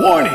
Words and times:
Warning! 0.00 0.32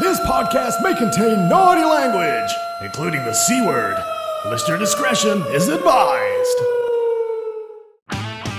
This 0.00 0.20
podcast 0.20 0.82
may 0.82 0.94
contain 0.94 1.48
naughty 1.48 1.82
language, 1.82 2.50
including 2.82 3.24
the 3.24 3.32
C 3.32 3.62
word. 3.62 3.96
Listener 4.44 4.76
discretion 4.76 5.40
is 5.50 5.68
advised. 5.68 6.58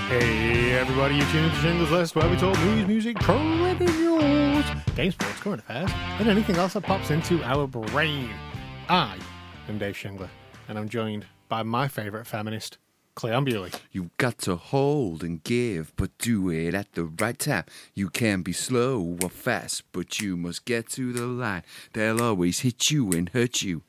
Hey 0.08 0.72
everybody, 0.72 1.14
you're 1.14 1.26
tuned 1.26 1.52
to 1.52 1.60
Jingles 1.60 1.92
List, 1.92 2.16
where 2.16 2.28
we 2.28 2.36
talk 2.36 2.58
movies, 2.58 2.88
music, 2.88 3.20
trending 3.20 3.86
news, 3.86 4.64
game 4.96 5.12
sports, 5.12 5.38
current 5.38 5.60
affairs, 5.62 5.90
and 6.18 6.28
anything 6.28 6.56
else 6.56 6.72
that 6.72 6.82
pops 6.82 7.12
into 7.12 7.40
our 7.44 7.68
brain. 7.68 8.30
I 8.88 9.18
am 9.68 9.78
Dave 9.78 9.94
Shingler, 9.94 10.30
and 10.68 10.76
I'm 10.76 10.88
joined 10.88 11.26
by 11.48 11.62
my 11.62 11.86
favourite 11.86 12.26
feminist, 12.26 12.78
Bewley. 13.22 13.70
You 13.92 14.10
got 14.16 14.38
to 14.38 14.56
hold 14.56 15.22
and 15.22 15.42
give, 15.44 15.92
but 15.96 16.16
do 16.18 16.50
it 16.50 16.74
at 16.74 16.92
the 16.92 17.04
right 17.04 17.38
time. 17.38 17.64
You 17.94 18.08
can 18.08 18.42
be 18.42 18.52
slow 18.52 19.18
or 19.22 19.28
fast, 19.28 19.82
but 19.92 20.20
you 20.20 20.36
must 20.36 20.64
get 20.64 20.88
to 20.90 21.12
the 21.12 21.26
line. 21.26 21.62
They'll 21.92 22.22
always 22.22 22.60
hit 22.60 22.90
you 22.90 23.10
and 23.10 23.28
hurt 23.28 23.62
you. 23.62 23.82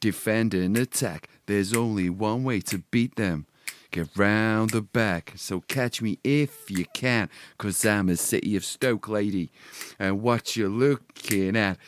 Defend 0.00 0.54
and 0.54 0.76
attack. 0.76 1.28
There's 1.46 1.74
only 1.74 2.08
one 2.08 2.44
way 2.44 2.60
to 2.62 2.78
beat 2.90 3.16
them. 3.16 3.46
Get 3.90 4.08
round 4.16 4.70
the 4.70 4.82
back, 4.82 5.32
so 5.36 5.62
catch 5.62 6.02
me 6.02 6.18
if 6.22 6.70
you 6.70 6.84
can, 6.92 7.30
cause 7.56 7.86
I'm 7.86 8.10
a 8.10 8.16
City 8.16 8.54
of 8.54 8.64
Stoke 8.64 9.08
lady. 9.08 9.50
And 9.98 10.20
what 10.20 10.56
you're 10.56 10.68
looking 10.68 11.56
at 11.56 11.78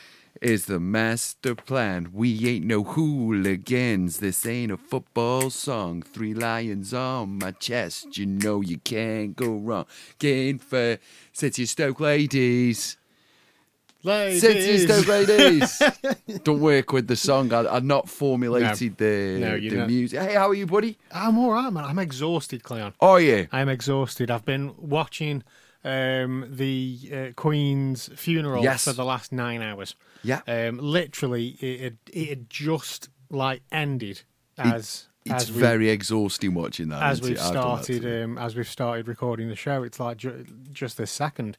is 0.41 0.65
the 0.65 0.79
master 0.79 1.53
plan. 1.53 2.09
We 2.13 2.49
ain't 2.49 2.65
no 2.65 2.83
hooligans. 2.83 4.17
This 4.19 4.45
ain't 4.45 4.71
a 4.71 4.77
football 4.77 5.49
song. 5.51 6.01
Three 6.01 6.33
lions 6.33 6.93
on 6.93 7.37
my 7.37 7.51
chest. 7.51 8.17
You 8.17 8.25
know 8.25 8.61
you 8.61 8.79
can't 8.79 9.35
go 9.35 9.51
wrong. 9.53 9.85
Getting 10.17 10.57
for 10.57 10.97
City 11.31 11.63
of 11.63 11.69
Stoke 11.69 11.99
ladies. 11.99 12.97
Ladies. 14.03 14.41
City 14.41 14.77
Stoke 14.79 15.07
ladies. 15.07 15.81
Don't 16.43 16.59
work 16.59 16.91
with 16.91 17.07
the 17.07 17.15
song. 17.15 17.53
I, 17.53 17.75
I've 17.75 17.83
not 17.85 18.09
formulated 18.09 18.97
the, 18.97 19.37
No, 19.39 19.59
the 19.59 19.69
not. 19.77 19.87
music. 19.87 20.19
Hey, 20.19 20.33
how 20.33 20.49
are 20.49 20.55
you, 20.55 20.65
buddy? 20.65 20.97
I'm 21.11 21.37
alright, 21.37 21.71
man. 21.71 21.85
I'm 21.85 21.99
exhausted, 21.99 22.63
Cleon. 22.63 22.93
Oh, 22.99 23.17
yeah. 23.17 23.45
I'm 23.51 23.69
exhausted. 23.69 24.31
I've 24.31 24.43
been 24.45 24.73
watching 24.79 25.43
um, 25.83 26.45
the 26.49 26.99
uh, 27.11 27.41
Queen's 27.41 28.09
funeral 28.15 28.63
Yes. 28.63 28.83
for 28.85 28.93
the 28.93 29.05
last 29.05 29.31
nine 29.31 29.61
hours. 29.61 29.95
Yeah. 30.23 30.41
Um, 30.47 30.77
literally, 30.77 31.57
it 31.59 31.79
had, 31.81 31.97
it 32.11 32.29
had 32.29 32.49
just 32.49 33.09
like 33.29 33.61
ended 33.71 34.21
as 34.57 35.07
It's 35.25 35.43
as 35.45 35.51
we, 35.51 35.59
very 35.59 35.89
exhausting 35.89 36.53
watching 36.53 36.89
that. 36.89 37.01
as 37.03 37.21
we've 37.21 37.31
it? 37.31 37.39
I've 37.39 37.53
done 37.53 37.77
that 37.77 37.83
started 37.85 38.23
um, 38.23 38.37
as 38.37 38.55
we've 38.55 38.67
started 38.67 39.07
recording 39.07 39.47
the 39.49 39.55
show. 39.55 39.83
It's 39.83 39.99
like 39.99 40.17
ju- 40.17 40.45
just 40.71 40.97
this 40.97 41.11
second. 41.11 41.57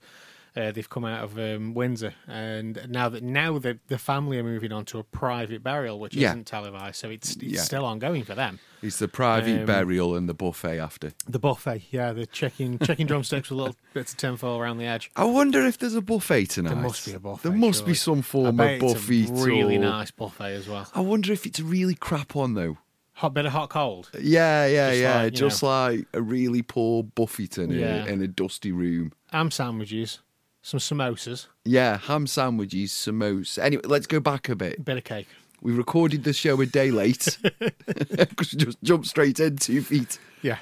Uh, 0.55 0.71
they've 0.71 0.91
come 0.91 1.05
out 1.07 1.25
of 1.25 1.39
um, 1.39 1.73
Windsor, 1.73 2.13
and 2.29 2.79
now 2.89 3.09
that 3.09 3.23
now 3.23 3.59
the 3.59 3.79
the 3.89 3.97
family 3.97 4.39
are 4.39 4.43
moving 4.45 4.71
on 4.71 4.85
to 4.85 4.99
a 4.99 5.03
private 5.05 5.63
burial, 5.63 5.99
which 5.99 6.15
Yeah. 6.15 6.31
isn't 6.31 6.47
televised, 6.47 6.97
so 6.97 7.09
it's 7.09 7.37
it's 7.37 7.43
Yeah. 7.43 7.61
still 7.63 7.85
ongoing 7.87 8.23
for 8.25 8.35
them. 8.35 8.59
It's 8.83 8.99
the 8.99 9.09
private 9.09 9.61
um, 9.61 9.67
burial 9.67 10.15
and 10.15 10.29
the 10.29 10.35
buffet 10.35 10.79
after. 10.79 11.13
The 11.27 11.39
buffet, 11.39 11.85
yeah, 11.91 12.13
the 12.13 12.27
chicken 12.27 12.79
chicken 12.81 13.07
drumsticks 13.07 13.49
with 13.49 13.59
little 13.61 13.77
bits 13.95 14.13
of 14.13 14.19
tinfoil 14.19 14.59
around 14.59 14.77
the 14.77 14.85
edge. 14.85 15.11
I 15.17 15.25
wonder 15.25 15.65
if 15.65 15.79
there's 15.79 15.95
a 15.95 16.03
buffet 16.03 16.47
tonight. 16.51 16.75
There 16.75 16.83
must 16.83 17.07
be 17.07 17.13
a 17.15 17.19
buffet. 17.21 17.49
There 17.49 17.57
must 17.57 17.79
surely. 17.81 17.93
be 17.93 17.97
some 17.97 18.21
form 18.23 18.61
of 18.61 18.79
buffet. 18.81 19.31
a 19.31 19.33
really 19.33 19.77
or- 19.77 19.81
nice 19.81 20.11
buffet 20.11 20.53
as 20.55 20.69
well. 20.69 20.87
I 20.95 21.01
wonder 21.01 21.33
if 21.33 21.47
it's 21.47 21.61
really 21.61 21.95
crap 21.95 22.37
on 22.37 22.53
though. 22.55 22.77
Hot 23.17 23.35
bit 23.35 23.47
of 23.47 23.53
hot 23.53 23.71
cold. 23.71 24.11
Yeah, 24.21 24.67
yeah, 24.67 24.91
Just 24.91 25.01
yeah. 25.01 25.23
like, 25.23 25.33
Just 25.35 25.63
like 25.63 26.07
a 26.15 26.21
really 26.23 26.63
poor 26.63 27.05
Buffeton 27.05 27.71
in, 27.71 27.83
a, 27.83 28.07
in 28.07 28.23
a 28.23 28.27
dusty 28.27 28.73
room. 28.73 29.13
Ham 29.31 29.51
sandwiches, 29.51 30.21
some 30.63 30.79
samosas, 30.81 31.47
Yeah, 31.65 31.99
ham 31.99 32.27
sandwiches, 32.27 32.93
samosa. 32.93 33.59
Anyway, 33.59 33.83
let's 33.87 34.07
go 34.07 34.21
back 34.21 34.49
a 34.49 34.57
bit. 34.57 34.85
bit 34.85 34.97
of 34.99 35.05
cake. 35.05 35.29
We 35.61 35.73
recorded 35.73 36.25
the 36.25 36.33
show 36.33 36.61
a 36.61 36.67
day 36.67 36.91
late 36.91 37.39
because 38.19 38.53
we 38.53 38.59
just 38.65 38.83
jumped 38.83 39.07
straight 39.07 39.39
in 39.41 39.57
two 39.57 39.81
feet. 39.83 40.19
Yeah. 40.43 40.59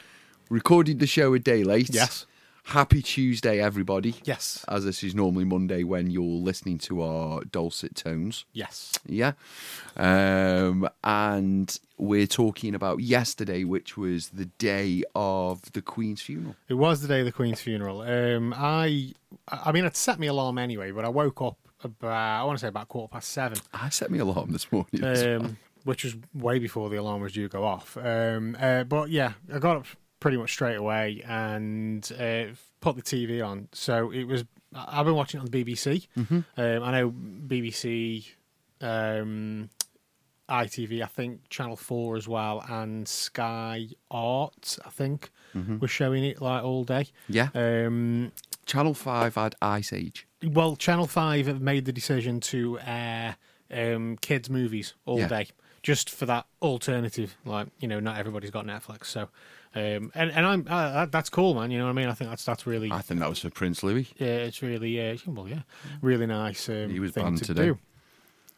Recorded 0.51 0.99
the 1.01 1.07
show 1.07 1.33
a 1.35 1.39
day 1.39 1.63
late. 1.65 1.91
Yes. 1.91 2.27
Happy 2.71 3.03
Tuesday, 3.03 3.61
everybody. 3.61 4.15
Yes. 4.23 4.65
As 4.69 4.85
this 4.85 5.03
is 5.03 5.13
normally 5.13 5.45
Monday 5.45 5.83
when 5.83 6.09
you're 6.09 6.23
listening 6.23 6.79
to 6.79 7.03
our 7.03 7.43
dulcet 7.43 7.97
tones. 7.97 8.45
Yes. 8.53 8.93
Yeah. 9.05 9.33
Um, 9.97 10.89
and 11.03 11.77
we're 11.99 12.29
talking 12.29 12.77
about 12.77 13.01
yesterday, 13.01 13.65
which 13.65 13.97
was 13.97 14.29
the 14.29 14.45
day 14.45 15.03
of 15.17 15.73
the 15.73 15.83
Queen's 15.83 16.23
funeral. 16.23 16.55
It 16.69 16.75
was 16.75 17.03
the 17.03 17.09
day 17.09 17.19
of 17.19 17.27
the 17.27 17.33
Queen's 17.33 17.61
funeral. 17.61 18.03
Um, 18.03 18.55
I, 18.57 19.15
I 19.49 19.73
mean, 19.73 19.85
it 19.85 19.97
set 19.97 20.21
me 20.21 20.29
alarm 20.29 20.57
anyway, 20.57 20.93
but 20.93 21.05
I 21.05 21.09
woke 21.09 21.43
up 21.43 21.59
about, 21.83 22.41
I 22.41 22.45
want 22.45 22.57
to 22.57 22.61
say 22.61 22.69
about 22.69 22.87
quarter 22.87 23.11
past 23.11 23.31
seven, 23.31 23.59
I 23.75 23.89
set 23.89 24.13
me 24.13 24.21
alarm 24.21 24.53
this 24.53 24.71
morning. 24.71 25.03
as 25.03 25.25
well. 25.25 25.41
um, 25.41 25.57
which 25.83 26.05
was 26.05 26.15
way 26.35 26.61
before 26.61 26.89
the 26.89 26.99
alarm 26.99 27.21
was 27.21 27.33
due 27.33 27.49
to 27.49 27.53
go 27.53 27.65
off. 27.65 27.97
Um, 27.97 28.57
uh, 28.61 28.85
but 28.85 29.11
yeah, 29.11 29.33
I 29.53 29.59
got 29.59 29.79
up 29.79 29.87
pretty 30.21 30.37
much 30.37 30.53
straight 30.53 30.77
away 30.77 31.23
and 31.27 32.11
uh, 32.19 32.45
put 32.81 32.95
the 32.97 33.03
TV 33.03 33.45
on. 33.45 33.69
So 33.73 34.11
it 34.13 34.25
was, 34.25 34.45
I've 34.75 35.07
been 35.07 35.15
watching 35.15 35.41
it 35.41 35.45
on 35.45 35.51
the 35.51 35.65
BBC. 35.65 36.07
Um, 36.17 36.45
I 36.57 36.91
know 36.93 37.11
BBC, 37.11 38.27
um, 38.81 39.71
ITV, 40.49 41.03
I 41.03 41.07
think 41.07 41.49
Channel 41.49 41.77
4 41.77 42.17
as 42.17 42.27
well, 42.29 42.65
and 42.69 43.07
Sky 43.07 43.87
Art, 44.11 44.79
I 44.85 44.91
think, 44.91 45.31
was 45.81 45.91
showing 45.91 46.25
it 46.25 46.41
like 46.41 46.63
all 46.65 46.85
day. 46.85 47.07
yeah. 47.29 47.49
Um, 47.55 48.33
Channel 48.67 48.95
5 48.95 49.35
had 49.35 49.55
Ice 49.63 49.93
Age. 49.93 50.27
well, 50.45 50.77
Channel 50.77 51.07
Five 51.09 51.47
have 51.49 51.61
made 51.61 51.87
the 51.87 51.93
decision 51.93 52.39
to 52.41 52.79
air 52.87 53.37
um, 53.71 54.17
kids' 54.21 54.49
movies 54.49 54.95
all 55.07 55.19
Yeah. 55.19 55.27
day, 55.29 55.49
just 55.83 56.09
for 56.09 56.25
that 56.27 56.47
alternative. 56.63 57.37
Like 57.45 57.67
you 57.81 57.89
know, 57.89 57.99
not 57.99 58.17
everybody's 58.17 58.51
got 58.53 58.65
Netflix, 58.67 59.07
so 59.07 59.29
um, 59.75 60.11
and 60.15 60.31
and 60.33 60.47
I'm 60.47 60.67
uh, 60.69 60.93
that- 60.93 61.13
that's 61.13 61.31
cool, 61.31 61.55
man. 61.55 61.71
You 61.71 61.79
know 61.79 61.85
what 61.85 61.91
I 61.91 61.95
mean? 61.95 62.09
I 62.09 62.15
think 62.15 62.31
that's 62.31 62.45
that's 62.45 62.67
really 62.67 62.91
I 62.91 63.01
think 63.03 63.21
that 63.21 63.29
was 63.29 63.39
for 63.41 63.51
Prince 63.51 63.83
Louis. 63.83 64.09
yeah, 64.19 64.27
it's 64.27 64.63
really 64.63 65.01
uh, 65.11 65.17
well, 65.27 65.49
yeah, 65.49 65.63
really 66.03 66.27
nice. 66.27 66.69
Um, 66.69 66.91
He 66.91 67.01
was 67.01 67.13
thing 67.13 67.25
banned 67.25 67.39
to 67.39 67.45
today. 67.45 67.65
do. 67.67 67.79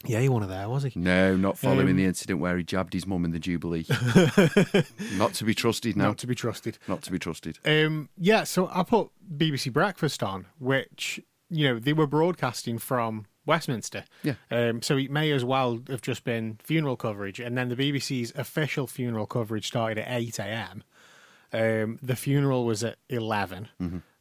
Yeah, 0.05 0.19
he 0.19 0.27
of 0.27 0.49
there, 0.49 0.69
was 0.69 0.83
he? 0.83 0.93
No, 0.97 1.37
not 1.37 1.57
following 1.57 1.91
Um, 1.91 1.97
the 1.97 2.05
incident 2.07 2.41
where 2.41 2.57
he 2.57 2.65
jabbed 2.65 2.93
his 2.93 3.07
mum 3.07 3.25
in 3.25 3.31
the 3.31 3.39
Jubilee. 3.39 3.87
not 5.17 5.33
to 5.35 5.45
be 5.45 5.55
trusted 5.55 5.97
now. 5.97 6.09
Not 6.09 6.19
to 6.19 6.27
be 6.27 6.35
trusted. 6.35 6.79
Not 6.89 7.03
to 7.03 7.13
be 7.13 7.19
trusted. 7.21 7.59
Um, 7.65 8.09
yeah, 8.19 8.43
so 8.45 8.69
I 8.73 8.83
put 8.83 9.11
BBC 9.37 9.73
Breakfast 9.73 10.23
on, 10.23 10.47
which 10.59 11.21
you 11.51 11.69
know 11.69 11.79
they 11.79 11.93
were 11.93 12.07
broadcasting 12.09 12.79
from 12.79 13.27
Westminster. 13.47 14.05
Yeah. 14.25 14.35
Um, 14.51 14.83
so 14.83 14.97
it 14.97 15.11
may 15.11 15.31
as 15.31 15.45
well 15.45 15.81
have 15.89 16.03
just 16.03 16.25
been 16.25 16.59
funeral 16.63 16.97
coverage, 16.97 17.39
and 17.39 17.57
then 17.57 17.69
the 17.69 17.77
BBC's 17.77 18.33
official 18.35 18.87
funeral 18.87 19.27
coverage 19.27 19.67
started 19.69 19.99
at 19.99 20.07
eight 20.11 20.39
a.m. 20.39 20.83
Um, 21.53 21.99
the 22.03 22.17
funeral 22.17 22.65
was 22.65 22.83
at 22.83 22.97
11 23.09 23.69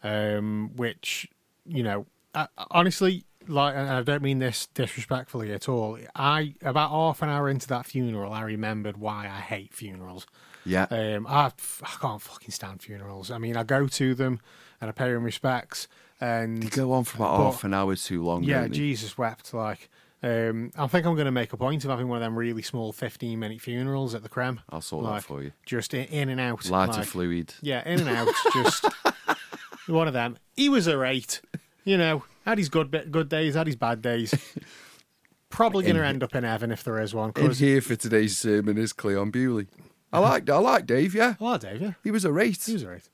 um, 0.04 0.72
which 0.76 1.30
you 1.66 1.84
know, 1.84 2.06
I, 2.34 2.48
honestly, 2.72 3.24
like, 3.48 3.76
and 3.76 3.90
I 3.90 4.02
don't 4.04 4.24
mean 4.24 4.40
this 4.40 4.68
disrespectfully 4.74 5.52
at 5.54 5.70
all. 5.70 5.98
I 6.16 6.56
about 6.62 6.90
half 6.90 7.22
an 7.22 7.30
hour 7.30 7.50
into 7.50 7.68
that 7.68 7.86
funeral, 7.86 8.34
I 8.34 8.42
remembered 8.42 8.98
why 8.98 9.26
I 9.26 9.40
hate 9.40 9.74
funerals. 9.74 10.26
Yeah. 10.66 10.88
Um, 10.92 11.26
I, 11.28 11.52
I 11.84 11.88
can't 12.00 12.22
fucking 12.22 12.52
stand 12.52 12.82
funerals. 12.82 13.32
I 13.32 13.38
mean, 13.38 13.58
I 13.58 13.64
go 13.64 13.88
to 13.88 14.16
them 14.16 14.40
and 14.80 14.90
I 14.90 14.92
pay 14.92 15.12
them 15.12 15.24
respects. 15.24 15.88
And 16.20 16.62
They 16.62 16.70
go 16.70 16.92
on 16.94 17.04
for 17.04 17.18
about 17.18 17.38
but- 17.38 17.44
half 17.46 17.64
an 17.64 17.74
hour 17.74 17.96
too 17.96 18.24
long. 18.24 18.44
yeah. 18.44 18.68
Jesus 18.68 19.18
wept. 19.18 19.54
Like, 19.54 19.90
um, 20.24 20.72
I 20.78 20.88
think 20.88 21.06
I'm 21.06 21.16
going 21.16 21.26
to 21.26 21.32
make 21.32 21.52
a 21.54 21.58
point 21.58 21.84
of 21.84 21.90
having 21.90 22.08
one 22.08 22.18
of 22.18 22.22
them 22.22 22.38
really 22.38 22.62
small 22.62 22.92
15 22.92 23.40
minute 23.40 23.62
funerals 23.62 24.14
at 24.14 24.24
the 24.24 24.30
Creme. 24.30 24.62
I'll 24.70 24.82
sort 24.82 25.06
that 25.06 25.12
Like, 25.12 25.24
for 25.24 25.42
you. 25.42 25.52
Just 25.66 25.94
in, 25.94 26.30
and 26.30 26.40
out. 26.40 26.70
Lighter 26.70 26.94
like- 26.94 27.08
fluid. 27.08 27.54
Yeah, 27.62 27.88
in 27.88 28.00
and 28.00 28.10
out. 28.10 28.28
just 28.54 28.86
one 29.88 30.08
of 30.08 30.14
them. 30.14 30.38
He 30.56 30.70
was 30.70 30.88
a 30.88 30.98
rate. 30.98 31.42
You 31.84 31.98
know, 31.98 32.24
had 32.46 32.58
his 32.60 32.70
good 32.70 33.10
good 33.12 33.30
days, 33.30 33.56
had 33.56 33.66
his 33.68 33.76
bad 33.76 34.02
days. 34.02 34.34
Probably 35.50 35.84
going 35.84 35.96
to 35.96 36.06
end 36.06 36.24
up 36.24 36.34
in 36.36 36.44
heaven 36.44 36.72
if 36.72 36.84
there 36.84 37.00
is 37.00 37.14
one. 37.14 37.32
In 37.36 37.52
here 37.52 37.82
for 37.82 37.96
today's 37.96 38.38
sermon 38.38 38.78
is 38.78 38.94
Cleon 38.94 39.32
Bewley. 39.32 39.68
I 40.14 40.20
like 40.20 40.50
I 40.50 40.58
like 40.58 40.86
Dave, 40.86 41.16
yeah. 41.16 41.36
oh, 41.42 41.58
Dave, 41.58 41.82
yeah, 41.82 41.94
He 42.04 42.12
was 42.12 42.26
a 42.26 42.32
rate. 42.32 42.62
he 42.66 42.74
was 42.74 42.84
a 42.84 42.90
rate. 42.90 43.10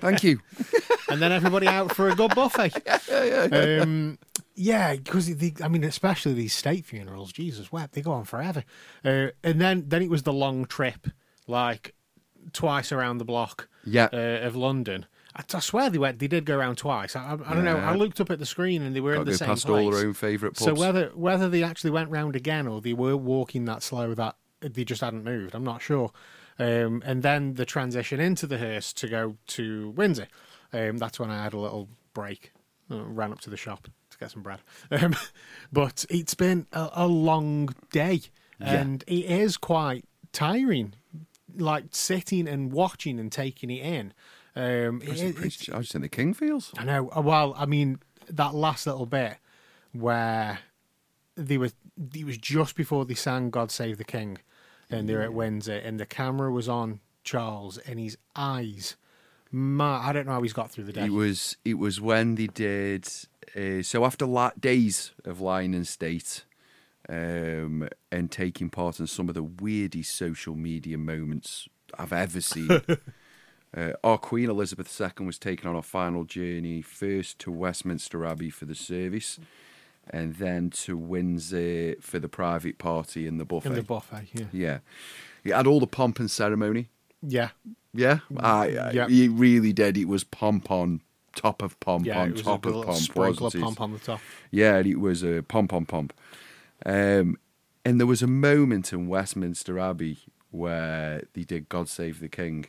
Thank 0.00 0.24
you. 0.24 0.40
and 1.10 1.20
then 1.22 1.30
everybody 1.32 1.66
out 1.68 1.94
for 1.94 2.08
a 2.08 2.14
good 2.14 2.34
buffet. 2.34 2.72
yeah, 3.08 3.46
yeah. 3.52 3.82
Um, 3.82 4.18
yeah, 4.60 4.94
because 4.96 5.30
I 5.62 5.68
mean, 5.68 5.84
especially 5.84 6.34
these 6.34 6.54
state 6.54 6.84
funerals, 6.84 7.32
Jesus 7.32 7.72
wept, 7.72 7.94
they 7.94 8.02
go 8.02 8.12
on 8.12 8.24
forever. 8.24 8.62
Uh, 9.04 9.28
and 9.42 9.60
then 9.60 9.84
then 9.88 10.02
it 10.02 10.10
was 10.10 10.22
the 10.24 10.32
long 10.32 10.66
trip, 10.66 11.08
like 11.46 11.94
twice 12.52 12.92
around 12.92 13.18
the 13.18 13.24
block 13.24 13.68
Yeah. 13.84 14.08
uh, 14.12 14.46
of 14.46 14.56
London. 14.56 15.06
I, 15.36 15.42
I 15.54 15.60
swear 15.60 15.88
they 15.90 15.98
went. 15.98 16.18
They 16.18 16.26
did 16.28 16.44
go 16.44 16.58
around 16.58 16.76
twice. 16.76 17.16
I, 17.16 17.20
I, 17.20 17.32
I 17.50 17.54
don't 17.54 17.64
know. 17.64 17.76
I 17.76 17.94
looked 17.94 18.20
up 18.20 18.30
at 18.30 18.38
the 18.38 18.46
screen 18.46 18.82
and 18.82 18.94
they 18.94 19.00
were 19.00 19.14
in 19.14 19.24
the 19.24 19.36
same 19.36 19.48
past 19.48 19.66
place. 19.66 19.84
all 19.84 19.90
their 19.92 20.06
own 20.06 20.12
favourite 20.14 20.54
pubs. 20.56 20.64
So 20.64 20.74
whether 20.74 21.10
whether 21.14 21.48
they 21.48 21.62
actually 21.62 21.90
went 21.92 22.10
round 22.10 22.36
again 22.36 22.66
or 22.66 22.80
they 22.80 22.92
were 22.92 23.16
walking 23.16 23.64
that 23.66 23.82
slow 23.82 24.14
that 24.14 24.36
they 24.60 24.84
just 24.84 25.00
hadn't 25.00 25.24
moved, 25.24 25.54
I'm 25.54 25.64
not 25.64 25.80
sure. 25.80 26.10
Um, 26.58 27.02
and 27.06 27.22
then 27.22 27.54
the 27.54 27.64
transition 27.64 28.20
into 28.20 28.46
the 28.46 28.58
hearse 28.58 28.92
to 28.94 29.08
go 29.08 29.36
to 29.48 29.90
Windsor. 29.90 30.26
Um, 30.72 30.98
that's 30.98 31.18
when 31.18 31.30
I 31.30 31.42
had 31.42 31.54
a 31.54 31.58
little 31.58 31.88
break. 32.12 32.52
Uh, 32.90 33.02
ran 33.04 33.32
up 33.32 33.40
to 33.40 33.50
the 33.50 33.56
shop 33.56 33.88
get 34.20 34.30
some 34.30 34.42
bread. 34.42 34.60
Um, 34.90 35.16
but 35.72 36.04
it's 36.10 36.34
been 36.34 36.66
a, 36.72 36.90
a 36.92 37.06
long 37.06 37.74
day, 37.92 38.20
and 38.60 39.02
it 39.06 39.24
is 39.24 39.56
quite 39.56 40.04
tiring, 40.32 40.94
like 41.56 41.84
sitting 41.92 42.46
and 42.46 42.70
watching 42.72 43.18
and 43.18 43.32
taking 43.32 43.70
it 43.70 43.82
in. 43.82 44.12
Um, 44.56 45.00
it, 45.02 45.10
I 45.10 45.24
it- 45.26 45.38
I 45.74 45.78
just 45.80 45.92
think 45.92 46.02
the 46.02 46.08
king 46.08 46.34
feels. 46.34 46.72
I 46.76 46.84
know. 46.84 47.10
uh, 47.16 47.20
Well, 47.22 47.54
I 47.56 47.66
mean, 47.66 47.98
that 48.28 48.54
last 48.54 48.86
little 48.86 49.06
bit 49.06 49.36
where 49.92 50.58
they 51.36 51.58
were, 51.58 51.70
it 52.14 52.24
was 52.24 52.38
just 52.38 52.76
before 52.76 53.04
they 53.04 53.14
sang 53.14 53.50
"God 53.50 53.70
Save 53.70 53.98
the 53.98 54.04
King," 54.04 54.38
and 54.90 55.08
they 55.08 55.14
were 55.14 55.22
at 55.22 55.32
Windsor, 55.32 55.76
and 55.76 55.98
the 55.98 56.06
camera 56.06 56.50
was 56.52 56.68
on 56.68 57.00
Charles, 57.24 57.78
and 57.78 57.98
his 57.98 58.18
eyes. 58.36 58.96
Ma, 59.52 60.00
I 60.06 60.12
don't 60.12 60.26
know 60.26 60.32
how 60.32 60.42
he's 60.42 60.52
got 60.52 60.70
through 60.70 60.84
the 60.84 60.92
day. 60.92 61.06
It 61.06 61.12
was 61.12 61.56
it 61.64 61.74
was 61.74 62.00
when 62.00 62.34
they 62.36 62.46
did 62.46 63.08
uh, 63.56 63.82
so 63.82 64.04
after 64.04 64.26
la- 64.26 64.52
days 64.58 65.12
of 65.24 65.40
lying 65.40 65.74
in 65.74 65.84
state 65.84 66.44
um, 67.08 67.88
and 68.12 68.30
taking 68.30 68.70
part 68.70 69.00
in 69.00 69.06
some 69.06 69.28
of 69.28 69.34
the 69.34 69.42
weirdest 69.42 70.14
social 70.14 70.54
media 70.54 70.96
moments 70.98 71.68
I've 71.98 72.12
ever 72.12 72.40
seen. 72.40 72.70
uh, 73.76 73.92
our 74.04 74.18
Queen 74.18 74.48
Elizabeth 74.50 75.00
II 75.00 75.26
was 75.26 75.38
taken 75.38 75.68
on 75.68 75.76
a 75.76 75.82
final 75.82 76.24
journey 76.24 76.82
first 76.82 77.38
to 77.40 77.50
Westminster 77.50 78.24
Abbey 78.24 78.50
for 78.50 78.64
the 78.66 78.74
service, 78.74 79.40
and 80.08 80.36
then 80.36 80.70
to 80.70 80.96
Windsor 80.96 81.96
for 82.00 82.18
the 82.18 82.28
private 82.28 82.78
party 82.78 83.26
in 83.26 83.38
the 83.38 83.44
buffet. 83.44 83.68
in 83.70 83.74
the 83.74 83.82
buffet. 83.82 84.26
Yeah, 84.32 84.44
yeah, 84.52 84.78
it 85.44 85.52
had 85.54 85.66
all 85.66 85.80
the 85.80 85.86
pomp 85.86 86.18
and 86.20 86.30
ceremony. 86.30 86.88
yeah, 87.22 87.50
Yeah, 87.92 88.20
I, 88.36 88.76
I 88.76 88.90
Yeah. 88.92 89.06
it 89.08 89.28
really 89.30 89.72
did. 89.72 89.96
It 89.98 90.06
was 90.06 90.22
pomp 90.24 90.70
on 90.70 91.00
top 91.34 91.62
of 91.62 91.78
pomp 91.80 92.06
yeah. 92.06 92.20
on 92.20 92.34
top 92.34 92.66
of 92.66 92.84
pomp, 92.84 92.98
sprinkle 92.98 93.46
of 93.46 93.80
on 93.80 93.92
the 93.92 93.98
top. 93.98 94.20
Yeah, 94.50 94.78
it 94.78 95.00
was 95.00 95.22
a 95.22 95.42
pomp 95.42 95.72
on 95.72 95.86
pomp. 95.86 96.12
Um, 96.84 97.36
and 97.84 97.98
there 97.98 98.06
was 98.06 98.22
a 98.22 98.26
moment 98.26 98.92
in 98.92 99.06
Westminster 99.08 99.78
Abbey 99.78 100.18
where 100.50 101.22
they 101.34 101.44
did 101.44 101.68
"God 101.68 101.88
Save 101.88 102.20
the 102.20 102.28
King," 102.28 102.66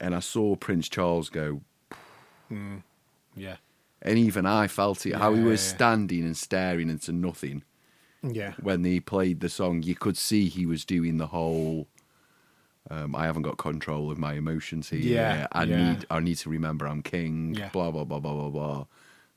and 0.00 0.14
I 0.14 0.20
saw 0.20 0.56
Prince 0.56 0.88
Charles 0.88 1.28
go, 1.28 1.62
Yeah, 3.34 3.56
and 4.02 4.18
even 4.18 4.46
I 4.46 4.66
felt 4.68 5.04
it. 5.06 5.14
how 5.16 5.34
he 5.34 5.42
was 5.42 5.64
Yeah. 5.64 5.74
standing 5.74 6.24
and 6.24 6.36
staring 6.36 6.88
into 6.88 7.12
nothing 7.12 7.62
yeah, 8.22 8.52
when 8.60 8.82
they 8.82 9.00
played 9.00 9.40
the 9.40 9.48
song. 9.48 9.82
You 9.82 9.94
could 9.94 10.16
see 10.16 10.48
he 10.48 10.66
was 10.66 10.84
doing 10.84 11.18
the 11.18 11.28
whole. 11.28 11.88
Um, 12.90 13.14
I 13.16 13.24
haven't 13.24 13.42
got 13.42 13.56
control 13.58 14.10
of 14.10 14.18
my 14.18 14.34
emotions 14.34 14.88
here. 14.90 15.00
Yeah, 15.00 15.46
I 15.52 15.64
yeah. 15.64 15.92
need. 15.92 16.06
I 16.10 16.20
need 16.20 16.36
to 16.38 16.50
remember 16.50 16.86
I'm 16.86 17.02
king. 17.02 17.54
Yeah. 17.58 17.68
Blah 17.70 17.90
blah 17.90 18.04
blah 18.04 18.20
blah 18.20 18.34
blah 18.34 18.50
blah. 18.50 18.86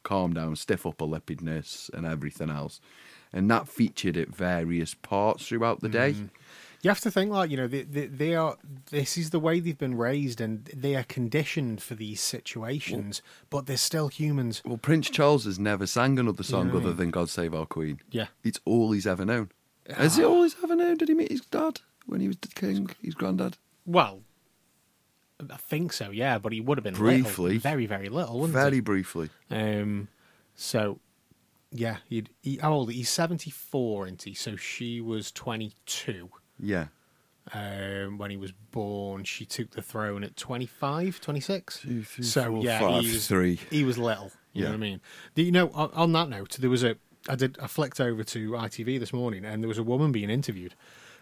Calm 0.03 0.33
down, 0.33 0.55
stiff 0.55 0.85
upper 0.85 1.05
lippedness, 1.05 1.91
and 1.93 2.05
everything 2.05 2.49
else. 2.49 2.79
And 3.33 3.49
that 3.51 3.67
featured 3.67 4.17
at 4.17 4.29
various 4.29 4.93
parts 4.93 5.47
throughout 5.47 5.81
the 5.81 5.89
day. 5.89 6.13
Mm-hmm. 6.13 6.25
You 6.81 6.89
have 6.89 7.01
to 7.01 7.11
think 7.11 7.31
like 7.31 7.51
you 7.51 7.57
know 7.57 7.67
they, 7.67 7.81
they 7.81 8.05
they 8.05 8.35
are 8.35 8.55
this 8.89 9.17
is 9.17 9.31
the 9.31 9.39
way 9.39 9.59
they've 9.59 9.77
been 9.77 9.97
raised 9.97 10.39
and 10.39 10.63
they 10.73 10.95
are 10.95 11.03
conditioned 11.03 11.81
for 11.83 11.95
these 11.95 12.21
situations, 12.21 13.21
but 13.49 13.65
they're 13.65 13.75
still 13.77 14.07
humans. 14.07 14.61
Well, 14.65 14.77
Prince 14.77 15.09
Charles 15.09 15.43
has 15.45 15.59
never 15.59 15.85
sang 15.85 16.17
another 16.17 16.43
song 16.43 16.69
Yeah. 16.69 16.77
other 16.77 16.93
than 16.93 17.11
"God 17.11 17.29
Save 17.29 17.53
Our 17.53 17.65
Queen." 17.65 17.99
Yeah, 18.11 18.27
It's 18.43 18.59
all 18.63 18.91
he's 18.93 19.05
ever 19.07 19.25
known. 19.25 19.49
Has 19.89 20.15
he 20.17 20.23
always 20.23 20.55
ever 20.63 20.75
known? 20.75 20.97
Did 20.97 21.09
he 21.09 21.15
meet 21.15 21.31
his 21.31 21.41
dad 21.41 21.81
when 22.09 22.21
he 22.21 22.27
was 22.27 22.37
the 22.37 22.47
king? 22.49 22.89
His 23.01 23.13
granddad. 23.15 23.57
well, 23.85 24.21
I 25.49 25.55
think 25.55 25.93
so. 25.93 26.09
Yeah, 26.09 26.37
but 26.37 26.51
he 26.51 26.59
would 26.59 26.77
have 26.77 26.83
been 26.83 26.93
Briefly. 26.95 27.53
little, 27.53 27.59
very 27.61 27.85
very 27.85 28.09
little, 28.09 28.39
wouldn't 28.39 28.53
Very 28.53 28.81
briefly. 28.81 29.29
Um, 29.49 30.09
so 30.55 30.99
yeah, 31.71 31.97
he'd, 32.09 32.29
he 32.41 32.57
how 32.57 32.73
old? 32.73 32.91
He's 32.91 33.09
seventy 33.09 33.49
four, 33.51 34.05
isn't 34.07 34.23
he? 34.23 34.33
So 34.33 34.55
she 34.57 34.99
was 34.99 35.31
twenty 35.31 35.71
two. 35.85 36.29
Yeah. 36.59 36.87
Um, 37.53 38.17
when 38.19 38.29
he 38.31 38.37
was 38.37 38.51
born, 38.71 39.23
she 39.23 39.43
took 39.45 39.71
the 39.71 39.81
throne 39.81 40.23
at 40.23 40.35
25, 40.37 41.19
26. 41.19 41.79
Two, 41.79 42.03
three, 42.03 42.23
so 42.23 42.43
four, 42.43 42.63
yeah, 42.63 42.79
five, 42.79 43.01
he 43.03 43.11
was, 43.13 43.27
three. 43.27 43.59
He 43.71 43.83
was 43.83 43.97
little. 43.97 44.31
You 44.53 44.61
know 44.61 44.67
Yeah. 44.67 44.71
what 44.71 44.75
I 44.75 44.77
mean? 44.77 45.01
Do 45.33 45.41
you 45.41 45.51
know? 45.51 45.71
On, 45.73 45.89
on 45.93 46.11
that 46.11 46.29
note, 46.29 46.57
there 46.59 46.69
was 46.69 46.83
a. 46.83 46.97
I 47.27 47.33
did. 47.35 47.57
I 47.59 47.65
flicked 47.67 47.99
over 47.99 48.23
to 48.23 48.51
ITV 48.51 48.99
this 48.99 49.13
morning, 49.13 49.45
and 49.45 49.63
there 49.63 49.67
was 49.67 49.77
a 49.79 49.83
woman 49.83 50.11
being 50.11 50.29
interviewed. 50.29 50.75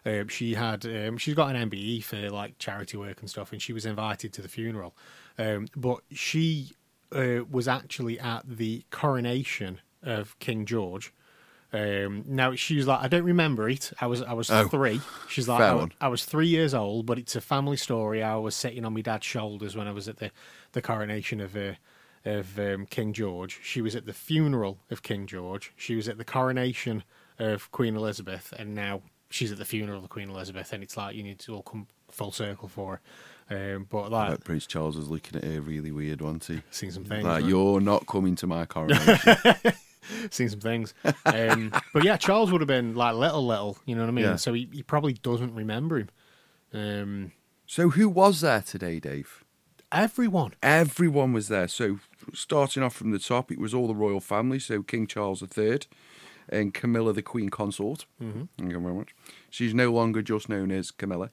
Um, 0.07 0.27
she 0.30 0.54
had. 0.54 0.86
Um, 0.86 1.18
she's 1.18 1.33
got 1.36 1.54
an 1.54 1.69
MBE 1.69 2.04
for 2.04 2.30
like 2.30 2.57
charity 2.59 2.98
work 2.98 3.19
and 3.19 3.30
stuff, 3.30 3.51
and 3.51 3.62
she 3.62 3.74
was 3.74 3.86
invited 3.86 4.31
to 4.33 4.42
the 4.42 4.48
funeral. 4.48 4.95
Um, 5.38 5.68
but 5.75 6.00
she 6.12 6.71
uh, 7.12 7.42
was 7.50 7.68
actually 7.68 8.19
at 8.19 8.44
the 8.48 8.86
coronation 8.89 9.81
of 10.01 10.39
King 10.39 10.65
George. 10.65 11.13
Um, 11.74 12.24
now 12.25 12.56
she 12.56 12.77
was 12.77 12.88
like, 12.88 13.01
I 13.01 13.09
don't 13.09 13.25
remember 13.25 13.68
it. 13.69 13.92
I 14.00 14.07
was 14.07 14.21
I 14.21 14.31
was 14.33 14.50
Oh, 14.50 14.68
three. 14.69 15.01
She's 15.27 15.50
like, 15.50 15.59
I. 16.00 16.06
I 16.06 16.07
was 16.07 16.24
three 16.24 16.48
years 16.48 16.74
old, 16.74 17.06
but 17.06 17.19
it's 17.19 17.36
a 17.36 17.42
family 17.42 17.75
story. 17.77 18.24
I 18.24 18.36
was 18.38 18.56
sitting 18.56 18.86
on 18.86 18.94
my 18.94 19.01
dad's 19.01 19.25
shoulders 19.25 19.75
when 19.75 19.88
I 19.88 19.92
was 19.92 20.07
at 20.07 20.18
the, 20.18 20.31
the 20.71 20.81
coronation 20.81 21.42
of 21.42 21.57
uh, 21.57 21.74
of 22.24 22.57
um, 22.57 22.86
King 22.86 23.12
George. 23.12 23.59
She 23.62 23.81
was 23.81 23.95
at 23.95 24.06
the 24.06 24.13
funeral 24.13 24.80
of 24.89 25.04
King 25.04 25.27
George. 25.27 25.74
She 25.75 25.95
was 25.95 26.07
at 26.07 26.18
the 26.18 26.25
coronation 26.25 27.04
of 27.38 27.69
Queen 27.71 27.95
Elizabeth, 27.95 28.54
and 28.57 28.74
now 28.74 29.01
she's 29.29 29.51
at 29.51 29.57
the 29.57 29.65
funeral 29.65 30.03
of 30.03 30.09
Queen 30.09 30.29
Elizabeth. 30.29 30.74
And 30.74 30.83
it's 30.83 30.97
like 30.97 31.15
you 31.15 31.24
need 31.24 31.39
to 31.39 31.56
all 31.56 31.63
come 31.63 31.88
full 32.09 32.31
circle 32.31 32.68
for 32.68 33.00
her. 33.50 33.75
Um, 33.75 33.88
but 33.89 34.12
like, 34.12 34.29
Like 34.31 34.44
Prince 34.44 34.68
Charles 34.68 34.97
was 34.97 35.09
looking 35.09 35.38
at 35.38 35.44
her 35.44 35.62
really 35.62 35.91
weird, 35.91 36.21
wasn't 36.21 36.45
he? 36.45 36.62
seen 36.71 36.91
some 36.91 37.06
things. 37.06 37.24
Like, 37.24 37.41
right? 37.41 37.50
you're 37.50 37.79
not 37.79 38.06
coming 38.06 38.35
to 38.35 38.47
my 38.47 38.65
coronation. 38.65 39.35
seen 40.29 40.50
some 40.50 40.59
things. 40.59 40.94
Um, 41.25 41.71
but 41.94 42.03
yeah, 42.03 42.18
Charles 42.18 42.51
would 42.51 42.62
have 42.62 42.68
been 42.68 42.95
like 42.95 43.15
little, 43.15 43.45
little. 43.45 43.77
You 43.85 43.95
know 43.95 44.01
what 44.01 44.09
I 44.09 44.12
mean? 44.12 44.25
Yeah. 44.25 44.35
So 44.35 44.53
he, 44.53 44.68
he 44.71 44.83
probably 44.83 45.13
doesn't 45.13 45.53
remember 45.56 46.00
him. 46.00 46.09
Um, 46.73 47.31
so, 47.65 47.89
who 47.89 48.07
was 48.09 48.41
there 48.41 48.62
today, 48.62 49.00
Dave? 49.00 49.44
everyone. 49.91 50.53
Everyone 50.62 51.33
was 51.33 51.47
there. 51.47 51.68
So, 51.68 52.00
starting 52.33 52.83
off 52.83 52.95
from 52.95 53.12
the 53.12 53.19
top, 53.19 53.51
it 53.51 53.59
was 53.59 53.73
all 53.73 53.88
the 53.88 53.95
royal 53.95 54.19
family. 54.19 54.59
So, 54.59 54.83
King 54.83 55.07
Charles 55.07 55.41
III 55.41 55.80
and 56.49 56.73
Camilla, 56.73 57.13
the 57.13 57.21
Queen 57.21 57.49
Consort. 57.49 58.05
Mm-hmm. 58.21 58.44
Thank 58.57 58.71
you 58.71 58.79
very 58.79 58.94
much. 58.94 59.15
She's 59.49 59.73
no 59.73 59.91
longer 59.91 60.21
just 60.21 60.49
known 60.49 60.71
as 60.71 60.91
Camilla. 60.91 61.31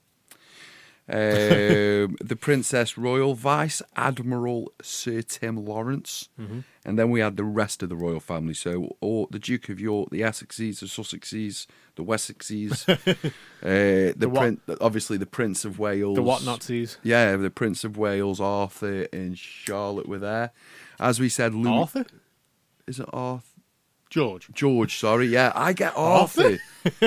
Um, 1.07 2.17
the 2.25 2.37
Princess 2.41 2.97
Royal, 2.97 3.35
Vice 3.35 3.83
Admiral 3.95 4.73
Sir 4.81 5.21
Tim 5.21 5.63
Laurence, 5.63 6.31
and 6.39 6.99
then 6.99 7.11
we 7.11 7.21
had 7.21 7.37
the 7.37 7.45
rest 7.45 7.83
of 7.83 7.91
the 7.91 7.97
royal 7.97 8.21
family. 8.21 8.55
So, 8.55 8.97
all 9.03 9.29
the 9.31 9.39
Duke 9.39 9.69
of 9.69 9.79
York, 9.79 10.09
the 10.11 10.23
Essexes, 10.23 10.81
the 10.81 10.87
Sussexes, 10.87 11.67
the 11.97 12.03
Wessexes, 12.05 12.89
uh, 13.63 14.15
the, 14.17 14.29
what- 14.31 14.41
prin- 14.41 14.61
obviously 14.81 15.19
the 15.19 15.27
Prince 15.27 15.67
of 15.67 15.79
Wales, 15.79 16.17
The 16.17 16.23
what 16.23 16.43
Nazis? 16.43 16.97
yeah, 17.03 17.37
the 17.37 17.51
Prince 17.51 17.85
of 17.85 17.99
Wales, 17.99 18.41
Arthur, 18.41 19.07
and 19.13 19.37
Charlotte 19.39 20.09
were 20.09 20.19
there. 20.19 20.53
As 20.99 21.21
we 21.21 21.29
said, 21.29 21.55
Louis. 21.55 21.71
Arthur? 21.81 22.07
Is 22.87 22.99
it 23.01 23.09
Arthur? 23.13 23.45
George. 24.15 24.49
George, 24.53 24.97
sorry. 24.97 25.27
Yeah, 25.27 25.51
I 25.57 25.73
get 25.73 25.93
Arthur. 25.97 26.59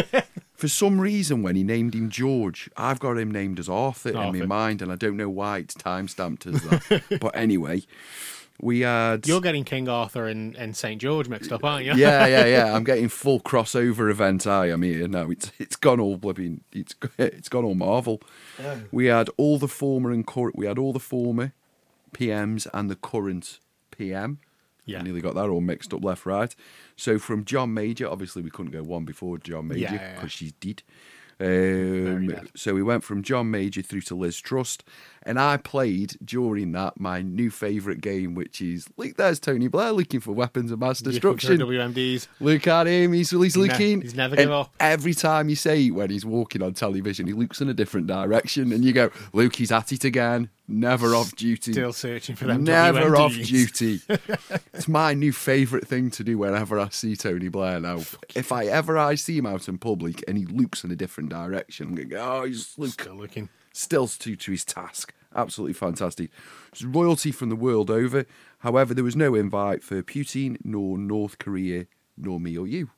For 0.56 0.68
some 0.68 1.00
reason, 1.00 1.42
when 1.42 1.56
he 1.56 1.64
named 1.64 1.96
him 1.96 2.10
George, 2.10 2.70
I've 2.76 3.00
got 3.00 3.18
him 3.18 3.32
named 3.32 3.60
as 3.60 3.70
Arthur, 3.70 4.10
in 4.10 4.38
my 4.38 4.46
mind, 4.46 4.82
and 4.82 4.92
I 4.92 4.98
don't 4.98 5.16
know 5.16 5.30
why 5.30 5.60
it's 5.60 5.74
time 5.74 6.10
stamped 6.10 6.46
as 6.46 6.62
that. 6.64 7.04
but 7.22 7.34
anyway, 7.34 7.84
we 8.60 8.82
had. 8.82 9.26
You're 9.26 9.40
getting 9.40 9.64
King 9.64 9.88
Arthur 9.88 10.28
and, 10.28 10.54
and 10.58 10.76
St. 10.76 11.00
George 11.00 11.30
mixed 11.30 11.54
up, 11.54 11.64
aren't 11.64 11.86
you? 11.86 11.94
yeah, 11.94 12.28
yeah, 12.28 12.44
yeah. 12.44 12.74
I'm 12.76 12.84
getting 12.84 13.08
full 13.08 13.40
crossover 13.40 14.12
event. 14.12 14.46
I 14.46 14.70
am 14.70 14.82
here 14.82 15.08
now. 15.08 15.30
It's 15.30 15.54
it's 15.60 15.78
gone 15.78 16.02
all 16.02 16.18
blipping. 16.18 16.60
It's 16.74 16.94
it's 17.18 17.48
gone 17.48 17.64
all 17.64 17.76
Marvel. 17.76 18.22
We 18.92 19.06
had 19.06 19.30
all 19.38 19.58
the 19.58 19.70
former 19.70 20.12
and 20.12 20.28
current. 20.28 20.58
We 20.58 20.66
had 20.66 20.78
all 20.78 20.92
the 20.92 21.00
former 21.00 21.54
PMs 22.14 22.68
and 22.74 22.90
the 22.90 22.98
current 22.98 23.60
PM. 23.92 24.40
Yeah. 24.88 25.00
I 25.00 25.02
nearly 25.04 25.22
got 25.22 25.36
that 25.36 25.50
all 25.50 25.62
mixed 25.62 25.94
up 25.94 26.04
left 26.04 26.26
right. 26.26 26.56
So 26.98 27.20
from 27.20 27.46
John 27.46 27.74
Major, 27.74 28.10
obviously 28.10 28.42
we 28.42 28.50
couldn't 28.50 28.72
go 28.72 28.84
one 28.84 29.06
before 29.06 29.38
John 29.38 29.70
Major 29.70 29.86
because 29.86 30.02
yeah, 30.02 30.20
yeah. 30.22 30.28
she's 30.28 30.52
dead. 30.54 30.84
Um, 31.40 32.50
so 32.56 32.74
we 32.74 32.82
went 32.82 33.04
from 33.04 33.22
John 33.22 33.52
Major 33.52 33.84
through 33.84 34.02
to 34.02 34.16
Liz 34.16 34.42
Truss, 34.42 34.80
and 35.22 35.40
I 35.40 35.58
played 35.58 36.18
during 36.26 36.72
that 36.72 37.00
my 37.00 37.22
new 37.22 37.52
favourite 37.52 38.02
game, 38.02 38.34
which 38.34 38.60
is 38.60 38.88
look, 38.98 39.18
there's 39.18 39.40
Tony 39.40 39.68
Blair 39.68 39.92
looking 39.92 40.20
for 40.20 40.32
weapons 40.32 40.72
of 40.72 40.80
mass 40.80 41.00
destruction. 41.00 41.60
WMDs. 41.60 42.28
Look 42.40 42.66
at 42.66 42.88
him, 42.88 43.14
he's, 43.14 43.30
he's 43.30 43.56
ne- 43.56 43.68
looking. 43.68 44.02
he's 44.02 44.16
never 44.16 44.36
give 44.36 44.52
up. 44.52 44.74
Every 44.80 45.14
time 45.14 45.48
you 45.48 45.56
say 45.56 45.92
when 45.92 46.10
he's 46.10 46.26
walking 46.26 46.64
on 46.64 46.74
television, 46.74 47.28
he 47.28 47.34
looks 47.34 47.62
in 47.62 47.70
a 47.70 47.74
different 47.74 48.08
direction, 48.08 48.74
and 48.74 48.84
you 48.84 48.92
go, 48.92 49.12
Luke, 49.32 49.56
he's 49.56 49.72
at 49.72 49.92
it 49.92 50.04
again. 50.04 50.50
Never 50.68 51.16
off 51.16 51.34
duty. 51.36 51.72
Still 51.72 51.94
searching 51.94 52.36
for 52.36 52.46
them 52.46 52.66
Never 52.66 53.16
off 53.16 53.34
duty. 53.34 54.02
it's 54.74 54.88
my 54.88 55.14
new 55.14 55.32
favourite 55.32 55.88
thing 55.88 56.12
to 56.12 56.24
do 56.24 56.38
whenever 56.38 56.78
I 56.78 56.90
see 56.90 57.16
Tony 57.16 57.48
Blair 57.48 57.80
now. 57.80 58.00
If 58.36 58.52
I 58.52 58.66
ever 58.66 58.98
I 58.98 59.16
see 59.16 59.38
him 59.38 59.46
out 59.46 59.70
in 59.70 59.78
public 59.78 60.24
and 60.28 60.38
he 60.38 60.46
looks 60.46 60.84
in 60.84 60.92
a 60.92 60.96
different 60.96 61.30
direction, 61.30 61.88
I'm 61.88 61.96
going 61.96 62.14
oh, 62.16 62.44
he's 62.44 62.78
look, 62.78 62.92
Still 63.02 63.16
looking. 63.16 63.50
still 63.72 64.08
true 64.08 64.36
to 64.36 64.52
his 64.52 64.66
task. 64.66 65.14
Absolutely 65.36 65.74
fantastic. 65.74 66.32
It's 66.72 66.84
royalty 66.84 67.32
from 67.32 67.50
the 67.50 67.56
world 67.56 67.90
over. 67.90 68.26
However, 68.60 68.94
there 68.94 69.04
was 69.04 69.16
no 69.16 69.36
invite 69.36 69.84
for 69.84 70.02
Putin, 70.02 70.58
nor 70.64 70.98
North 70.98 71.38
Korea, 71.38 71.86
nor 72.18 72.40
me 72.40 72.58
or 72.58 72.68
you. 72.68 72.90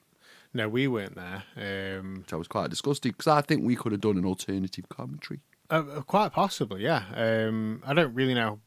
No, 0.54 0.68
we 0.70 0.88
weren't 0.88 1.16
there. 1.16 2.00
Um, 2.00 2.20
Which 2.22 2.34
I 2.34 2.36
was 2.38 2.48
quite 2.48 2.70
disgusted 2.72 3.16
because 3.16 3.28
I 3.28 3.42
think 3.42 3.64
we 3.64 3.76
could 3.76 3.92
have 3.92 4.02
done 4.02 4.18
an 4.18 4.26
alternative 4.26 4.90
commentary. 4.90 5.42
Uh, 5.70 5.84
uh, 5.98 6.02
quite 6.02 6.32
possibly, 6.32 6.84
yeah. 6.84 7.04
Um, 7.14 7.84
I 7.86 7.94
don't 7.94 8.14
really 8.14 8.34
know 8.34 8.60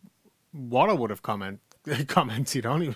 what 0.52 0.90
I 0.90 0.92
would 0.92 1.11
have 1.11 1.23
comment 1.23 1.61
commented 2.06 2.66
on. 2.66 2.94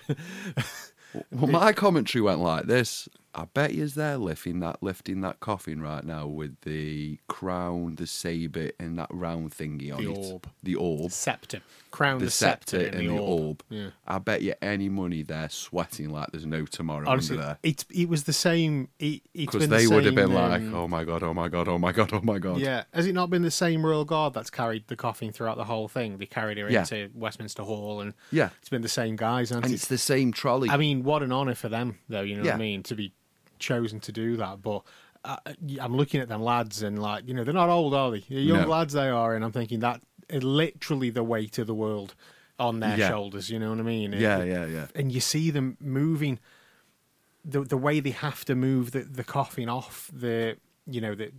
Well, 1.31 1.47
my 1.47 1.73
commentary 1.73 2.21
went 2.21 2.39
like 2.39 2.65
this. 2.65 3.09
I 3.39 3.45
bet 3.45 3.75
you's 3.75 3.93
there 3.93 4.17
lifting 4.17 4.61
that 4.61 4.81
lifting 4.81 5.21
that 5.21 5.39
coffin 5.39 5.79
right 5.79 6.03
now 6.03 6.25
with 6.25 6.59
the 6.61 7.19
crown, 7.27 7.93
the 7.95 8.07
sabre, 8.07 8.71
and 8.79 8.97
that 8.97 9.09
round 9.11 9.51
thingy 9.51 9.93
on 9.93 10.01
it. 10.01 10.05
The 10.05 10.11
it. 10.11 10.31
orb. 10.31 10.47
The 10.63 10.75
orb. 10.75 11.11
scepter, 11.11 11.61
crown, 11.91 12.17
The, 12.17 12.25
the, 12.25 12.31
scepter 12.31 12.79
scepter, 12.79 12.97
and 12.97 13.07
the 13.07 13.19
orb. 13.19 13.61
Yeah. 13.69 13.89
I 14.07 14.17
bet 14.17 14.41
you 14.41 14.55
any 14.59 14.89
money 14.89 15.21
they're 15.21 15.49
sweating 15.49 16.09
like 16.09 16.31
there's 16.31 16.47
no 16.47 16.65
tomorrow 16.65 17.07
Honestly, 17.07 17.35
under 17.37 17.45
there. 17.45 17.57
it 17.61 17.85
it 17.93 18.09
was 18.09 18.23
the 18.23 18.33
same. 18.33 18.87
It, 18.97 19.21
Because 19.33 19.61
the 19.61 19.67
they 19.67 19.85
would 19.85 20.05
have 20.05 20.15
been 20.15 20.33
like, 20.33 20.61
um, 20.61 20.73
oh 20.73 20.87
my 20.87 21.03
god, 21.03 21.21
oh 21.21 21.35
my 21.35 21.47
god, 21.47 21.67
oh 21.67 21.77
my 21.77 21.91
god, 21.91 22.09
oh 22.13 22.21
my 22.23 22.39
god. 22.39 22.57
Yeah, 22.57 22.85
has 22.91 23.05
it 23.05 23.13
not 23.13 23.29
been 23.29 23.43
the 23.43 23.51
same 23.51 23.85
royal 23.85 24.03
guard 24.03 24.33
that's 24.33 24.49
carried 24.49 24.87
the 24.87 24.95
coffin 24.95 25.31
throughout 25.31 25.57
the 25.57 25.65
whole 25.65 25.87
thing? 25.87 26.17
They 26.17 26.25
carried 26.25 26.57
her 26.57 26.71
Yeah. 26.71 26.79
into 26.79 27.11
Westminster 27.13 27.61
Hall, 27.61 28.01
and 28.01 28.15
Yeah. 28.31 28.49
it's 28.61 28.69
been 28.69 28.81
the 28.81 28.89
same 28.89 29.15
guys. 29.15 29.51
And 29.51 29.63
it? 29.63 29.71
it's 29.73 29.87
the 29.87 29.99
same 29.99 30.31
trolley. 30.31 30.71
I 30.71 30.77
mean, 30.77 31.03
what 31.03 31.21
an 31.21 31.31
honour 31.31 31.53
for 31.53 31.69
them, 31.69 31.99
though. 32.09 32.21
You 32.21 32.37
know 32.37 32.43
what 32.43 32.53
I 32.55 32.57
mean? 32.57 32.81
To 32.81 32.95
be 32.95 33.13
chosen 33.59 33.99
to 34.01 34.11
do 34.11 34.37
that, 34.37 34.61
but. 34.61 34.83
Uh, 35.25 35.35
I'm 35.81 35.97
looking 35.97 36.21
at 36.21 36.29
them 36.29 36.41
lads, 36.41 36.83
and 36.83 37.01
like 37.01 37.27
you 37.27 37.33
know, 37.33 37.43
they're 37.43 37.53
not 37.53 37.67
old, 37.69 37.93
are 37.93 38.11
they? 38.11 38.19
They're 38.29 38.39
young 38.39 38.61
No. 38.61 38.67
lads 38.67 38.93
they 38.93 39.09
are, 39.09 39.35
and 39.35 39.43
I'm 39.43 39.51
thinking 39.51 39.79
that 39.81 39.99
is 40.29 40.41
literally 40.43 41.09
the 41.09 41.23
weight 41.23 41.57
of 41.57 41.67
the 41.67 41.73
world 41.73 42.15
on 42.59 42.79
their 42.79 42.97
Yeah. 42.97 43.09
shoulders. 43.09 43.49
You 43.49 43.59
know 43.59 43.71
what 43.71 43.79
I 43.79 43.81
mean? 43.81 44.13
yeah, 44.13 44.37
It- 44.39 44.47
yeah, 44.47 44.65
yeah. 44.67 44.85
and 44.95 45.11
you 45.11 45.19
see 45.19 45.49
them 45.51 45.75
moving 45.81 46.39
the 47.43 47.61
the 47.61 47.75
way 47.77 47.99
they 47.99 48.11
have 48.11 48.45
to 48.45 48.55
move 48.55 48.91
the, 48.91 49.01
the 49.01 49.23
coffin 49.23 49.67
off 49.67 50.09
the 50.13 50.57
you 50.85 51.01
know 51.01 51.13
the 51.15 51.31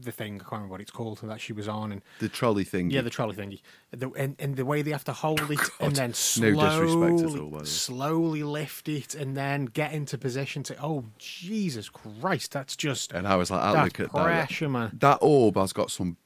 the 0.00 0.10
thing 0.12 0.36
I 0.36 0.38
can't 0.38 0.52
remember 0.52 0.72
what 0.72 0.80
it's 0.80 0.90
called 0.90 1.18
that 1.22 1.40
she 1.40 1.52
was 1.52 1.68
on 1.68 1.92
and 1.92 2.02
The 2.18 2.28
trolley 2.28 2.64
thing. 2.64 2.90
yeah 2.90 3.02
the 3.02 3.10
trolley 3.10 3.36
thingy 3.36 3.60
the, 3.90 4.10
and 4.12 4.36
and 4.38 4.56
the 4.56 4.64
way 4.64 4.80
they 4.82 4.90
have 4.90 5.04
to 5.04 5.12
hold 5.12 5.50
it 5.50 5.60
and 5.80 5.94
then 5.94 6.10
No 6.10 6.12
slowly 6.14 6.58
at 6.60 6.82
all, 6.82 7.00
by 7.00 7.28
the 7.36 7.44
way. 7.46 7.64
slowly 7.64 8.42
lift 8.42 8.88
it 8.88 9.14
and 9.14 9.36
then 9.36 9.66
get 9.66 9.92
into 9.92 10.16
position 10.16 10.62
to 10.64 10.76
oh 10.82 11.04
Jesus 11.18 11.88
Christ 11.88 12.52
that's 12.52 12.74
just 12.76 13.12
And 13.12 13.26
I 13.28 13.36
was 13.36 13.50
like, 13.50 13.60
I 13.62 13.84
look 13.84 14.00
at 14.00 14.12
that. 14.12 14.68
man 14.68 14.90
That 15.00 15.18
orb 15.20 15.56
has 15.56 15.72
got 15.72 15.90
some 15.90 16.16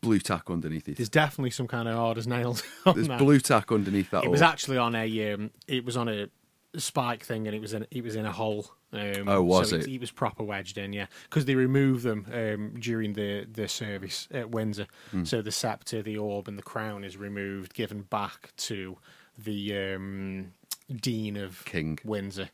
blue 0.00 0.18
tack 0.18 0.50
underneath 0.50 0.88
it. 0.88 0.96
there's 0.96 1.08
definitely 1.08 1.50
some 1.50 1.68
kind 1.68 1.88
of 1.88 1.94
hard 1.96 2.18
as 2.18 2.26
nails 2.26 2.62
There's 2.84 3.08
that. 3.08 3.18
blue 3.18 3.38
tack 3.40 3.70
underneath 3.70 4.10
that 4.10 4.24
It 4.24 4.28
orb. 4.28 4.32
was 4.32 4.42
actually 4.42 4.78
on 4.78 4.94
a 4.96 5.32
um, 5.32 5.50
it 5.68 5.84
was 5.84 5.96
on 5.96 6.08
a 6.08 6.28
spike 6.76 7.22
thing, 7.24 7.46
and 7.46 7.54
it 7.54 7.60
was 7.60 7.72
in 7.72 7.86
it 7.90 8.02
was 8.02 8.16
in 8.16 8.24
a 8.26 8.32
hole. 8.32 8.72
Um, 8.92 9.28
Oh, 9.28 9.42
was 9.42 9.70
so 9.70 9.76
it? 9.76 9.88
It 9.88 10.00
was 10.00 10.10
proper 10.10 10.42
wedged 10.44 10.76
in, 10.78 10.92
yeah, 10.92 11.06
because 11.24 11.44
they 11.46 11.54
removed 11.54 12.04
them 12.04 12.26
um, 12.32 12.74
during 12.80 13.14
the 13.14 13.46
the 13.50 13.68
service 13.68 14.28
at 14.30 14.50
Windsor. 14.50 14.86
Hmm. 15.10 15.24
So 15.24 15.40
the 15.42 15.52
scepter, 15.52 16.02
the 16.02 16.18
orb, 16.18 16.48
and 16.48 16.58
the 16.58 16.62
crown 16.62 17.02
is 17.04 17.16
removed, 17.16 17.74
given 17.74 18.02
back 18.02 18.52
to 18.58 18.98
the 19.38 19.94
um, 19.94 20.52
dean 21.00 21.36
of 21.36 21.64
King. 21.64 21.98
Windsor. 22.04 22.50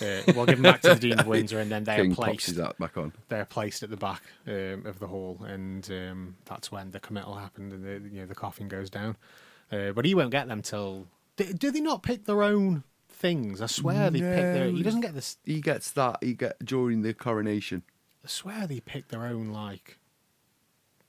Uh, 0.00 0.20
well, 0.36 0.44
given 0.46 0.62
back 0.62 0.80
to 0.82 0.90
the 0.94 1.00
dean 1.00 1.18
of 1.18 1.26
Windsor, 1.34 1.58
and 1.58 1.70
then 1.72 1.84
they're 1.84 1.96
King 1.96 2.14
pops 2.14 2.26
placed 2.28 2.46
his 2.46 2.58
hat 2.58 2.78
back 2.78 2.96
on. 2.98 3.12
they're 3.28 3.46
placed 3.46 3.82
at 3.82 3.90
the 3.90 3.96
back 3.96 4.22
um, 4.46 4.84
of 4.86 4.98
the 4.98 5.06
hall, 5.08 5.40
and 5.46 5.88
um, 5.90 6.36
that's 6.44 6.70
when 6.70 6.90
the 6.90 7.00
committal 7.00 7.34
happened 7.34 7.72
and 7.72 7.84
the 7.84 8.08
you 8.10 8.20
know 8.20 8.26
the 8.26 8.34
coffin 8.34 8.68
goes 8.68 8.90
down. 8.90 9.16
Uh, 9.72 9.90
but 9.92 10.04
he 10.04 10.14
won't 10.14 10.30
get 10.30 10.46
them 10.48 10.62
till. 10.62 11.06
Do, 11.36 11.44
do 11.52 11.70
they 11.70 11.80
not 11.80 12.02
pick 12.02 12.26
their 12.26 12.42
own 12.42 12.84
things? 13.20 13.60
I 13.62 13.66
swear 13.66 14.10
they 14.10 14.18
pick 14.20 14.28
their. 14.28 14.66
He 14.70 14.82
doesn't 14.82 15.02
get 15.02 15.14
this. 15.14 15.36
He 15.44 15.60
gets 15.60 15.90
that. 15.92 16.18
He 16.22 16.34
get 16.34 16.64
during 16.64 17.02
the 17.02 17.14
coronation. 17.14 17.82
I 18.24 18.28
swear 18.28 18.66
they 18.66 18.80
pick 18.80 19.08
their 19.08 19.24
own 19.26 19.50
like. 19.50 19.98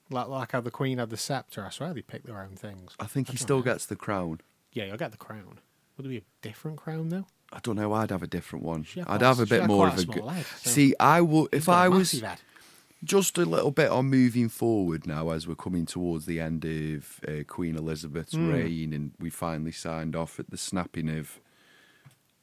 Like, 0.10 0.28
like 0.28 0.52
how 0.52 0.60
the 0.62 0.72
Queen 0.72 0.98
had 0.98 1.10
the 1.10 1.18
scepter, 1.18 1.66
I 1.66 1.70
swear 1.70 1.94
they 1.94 2.02
pick 2.02 2.24
their 2.24 2.42
own 2.42 2.56
things. 2.58 2.94
I 3.00 3.06
think 3.06 3.30
he 3.30 3.38
still 3.38 3.58
know. 3.58 3.64
gets 3.64 3.86
the 3.86 3.96
crown. 3.96 4.42
Yeah, 4.74 4.86
you'll 4.86 4.98
get 4.98 5.12
the 5.12 5.18
crown. 5.18 5.60
Would 5.98 6.06
it 6.06 6.10
be 6.10 6.18
a 6.18 6.22
different 6.42 6.78
crown 6.78 7.10
though? 7.10 7.28
I 7.54 7.60
don't 7.64 7.76
know. 7.78 7.94
I'd 7.94 8.12
have 8.12 8.24
a 8.24 8.28
different 8.28 8.66
one. 8.66 8.86
I'd 8.98 9.06
quite- 9.06 9.22
have 9.22 9.40
a 9.40 9.46
bit 9.46 9.66
more 9.68 9.88
of 9.88 9.94
a 9.98 10.32
head, 10.32 10.46
so- 10.62 10.70
See, 10.70 10.94
I 11.00 11.22
would 11.22 11.48
if 11.54 11.60
He's 11.62 11.66
got 11.68 11.74
a 11.74 11.76
I 11.76 11.88
was 11.90 12.12
head. 12.20 12.40
just 13.04 13.38
a 13.38 13.46
little 13.46 13.72
bit 13.72 13.90
on 13.90 14.06
moving 14.08 14.48
forward 14.50 15.06
now 15.08 15.30
as 15.30 15.48
we're 15.48 15.56
coming 15.56 15.86
towards 15.86 16.26
the 16.26 16.40
end 16.40 16.66
of 16.66 17.20
uh, 17.28 17.44
Queen 17.48 17.76
Elizabeth's 17.78 18.34
Hmm. 18.34 18.50
reign, 18.52 18.94
and 18.94 19.12
we 19.20 19.30
finally 19.30 19.72
signed 19.72 20.16
off 20.16 20.40
at 20.40 20.50
the 20.50 20.58
snapping 20.58 21.10
of. 21.10 21.40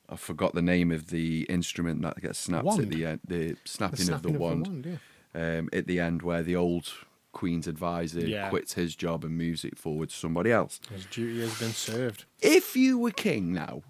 I 0.09 0.17
forgot 0.17 0.55
the 0.55 0.63
name 0.63 0.91
of 0.91 1.09
the 1.11 1.43
instrument 1.51 2.01
that 2.03 2.21
gets 2.21 2.39
snapped 2.39 2.67
at 2.79 2.89
the 2.91 3.05
end. 3.05 3.21
The 3.27 3.53
The 3.53 3.57
snapping, 3.65 3.93
of 4.11 4.23
the 4.23 4.31
snapping 4.31 4.39
wand. 4.39 4.99
yeah. 5.35 5.59
um, 5.59 5.69
at 5.73 5.87
the 5.87 6.01
end 6.01 6.23
where 6.23 6.43
the 6.43 6.57
old 6.57 6.93
Queen's 7.33 7.67
advisor 7.69 8.21
Yeah. 8.21 8.49
quits 8.49 8.73
his 8.75 8.97
job 8.97 9.23
and 9.25 9.37
moves 9.37 9.65
it 9.65 9.79
forward 9.79 10.09
to 10.09 10.15
somebody 10.17 10.51
else. 10.51 10.81
His 10.91 11.05
duty 11.07 11.41
has 11.41 11.59
been 11.59 11.73
served. 11.73 12.25
If 12.41 12.75
you 12.75 12.99
were 12.99 13.11
king 13.11 13.53
now, 13.53 13.83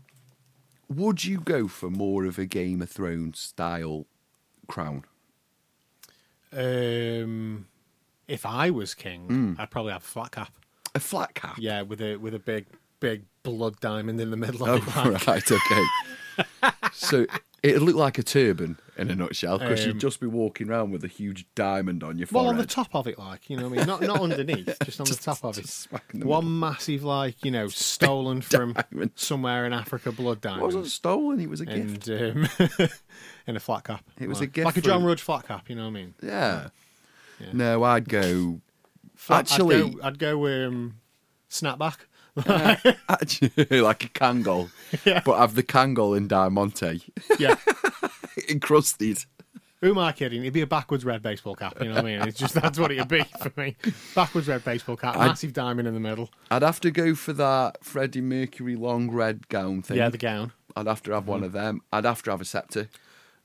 would 0.89 1.25
you 1.25 1.39
go 1.41 1.69
for 1.69 1.89
more 1.89 2.25
of 2.25 2.39
a 2.39 2.47
Game 2.47 2.83
of 2.83 2.91
Thrones 2.91 3.39
style 3.39 4.07
crown? 4.67 5.05
Um, 6.53 7.67
if 8.27 8.45
I 8.47 8.71
was 8.71 8.95
king, 8.95 9.27
Hmm. 9.27 9.55
I'd 9.59 9.71
probably 9.71 9.93
have 9.93 10.03
a 10.03 10.07
flat 10.07 10.33
cap. 10.33 10.53
A 10.95 11.01
flat 11.01 11.35
cap? 11.35 11.57
Yeah, 11.59 11.83
with 11.83 12.01
a 12.01 12.17
with 12.17 12.35
a 12.35 12.39
big 12.39 12.67
big 13.01 13.25
blood 13.49 13.81
diamond 13.81 14.21
in 14.21 14.31
the 14.31 14.37
middle 14.37 14.67
of 14.69 14.87
it. 14.87 14.97
Oh, 14.97 15.09
like- 15.11 15.27
right, 15.27 15.53
okay. 15.53 15.85
so 16.93 17.27
it'd 17.63 17.83
look 17.83 17.97
like 17.97 18.19
a 18.19 18.23
turban 18.23 18.79
in 18.97 19.11
a 19.11 19.15
nutshell 19.17 19.59
because 19.59 19.83
Um, 19.83 19.89
you'd 19.89 20.01
just 20.01 20.21
be 20.21 20.27
walking 20.27 20.69
around 20.71 20.91
with 20.93 21.05
a 21.05 21.09
huge 21.09 21.47
diamond 21.55 22.03
on 22.05 22.17
your 22.19 22.27
forehead. 22.27 22.47
Well, 22.47 22.51
on 22.55 22.59
the 22.59 22.67
top 22.67 22.95
of 22.95 23.07
it, 23.07 23.19
like 23.19 23.49
you 23.51 23.57
know, 23.57 23.69
what 23.69 23.75
I 23.75 23.77
mean, 23.79 23.87
not 23.87 24.01
not 24.03 24.21
underneath, 24.21 24.77
just 24.85 25.01
on 25.01 25.07
Just- 25.07 25.21
the 25.21 25.25
top 25.25 25.45
of 25.45 25.59
it. 25.59 25.69
smack 25.69 26.05
in 26.15 26.21
the 26.21 26.27
One 26.27 26.59
massive, 26.61 27.03
like 27.05 27.45
you 27.45 27.51
know, 27.51 27.69
stolen 27.69 28.41
from 28.43 28.75
diamond. 28.75 29.13
somewhere 29.17 29.67
in 29.67 29.73
Africa, 29.73 30.13
blood 30.13 30.41
diamond. 30.41 30.63
It 30.63 30.67
wasn't 30.67 30.87
stolen, 30.87 31.41
it 31.41 31.49
was 31.51 31.61
a 31.61 31.67
gift. 31.67 32.09
and 32.09 32.49
um, 32.61 32.89
in 33.47 33.57
a 33.57 33.61
flat 33.61 33.85
cap. 33.85 34.05
It 34.21 34.29
was 34.29 34.39
a 34.39 34.43
like, 34.43 34.53
gift 34.53 34.65
like 34.67 34.77
a 34.77 34.81
John 34.81 35.05
Rudge 35.05 35.23
flat 35.23 35.47
cap. 35.47 35.69
You 35.69 35.77
know 35.77 35.83
what 35.85 35.89
I 35.89 35.93
mean? 35.93 36.15
Yeah. 36.23 36.69
Yeah. 37.41 37.47
No, 37.53 37.83
I'd 37.85 38.09
go. 38.09 38.61
Flat- 39.17 39.51
Actually- 39.53 39.77
I'd 39.83 39.93
go, 39.93 40.01
I'd 40.03 40.19
go 40.19 40.67
um, 40.69 40.95
snapback. 41.51 41.97
Actually, 43.09 43.81
like 43.81 44.05
a 44.05 44.09
Kangol, 44.09 44.71
Yeah. 45.05 45.23
but 45.25 45.39
have 45.39 45.55
the 45.55 45.63
Kangol 45.63 46.17
in 46.17 46.29
Diamante 46.29 47.03
yeah. 47.39 47.57
encrusted. 48.49 49.25
Who 49.81 49.91
am 49.91 49.99
I 49.99 50.11
kidding? 50.11 50.41
It'd 50.41 50.53
be 50.53 50.63
a 50.63 50.67
backwards 50.67 51.05
red 51.05 51.23
baseball 51.23 51.55
cap. 51.55 51.77
You 51.81 51.89
know 51.89 51.95
what 51.95 52.05
I 52.05 52.19
mean? 52.19 52.23
It's 52.23 52.39
just 52.39 52.55
that's 52.55 52.79
what 52.81 52.91
it'd 52.91 53.07
be 53.07 53.23
for 53.41 53.53
me. 53.57 53.77
Backwards 54.15 54.49
red 54.49 54.65
baseball 54.65 54.97
cap, 54.97 55.17
I'd- 55.17 55.29
massive 55.29 55.53
diamond 55.53 55.87
in 55.87 55.95
the 55.95 56.01
middle. 56.01 56.31
I'd 56.51 56.63
have 56.63 56.81
to 56.81 56.91
go 56.91 57.15
for 57.15 57.33
that 57.35 57.85
Freddie 57.85 58.21
Mercury 58.21 58.75
long 58.75 59.11
red 59.11 59.49
gown 59.49 59.83
thing. 59.83 59.99
Yeah, 59.99 60.09
the 60.09 60.19
gown, 60.19 60.53
I'd 60.75 60.87
have 60.89 61.03
to 61.05 61.13
have 61.13 61.29
one 61.29 61.39
mm-hmm. 61.39 61.47
of 61.47 61.53
them. 61.53 61.83
I'd 61.93 62.05
have 62.05 62.23
to 62.25 62.31
have 62.33 62.41
a 62.41 62.45
scepter, 62.45 62.89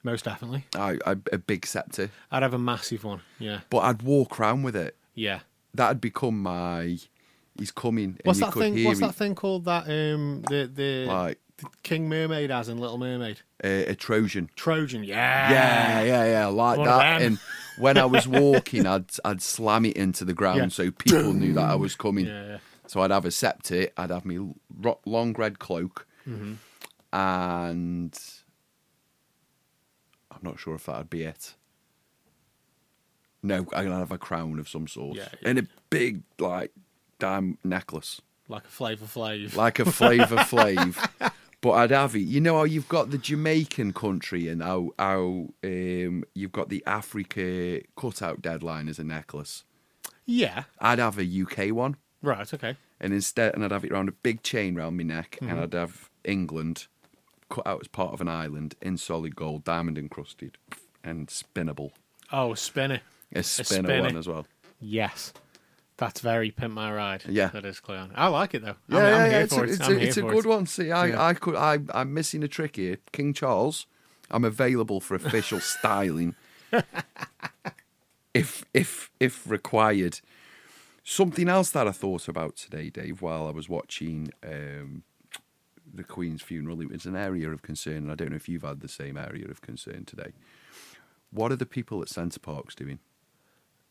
most 0.03 0.25
definitely. 0.25 0.65
I, 0.75 0.97
I, 1.05 1.12
a 1.31 1.38
big 1.38 1.65
scepter. 1.65 2.09
I'd 2.31 2.43
have 2.43 2.53
a 2.53 2.59
massive 2.59 3.03
one. 3.03 3.21
Yeah, 3.39 3.59
But 3.69 3.79
I'd 3.79 4.01
walk 4.01 4.39
around 4.39 4.63
with 4.63 4.75
it. 4.75 4.95
yeah. 5.15 5.39
That'd 5.75 6.01
become 6.01 6.43
my. 6.43 7.00
He's 7.57 7.72
coming. 7.72 8.17
What's 8.24 8.39
and 8.41 8.51
that 8.51 8.57
thing? 8.57 8.83
What's 8.83 9.00
that 9.00 9.15
thing 9.15 9.36
called? 9.36 9.65
That 9.65 9.83
um, 9.88 10.41
the 10.50 10.69
the 10.74 11.05
Like 11.05 11.39
King 11.83 12.10
Mermaid 12.10 12.50
has 12.50 12.67
in 12.67 12.77
Little 12.79 12.98
Mermaid. 12.98 13.39
a, 13.63 13.86
a 13.91 13.95
Trojan. 13.95 14.50
Trojan. 14.55 15.03
Yeah. 15.03 15.51
Yeah, 15.51 16.01
yeah, 16.03 16.25
yeah, 16.25 16.45
like 16.48 16.77
One 16.79 16.88
that. 16.88 17.22
And 17.22 17.38
when 17.77 17.98
I 17.98 18.05
was 18.05 18.27
walking, 18.41 18.86
I'd 18.88 19.05
I'd 19.24 19.41
slam 19.41 19.86
it 19.86 19.95
into 19.95 20.25
the 20.25 20.33
ground 20.33 20.57
Yeah. 20.57 20.67
so 20.69 20.91
people 20.91 21.33
knew 21.33 21.53
that 21.53 21.69
I 21.69 21.75
was 21.75 21.95
coming. 21.95 22.25
Yeah, 22.25 22.45
yeah. 22.48 22.57
So 22.88 23.01
I'd 23.01 23.12
have 23.12 23.25
a 23.25 23.31
scepter, 23.31 23.88
I'd 23.98 24.10
have 24.10 24.25
my 24.25 24.39
long 25.05 25.33
red 25.33 25.60
cloak, 25.60 26.07
Mm-hmm. 26.27 26.53
and 27.15 28.19
I'm 30.31 30.39
not 30.41 30.60
sure 30.60 30.75
if 30.75 30.86
that'd 30.86 31.10
be 31.10 31.24
it. 31.24 31.53
No, 33.41 33.65
I'd 33.74 33.88
have 33.88 34.12
a 34.12 34.17
crown 34.17 34.57
of 34.60 34.69
some 34.69 34.88
sort 34.88 35.17
yeah. 35.17 35.27
and 35.43 35.60
a 35.60 35.67
big 35.89 36.24
like 36.39 36.72
dime 37.27 37.58
necklace, 37.63 38.22
Like 38.48 38.65
a 38.65 38.70
Flavor 38.70 39.06
Flav. 39.06 39.56
like 39.56 39.80
a 39.80 39.86
Flavor 39.86 40.36
Flav. 40.51 41.32
But 41.62 41.72
I'd 41.72 41.92
have 41.92 42.13
it. 42.15 42.20
You 42.34 42.42
know 42.42 42.58
how 42.58 42.63
you've 42.65 42.89
got 42.89 43.12
the 43.12 43.18
Jamaican 43.18 43.94
country 43.94 44.50
and 44.50 44.62
how 44.62 44.92
how 45.00 45.48
um, 45.63 46.24
you've 46.36 46.51
got 46.51 46.68
the 46.70 46.84
Africa 46.86 47.80
cutout 47.96 48.42
deadline 48.42 48.89
as 48.89 49.00
a 49.00 49.03
necklace. 49.03 49.63
yeah. 50.25 50.63
I'd 50.80 51.00
have 51.00 51.18
a 51.18 51.42
UK 51.44 51.74
one. 51.74 51.96
Right. 52.22 52.53
Okay. 52.53 52.75
and 53.00 53.13
instead, 53.13 53.53
and 53.53 53.63
I'd 53.63 53.72
have 53.72 53.84
it 53.86 53.92
around 53.92 54.10
a 54.10 54.13
big 54.13 54.44
chain 54.44 54.75
round 54.75 54.98
my 54.98 55.03
neck, 55.03 55.38
Mm-hmm. 55.42 55.50
and 55.50 55.60
I'd 55.62 55.74
have 55.74 56.10
England 56.25 56.88
cut 57.50 57.65
out 57.68 57.80
as 57.82 57.88
part 57.88 58.13
of 58.13 58.20
an 58.22 58.27
island 58.30 58.75
in 58.82 58.98
solid 58.98 59.36
gold, 59.36 59.63
diamond 59.63 59.98
encrusted, 59.98 60.58
and 61.03 61.27
spinnable. 61.27 61.92
Oh, 62.32 62.53
a 62.53 62.58
spinner. 62.58 63.01
A 63.36 63.44
spinner, 63.44 63.88
spinner. 63.88 64.01
one 64.03 64.18
as 64.18 64.27
well. 64.27 64.46
Yes. 64.82 65.34
That's 66.03 66.19
very 66.19 66.51
pimp 66.51 66.74
my 66.74 66.93
ride. 66.93 67.24
Yeah. 67.29 67.48
that 67.48 67.63
is 67.63 67.79
Cleon. 67.79 68.12
I 68.13 68.27
like 68.27 68.53
it 68.53 68.62
though. 68.62 68.75
Yeah, 68.89 68.98
I'm, 68.98 69.03
yeah, 69.05 69.24
I'm 69.24 69.31
yeah, 69.31 69.39
it's 69.39 69.55
for 69.55 69.63
a, 69.63 69.67
it. 69.67 69.69
it's 69.72 69.88
a, 69.88 70.00
it's 70.00 70.17
a 70.17 70.22
good 70.22 70.45
it. 70.45 70.50
one. 70.50 70.65
See, 70.65 70.91
I, 70.91 71.05
Yeah. 71.07 71.25
I 71.25 71.33
could, 71.33 71.55
I, 71.55 71.79
I'm 71.93 72.13
missing 72.13 72.43
a 72.43 72.50
trick 72.50 72.75
here. 72.75 72.98
King 73.13 73.33
Charles, 73.33 73.88
I'm 74.29 74.43
available 74.43 75.00
for 75.00 75.15
official 75.15 75.60
styling, 75.75 76.36
if 78.33 78.65
if 78.74 79.10
if 79.22 79.50
required. 79.50 80.19
Something 81.05 81.48
else 81.48 81.69
that 81.72 81.88
I 81.88 81.91
thought 81.91 82.27
about 82.27 82.57
today, 82.57 82.89
Dave, 82.89 83.22
while 83.22 83.48
I 83.48 83.51
was 83.51 83.69
watching 83.69 84.31
um, 84.45 85.03
the 85.93 86.03
Queen's 86.03 86.41
funeral, 86.41 86.81
it 86.81 86.89
was 86.89 87.05
an 87.05 87.15
area 87.15 87.50
of 87.50 87.62
concern, 87.62 87.98
and 87.98 88.12
I 88.12 88.15
don't 88.15 88.29
know 88.31 88.36
if 88.38 88.50
you've 88.50 88.63
had 88.63 88.81
the 88.81 88.88
same 88.89 89.17
area 89.17 89.48
of 89.50 89.62
concern 89.62 90.03
today. 90.05 90.31
What 91.31 91.51
are 91.53 91.57
the 91.57 91.65
people 91.65 92.01
at 92.01 92.10
Center 92.10 92.39
Parcs 92.39 92.75
doing? 92.75 93.00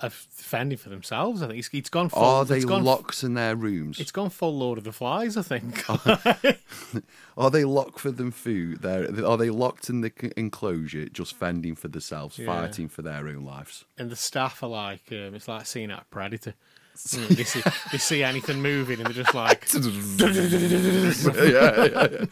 Uh, 0.02 0.08
fending 0.10 0.76
for 0.76 0.88
themselves. 0.88 1.42
I 1.42 1.46
think 1.46 1.60
it's, 1.60 1.70
it's 1.72 1.88
gone. 1.88 2.08
Full, 2.08 2.22
Are 2.22 2.44
they 2.44 2.56
it's 2.56 2.64
gone, 2.64 2.82
locks 2.84 3.22
in 3.22 3.34
their 3.34 3.54
rooms? 3.54 4.00
It's 4.00 4.10
gone 4.10 4.30
full 4.30 4.58
Lord 4.58 4.76
of 4.78 4.84
the 4.84 4.90
Flies. 4.92 5.36
I 5.36 5.42
think. 5.42 5.84
Are 7.38 7.50
they 7.50 7.64
locked 7.64 8.00
for 8.00 8.10
them 8.10 8.30
food? 8.32 8.82
They're, 8.82 9.24
are 9.24 9.36
they 9.38 9.48
locked 9.50 9.88
in 9.88 10.00
the 10.02 10.12
enclosure, 10.36 11.08
just 11.08 11.34
fending 11.36 11.74
for 11.76 11.88
themselves, 11.88 12.38
Yeah. 12.38 12.46
fighting 12.46 12.88
for 12.88 13.02
their 13.02 13.28
own 13.28 13.44
lives? 13.44 13.84
and 13.96 14.10
the 14.10 14.16
staff 14.16 14.62
are 14.62 14.68
like, 14.68 15.02
um, 15.12 15.34
it's 15.34 15.48
like 15.48 15.66
seeing 15.66 15.90
a 15.90 16.04
predator. 16.10 16.54
Mm, 16.94 17.28
they, 17.28 17.44
see, 17.44 17.62
they 17.90 17.96
see 17.96 18.22
anything 18.22 18.60
moving 18.60 18.98
and 19.00 19.06
they're 19.06 19.24
just 19.24 19.34
like, 19.34 19.66
yeah, 19.72 21.40
yeah, 21.46 21.84
yeah. 21.86 22.24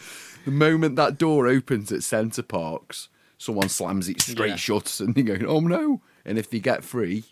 The 0.44 0.50
moment 0.50 0.96
that 0.96 1.18
door 1.18 1.46
opens 1.46 1.90
at 1.92 2.02
Center 2.02 2.42
Parcs, 2.42 3.08
someone 3.38 3.70
slams 3.70 4.08
it 4.10 4.20
straight 4.20 4.50
Yeah. 4.50 4.56
shut, 4.56 5.00
and 5.00 5.16
you're 5.16 5.36
going, 5.38 5.46
"Oh 5.46 5.60
no!" 5.60 6.02
And 6.26 6.38
if 6.38 6.50
they 6.50 6.60
get 6.60 6.84
free, 6.84 7.24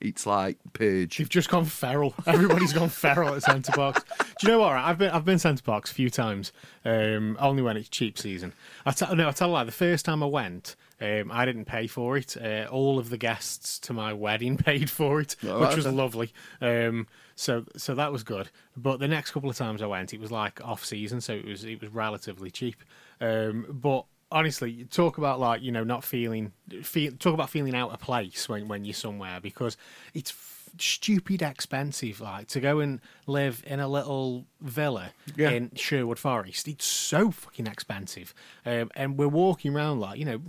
it's 0.00 0.26
like 0.26 0.58
purge. 0.72 1.18
They've 1.18 1.28
just 1.28 1.48
gone 1.48 1.64
feral. 1.64 2.14
Everybody's 2.26 2.72
gone 2.72 2.88
feral 2.88 3.34
at 3.34 3.42
Center 3.42 3.72
Parcs. 3.72 4.02
Do 4.40 4.46
you 4.46 4.52
know 4.52 4.60
what? 4.60 4.72
I've 4.72 4.98
been 4.98 5.10
I've 5.10 5.24
been 5.24 5.38
Center 5.38 5.62
Parcs 5.62 5.90
a 5.90 5.94
few 5.94 6.10
times. 6.10 6.52
Um, 6.84 7.36
only 7.40 7.62
when 7.62 7.76
it's 7.76 7.88
cheap 7.88 8.18
season. 8.18 8.52
I 8.86 8.92
tell 8.92 9.14
no, 9.16 9.28
I 9.28 9.32
tell 9.32 9.50
a 9.50 9.52
lie. 9.52 9.64
The 9.64 9.72
first 9.72 10.04
time 10.04 10.22
I 10.22 10.26
went, 10.26 10.76
um, 11.00 11.30
I 11.32 11.44
didn't 11.44 11.64
pay 11.64 11.86
for 11.86 12.16
it. 12.16 12.36
Uh, 12.36 12.66
all 12.70 12.98
of 12.98 13.10
the 13.10 13.18
guests 13.18 13.78
to 13.80 13.92
my 13.92 14.12
wedding 14.12 14.56
paid 14.58 14.90
for 14.90 15.20
it, 15.20 15.36
Oh, 15.44 15.60
which 15.60 15.76
was 15.76 15.86
lovely. 15.86 16.32
Um, 16.60 17.06
so 17.34 17.64
so 17.76 17.94
that 17.94 18.12
was 18.12 18.22
good. 18.22 18.50
But 18.76 19.00
the 19.00 19.08
next 19.08 19.32
couple 19.32 19.50
of 19.50 19.56
times 19.56 19.82
I 19.82 19.86
went, 19.86 20.14
it 20.14 20.20
was 20.20 20.30
like 20.30 20.64
off 20.64 20.84
season, 20.84 21.20
so 21.20 21.32
it 21.34 21.44
was 21.44 21.64
it 21.64 21.80
was 21.80 21.90
relatively 21.90 22.50
cheap. 22.50 22.76
Um, 23.20 23.66
but 23.68 24.04
honestly, 24.30 24.70
you 24.70 24.84
talk 24.84 25.18
about 25.18 25.40
like 25.40 25.62
you 25.62 25.72
know 25.72 25.84
not 25.84 26.04
feeling 26.04 26.52
feel, 26.82 27.12
talk 27.12 27.34
about 27.34 27.50
feeling 27.50 27.74
out 27.74 27.90
of 27.90 28.00
place 28.00 28.48
when 28.48 28.68
when 28.68 28.84
you're 28.84 28.94
somewhere 28.94 29.40
because 29.40 29.76
it's 30.14 30.30
f- 30.30 30.70
stupid 30.78 31.42
expensive. 31.42 32.20
Like 32.20 32.48
to 32.48 32.60
go 32.60 32.80
and 32.80 33.00
live 33.26 33.62
in 33.66 33.80
a 33.80 33.88
little 33.88 34.44
villa 34.60 35.10
Yeah. 35.36 35.50
in 35.50 35.70
Sherwood 35.74 36.18
Forest, 36.18 36.68
it's 36.68 36.84
so 36.84 37.30
fucking 37.30 37.66
expensive. 37.66 38.34
Um, 38.66 38.90
and 38.94 39.16
we're 39.18 39.28
walking 39.28 39.74
around 39.74 40.00
like 40.00 40.18
you 40.18 40.24
know 40.24 40.40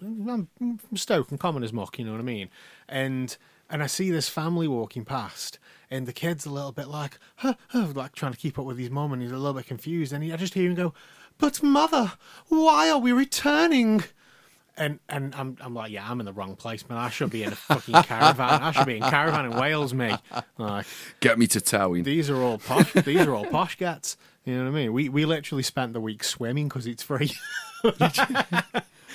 I'm 0.61 0.79
Stoke 0.95 1.31
and 1.31 1.39
common 1.39 1.63
as 1.63 1.73
muck, 1.73 1.97
you 1.99 2.05
know 2.05 2.11
what 2.11 2.21
I 2.21 2.23
mean, 2.23 2.49
and. 2.87 3.35
And 3.71 3.83
I 3.83 3.85
see 3.85 4.09
this 4.09 4.27
family 4.27 4.67
walking 4.67 5.05
past, 5.05 5.59
and 5.91 6.07
the 6.07 6.11
kid's 6.11 6.43
a 6.47 6.49
little 6.49 6.71
bit 6.71 6.87
like, 6.87 7.19
huh, 7.35 7.53
huh, 7.67 7.89
like 7.93 8.13
trying 8.15 8.31
to 8.31 8.37
keep 8.39 8.57
up 8.57 8.65
with 8.65 8.79
his 8.79 8.89
mum, 8.89 9.13
and 9.13 9.21
he's 9.21 9.29
a 9.31 9.37
little 9.37 9.53
bit 9.53 9.67
confused. 9.67 10.11
And 10.11 10.23
he, 10.23 10.33
I 10.33 10.37
just 10.37 10.55
hear 10.55 10.67
him 10.67 10.73
go, 10.73 10.95
"But 11.39 11.63
mother, 11.63 12.13
why 12.49 12.89
are 12.91 12.99
we 12.99 13.11
returning?" 13.11 14.03
And 14.77 14.99
and 15.09 15.33
I'm 15.35 15.57
I'm 15.59 15.73
like, 15.73 15.91
yeah, 15.91 16.09
I'm 16.09 16.19
in 16.19 16.25
the 16.25 16.31
wrong 16.33 16.55
place, 16.55 16.87
man. 16.87 16.97
I 16.99 17.09
should 17.09 17.31
be 17.31 17.43
in 17.43 17.51
a 17.51 17.55
fucking 17.55 18.03
caravan. 18.03 18.61
I 18.61 18.71
should 18.71 18.85
be 18.85 18.95
in 18.97 19.03
caravan 19.03 19.45
in 19.45 19.51
Wales, 19.57 19.93
me. 19.93 20.15
Like 20.57 20.85
Get 21.19 21.37
me 21.37 21.47
to 21.47 21.59
Towyn. 21.59 22.03
these 22.05 22.29
are 22.29 22.37
all 22.37 22.57
posh. 22.59 22.93
these 22.93 23.21
are 23.27 23.33
all 23.35 23.45
posh 23.45 23.75
gats. 23.77 24.15
You 24.45 24.55
know 24.55 24.63
what 24.63 24.69
I 24.69 24.73
mean? 24.73 24.93
We 24.93 25.09
we 25.09 25.25
literally 25.25 25.63
spent 25.63 25.91
the 25.93 25.99
week 25.99 26.23
swimming 26.23 26.69
because 26.69 26.87
it's 26.87 27.03
free. 27.03 27.31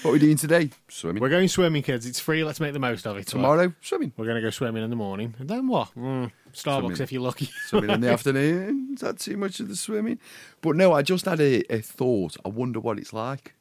What 0.02 0.10
are 0.10 0.12
we 0.12 0.18
doing 0.18 0.36
today? 0.36 0.68
Swimming. 0.88 1.22
We're 1.22 1.30
going 1.30 1.48
swimming, 1.48 1.82
kids. 1.82 2.04
It's 2.04 2.20
free. 2.20 2.44
Let's 2.44 2.60
make 2.60 2.74
the 2.74 2.78
most 2.78 3.06
of 3.06 3.16
it. 3.16 3.26
Tomorrow, 3.26 3.72
swimming. 3.80 4.12
we're 4.18 4.26
gonna 4.26 4.42
go 4.42 4.50
swimming 4.50 4.82
in 4.84 4.90
the 4.90 4.96
morning, 4.96 5.34
and 5.38 5.48
then 5.48 5.66
what? 5.66 5.94
Mm, 5.96 6.30
Starbucks 6.54 7.00
if 7.00 7.12
you're 7.12 7.22
lucky. 7.22 7.50
Swimming 7.66 7.90
in 7.90 8.00
the 8.00 8.10
afternoon. 8.12 8.90
Is 8.94 9.00
that 9.00 9.18
too 9.18 9.36
much 9.36 9.60
of 9.60 9.68
the 9.68 9.76
swimming? 9.76 10.18
But 10.60 10.76
no, 10.76 10.92
I 10.92 11.02
just 11.02 11.24
had 11.24 11.40
a, 11.40 11.62
a 11.72 11.80
thought. 11.80 12.36
I 12.44 12.48
wonder 12.48 12.80
what 12.80 12.98
it's 12.98 13.12
like. 13.12 13.54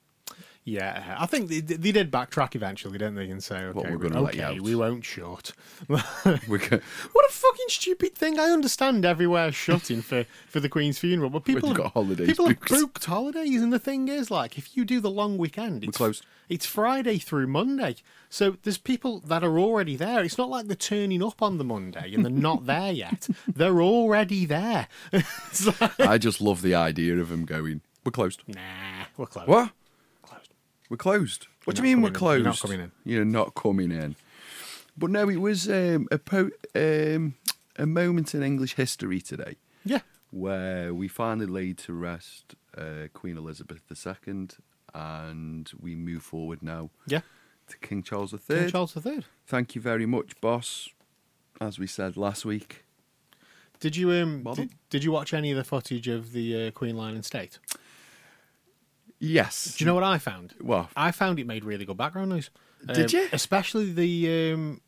Yeah, 0.66 1.18
I 1.20 1.26
think 1.26 1.50
they, 1.50 1.60
they 1.60 1.92
did 1.92 2.10
backtrack 2.10 2.56
eventually, 2.56 2.98
didn't 2.98 3.16
they? 3.16 3.30
And 3.30 3.44
say, 3.44 3.58
okay, 3.66 3.80
Well, 3.82 3.92
we're 3.92 3.98
gonna 3.98 4.22
let 4.22 4.34
you 4.36 4.44
okay, 4.44 4.56
out. 4.56 4.62
we 4.62 4.76
won't 4.76 5.04
shut. 5.04 5.52
We're 5.90 6.58
go- 6.58 6.80
What 7.12 7.30
a 7.30 7.34
fucking 7.34 7.66
stupid 7.68 8.16
thing! 8.16 8.40
I 8.40 8.46
understand 8.50 9.04
everywhere 9.04 9.52
shutting 9.52 10.02
for, 10.02 10.26
for 10.48 10.62
the 10.62 10.70
Queen's 10.70 10.98
funeral, 11.00 11.30
but 11.30 11.44
people 11.44 11.68
you've 11.68 11.78
got 11.78 11.92
holidays 11.92 12.28
people 12.28 12.48
booked. 12.48 12.70
have 12.70 12.80
booked 12.80 13.04
holidays, 13.06 13.62
and 13.62 13.74
the 13.74 13.80
thing 13.80 14.08
is, 14.08 14.32
like, 14.32 14.58
if 14.58 14.78
you 14.78 14.86
do 14.86 15.02
the 15.02 15.10
long 15.12 15.38
weekend, 15.38 15.84
it's 15.84 15.98
closed. 15.98 16.26
It's 16.48 16.66
Friday 16.66 17.18
through 17.18 17.48
Monday, 17.48 17.96
so 18.30 18.56
there's 18.64 18.78
people 18.78 19.20
that 19.20 19.44
are 19.44 19.60
already 19.60 19.98
there. 19.98 20.24
It's 20.24 20.38
not 20.38 20.50
like 20.50 20.68
they're 20.68 20.76
turning 20.78 21.22
up 21.22 21.42
on 21.42 21.58
the 21.58 21.64
Monday 21.66 22.14
and 22.14 22.24
they're 22.24 22.32
not 22.32 22.66
there 22.68 22.92
yet. 23.06 23.28
They're 23.48 23.82
already 23.82 24.46
there. 24.46 24.88
Like, 25.12 26.00
I 26.00 26.18
just 26.18 26.40
love 26.42 26.62
the 26.62 26.76
idea 26.76 27.18
of 27.20 27.30
them 27.30 27.46
going, 27.46 27.82
we're 28.06 28.12
closed. 28.12 28.44
nah, 28.48 28.60
we're 29.18 29.26
closed. 29.26 29.48
What? 29.50 29.72
We're 30.90 30.98
closed. 30.98 31.48
What 31.66 31.78
You're 31.78 31.84
do 31.84 31.90
you 31.90 31.96
mean 31.96 32.04
we're 32.04 32.10
in. 32.10 32.14
closed? 32.14 32.40
You're 32.44 32.50
not 32.52 32.60
coming 32.60 32.80
in. 32.82 32.92
You're 33.06 33.26
not 33.26 33.54
coming 33.56 33.92
in. 33.92 34.16
But 34.98 35.10
no, 35.10 35.30
it 35.30 35.38
was 35.42 35.70
um, 35.70 36.08
a 36.12 36.18
po- 36.20 36.52
um, 36.76 37.36
a 37.78 37.86
moment 37.86 38.36
in 38.36 38.44
English 38.44 38.76
history 38.76 39.20
today 39.22 39.56
Yeah, 39.84 40.02
where 40.30 40.94
we 40.94 41.08
finally 41.08 41.48
laid 41.48 41.80
to 41.80 41.94
rest 41.94 42.54
uh, 42.78 43.08
Queen 43.14 43.38
Elizabeth 43.38 43.82
II, 43.90 44.50
and 44.94 45.72
we 45.80 45.96
move 45.96 46.22
forward 46.22 46.62
now 46.62 46.92
yeah. 47.08 47.22
to 47.70 47.78
King 47.80 48.04
Charles 48.04 48.34
III. 48.34 48.40
King 48.60 48.70
Charles 48.70 48.96
III. 49.06 49.26
Thank 49.48 49.74
you 49.74 49.82
very 49.82 50.06
much, 50.06 50.40
boss. 50.42 50.90
As 51.60 51.80
we 51.80 51.88
said 51.88 52.16
last 52.18 52.46
week, 52.46 52.84
Did 53.80 53.96
you 53.96 54.12
um 54.12 54.44
did, 54.54 54.70
did 54.90 55.04
you 55.04 55.12
watch 55.12 55.34
any 55.34 55.50
of 55.52 55.58
the 55.58 55.64
footage 55.64 56.08
of 56.08 56.34
the 56.34 56.68
uh, 56.68 56.72
Queen 56.72 56.96
Line 56.98 57.16
in 57.16 57.24
State? 57.24 57.58
Yes. 59.24 59.76
Do 59.78 59.84
you 59.84 59.88
know 59.88 59.96
what 59.96 60.04
I 60.04 60.18
found? 60.18 60.54
Well, 60.62 60.90
I 60.96 61.12
found 61.12 61.40
it 61.40 61.48
made 61.48 61.64
really 61.64 61.86
good 61.86 61.98
background 61.98 62.30
noise. 62.30 62.50
Did 62.86 63.14
Um, 63.14 63.22
you? 63.22 63.28
Especially 63.32 63.92
the 63.94 64.52
um, 64.54 64.82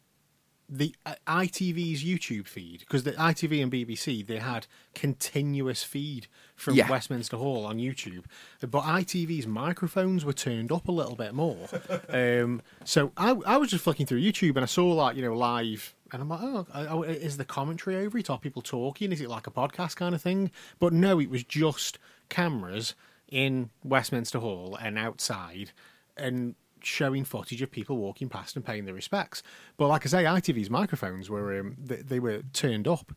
the 0.68 0.96
uh, 1.06 1.14
ITV's 1.28 2.04
YouTube 2.04 2.48
feed 2.48 2.80
because 2.80 3.04
the 3.04 3.12
ITV 3.14 3.62
and 3.64 3.72
BBC 3.72 4.26
they 4.26 4.40
had 4.40 4.66
continuous 4.96 5.84
feed 5.84 6.28
from 6.56 6.74
Yeah. 6.76 6.90
Westminster 6.90 7.38
Hall 7.38 7.66
on 7.66 7.78
YouTube, 7.78 8.26
but 8.62 8.82
ITV's 8.84 9.46
microphones 9.48 10.26
were 10.26 10.34
turned 10.34 10.72
up 10.72 10.88
a 10.88 10.92
little 10.92 11.16
bit 11.16 11.34
more. 11.34 11.68
um, 12.10 12.62
so 12.84 13.12
I, 13.16 13.36
I 13.46 13.58
was 13.58 13.70
just 13.70 13.84
flicking 13.84 14.06
through 14.08 14.22
YouTube 14.22 14.56
and 14.56 14.62
I 14.62 14.66
saw 14.66 14.88
like 14.88 15.16
you 15.16 15.22
know 15.22 15.34
live. 15.36 15.94
And 16.12 16.22
I'm 16.22 16.30
like, 16.30 16.40
oh, 16.42 16.68
oh, 16.74 17.04
is 17.04 17.38
the 17.38 17.46
commentary 17.46 17.98
over 17.98 18.18
it? 18.18 18.30
Are 18.30 18.38
people 18.38 18.62
talking? 18.62 19.12
Is 19.12 19.22
it 19.22 19.28
like 19.30 19.48
a 19.48 19.52
podcast 19.52 19.96
kind 19.96 20.14
of 20.16 20.22
thing? 20.22 20.52
But 20.80 20.94
no, 20.94 21.20
it 21.20 21.30
was 21.30 21.44
just 21.44 21.98
cameras 22.30 22.94
in 23.30 23.70
Westminster 23.84 24.40
Hall 24.40 24.78
and 24.82 24.98
outside, 24.98 25.72
and 26.18 26.56
showing 26.86 27.26
footage 27.26 27.62
of 27.62 27.72
people 27.72 27.98
walking 27.98 28.30
past 28.30 28.56
and 28.56 28.64
paying 28.64 28.86
their 28.86 28.94
respects. 28.94 29.42
But 29.78 29.88
like 29.88 30.06
I 30.06 30.10
say, 30.10 30.24
ITV's 30.24 30.70
microphones 30.70 31.30
were 31.30 31.60
um, 31.60 31.76
they, 31.84 31.98
they 31.98 32.20
were 32.20 32.44
turned 32.54 32.88
up 32.88 33.12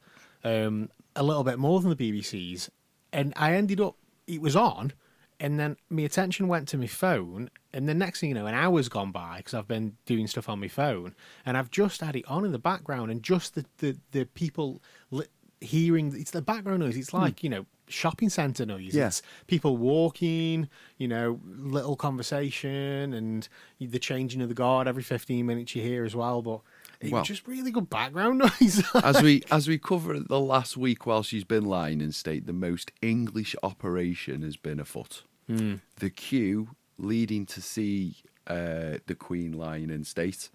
um, 0.44 0.90
a 1.14 1.22
little 1.22 1.44
bit 1.44 1.58
more 1.58 1.80
than 1.80 1.94
the 1.94 1.96
BBC's, 1.96 2.70
and 3.12 3.32
I 3.36 3.54
ended 3.54 3.80
up 3.80 3.96
it 4.26 4.40
was 4.42 4.56
on, 4.56 4.92
and 5.40 5.58
then 5.58 5.76
my 5.88 6.02
attention 6.02 6.48
went 6.48 6.68
to 6.68 6.78
my 6.78 6.86
phone, 6.86 7.50
and 7.72 7.88
the 7.88 7.94
next 7.94 8.20
thing 8.20 8.30
you 8.30 8.34
know, 8.34 8.46
an 8.46 8.54
hour's 8.54 8.88
gone 8.88 9.12
by 9.12 9.38
because 9.38 9.54
I've 9.54 9.68
been 9.68 9.96
doing 10.06 10.26
stuff 10.26 10.48
on 10.48 10.60
my 10.60 10.68
phone, 10.68 11.14
and 11.46 11.56
I've 11.56 11.70
just 11.70 12.00
had 12.00 12.16
it 12.16 12.26
on 12.26 12.44
in 12.44 12.52
the 12.52 12.58
background, 12.58 13.10
and 13.10 13.22
just 13.22 13.54
the 13.54 13.64
the, 13.78 13.96
the 14.12 14.24
people 14.26 14.82
li- 15.10 15.26
hearing 15.60 16.14
it's 16.16 16.30
the 16.30 16.42
background 16.42 16.80
noise. 16.80 16.96
It's 16.96 17.12
like 17.12 17.42
you 17.42 17.50
know 17.50 17.66
shopping 17.88 18.28
centre 18.28 18.66
noise. 18.66 18.94
Yeah. 18.94 19.10
People 19.46 19.76
walking, 19.76 20.68
you 20.98 21.08
know, 21.08 21.40
little 21.44 21.96
conversation, 21.96 23.12
and 23.14 23.48
the 23.80 23.98
changing 23.98 24.42
of 24.42 24.48
the 24.48 24.54
guard 24.54 24.86
every 24.88 25.02
fifteen 25.02 25.46
minutes 25.46 25.74
you 25.74 25.82
hear 25.82 26.04
as 26.04 26.14
well. 26.14 26.42
But 26.42 26.60
it 27.00 27.12
Well- 27.12 27.20
was 27.22 27.28
just 27.28 27.46
really 27.46 27.70
good 27.70 27.88
background 27.90 28.38
noise. 28.60 28.82
as 29.02 29.22
we 29.22 29.42
as 29.50 29.68
we 29.68 29.78
cover 29.78 30.18
the 30.20 30.40
last 30.40 30.76
week 30.76 31.06
while 31.06 31.22
she's 31.22 31.44
been 31.44 31.64
lying 31.64 32.00
in 32.00 32.12
state, 32.12 32.46
the 32.46 32.52
most 32.52 32.92
English 33.02 33.54
operation 33.62 34.42
has 34.42 34.56
been 34.56 34.78
afoot. 34.80 35.22
The 35.48 36.10
queue 36.10 36.70
leading 36.98 37.46
to 37.46 37.62
see 37.62 38.16
uh, 38.46 38.98
the 39.06 39.14
Queen 39.18 39.52
lying 39.52 39.88
in 39.88 40.04
state 40.04 40.50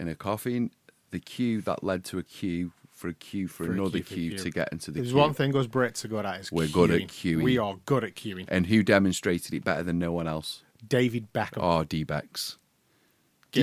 in 0.00 0.08
a 0.08 0.14
coffin. 0.14 0.70
The 1.10 1.20
queue 1.20 1.60
that 1.62 1.84
led 1.84 2.04
to 2.06 2.18
a 2.18 2.22
queue 2.22 2.72
for 2.96 3.08
a 3.08 3.14
queue 3.14 3.46
for, 3.46 3.64
For 3.66 3.72
another 3.72 4.00
queue 4.00 4.30
queue 4.30 4.38
to 4.38 4.50
get 4.50 4.70
into 4.72 4.90
the 4.90 5.00
There's 5.00 5.12
queue. 5.12 5.20
one 5.20 5.34
thing 5.34 5.54
us 5.54 5.66
Brits 5.66 6.04
are 6.04 6.08
good 6.08 6.24
at 6.24 6.40
is 6.40 6.50
We're 6.50 6.66
good 6.66 6.90
at 6.90 7.02
queuing. 7.02 7.36
queuing. 7.38 7.42
We 7.44 7.58
are 7.58 7.76
good 7.84 8.02
at 8.02 8.14
queuing. 8.16 8.46
And 8.48 8.66
who 8.66 8.82
demonstrated 8.82 9.52
it 9.52 9.62
better 9.64 9.82
than 9.82 9.98
no 9.98 10.12
one 10.12 10.26
else? 10.26 10.62
David 10.86 11.32
Beckham. 11.32 11.58
Oh, 11.58 11.84
D-Bex. 11.84 12.56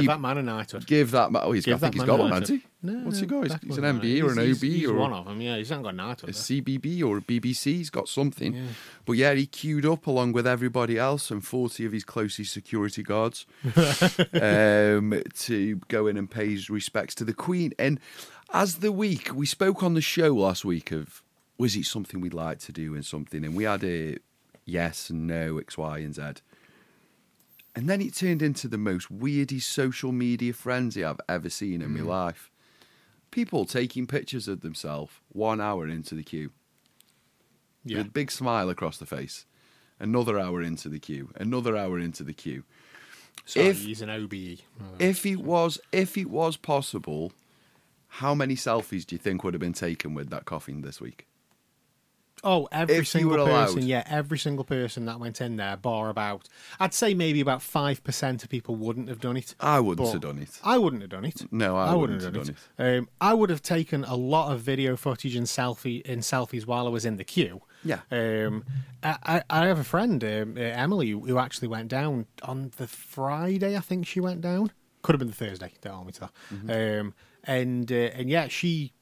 Give 0.02 0.08
that 0.08 0.20
man 0.20 0.38
a 0.38 0.44
knighthood. 0.44 0.86
Give 0.86 1.12
that 1.12 1.32
man. 1.32 1.42
Oh, 1.46 1.52
he's 1.52 1.66
Give 1.66 1.80
got, 1.80 1.88
I 1.88 1.90
think 1.90 2.02
he's 2.02 2.04
got 2.04 2.20
a 2.20 2.24
one, 2.24 2.32
hasn't 2.32 2.62
he? 2.62 2.68
No, 2.82 3.06
What's 3.06 3.20
he 3.20 3.26
got? 3.26 3.44
He's, 3.44 3.56
he's 3.62 3.78
an 3.78 3.86
a 3.86 3.94
MBE 3.94 4.24
or 4.24 4.32
an 4.32 4.40
OB 4.40 4.46
he's, 4.46 4.62
he's 4.62 4.90
or 4.90 4.96
one 4.96 5.14
of 5.14 5.26
them. 5.26 5.40
Yeah, 5.42 5.58
he's 5.58 5.70
not 5.70 5.84
got 5.84 5.94
a 5.94 5.98
knighthood. 5.98 6.30
a. 6.30 6.34
CBB 6.34 7.04
or 7.04 7.18
a 7.18 7.22
BBC. 7.22 7.64
He's 7.64 7.90
got 7.90 8.10
something. 8.10 8.70
But 9.06 9.14
yeah, 9.14 9.34
he 9.34 9.46
queued 9.46 9.86
up 9.86 10.08
along 10.08 10.34
with 10.34 10.46
everybody 10.46 10.98
else 10.98 11.32
and 11.32 11.46
40 11.46 11.86
of 11.86 11.92
his 11.92 12.04
closest 12.04 12.54
security 12.54 13.04
guards 13.04 13.46
um, 14.34 15.22
to 15.40 15.82
go 15.88 16.08
in 16.08 16.18
and 16.18 16.30
pay 16.30 16.50
his 16.50 16.70
respects 16.70 17.16
to 17.16 17.24
the 17.24 17.34
Queen. 17.34 17.74
And 17.80 18.00
as 18.54 18.76
the 18.76 18.92
week, 18.92 19.34
we 19.34 19.46
spoke 19.46 19.82
on 19.82 19.94
the 19.94 20.02
show 20.02 20.34
last 20.34 20.66
week 20.66 20.92
of 20.92 21.24
was 21.58 21.76
it 21.76 21.86
something 21.86 22.20
we'd 22.20 22.34
like 22.34 22.60
to 22.60 22.72
do 22.72 22.94
and 22.96 23.06
something, 23.06 23.46
and 23.46 23.56
we 23.56 23.64
had 23.64 23.84
a 23.84 24.18
yes 24.66 25.10
and 25.10 25.28
no, 25.28 25.58
X, 25.58 25.78
Y, 25.78 26.00
and 26.00 26.16
Z. 26.16 26.22
And 27.76 27.90
then 27.90 28.02
it 28.02 28.14
turned 28.14 28.42
into 28.42 28.68
the 28.68 28.78
most 28.78 29.12
weirdy 29.12 29.62
social 29.62 30.12
media 30.12 30.54
frenzy 30.54 31.04
I've 31.04 31.22
ever 31.28 31.50
seen 31.50 31.82
in 31.82 31.94
my 31.94 32.02
mm. 32.02 32.06
life. 32.06 32.52
People 33.32 33.66
taking 33.66 34.06
pictures 34.06 34.48
of 34.48 34.62
themselves 34.62 35.14
one 35.30 35.60
hour 35.60 35.88
into 35.88 36.14
the 36.14 36.24
queue 36.24 36.52
Yeah. 37.84 37.98
with 37.98 38.08
a 38.08 38.12
big 38.12 38.30
smile 38.30 38.70
across 38.70 38.98
the 38.98 39.08
face. 39.08 39.46
Another 40.00 40.38
hour 40.38 40.62
into 40.62 40.88
the 40.88 41.00
queue. 41.00 41.32
Another 41.36 41.76
hour 41.76 41.98
into 41.98 42.24
the 42.24 42.34
queue. 42.34 42.64
Sorry, 43.46 43.68
if- 43.68 43.82
he's 43.82 44.02
an 44.02 44.10
OBE. 44.10 44.60
If 45.00 45.26
it 45.26 45.38
was, 45.38 45.80
if 45.92 46.18
it 46.18 46.30
was 46.30 46.58
possible, 46.58 47.34
how 48.08 48.36
many 48.36 48.56
selfies 48.56 49.06
do 49.06 49.16
you 49.16 49.20
think 49.20 49.44
would 49.44 49.56
have 49.56 49.62
been 49.62 49.74
taken 49.74 50.14
with 50.14 50.30
that 50.30 50.46
coffin 50.46 50.82
this 50.82 51.02
week? 51.02 51.26
Oh, 52.44 52.68
every 52.72 52.98
If 52.98 53.08
single 53.08 53.32
were 53.32 53.38
allowed. 53.38 53.68
person, 53.68 53.84
yeah, 53.84 54.04
every 54.06 54.38
single 54.38 54.66
person 54.66 55.06
that 55.06 55.20
went 55.20 55.40
in 55.40 55.56
there, 55.56 55.78
bar 55.78 56.10
about, 56.10 56.50
I'd 56.80 56.94
say 56.94 57.14
maybe 57.14 57.40
about 57.40 57.62
five 57.62 58.04
percent 58.04 58.44
of 58.44 58.50
people 58.50 58.76
wouldn't 58.76 59.08
have 59.08 59.20
done 59.22 59.38
it. 59.38 59.56
I 59.60 59.80
wouldn't 59.80 60.12
have 60.12 60.22
done 60.22 60.40
it. 60.40 60.60
I 60.64 60.78
wouldn't 60.78 61.02
have 61.02 61.12
done 61.12 61.26
it. 61.26 61.52
No, 61.52 61.78
I 61.78 61.94
wouldn't 61.94 62.22
have 62.22 62.34
done 62.34 62.50
it. 62.50 62.98
Um, 62.98 63.08
I 63.22 63.34
would 63.34 63.50
have 63.50 63.62
taken 63.62 64.04
a 64.04 64.16
lot 64.16 64.52
of 64.52 64.60
video 64.60 64.98
footage 64.98 65.36
and 65.36 65.48
selfie 65.48 66.02
in 66.02 66.20
selfies 66.20 66.66
while 66.66 66.86
I 66.86 66.90
was 66.90 67.06
in 67.06 67.18
the 67.18 67.24
queue. 67.24 67.62
Yeah. 67.86 68.00
Um, 68.12 68.66
I, 69.04 69.18
I, 69.24 69.44
I 69.50 69.66
have 69.68 69.80
a 69.80 69.84
friend, 69.84 70.24
um, 70.24 70.56
uh, 70.58 70.62
Emily, 70.62 71.10
who, 71.12 71.22
who 71.26 71.38
actually 71.38 71.68
went 71.68 71.88
down 71.90 72.26
on 72.44 72.72
the 72.78 72.88
Friday. 72.88 73.76
I 73.78 73.82
think 73.82 74.06
she 74.08 74.20
went 74.20 74.42
down. 74.42 74.72
Could 75.02 75.14
have 75.16 75.20
been 75.20 75.28
the 75.30 75.34
Thursday. 75.34 75.74
Don't 75.82 75.94
hold 75.94 76.08
me 76.08 76.14
to 76.14 76.20
that. 76.22 76.32
Mm-hmm. 76.54 77.00
Um, 77.02 77.14
and 77.46 77.92
uh, 77.92 77.96
and 77.96 78.30
yeah, 78.30 78.48
she 78.48 78.94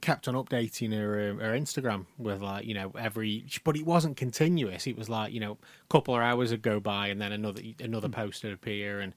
kept 0.00 0.28
on 0.28 0.34
updating 0.34 0.92
her 0.96 1.30
um, 1.30 1.38
her 1.38 1.52
Instagram 1.52 2.06
with 2.18 2.42
like 2.42 2.66
you 2.66 2.74
know 2.74 2.92
every, 2.98 3.46
but 3.64 3.76
it 3.76 3.86
wasn't 3.86 4.16
continuous. 4.16 4.86
It 4.86 4.96
was 4.96 5.08
like 5.08 5.32
you 5.32 5.40
know 5.40 5.52
a 5.52 5.88
couple 5.88 6.14
of 6.14 6.20
hours 6.20 6.50
would 6.50 6.62
go 6.62 6.80
by 6.80 7.08
and 7.08 7.20
then 7.20 7.32
another 7.32 7.62
another 7.80 8.08
post 8.08 8.44
would 8.44 8.52
appear 8.52 9.00
and. 9.00 9.14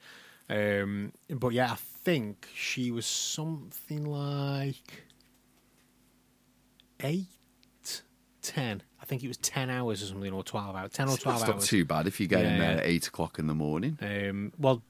Um, 0.49 1.11
but 1.29 1.49
yeah, 1.49 1.73
I 1.73 1.75
think 1.75 2.47
she 2.55 2.89
was 2.89 3.05
something 3.05 4.05
like 4.05 5.03
eight, 7.01 8.01
ten. 8.41 8.81
I 9.01 9.05
think 9.05 9.23
it 9.23 9.27
was 9.27 9.37
ten 9.37 9.69
hours 9.69 10.01
or 10.01 10.07
something, 10.07 10.31
or 10.31 10.43
twelve 10.43 10.75
hours, 10.75 10.91
ten 10.91 11.09
or 11.09 11.17
twelve 11.17 11.41
That's 11.41 11.51
not 11.51 11.61
too 11.61 11.85
bad 11.85 12.07
if 12.07 12.19
you 12.19 12.27
get 12.27 12.45
in 12.45 12.59
there 12.59 12.75
yeah. 12.75 12.77
at 12.77 12.85
eight 12.85 13.07
o'clock 13.07 13.39
in 13.39 13.47
the 13.47 13.55
morning. 13.55 13.97
Um, 14.01 14.53
well, 14.57 14.81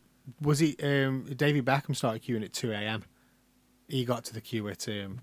was 0.41 0.62
it 0.62 0.84
um, 0.84 1.26
David 1.36 1.65
Beckham 1.65 1.95
started 1.95 2.21
queuing 2.21 2.43
at 2.43 2.54
two 2.54 2.71
a.m. 2.71 3.04
He 3.88 4.06
got 4.06 4.26
to 4.26 4.34
the 4.34 4.41
queue 4.41 4.67
at 4.67 4.88
um, 4.88 5.21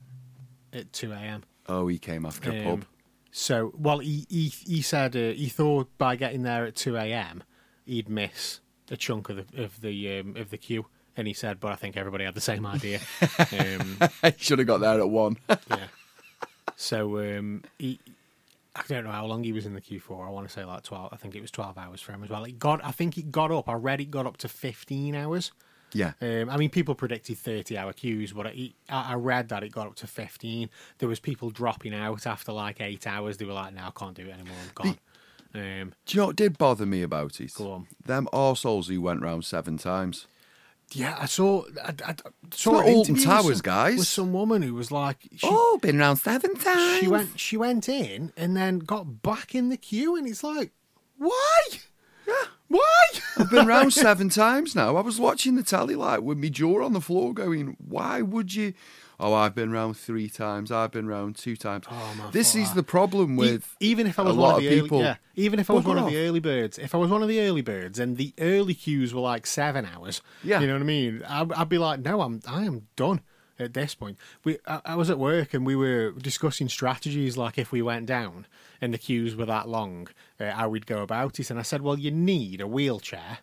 at 0.75 0.93
two 0.93 1.13
a.m. 1.13 1.45
Oh, 1.69 1.87
he 1.87 1.99
came 1.99 2.27
after 2.27 2.51
a 2.51 2.59
Um, 2.59 2.65
pub. 2.65 2.85
So, 3.33 3.73
well, 3.77 3.99
he 3.99 4.27
he, 4.29 4.49
he 4.49 4.83
said 4.83 5.17
uh, 5.17 5.33
he 5.33 5.49
thought 5.49 5.89
by 5.99 6.17
getting 6.17 6.43
there 6.43 6.65
at 6.67 6.77
two 6.77 6.97
a.m. 6.97 7.43
he'd 7.87 8.09
miss 8.09 8.61
a 8.91 8.97
chunk 8.97 9.29
of 9.29 9.37
the 9.37 9.63
of 9.65 9.81
the 9.81 10.21
um, 10.21 10.37
of 10.37 10.51
the 10.51 10.59
queue, 10.59 10.87
and 11.17 11.27
he 11.27 11.33
said, 11.35 11.59
but 11.61 11.73
I 11.73 11.75
think 11.77 11.97
everybody 11.97 12.25
had 12.25 12.35
the 12.35 12.41
same 12.41 12.65
idea. 12.67 13.01
um, 13.39 13.99
he 14.23 14.33
should 14.37 14.59
have 14.59 14.69
got 14.69 14.79
there 14.79 15.01
at 15.01 15.09
one. 15.09 15.37
yeah. 15.71 15.87
So 16.77 17.19
um, 17.19 17.63
he, 17.79 17.99
I 18.77 18.83
don't 18.89 19.05
know 19.05 19.11
how 19.13 19.27
long 19.27 19.45
he 19.45 19.53
was 19.53 19.65
in 19.67 19.75
the 19.75 19.81
queue 19.81 20.01
for. 20.01 20.27
I 20.27 20.31
want 20.31 20.47
to 20.47 20.53
say 20.53 20.65
like 20.65 20.83
twelve. 20.83 21.13
I 21.13 21.17
think 21.17 21.35
it 21.35 21.41
was 21.41 21.51
twelve 21.51 21.79
hours 21.79 22.01
for 22.01 22.13
him 22.13 22.23
as 22.25 22.31
well. 22.31 22.45
It 22.45 22.59
got. 22.59 22.85
I 22.85 22.91
think 22.91 23.17
it 23.19 23.31
got 23.31 23.51
up. 23.51 23.69
I 23.69 23.75
read 23.75 24.01
it 24.01 24.11
got 24.11 24.27
up 24.27 24.37
to 24.39 24.49
fifteen 24.49 25.15
hours. 25.15 25.51
Yeah. 25.95 26.13
Um, 26.21 26.51
I 26.51 26.57
mean, 26.59 26.69
people 26.69 26.95
predicted 26.95 27.39
thirty-hour 27.39 27.95
queues, 27.95 28.33
but 28.35 28.49
I, 28.49 28.73
I 28.91 29.15
read 29.15 29.49
that 29.49 29.63
it 29.63 29.73
got 29.73 29.87
up 29.87 29.95
to 29.97 30.07
fifteen. 30.07 30.69
There 30.99 31.09
was 31.09 31.21
people 31.21 31.49
dropping 31.51 31.95
out 31.95 32.27
after 32.27 32.53
like 32.53 32.81
eight 32.83 33.07
hours. 33.07 33.39
They 33.39 33.47
were 33.47 33.55
like, 33.55 33.73
"No, 33.75 33.83
I 33.87 33.91
can't 33.99 34.15
do 34.15 34.27
it 34.27 34.33
anymore. 34.33 34.57
I'm 34.63 34.71
gone." 34.75 34.99
Um, 35.57 35.93
Do 36.05 36.15
you 36.17 36.21
know 36.21 36.27
what 36.27 36.37
did 36.37 36.59
bother 36.59 36.85
me 36.85 37.03
about 37.03 37.41
it? 37.41 37.55
Go 37.55 37.71
on. 37.73 37.87
Them 38.05 38.29
arseholes 38.33 38.89
who 38.89 39.01
went 39.01 39.23
round 39.23 39.45
seven 39.45 39.79
times. 39.79 40.27
yeah, 40.91 41.17
I 41.19 41.27
saw. 41.27 41.63
I, 41.85 41.95
I 42.05 42.15
saw 42.53 42.73
not 42.73 42.87
Alton 42.87 43.15
with 43.15 43.25
Towers, 43.25 43.59
some- 43.59 43.63
guys. 43.63 43.99
With 43.99 44.09
some 44.09 44.33
woman 44.33 44.63
who 44.63 44.75
was 44.75 44.91
like, 44.91 45.19
she, 45.37 45.39
oh, 45.45 45.79
been 45.81 45.99
round 45.99 46.19
seven 46.19 46.57
times. 46.57 46.99
she 46.99 47.07
went 47.09 47.39
she 47.39 47.57
went 47.57 47.89
in 47.89 48.33
and 48.37 48.57
then 48.57 48.81
got 48.81 49.23
back 49.23 49.55
in 49.55 49.69
the 49.69 49.77
queue 49.77 50.17
and 50.17 50.27
it's 50.27 50.43
like 50.43 50.73
why 51.19 51.61
why 52.75 53.07
I've 53.39 53.51
been 53.51 53.67
round 53.67 53.93
seven 54.07 54.29
times 54.29 54.75
now. 54.75 54.97
I 54.97 55.01
was 55.01 55.19
watching 55.21 55.55
the 55.57 55.63
tally 55.63 55.97
like 55.97 56.21
with 56.23 56.39
me 56.39 56.51
jaw 56.51 56.85
on 56.85 56.93
the 56.93 57.01
floor 57.01 57.33
going, 57.35 57.77
why 57.79 58.23
would 58.23 58.55
you? 58.55 58.75
Oh, 59.21 59.33
I've 59.33 59.55
been 59.55 59.71
round 59.71 59.97
three 59.97 60.29
times. 60.29 60.73
I've 60.73 60.91
been 60.91 61.07
round 61.07 61.37
two 61.37 61.55
times. 61.55 61.85
Oh, 61.89 62.15
man, 62.19 62.31
this 62.33 62.57
is 62.57 62.71
that. 62.71 62.75
the 62.75 62.83
problem 62.83 63.35
E- 63.35 63.37
with 63.37 63.77
even 63.79 64.09
if 64.09 64.19
I 64.19 64.23
a 64.25 64.27
was 64.27 64.37
lot 64.37 64.43
one 64.43 64.51
of 64.53 64.57
of 64.59 64.71
the 64.71 64.81
people. 64.81 64.99
early, 64.99 65.07
yeah, 65.07 65.17
even 65.37 65.61
if 65.61 65.71
I 65.71 65.75
was 65.75 65.85
Bugger 65.85 65.89
one 65.89 65.99
of 65.99 66.07
the 66.07 66.17
early 66.19 66.41
birds, 66.41 66.79
if 66.79 66.95
I 66.95 66.99
was 66.99 67.11
one 67.11 67.23
of 67.23 67.29
the 67.29 67.41
early 67.41 67.63
birds 67.63 67.99
and 68.01 68.17
the 68.17 68.35
early 68.41 68.75
queues 68.75 69.15
were 69.15 69.21
like 69.21 69.47
seven 69.47 69.87
hours, 69.87 70.21
Yeah. 70.43 70.61
you 70.61 70.67
know 70.67 70.73
what 70.73 70.83
I 70.83 70.85
mean, 70.85 71.23
I'd, 71.29 71.53
I'd 71.53 71.69
be 71.69 71.79
like, 71.79 72.01
no, 72.01 72.23
I'm 72.23 72.41
I 72.49 72.65
am 72.65 72.89
done 72.97 73.21
at 73.59 73.75
this 73.75 73.95
point. 73.95 74.17
We 74.45 74.59
I, 74.67 74.81
I 74.85 74.95
was 74.97 75.11
at 75.11 75.19
work 75.19 75.55
and 75.55 75.65
we 75.67 75.77
were 75.77 76.13
discussing 76.13 76.69
strategies 76.69 77.37
like 77.37 77.59
if 77.59 77.73
we 77.73 77.83
went 77.83 78.07
down 78.07 78.47
and 78.81 78.93
the 78.93 78.99
queues 78.99 79.35
were 79.37 79.47
that 79.47 79.69
long, 79.69 80.09
uh, 80.41 80.51
how 80.53 80.69
we'd 80.69 80.87
go 80.87 81.03
about 81.03 81.39
it, 81.41 81.51
and 81.51 81.59
I 81.59 81.63
said, 81.63 81.83
well, 81.83 81.99
you 81.99 82.11
need 82.11 82.61
a 82.61 82.67
wheelchair, 82.67 83.39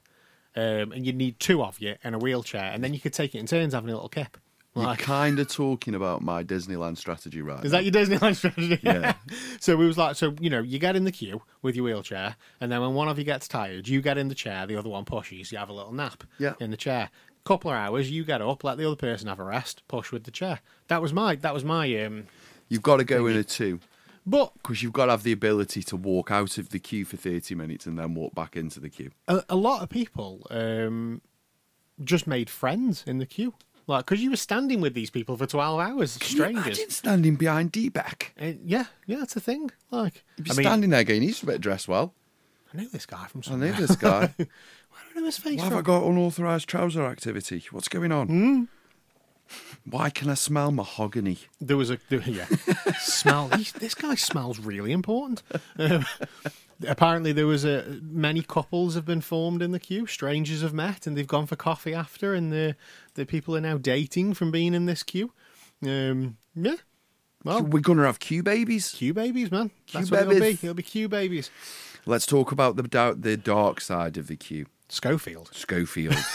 um, 0.56 0.91
and 0.91 1.06
you 1.06 1.13
need 1.13 1.39
two 1.39 1.63
of 1.63 1.80
you 1.80 1.95
and 2.04 2.15
a 2.15 2.19
wheelchair, 2.19 2.71
and 2.74 2.84
then 2.84 2.93
you 2.93 3.00
could 3.00 3.13
take 3.13 3.34
it 3.36 3.39
in 3.39 3.45
turns 3.47 3.74
having 3.74 3.89
a 3.89 3.93
little 3.93 4.10
kip. 4.10 4.38
You're 4.74 4.95
kind 4.95 5.38
of 5.38 5.50
talking 5.50 5.95
about 5.95 6.21
my 6.21 6.45
Disneyland 6.45 6.97
strategy 6.97 7.41
right 7.41 7.65
is 7.65 7.74
now. 7.74 7.80
that 7.80 7.84
your 7.84 7.91
Disneyland 7.91 8.36
strategy? 8.38 8.80
Yeah. 8.82 9.15
so 9.60 9.76
we 9.76 9.86
was 9.86 9.97
like, 9.97 10.15
so 10.15 10.34
you 10.39 10.50
know, 10.50 10.62
you 10.62 10.80
get 10.80 10.95
in 10.95 11.04
the 11.04 11.12
queue 11.12 11.41
with 11.62 11.76
your 11.76 11.84
wheelchair, 11.84 12.38
and 12.62 12.71
then 12.71 12.80
when 12.80 12.93
one 12.93 13.10
of 13.10 13.17
you 13.17 13.26
gets 13.26 13.50
tired, 13.50 13.89
you 13.89 14.02
get 14.02 14.17
in 14.17 14.30
the 14.30 14.36
chair, 14.36 14.65
the 14.65 14.78
other 14.78 14.88
one 14.88 15.04
pushes, 15.04 15.52
you 15.52 15.58
have 15.58 15.67
a 15.69 15.74
little 15.74 15.91
nap 15.91 16.24
Yeah. 16.39 16.54
in 16.62 16.71
the 16.71 16.78
chair. 16.78 17.10
Couple 17.44 17.72
of 17.72 17.78
hours, 17.78 18.12
you 18.12 18.24
get 18.24 18.42
up, 18.42 18.64
let 18.64 18.78
the 18.78 18.86
other 18.86 18.96
person 18.96 19.28
have 19.28 19.40
a 19.40 19.44
rest, 19.44 19.82
push 19.88 20.12
with 20.12 20.26
the 20.26 20.32
chair. 20.32 20.60
That 20.90 21.02
was 21.02 21.12
my 21.14 21.36
that 21.38 21.54
was 21.54 21.64
my 21.64 22.04
um. 22.04 22.26
You've 22.70 22.84
got 22.84 22.98
to 22.98 23.04
go 23.04 23.26
in 23.28 23.36
a 23.36 23.44
two 23.44 23.80
But 24.26 24.54
because 24.56 24.82
you've 24.84 24.94
got 24.94 25.06
to 25.08 25.12
have 25.12 25.24
the 25.24 25.32
ability 25.32 25.82
to 25.84 25.96
walk 25.98 26.30
out 26.32 26.58
of 26.58 26.70
the 26.70 26.80
queue 26.80 27.04
for 27.04 27.18
30 27.18 27.56
minutes 27.56 27.86
and 27.86 27.98
then 28.00 28.14
walk 28.14 28.34
back 28.36 28.56
into 28.56 28.80
the 28.80 28.90
queue. 28.90 29.12
a, 29.28 29.44
a 29.50 29.56
lot 29.56 29.82
of 29.82 29.90
people 29.90 30.46
um 30.52 31.22
just 32.04 32.28
made 32.28 32.50
friends 32.50 33.04
in 33.06 33.18
the 33.20 33.26
queue, 33.26 33.54
like 33.88 34.06
because 34.06 34.22
you 34.24 34.30
were 34.30 34.36
standing 34.38 34.80
with 34.82 34.94
these 34.94 35.10
people 35.10 35.36
for 35.38 35.46
twelve 35.48 35.80
hours, 35.80 36.18
Can 36.18 36.30
you 36.30 36.36
strangers. 36.44 36.66
imagine 36.78 36.90
standing 36.90 37.36
behind 37.36 37.72
D-back? 37.72 38.34
Uh, 38.40 38.54
yeah, 38.64 38.86
yeah, 39.08 39.18
that's 39.18 39.36
a 39.36 39.40
thing. 39.40 39.70
Like, 39.92 40.24
You'd 40.38 40.46
be 40.46 40.52
I 40.52 40.54
mean, 40.56 40.64
standing 40.64 40.90
there 40.92 41.04
going, 41.04 41.22
he's 41.24 41.44
a 41.44 41.46
bit 41.46 41.62
dressed 41.62 41.88
well. 41.88 42.14
I 42.74 42.78
knew 42.78 42.88
this 42.90 43.06
guy 43.06 43.26
from 43.28 43.44
somewhere 43.44 43.74
I 43.74 43.76
somewhere. 43.76 43.82
know 43.82 43.88
this 43.88 43.96
guy. 44.38 44.48
Where 45.12 45.13
do 45.13 45.19
I 45.19 45.21
know 45.21 45.26
his 45.26 45.38
face 45.38 45.58
Why 45.60 45.65
have? 45.65 45.74
I 45.78 45.82
got 45.82 46.04
unauthorised 46.04 46.67
trouser 46.67 47.06
activity? 47.06 47.63
What's 47.71 47.88
going 47.88 48.12
on? 48.12 48.28
Hmm? 48.28 48.63
Why 49.86 50.10
can 50.10 50.30
I 50.30 50.36
smell 50.36 50.71
mahogany? 50.71 51.39
There 51.60 51.76
was 51.76 51.89
a 51.89 52.00
there, 52.10 52.21
yeah 52.21 52.45
smell. 53.00 53.50
He's, 53.50 53.74
this 53.74 53.93
guy 53.95 54.15
smells 54.15 54.60
really 54.60 54.93
important. 54.93 55.43
Um, 55.78 56.06
apparently, 56.88 57.34
there 57.34 57.47
was 57.47 57.65
a 57.65 58.00
many 58.02 58.43
couples 58.43 58.95
have 58.95 59.06
been 59.06 59.19
formed 59.19 59.62
in 59.62 59.71
the 59.71 59.80
queue. 59.80 60.08
Strangers 60.08 60.62
have 60.62 60.74
met 60.74 61.06
and 61.06 61.17
they've 61.17 61.28
gone 61.28 61.47
for 61.47 61.58
coffee 61.58 61.93
after, 61.93 62.34
and 62.34 62.52
the 62.52 62.78
the 63.15 63.26
people 63.26 63.54
are 63.58 63.62
now 63.62 63.78
dating 63.78 64.36
from 64.36 64.52
being 64.52 64.74
in 64.74 64.86
this 64.86 65.04
queue. 65.04 65.34
Um, 65.84 66.38
yeah, 66.56 66.76
well, 67.43 67.62
We're 67.63 67.82
going 67.82 67.97
to 67.97 68.06
have 68.06 68.19
queue 68.19 68.43
babies. 68.43 68.91
queue 68.91 69.13
babies, 69.13 69.52
man. 69.52 69.71
That's 69.91 70.08
Queue 70.10 70.15
what 70.17 70.21
it'll 70.28 70.34
be. 70.36 70.39
babies. 70.39 70.63
It'll 70.63 70.76
be 70.76 70.84
queue 70.84 71.10
babies. 71.10 71.50
Let's 72.06 72.26
talk 72.26 72.54
about 72.54 72.78
the 72.78 73.17
the 73.19 73.36
dark 73.36 73.82
side 73.82 74.15
of 74.15 74.28
the 74.28 74.38
queue. 74.38 74.67
Schofield. 74.92 75.50
Schofield. 75.54 76.16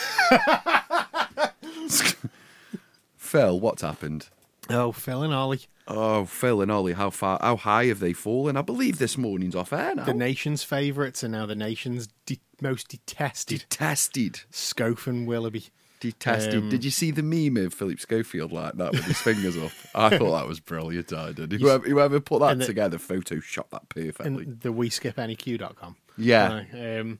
Phil, 3.16 3.60
what's 3.60 3.82
happened? 3.82 4.28
Oh, 4.70 4.92
Phil 4.92 5.22
and 5.22 5.32
Ollie, 5.34 5.60
Oh, 5.88 6.24
Phil 6.24 6.60
and 6.60 6.72
Ollie, 6.72 6.94
how 6.94 7.10
far, 7.10 7.38
how 7.40 7.56
high 7.56 7.84
have 7.86 8.00
they 8.00 8.12
fallen? 8.12 8.56
I 8.56 8.62
believe 8.62 8.98
this 8.98 9.16
morning's 9.16 9.54
off 9.54 9.72
air 9.72 9.94
now. 9.94 10.04
the 10.04 10.14
nation's 10.14 10.64
favourites, 10.64 11.22
and 11.22 11.30
now 11.32 11.46
the 11.46 11.54
nation's 11.54 12.08
de- 12.26 12.40
most 12.60 12.88
detested. 12.88 13.60
Detested. 13.68 14.40
Scof 14.50 15.06
and 15.06 15.28
Willoughby. 15.28 15.66
Detested. 16.00 16.54
Um, 16.64 16.68
did 16.68 16.84
you 16.84 16.90
see 16.90 17.12
the 17.12 17.22
meme 17.22 17.56
of 17.64 17.72
Philip 17.72 18.00
Schofield 18.00 18.50
like 18.52 18.74
that 18.74 18.92
with 18.92 19.04
his 19.04 19.18
fingers 19.20 19.56
up? 19.56 19.70
I 19.94 20.08
thought 20.18 20.32
that 20.38 20.48
was 20.48 20.58
brilliant. 20.58 21.12
I 21.12 21.30
did. 21.32 21.52
Whoever, 21.52 21.88
whoever 21.88 22.18
put 22.20 22.40
that 22.40 22.52
And 22.52 22.60
the- 22.62 22.66
together 22.66 22.98
photoshopped 22.98 23.70
that 23.70 23.88
perfectly. 23.88 24.26
and 24.44 24.60
the 24.60 24.72
we 24.72 24.90
skip 24.90 25.16
anyq.com. 25.16 25.96
Yeah. 26.18 26.64
Right, 26.72 26.98
um, 27.00 27.18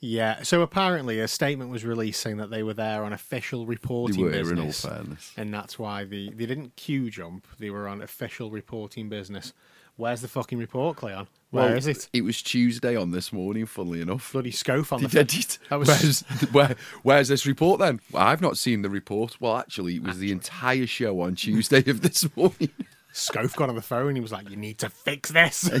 Yeah. 0.00 0.42
So 0.42 0.62
apparently, 0.62 1.20
a 1.20 1.28
statement 1.28 1.70
was 1.70 1.84
released 1.84 2.20
saying 2.22 2.38
that 2.38 2.50
they 2.50 2.62
were 2.62 2.74
there 2.74 3.04
on 3.04 3.12
official 3.12 3.64
They 3.64 3.70
reporting 3.70 4.22
were, 4.22 4.30
in 4.32 4.58
all 4.58 4.66
business, 4.66 4.84
fairness. 4.84 5.32
and 5.36 5.52
that's 5.52 5.78
why 5.78 6.04
they 6.04 6.30
they 6.34 6.46
didn't 6.46 6.76
queue 6.76 7.10
jump. 7.10 7.46
They 7.58 7.70
were 7.70 7.86
on 7.86 8.00
official 8.00 8.50
reporting 8.50 9.08
business. 9.08 9.52
Where's 9.96 10.22
the 10.22 10.28
fucking 10.28 10.56
report, 10.58 10.96
Cleon? 10.96 11.26
Where 11.50 11.66
Well, 11.66 11.76
is 11.76 11.86
it? 11.86 12.08
It 12.14 12.22
was 12.22 12.40
Tuesday 12.40 12.96
on 12.96 13.10
this 13.10 13.34
morning, 13.34 13.66
funnily 13.66 14.00
enough. 14.00 14.32
Bloody 14.32 14.50
scope 14.52 14.90
on 14.94 15.02
the. 15.02 15.08
Did 15.08 15.34
it? 15.34 15.58
That 15.68 15.78
was- 15.78 15.88
where's, 15.88 16.20
where, 16.52 16.76
where's 17.02 17.28
this 17.28 17.44
report 17.44 17.80
then? 17.80 18.00
Well, 18.10 18.22
I've 18.22 18.40
not 18.40 18.56
seen 18.56 18.80
the 18.80 18.88
report. 18.88 19.36
Well, 19.40 19.58
actually, 19.58 19.96
it 19.96 20.02
was 20.02 20.18
the 20.18 20.32
entire 20.32 20.86
show 20.86 21.20
on 21.20 21.34
Tuesday 21.34 21.84
of 21.90 22.00
this 22.00 22.24
morning. 22.34 22.70
Scope 23.12 23.52
got 23.56 23.68
on 23.68 23.74
the 23.74 23.82
phone. 23.82 24.14
He 24.14 24.22
was 24.22 24.32
like, 24.32 24.48
"You 24.48 24.56
need 24.56 24.78
to 24.78 24.88
fix 24.88 25.30
this." 25.30 25.68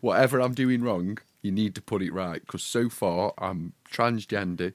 Whatever 0.00 0.40
I'm 0.40 0.54
doing 0.54 0.82
wrong, 0.82 1.18
you 1.42 1.52
need 1.52 1.74
to 1.74 1.82
put 1.82 2.02
it 2.02 2.12
right. 2.12 2.40
Because 2.40 2.62
so 2.62 2.88
far, 2.88 3.32
I'm 3.38 3.72
transgender. 3.90 4.72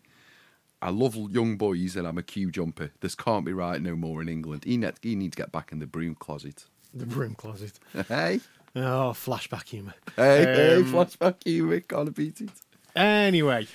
I 0.81 0.89
love 0.91 1.15
young 1.31 1.57
boys 1.57 1.95
and 1.95 2.07
I'm 2.07 2.17
a 2.19 2.23
queue 2.23 2.51
jumper. 2.51 2.91
This 2.99 3.15
can't 3.15 3.45
be 3.45 3.53
right 3.53 3.81
no 3.81 3.95
more 3.95 4.21
in 4.21 4.29
England. 4.29 4.63
He, 4.65 4.77
need, 4.77 4.93
he 5.01 5.15
needs 5.15 5.35
to 5.35 5.41
get 5.43 5.51
back 5.51 5.71
in 5.71 5.79
the 5.79 5.87
broom 5.87 6.13
closet. 6.15 6.65
the 6.93 7.05
broom 7.05 7.33
closet. 7.35 7.79
Hey, 8.07 8.41
Oh, 8.75 9.11
flashback 9.15 9.67
humour. 9.69 9.95
hey, 10.15 10.43
hey, 10.43 10.75
Um, 10.75 10.83
flashback 10.85 11.43
humour. 11.43 11.79
can't 11.79 12.13
beat 12.13 12.41
it. 12.41 12.51
Anyway, 12.95 13.65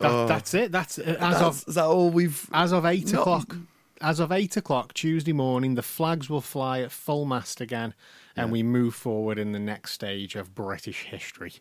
that, 0.00 0.10
Oh. 0.10 0.26
that's 0.26 0.52
it. 0.52 0.72
That's 0.72 0.98
uh, 0.98 1.02
as 1.02 1.18
That's, 1.18 1.40
of 1.42 1.64
is 1.68 1.74
that 1.76 1.84
all 1.86 2.10
we've. 2.10 2.48
as 2.52 2.72
of 2.72 2.84
eight 2.84 3.12
No. 3.12 3.20
o'clock. 3.20 3.56
As 4.02 4.20
of 4.20 4.30
eight 4.30 4.58
o'clock 4.58 4.92
Tuesday 4.92 5.32
morning, 5.32 5.74
the 5.74 5.82
flags 5.82 6.28
will 6.28 6.42
fly 6.42 6.80
at 6.80 6.92
full 6.92 7.24
mast 7.24 7.62
again, 7.62 7.94
and 8.36 8.52
we 8.52 8.62
move 8.62 8.94
forward 8.94 9.38
in 9.38 9.52
the 9.52 9.58
next 9.58 9.92
stage 9.92 10.36
of 10.36 10.54
British 10.54 11.04
history. 11.04 11.54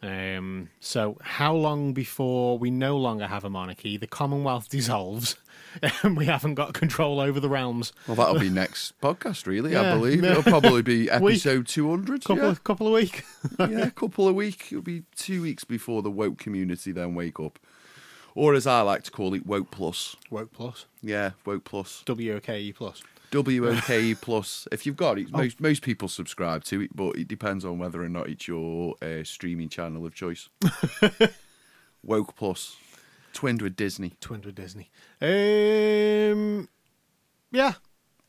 Um, 0.00 0.68
so, 0.78 1.18
how 1.22 1.54
long 1.54 1.92
before 1.92 2.56
we 2.56 2.70
no 2.70 2.96
longer 2.96 3.26
have 3.26 3.44
a 3.44 3.50
monarchy, 3.50 3.96
the 3.96 4.06
Commonwealth 4.06 4.68
dissolves, 4.68 5.34
and 6.04 6.16
we 6.16 6.26
haven't 6.26 6.54
got 6.54 6.72
control 6.72 7.18
over 7.18 7.40
the 7.40 7.48
realms? 7.48 7.92
Well, 8.06 8.14
that'll 8.14 8.38
be 8.38 8.48
next 8.64 9.00
podcast, 9.00 9.46
really. 9.48 9.74
I 9.74 9.82
Yeah. 9.82 9.94
believe 9.96 10.22
it'll 10.22 10.44
probably 10.44 10.82
be 10.82 11.10
episode 11.10 11.66
200. 11.66 12.22
Couple 12.24 12.44
yeah. 12.44 12.54
couple 12.62 12.86
of 12.86 12.92
week. 12.92 13.24
yeah, 13.58 13.86
a 13.86 13.90
couple 13.90 14.28
of 14.28 14.36
weeks. 14.36 14.70
It'll 14.70 14.82
be 14.82 15.02
two 15.16 15.42
weeks 15.42 15.64
before 15.64 16.02
the 16.02 16.12
woke 16.12 16.38
community 16.38 16.92
then 16.92 17.16
wake 17.16 17.40
up. 17.40 17.58
Or 18.36 18.54
as 18.54 18.68
I 18.68 18.82
like 18.82 19.02
to 19.02 19.10
call 19.10 19.34
it, 19.34 19.46
woke 19.46 19.72
plus. 19.72 20.14
Woke 20.30 20.52
plus, 20.52 20.86
Yeah, 21.02 21.32
woke 21.44 21.64
plus. 21.64 22.04
W 22.06 22.36
O 22.36 22.40
K 22.40 22.60
E 22.60 22.72
plus. 22.72 23.02
WOKE 23.32 24.14
plus. 24.20 24.66
If 24.72 24.86
you've 24.86 24.96
got 24.96 25.16
Oh. 25.18 25.20
it, 25.20 25.30
most 25.32 25.60
most 25.60 25.82
people 25.82 26.08
subscribe 26.08 26.64
to 26.64 26.80
it, 26.82 26.94
but 26.96 27.16
it 27.16 27.28
depends 27.28 27.64
on 27.64 27.78
whether 27.78 28.02
or 28.02 28.08
not 28.08 28.28
it's 28.28 28.48
your 28.48 28.94
uh, 29.02 29.24
streaming 29.24 29.68
channel 29.68 30.06
of 30.06 30.14
choice. 30.14 30.48
woke 32.02 32.36
plus, 32.36 32.76
twinned 33.32 33.60
with 33.62 33.76
Disney. 33.76 34.14
Twinned 34.20 34.44
with 34.46 34.54
Disney. 34.54 34.90
Um, 35.20 36.68
yeah, 37.50 37.74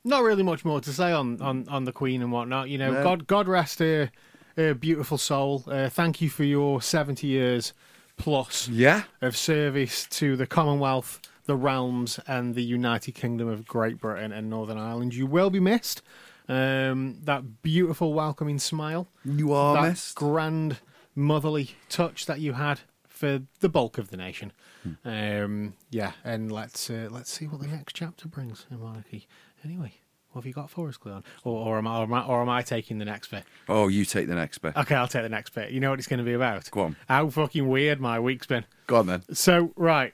not 0.03 0.23
really 0.23 0.43
much 0.43 0.65
more 0.65 0.81
to 0.81 0.91
say 0.93 1.11
on, 1.11 1.41
on, 1.41 1.67
on 1.69 1.83
the 1.85 1.91
Queen 1.91 2.21
and 2.21 2.31
whatnot. 2.31 2.69
You 2.69 2.77
know, 2.77 2.91
No. 2.93 3.03
God 3.03 3.27
God 3.27 3.47
rest 3.47 3.79
her, 3.79 4.11
her 4.57 4.73
beautiful 4.73 5.17
soul. 5.17 5.63
Uh, 5.67 5.89
thank 5.89 6.21
you 6.21 6.29
for 6.29 6.43
your 6.43 6.81
seventy 6.81 7.27
years 7.27 7.73
plus 8.17 8.67
Yeah, 8.67 9.03
of 9.21 9.37
service 9.37 10.05
to 10.11 10.35
the 10.35 10.45
Commonwealth, 10.47 11.21
the 11.49 11.55
realms, 11.55 12.19
and 12.27 12.53
the 12.53 12.63
United 12.63 13.13
Kingdom 13.13 13.47
of 13.47 13.65
Great 13.65 13.97
Britain 13.97 14.31
and 14.31 14.51
Northern 14.51 14.77
Ireland. 14.77 15.15
You 15.15 15.25
will 15.25 15.49
be 15.49 15.59
missed. 15.59 16.03
Um, 16.47 17.17
that 17.23 17.63
beautiful 17.63 18.13
welcoming 18.13 18.59
smile 18.59 19.07
you 19.25 19.51
are 19.53 19.73
that 19.75 19.89
missed. 19.89 20.15
grand 20.15 20.77
motherly 21.15 21.71
touch 21.89 22.27
that 22.27 22.39
you 22.39 22.53
had 22.53 22.81
for 23.07 23.41
the 23.61 23.69
bulk 23.69 23.97
of 23.97 24.11
the 24.11 24.17
nation. 24.17 24.51
Hmm. 24.83 24.93
Um, 25.03 25.73
yeah, 25.89 26.11
and 26.23 26.51
let's 26.51 26.87
uh, 26.87 27.07
let's 27.09 27.31
see 27.31 27.47
what 27.47 27.61
the 27.61 27.67
next 27.67 27.95
chapter 27.95 28.27
brings 28.27 28.67
in 28.69 28.79
monarchy. 28.79 29.27
Anyway, 29.65 29.93
what 30.31 30.41
have 30.41 30.45
you 30.47 30.53
got 30.53 30.69
for 30.69 30.87
us, 30.89 30.97
Cleon? 30.97 31.23
Or, 31.43 31.65
or 31.67 31.77
am 31.77 31.87
I 31.87 31.97
or 31.99 32.03
am 32.03 32.13
I, 32.13 32.23
or 32.25 32.41
am 32.41 32.49
I 32.49 32.61
taking 32.61 32.99
the 32.99 33.05
next 33.05 33.29
bit? 33.31 33.43
oh, 33.67 33.87
you 33.87 34.05
take 34.05 34.27
the 34.27 34.35
next 34.35 34.59
bit. 34.59 34.75
Okay, 34.77 34.95
I'll 34.95 35.07
take 35.07 35.23
the 35.23 35.29
next 35.29 35.51
bit. 35.55 35.71
You 35.71 35.79
know 35.79 35.89
what 35.89 35.99
it's 35.99 36.07
going 36.07 36.19
to 36.19 36.23
be 36.23 36.33
about? 36.33 36.69
Go 36.71 36.81
on. 36.81 36.95
How 37.07 37.29
fucking 37.29 37.67
weird 37.67 37.99
my 37.99 38.19
week's 38.19 38.45
been. 38.47 38.65
Go 38.87 38.97
on 38.97 39.07
then. 39.07 39.23
So 39.33 39.71
right. 39.75 40.13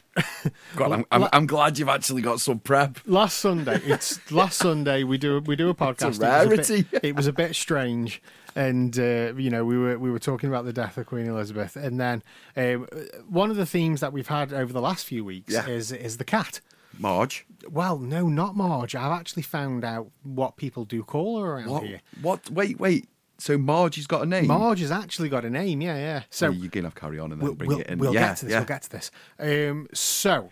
I'm, 0.78 1.06
I'm, 1.12 1.28
I'm 1.32 1.46
glad 1.48 1.78
you've 1.80 1.90
actually 1.90 2.22
got 2.22 2.40
some 2.42 2.60
prep. 2.60 3.00
last 3.06 3.38
Sunday. 3.40 3.80
It's 3.86 4.32
last 4.32 4.58
Sunday. 4.58 5.04
We 5.04 5.18
do 5.18 5.40
we 5.42 5.56
do 5.56 5.70
a 5.70 5.76
podcast. 5.76 6.04
a 6.04 6.06
It 6.06 6.10
was 6.10 6.20
rarity. 6.20 6.82
bit, 6.84 7.04
it 7.04 7.16
was 7.16 7.28
a 7.28 7.34
bit 7.34 7.56
strange, 7.56 8.22
and 8.56 8.98
uh, 9.00 9.34
you 9.38 9.50
know 9.50 9.64
we 9.66 9.78
were 9.78 9.98
we 9.98 10.12
were 10.12 10.20
talking 10.20 10.50
about 10.50 10.66
the 10.66 10.74
death 10.74 10.98
of 10.98 11.06
Queen 11.06 11.26
Elizabeth, 11.28 11.76
and 11.78 12.00
then 12.00 12.22
um, 12.58 12.88
one 13.30 13.50
of 13.50 13.56
the 13.58 13.66
themes 13.66 14.02
that 14.02 14.12
we've 14.14 14.28
had 14.28 14.52
over 14.54 14.72
the 14.74 14.82
last 14.82 15.06
few 15.06 15.24
weeks 15.24 15.54
Yeah. 15.54 15.68
is 15.68 15.92
is 15.94 16.18
the 16.18 16.26
cat. 16.26 16.60
Marge. 17.00 17.46
Well, 17.70 17.98
no, 18.00 18.28
not 18.28 18.56
Marge. 18.56 18.96
I've 18.96 19.12
actually 19.12 19.44
found 19.44 19.84
out 19.84 20.12
what 20.24 20.58
people 20.58 20.86
do 20.86 21.04
call 21.04 21.42
her 21.42 21.54
around 21.54 21.70
What? 21.70 21.84
here. 21.84 22.02
What? 22.22 22.50
Wait, 22.50 22.80
wait. 22.80 23.08
So 23.38 23.58
Margie's 23.58 24.08
got 24.08 24.22
a 24.24 24.26
name? 24.26 24.48
Marge 24.48 24.80
has 24.80 24.92
actually 24.92 25.28
got 25.30 25.44
a 25.44 25.50
name. 25.50 25.82
Yeah, 25.82 25.98
yeah. 25.98 26.24
So 26.30 26.50
you're 26.50 26.70
going 26.70 26.84
to 26.84 26.88
have 26.90 26.96
carry 26.96 27.20
on 27.20 27.32
and 27.32 27.42
then 27.42 27.46
we'll, 27.48 27.56
bring 27.56 27.70
we'll, 27.70 27.80
it 27.82 27.88
in. 27.88 28.00
we'll 28.00 28.14
yeah, 28.14 28.30
get 28.30 28.38
to 28.38 28.46
this. 28.46 28.52
yeah. 28.52 28.60
We'll 28.60 28.68
get 28.68 28.82
to 28.84 28.90
this. 28.92 29.12
Um, 29.40 29.88
so 29.94 30.50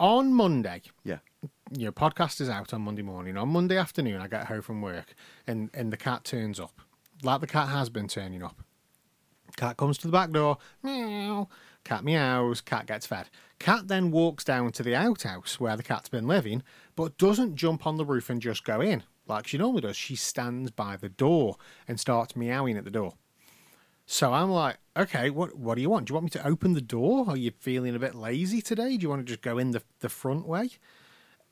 on 0.00 0.34
Monday, 0.34 0.82
yeah. 1.04 1.18
Your 1.74 1.92
podcast 1.92 2.40
is 2.42 2.50
out 2.50 2.74
on 2.74 2.82
Monday 2.82 3.00
morning. 3.02 3.38
On 3.38 3.48
Monday 3.48 3.78
afternoon, 3.78 4.20
I 4.20 4.26
get 4.26 4.46
home 4.46 4.60
from 4.60 4.82
work, 4.82 5.14
and 5.46 5.70
and 5.72 5.90
the 5.90 5.96
cat 5.96 6.22
turns 6.22 6.60
up, 6.60 6.82
like 7.22 7.40
the 7.40 7.46
cat 7.46 7.68
has 7.68 7.88
been 7.88 8.08
turning 8.08 8.42
up. 8.42 8.62
Cat 9.56 9.78
comes 9.78 9.96
to 9.98 10.06
the 10.06 10.12
back 10.12 10.30
door, 10.32 10.58
meow. 10.82 11.48
Cat 11.84 12.04
meows. 12.04 12.60
Cat 12.60 12.86
gets 12.86 13.06
fed. 13.06 13.30
Cat 13.62 13.86
then 13.86 14.10
walks 14.10 14.42
down 14.42 14.72
to 14.72 14.82
the 14.82 14.96
outhouse 14.96 15.60
where 15.60 15.76
the 15.76 15.84
cat's 15.84 16.08
been 16.08 16.26
living, 16.26 16.64
but 16.96 17.16
doesn't 17.16 17.54
jump 17.54 17.86
on 17.86 17.96
the 17.96 18.04
roof 18.04 18.28
and 18.28 18.42
just 18.42 18.64
go 18.64 18.80
in 18.80 19.04
like 19.26 19.46
she 19.46 19.58
normally 19.58 19.82
does. 19.82 19.96
She 19.96 20.16
stands 20.16 20.70
by 20.70 20.96
the 20.96 21.08
door 21.08 21.56
and 21.86 21.98
starts 21.98 22.34
meowing 22.34 22.76
at 22.76 22.84
the 22.84 22.90
door. 22.90 23.14
So 24.04 24.32
I'm 24.32 24.50
like, 24.50 24.78
okay, 24.96 25.30
what 25.30 25.56
what 25.56 25.76
do 25.76 25.80
you 25.80 25.88
want? 25.88 26.06
Do 26.06 26.10
you 26.10 26.14
want 26.14 26.24
me 26.24 26.30
to 26.30 26.46
open 26.46 26.74
the 26.74 26.80
door? 26.80 27.24
Are 27.28 27.36
you 27.36 27.52
feeling 27.52 27.94
a 27.94 28.00
bit 28.00 28.16
lazy 28.16 28.60
today? 28.60 28.96
Do 28.96 29.02
you 29.04 29.08
want 29.08 29.20
to 29.20 29.30
just 29.32 29.42
go 29.42 29.58
in 29.58 29.70
the 29.70 29.82
the 30.00 30.08
front 30.08 30.46
way? 30.46 30.70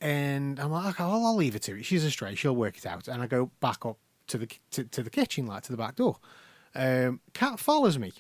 And 0.01 0.59
I'm 0.59 0.73
like, 0.73 0.94
okay, 0.94 1.05
I'll 1.05 1.37
leave 1.37 1.55
it 1.55 1.62
to 1.62 1.79
it. 1.79 1.85
She's 1.85 2.05
a 2.05 2.11
stray. 2.11 2.35
She'll 2.35 2.57
work 2.57 2.77
it 2.77 2.87
out. 2.87 3.07
And 3.07 3.23
I 3.23 3.29
go 3.29 3.51
back 3.61 3.87
up 3.87 3.99
to 4.27 4.38
the 4.38 4.49
to, 4.73 4.85
to 4.85 5.03
the 5.03 5.11
kitchen, 5.11 5.46
like 5.46 5.62
to 5.64 5.70
the 5.70 5.79
back 5.79 5.96
door. 5.96 6.18
Um, 6.75 7.20
cat 7.35 7.61
follows 7.61 7.99
me 7.99 8.12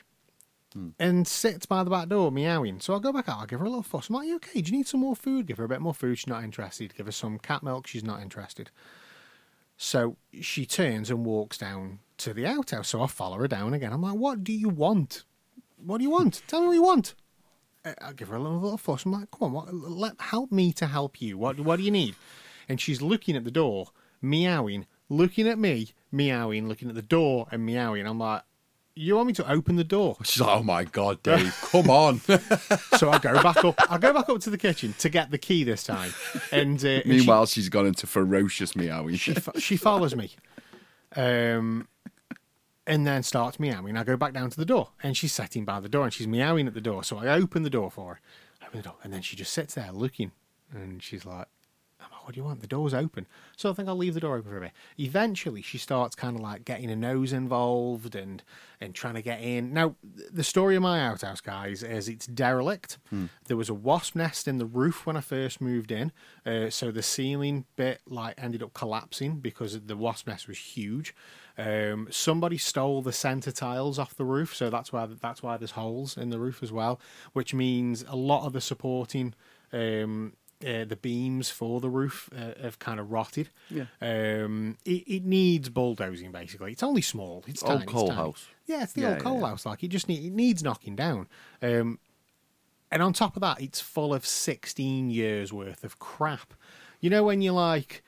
and 0.98 1.26
sits 1.26 1.66
by 1.66 1.82
the 1.82 1.90
back 1.90 2.08
door 2.08 2.30
meowing. 2.30 2.80
So 2.80 2.94
I 2.94 2.98
go 2.98 3.12
back 3.12 3.28
out. 3.28 3.42
I 3.42 3.46
give 3.46 3.60
her 3.60 3.66
a 3.66 3.68
little 3.68 3.82
fuss. 3.82 4.08
I'm 4.08 4.16
like, 4.16 4.30
okay? 4.36 4.60
Do 4.60 4.70
you 4.70 4.78
need 4.78 4.86
some 4.86 5.00
more 5.00 5.16
food? 5.16 5.46
Give 5.46 5.58
her 5.58 5.64
a 5.64 5.68
bit 5.68 5.80
more 5.80 5.94
food. 5.94 6.16
She's 6.18 6.26
not 6.26 6.44
interested. 6.44 6.94
Give 6.96 7.06
her 7.06 7.12
some 7.12 7.38
cat 7.38 7.62
milk. 7.62 7.86
She's 7.86 8.04
not 8.04 8.22
interested. 8.22 8.70
So 9.76 10.16
she 10.40 10.66
turns 10.66 11.10
and 11.10 11.24
walks 11.24 11.58
down 11.58 12.00
to 12.18 12.34
the 12.34 12.46
outhouse. 12.46 12.88
So 12.88 13.02
I 13.02 13.06
follow 13.06 13.38
her 13.38 13.48
down 13.48 13.74
again. 13.74 13.92
I'm 13.92 14.02
like, 14.02 14.16
what 14.16 14.44
do 14.44 14.52
you 14.52 14.68
want? 14.68 15.24
What 15.76 15.98
do 15.98 16.04
you 16.04 16.10
want? 16.10 16.42
Tell 16.46 16.60
me 16.60 16.66
what 16.66 16.74
you 16.74 16.82
want. 16.82 17.14
I 17.84 18.12
give 18.12 18.28
her 18.28 18.36
a 18.36 18.40
little, 18.40 18.60
little 18.60 18.76
fuss. 18.76 19.06
I'm 19.06 19.12
like, 19.12 19.30
come 19.30 19.46
on, 19.46 19.52
what, 19.52 19.74
let, 19.74 20.20
help 20.20 20.52
me 20.52 20.72
to 20.74 20.86
help 20.86 21.22
you. 21.22 21.38
What, 21.38 21.58
what 21.60 21.76
do 21.76 21.82
you 21.82 21.90
need? 21.90 22.14
And 22.68 22.78
she's 22.78 23.00
looking 23.00 23.36
at 23.36 23.44
the 23.44 23.50
door, 23.50 23.88
meowing, 24.20 24.86
looking 25.08 25.48
at 25.48 25.58
me, 25.58 25.94
meowing, 26.12 26.68
looking 26.68 26.90
at 26.90 26.94
the 26.94 27.00
door 27.00 27.46
and 27.50 27.64
meowing. 27.64 28.06
I'm 28.06 28.18
like, 28.18 28.42
you 29.02 29.16
want 29.16 29.28
me 29.28 29.32
to 29.34 29.50
open 29.50 29.76
the 29.76 29.84
door? 29.84 30.16
She's 30.24 30.40
like, 30.40 30.58
oh 30.58 30.62
my 30.62 30.84
God, 30.84 31.22
Dave, 31.22 31.56
come 31.70 31.88
on. 31.90 32.20
So 32.98 33.10
I 33.10 33.18
go 33.18 33.42
back 33.42 33.64
up. 33.64 33.74
I 33.90 33.96
go 33.98 34.12
back 34.12 34.28
up 34.28 34.40
to 34.42 34.50
the 34.50 34.58
kitchen 34.58 34.94
to 34.98 35.08
get 35.08 35.30
the 35.30 35.38
key 35.38 35.64
this 35.64 35.84
time. 35.84 36.12
And, 36.52 36.84
uh, 36.84 36.88
and 36.88 37.02
she- 37.04 37.08
Meanwhile, 37.08 37.46
she's 37.46 37.68
gone 37.70 37.86
into 37.86 38.06
ferocious 38.06 38.76
meowing. 38.76 39.16
she 39.16 39.34
she 39.58 39.76
follows 39.78 40.14
me, 40.14 40.32
um, 41.16 41.88
and 42.86 43.06
then 43.06 43.22
starts 43.22 43.58
meowing. 43.58 43.96
I 43.96 44.04
go 44.04 44.16
back 44.16 44.32
down 44.34 44.50
to 44.50 44.56
the 44.56 44.64
door, 44.66 44.90
and 45.02 45.16
she's 45.16 45.32
sitting 45.32 45.64
by 45.64 45.80
the 45.80 45.88
door, 45.88 46.04
and 46.04 46.12
she's 46.12 46.26
meowing 46.28 46.66
at 46.66 46.74
the 46.74 46.80
door. 46.80 47.04
So 47.04 47.18
I 47.18 47.28
open 47.28 47.62
the 47.62 47.70
door 47.70 47.90
for 47.90 48.14
her, 48.14 48.20
I 48.62 48.66
open 48.66 48.78
the 48.80 48.84
door, 48.84 48.96
and 49.02 49.12
then 49.12 49.22
she 49.22 49.36
just 49.36 49.52
sits 49.52 49.74
there 49.74 49.92
looking, 49.92 50.32
and 50.74 51.02
she's 51.02 51.24
like, 51.24 51.46
I'm 52.20 52.26
"What 52.26 52.34
do 52.34 52.40
you 52.40 52.44
want?" 52.44 52.60
The 52.60 52.66
door's 52.66 52.94
open, 52.94 53.26
so 53.56 53.70
I 53.70 53.72
think 53.72 53.88
I'll 53.88 53.96
leave 53.96 54.14
the 54.14 54.20
door 54.20 54.36
open 54.36 54.50
for 54.50 54.58
a 54.58 54.60
bit. 54.60 54.72
Eventually, 54.98 55.62
she 55.62 55.78
starts 55.78 56.14
kind 56.14 56.36
of 56.36 56.42
like 56.42 56.64
getting 56.64 56.88
her 56.88 56.96
nose 56.96 57.32
involved 57.32 58.14
and 58.14 58.42
and 58.80 58.94
trying 58.94 59.14
to 59.14 59.22
get 59.22 59.40
in. 59.40 59.72
Now, 59.74 59.96
the 60.32 60.44
story 60.44 60.74
of 60.76 60.82
my 60.82 61.00
outhouse, 61.04 61.40
guys, 61.40 61.82
is 61.82 62.08
it's 62.08 62.26
derelict. 62.26 62.98
There 63.46 63.56
was 63.56 63.68
a 63.68 63.74
wasp 63.74 64.16
nest 64.16 64.48
in 64.48 64.58
the 64.58 64.66
roof 64.66 65.06
when 65.06 65.16
I 65.16 65.20
first 65.20 65.60
moved 65.60 65.90
in, 65.90 66.12
uh, 66.46 66.70
so 66.70 66.90
the 66.90 67.02
ceiling 67.02 67.64
bit 67.76 68.00
like 68.06 68.34
ended 68.42 68.62
up 68.62 68.72
collapsing 68.74 69.40
because 69.40 69.80
the 69.80 69.96
wasp 69.96 70.26
nest 70.26 70.48
was 70.48 70.58
huge. 70.58 71.14
Um, 71.58 72.08
somebody 72.10 72.56
stole 72.56 73.02
the 73.02 73.12
center 73.12 73.52
tiles 73.52 73.98
off 73.98 74.14
the 74.14 74.24
roof, 74.24 74.54
so 74.54 74.70
that's 74.70 74.92
why 74.92 75.06
that's 75.06 75.42
why 75.42 75.56
there's 75.58 75.72
holes 75.72 76.16
in 76.16 76.30
the 76.30 76.38
roof 76.38 76.62
as 76.62 76.72
well, 76.72 77.00
which 77.32 77.52
means 77.52 78.04
a 78.08 78.16
lot 78.16 78.46
of 78.46 78.52
the 78.52 78.60
supporting 78.60 79.34
um, 79.72 80.34
uh, 80.66 80.84
the 80.84 80.96
beams 81.00 81.50
for 81.50 81.80
the 81.80 81.88
roof 81.88 82.28
uh, 82.36 82.60
have 82.62 82.78
kind 82.78 83.00
of 83.00 83.10
rotted. 83.10 83.48
Yeah. 83.70 83.84
Um, 84.00 84.76
it, 84.84 85.04
it 85.06 85.24
needs 85.24 85.68
bulldozing 85.68 86.32
basically. 86.32 86.72
It's 86.72 86.82
only 86.82 87.02
small. 87.02 87.44
It's 87.46 87.62
Old 87.62 87.70
tiny, 87.72 87.82
it's 87.84 87.92
coal 87.92 88.08
tiny. 88.08 88.16
house. 88.20 88.46
Yeah, 88.66 88.82
it's 88.82 88.92
the 88.92 89.02
Yeah, 89.02 89.10
old 89.14 89.18
coal 89.20 89.40
yeah. 89.40 89.46
house. 89.48 89.66
Like 89.66 89.82
it 89.84 89.88
just 89.88 90.08
need, 90.08 90.24
it 90.24 90.32
needs 90.32 90.62
knocking 90.62 90.96
down. 90.96 91.28
Um, 91.62 91.98
and 92.90 93.02
on 93.02 93.12
top 93.12 93.36
of 93.36 93.40
that, 93.42 93.60
it's 93.60 93.80
full 93.80 94.12
of 94.12 94.26
16 94.26 95.10
years 95.10 95.52
worth 95.52 95.84
of 95.84 95.98
crap. 95.98 96.54
You 97.00 97.08
know 97.10 97.22
when 97.22 97.40
you're 97.40 97.54
like, 97.54 98.02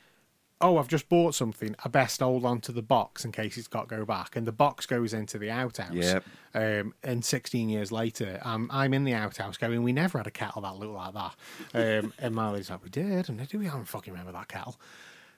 oh, 0.63 0.79
I've 0.79 0.89
just 0.89 1.09
bought 1.09 1.35
something, 1.35 1.75
I 1.85 1.89
best 1.89 2.21
hold 2.21 2.45
on 2.45 2.61
to 2.63 2.73
the 2.73 2.83
box 2.83 3.25
in 3.25 3.33
case 3.33 3.59
it's 3.59 3.69
got 3.69 3.89
to 3.89 3.97
go 3.97 4.05
back, 4.05 4.37
and 4.37 4.47
the 4.47 4.53
box 4.53 4.87
goes 4.87 5.13
into 5.13 5.39
the 5.39 5.51
outhouse. 5.51 5.93
Yep. 5.93 6.25
Um, 6.55 6.95
and 7.03 7.25
16 7.25 7.69
years 7.69 7.91
later, 7.91 8.41
um, 8.43 8.71
I'm 8.73 8.95
in 8.95 9.05
the 9.05 9.15
outhouse 9.15 9.57
going, 9.57 9.83
we 9.83 9.93
never 9.93 10.19
had 10.19 10.27
a 10.27 10.31
kettle 10.31 10.63
that 10.63 10.77
looked 10.77 10.95
like 10.95 11.15
that. 11.15 11.35
Um, 11.75 12.13
and 12.19 12.35
Marley's 12.35 12.71
like, 12.71 12.85
we 12.85 12.91
did, 12.91 13.29
and 13.29 13.49
do 13.49 13.59
we 13.59 13.67
don't 13.67 13.85
fucking 13.85 14.13
remember 14.13 14.33
that 14.33 14.49
kettle. 14.49 14.79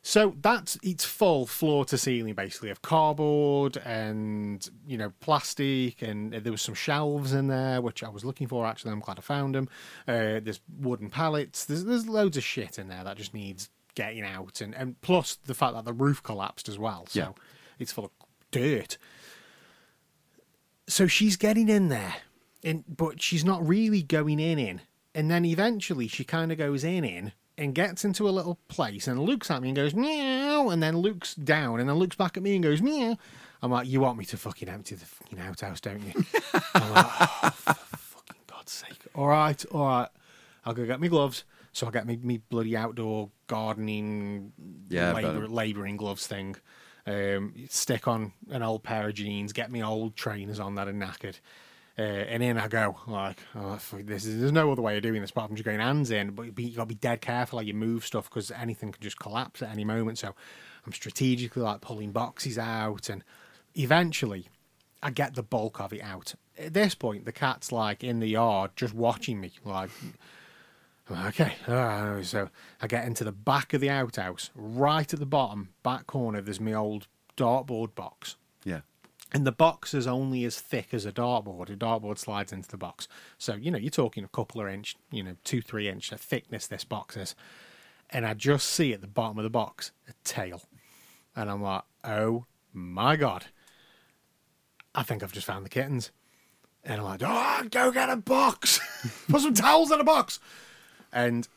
So 0.03 0.35
that's 0.43 0.79
it's 0.83 1.05
full 1.05 1.47
floor 1.47 1.87
to 1.87 1.97
ceiling 1.97 2.35
basically 2.35 2.69
of 2.69 2.83
cardboard 2.83 3.79
and 3.79 4.69
you 4.87 4.99
know 4.99 5.13
plastic 5.21 6.03
and 6.03 6.33
there 6.33 6.53
was 6.53 6.61
some 6.61 6.75
shelves 6.75 7.33
in 7.33 7.47
there 7.49 7.81
which 7.81 8.05
I 8.05 8.11
was 8.11 8.23
looking 8.23 8.47
for 8.47 8.67
actually 8.67 8.93
I'm 8.93 9.01
glad 9.01 9.19
I 9.19 9.23
found 9.23 9.55
them. 9.55 9.69
Uh, 10.07 10.41
there's 10.43 10.61
wooden 10.79 11.09
pallets. 11.09 11.65
There's 11.65 11.85
there's 11.85 12.07
loads 12.07 12.37
of 12.37 12.45
shit 12.45 12.79
in 12.79 12.89
there 12.89 13.03
that 13.03 13.17
just 13.17 13.33
needs 13.33 13.71
getting 13.95 14.23
out 14.25 14.61
and 14.61 14.75
and 14.75 15.01
plus 15.01 15.37
the 15.37 15.55
fact 15.55 15.75
that 15.75 15.85
the 15.85 15.93
roof 15.93 16.23
collapsed 16.23 16.69
as 16.69 16.79
well. 16.79 17.07
So 17.09 17.21
Yeah. 17.21 17.29
it's 17.79 17.93
full 17.93 18.07
of 18.07 18.11
dirt. 18.51 18.99
So 20.87 21.07
she's 21.07 21.37
getting 21.37 21.69
in 21.69 21.89
there, 21.89 22.15
and 22.63 22.85
but 22.89 23.23
she's 23.23 23.45
not 23.45 23.67
really 23.67 24.03
going 24.03 24.39
in 24.39 24.59
in. 24.59 24.81
And 25.15 25.31
then 25.31 25.45
eventually 25.45 26.09
she 26.09 26.25
kind 26.25 26.51
of 26.53 26.59
goes 26.59 26.85
in 26.85 27.05
in 27.05 27.33
and 27.57 27.75
gets 27.75 28.05
into 28.05 28.29
a 28.29 28.31
little 28.31 28.59
place 28.69 29.07
and 29.07 29.21
looks 29.21 29.51
at 29.51 29.63
me 29.63 29.69
and 29.69 29.77
goes 29.77 29.95
meow, 29.95 30.69
and 30.69 30.83
then 30.83 30.99
looks 30.99 31.35
down 31.35 31.81
and 31.81 31.89
then 31.89 31.97
looks 31.97 32.17
back 32.17 32.37
at 32.37 32.43
me 32.43 32.55
and 32.55 32.65
goes 32.65 32.83
meow. 32.83 33.17
I'm 33.63 33.71
like, 33.71 33.87
you 33.89 34.01
want 34.01 34.19
me 34.19 34.25
to 34.27 34.37
fucking 34.37 34.69
empty 34.69 34.95
the 34.95 35.07
fucking 35.07 35.39
outhouse, 35.41 35.81
don't 35.81 36.03
you? 36.03 36.13
I'm 36.75 36.91
like, 36.93 37.07
oh, 37.07 37.51
for 37.55 37.97
fucking 37.97 38.43
God's 38.47 38.73
sake! 38.73 38.99
All 39.15 39.29
right, 39.29 39.65
all 39.73 39.87
right. 39.87 40.09
I'll 40.67 40.75
go 40.75 40.85
get 40.85 41.01
my 41.01 41.09
gloves. 41.09 41.45
So 41.75 41.87
I 41.87 41.91
get 41.91 42.07
me, 42.07 42.17
me 42.17 42.39
bloody 42.39 42.77
outdoor 42.77 43.31
gardening, 43.49 44.53
Yeah, 44.89 45.13
labor, 45.13 45.49
labouring 45.49 45.97
gloves 45.97 46.27
thing. 46.27 46.57
Um, 47.07 47.53
stick 47.69 48.09
on 48.09 48.33
an 48.49 48.63
old 48.63 48.83
pair 48.83 49.09
of 49.09 49.15
jeans, 49.15 49.53
get 49.53 49.71
me 49.71 49.83
old 49.83 50.17
trainers 50.17 50.59
on 50.59 50.77
that 50.77 50.89
are 50.89 50.93
knackered. 50.93 51.41
Uh, 51.99 52.03
and 52.03 52.43
in 52.43 52.59
I 52.59 52.67
go, 52.69 52.97
like, 53.07 53.39
oh, 53.55 53.79
this 53.93 54.25
is, 54.25 54.41
there's 54.41 54.53
no 54.53 54.73
other 54.73 54.83
way 54.83 54.97
of 54.97 55.03
doing 55.03 55.21
this 55.21 55.31
apart 55.31 55.49
from 55.49 55.57
just 55.57 55.65
going 55.65 55.81
hands 55.81 56.11
in. 56.11 56.31
But 56.31 56.59
you've 56.59 56.77
got 56.77 56.83
to 56.83 56.87
be 56.87 56.95
dead 56.95 57.21
careful 57.21 57.59
how 57.59 57.65
you 57.65 57.75
move 57.75 58.05
stuff 58.05 58.31
because 58.31 58.51
anything 58.51 58.91
can 58.91 59.03
just 59.03 59.19
collapse 59.19 59.61
at 59.63 59.71
any 59.71 59.85
moment. 59.85 60.19
So 60.19 60.35
I'm 60.87 60.93
strategically 60.93 61.63
like 61.63 61.81
pulling 61.81 62.13
boxes 62.13 62.59
out, 62.59 63.09
and 63.09 63.23
eventually 63.77 64.47
I 65.03 65.11
get 65.11 65.35
the 65.35 65.43
bulk 65.43 65.81
of 65.81 65.93
it 65.93 66.03
out. 66.03 66.35
At 66.59 66.73
this 66.73 66.95
point, 66.95 67.27
the 67.27 67.33
cat's 67.33 67.71
like 67.71 68.03
in 68.03 68.21
the 68.21 68.29
yard 68.29 68.73
just 68.77 68.95
watching 68.95 69.41
me, 69.41 69.53
like, 69.65 69.91
Okay, 71.11 71.55
uh, 71.69 72.23
so 72.23 72.49
I 72.81 72.87
get 72.87 73.05
into 73.05 73.25
the 73.25 73.33
back 73.33 73.75
of 73.75 73.81
the 73.83 73.91
outhouse, 73.91 74.51
right 74.55 75.13
at 75.13 75.21
the 75.21 75.27
bottom, 75.27 75.69
back 75.83 76.07
corner. 76.07 76.41
There's 76.41 76.61
my 76.61 76.73
old 76.73 77.09
dartboard 77.37 77.95
box, 77.95 78.37
Yeah. 78.65 78.81
and 79.31 79.47
the 79.47 79.53
box 79.53 79.93
is 79.93 80.07
only 80.07 80.45
as 80.45 80.59
thick 80.59 80.95
as 80.95 81.05
a 81.05 81.13
dartboard. 81.13 81.69
A 81.69 81.77
dartboard 81.77 82.17
slides 82.17 82.53
into 82.55 82.71
the 82.71 82.79
box, 82.79 83.07
so 83.37 83.55
you 83.55 83.71
know 83.71 83.77
you're 83.77 83.91
talking 83.91 84.25
a 84.25 84.29
couple 84.29 84.63
of 84.63 84.69
inch, 84.69 84.97
you 85.11 85.23
know, 85.23 85.37
two 85.45 85.61
three 85.61 85.89
inch 85.91 86.11
of 86.11 86.21
thickness. 86.23 86.67
This 86.67 86.85
box 86.85 87.19
is, 87.19 87.35
and 88.09 88.25
I 88.25 88.33
just 88.33 88.67
see 88.67 88.95
at 88.95 89.03
the 89.03 89.07
bottom 89.07 89.37
of 89.37 89.45
the 89.45 89.51
box 89.51 89.93
a 90.09 90.13
tail, 90.25 90.63
and 91.37 91.51
I'm 91.51 91.61
like, 91.63 91.83
oh 92.03 92.47
my 92.73 93.17
god, 93.17 93.47
I 94.95 95.03
think 95.03 95.23
I've 95.23 95.33
just 95.33 95.47
found 95.47 95.67
the 95.67 95.71
kittens. 95.71 96.13
And 96.87 97.01
I'm 97.01 97.07
like, 97.07 97.23
oh, 97.25 97.67
go 97.71 97.91
get 97.91 98.11
a 98.11 98.17
box. 98.17 98.79
Put 99.29 99.41
some 99.41 99.55
towels 99.55 99.91
in 99.91 100.01
a 100.01 100.05
box. 100.05 100.39
And 101.15 101.49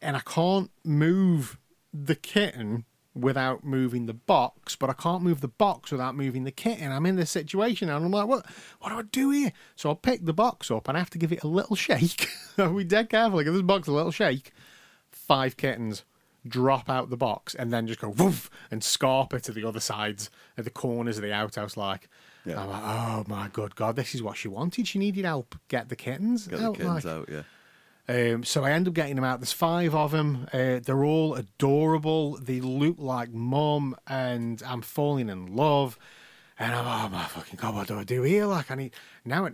and 0.00 0.16
I 0.16 0.20
can't 0.20 0.70
move 0.84 1.58
the 1.92 2.14
kitten 2.14 2.84
without 3.14 3.62
moving 3.62 4.06
the 4.06 4.14
box, 4.14 4.74
but 4.76 4.88
I 4.88 4.94
can't 4.94 5.22
move 5.22 5.42
the 5.42 5.48
box 5.48 5.90
without 5.92 6.14
moving 6.14 6.44
the 6.44 6.50
kitten. 6.50 6.90
I'm 6.90 7.04
in 7.04 7.16
this 7.16 7.30
situation 7.30 7.90
and 7.90 8.04
I'm 8.04 8.10
like, 8.10 8.26
what 8.26 8.46
what 8.78 8.88
do 8.90 8.94
I 8.98 9.02
do 9.02 9.30
here? 9.30 9.52
So 9.76 9.90
I'll 9.90 9.96
pick 9.96 10.24
the 10.24 10.32
box 10.32 10.70
up 10.70 10.88
and 10.88 10.96
I 10.96 11.00
have 11.00 11.10
to 11.10 11.18
give 11.18 11.32
it 11.32 11.42
a 11.42 11.48
little 11.48 11.76
shake. 11.76 12.28
I'll 12.58 12.72
be 12.74 12.84
dead 12.84 13.10
careful, 13.10 13.42
give 13.42 13.52
this 13.52 13.62
box 13.62 13.88
a 13.88 13.92
little 13.92 14.12
shake. 14.12 14.52
Five 15.10 15.56
kittens 15.56 16.04
drop 16.48 16.88
out 16.90 17.08
the 17.10 17.16
box 17.16 17.54
and 17.54 17.72
then 17.72 17.86
just 17.86 18.00
go 18.00 18.08
woof 18.08 18.50
and 18.70 18.82
scarper 18.82 19.40
to 19.40 19.52
the 19.52 19.64
other 19.64 19.78
sides 19.78 20.28
at 20.58 20.64
the 20.64 20.70
corners 20.70 21.16
of 21.16 21.22
the 21.22 21.32
outhouse 21.32 21.76
like 21.76 22.08
Yeah. 22.44 22.60
I'm 22.62 22.68
like, 22.70 22.82
oh 22.84 23.24
my 23.28 23.48
good 23.52 23.76
god, 23.76 23.94
this 23.96 24.14
is 24.14 24.22
what 24.22 24.36
she 24.36 24.48
wanted. 24.48 24.88
She 24.88 24.98
needed 24.98 25.24
help 25.24 25.54
get 25.68 25.88
the 25.88 25.96
kittens 25.96 26.46
Get 26.48 26.58
the 26.60 26.66
out. 26.68 26.76
kittens 26.76 27.04
like. 27.04 27.14
out, 27.14 27.28
yeah. 27.30 27.42
Um, 28.08 28.42
so 28.44 28.64
I 28.64 28.72
end 28.72 28.88
up 28.88 28.94
getting 28.94 29.16
them 29.16 29.24
out. 29.24 29.40
There's 29.40 29.52
five 29.52 29.94
of 29.94 30.10
them. 30.10 30.48
Uh, 30.52 30.80
they're 30.84 31.04
all 31.04 31.34
adorable. 31.34 32.36
They 32.36 32.60
look 32.60 32.96
like 32.98 33.32
mum, 33.32 33.96
and 34.06 34.62
I'm 34.66 34.82
falling 34.82 35.28
in 35.28 35.54
love. 35.54 35.98
And 36.58 36.74
I'm, 36.74 36.84
like, 36.84 37.04
oh 37.04 37.08
my 37.08 37.24
fucking 37.24 37.58
god, 37.60 37.74
what 37.74 37.88
do 37.88 37.98
I 37.98 38.04
do 38.04 38.22
here? 38.22 38.46
Like 38.46 38.70
I 38.70 38.74
need 38.74 38.92
now. 39.24 39.48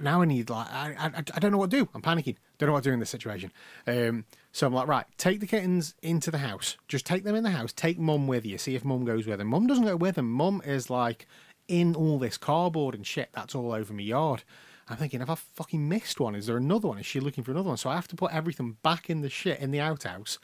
Now 0.00 0.22
I 0.22 0.26
need 0.26 0.50
like 0.50 0.66
I, 0.70 0.94
I 0.98 1.22
I 1.34 1.40
don't 1.40 1.52
know 1.52 1.58
what 1.58 1.70
to 1.70 1.78
do. 1.78 1.88
I'm 1.94 2.02
panicking. 2.02 2.36
Don't 2.58 2.68
know 2.68 2.74
what 2.74 2.84
to 2.84 2.90
do 2.90 2.94
in 2.94 3.00
this 3.00 3.10
situation. 3.10 3.52
Um, 3.86 4.24
so 4.52 4.66
I'm 4.66 4.72
like, 4.72 4.86
right, 4.86 5.06
take 5.16 5.40
the 5.40 5.46
kittens 5.46 5.94
into 6.02 6.30
the 6.30 6.38
house. 6.38 6.76
Just 6.88 7.06
take 7.06 7.24
them 7.24 7.34
in 7.34 7.42
the 7.42 7.50
house. 7.50 7.72
Take 7.72 7.98
mum 7.98 8.26
with 8.26 8.44
you. 8.44 8.58
See 8.58 8.74
if 8.74 8.84
mum 8.84 9.04
goes 9.04 9.26
with 9.26 9.38
them. 9.38 9.48
Mum 9.48 9.66
doesn't 9.66 9.84
go 9.84 9.96
with 9.96 10.16
them. 10.16 10.30
Mum 10.30 10.62
is 10.64 10.90
like 10.90 11.26
in 11.68 11.94
all 11.94 12.18
this 12.18 12.36
cardboard 12.36 12.94
and 12.94 13.06
shit 13.06 13.30
that's 13.32 13.54
all 13.54 13.72
over 13.72 13.92
my 13.92 14.02
yard. 14.02 14.44
I'm 14.88 14.96
thinking, 14.96 15.20
have 15.20 15.30
I 15.30 15.34
fucking 15.34 15.88
missed 15.88 16.20
one? 16.20 16.34
Is 16.34 16.46
there 16.46 16.56
another 16.56 16.88
one? 16.88 16.98
Is 16.98 17.06
she 17.06 17.20
looking 17.20 17.44
for 17.44 17.52
another 17.52 17.68
one? 17.68 17.76
So 17.76 17.90
I 17.90 17.94
have 17.94 18.08
to 18.08 18.16
put 18.16 18.32
everything 18.32 18.76
back 18.82 19.08
in 19.08 19.20
the 19.20 19.30
shit 19.30 19.60
in 19.60 19.70
the 19.70 19.80
outhouse, 19.80 20.38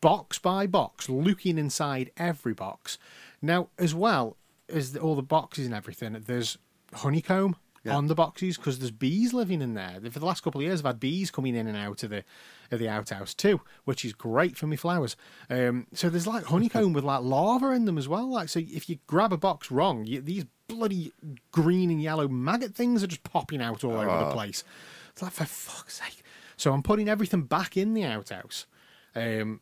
box 0.00 0.38
by 0.38 0.66
box, 0.66 1.08
looking 1.08 1.58
inside 1.58 2.10
every 2.16 2.54
box. 2.54 2.98
Now, 3.40 3.68
as 3.78 3.94
well 3.94 4.36
as 4.68 4.92
the, 4.92 5.00
all 5.00 5.14
the 5.14 5.22
boxes 5.22 5.66
and 5.66 5.74
everything, 5.74 6.12
there's 6.26 6.58
honeycomb 6.94 7.56
Yeah. 7.84 7.96
on 7.96 8.06
the 8.06 8.14
boxes 8.14 8.56
because 8.56 8.78
there's 8.78 8.92
bees 8.92 9.32
living 9.32 9.60
in 9.60 9.74
there. 9.74 9.98
For 10.10 10.20
the 10.20 10.24
last 10.26 10.42
couple 10.42 10.60
of 10.60 10.64
years, 10.64 10.80
I've 10.80 10.86
had 10.86 11.00
bees 11.00 11.32
coming 11.32 11.56
in 11.56 11.66
and 11.66 11.76
out 11.76 12.02
of 12.04 12.10
the 12.10 12.22
of 12.70 12.78
the 12.78 12.88
outhouse 12.88 13.34
too, 13.34 13.60
which 13.84 14.04
is 14.04 14.12
great 14.12 14.56
for 14.56 14.66
me 14.68 14.76
flowers. 14.76 15.16
Um, 15.50 15.88
so 15.92 16.08
there's 16.08 16.26
like 16.26 16.44
honeycomb 16.44 16.92
with 16.94 17.04
like 17.04 17.22
larva 17.22 17.70
in 17.70 17.84
them 17.84 17.98
as 17.98 18.08
well. 18.08 18.30
Like 18.30 18.48
so, 18.48 18.60
if 18.60 18.88
you 18.88 18.98
grab 19.06 19.32
a 19.32 19.36
box 19.36 19.70
wrong, 19.70 20.04
you, 20.04 20.20
these 20.20 20.44
bloody 20.68 21.12
green 21.50 21.90
and 21.90 22.00
yellow 22.00 22.28
maggot 22.28 22.74
things 22.74 23.02
are 23.02 23.08
just 23.08 23.24
popping 23.24 23.60
out 23.60 23.82
all 23.82 23.92
over 23.92 24.24
the 24.26 24.32
place. 24.32 24.64
It's 25.10 25.22
like 25.22 25.32
for 25.32 25.44
fuck's 25.44 26.00
sake. 26.00 26.22
So 26.56 26.72
I'm 26.72 26.82
putting 26.82 27.08
everything 27.08 27.42
back 27.42 27.76
in 27.76 27.94
the 27.94 28.04
outhouse. 28.04 28.66
Um, 29.16 29.60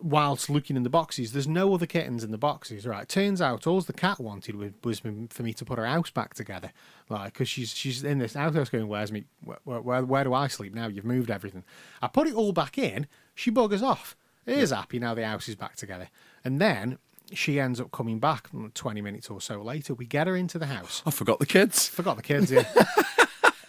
whilst 0.00 0.48
looking 0.48 0.76
in 0.76 0.82
the 0.82 0.90
boxes, 0.90 1.32
there's 1.32 1.48
no 1.48 1.74
other 1.74 1.86
kittens 1.86 2.22
in 2.22 2.30
the 2.30 2.38
boxes. 2.38 2.86
Right? 2.86 3.08
Turns 3.08 3.40
out 3.40 3.66
all 3.66 3.80
the 3.80 3.92
cat 3.92 4.20
wanted 4.20 4.54
was, 4.54 4.72
was 4.82 5.00
for 5.00 5.42
me 5.42 5.52
to 5.52 5.64
put 5.64 5.78
her 5.78 5.86
house 5.86 6.10
back 6.10 6.34
together, 6.34 6.72
like 7.08 7.32
because 7.32 7.48
she's 7.48 7.74
she's 7.74 8.04
in 8.04 8.18
this 8.18 8.36
outhouse 8.36 8.68
going, 8.68 8.88
"Where's 8.88 9.12
me? 9.12 9.24
Where, 9.64 9.80
where 9.80 10.04
where 10.04 10.24
do 10.24 10.34
I 10.34 10.48
sleep 10.48 10.74
now? 10.74 10.88
You've 10.88 11.04
moved 11.04 11.30
everything." 11.30 11.64
I 12.00 12.08
put 12.08 12.28
it 12.28 12.34
all 12.34 12.52
back 12.52 12.78
in. 12.78 13.06
She 13.34 13.50
buggers 13.50 13.82
off. 13.82 14.16
Is 14.46 14.70
happy 14.70 14.98
now 14.98 15.12
the 15.12 15.26
house 15.26 15.46
is 15.46 15.56
back 15.56 15.76
together, 15.76 16.08
and 16.42 16.58
then 16.58 16.96
she 17.32 17.60
ends 17.60 17.80
up 17.80 17.90
coming 17.90 18.18
back 18.18 18.48
20 18.74 19.00
minutes 19.00 19.28
or 19.28 19.40
so 19.40 19.60
later. 19.60 19.94
We 19.94 20.06
get 20.06 20.26
her 20.26 20.36
into 20.36 20.58
the 20.58 20.66
house. 20.66 21.02
I 21.04 21.10
forgot 21.10 21.38
the 21.38 21.46
kids. 21.46 21.88
Forgot 21.88 22.16
the 22.16 22.22
kids, 22.22 22.50
yeah. 22.50 22.64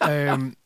um, 0.00 0.56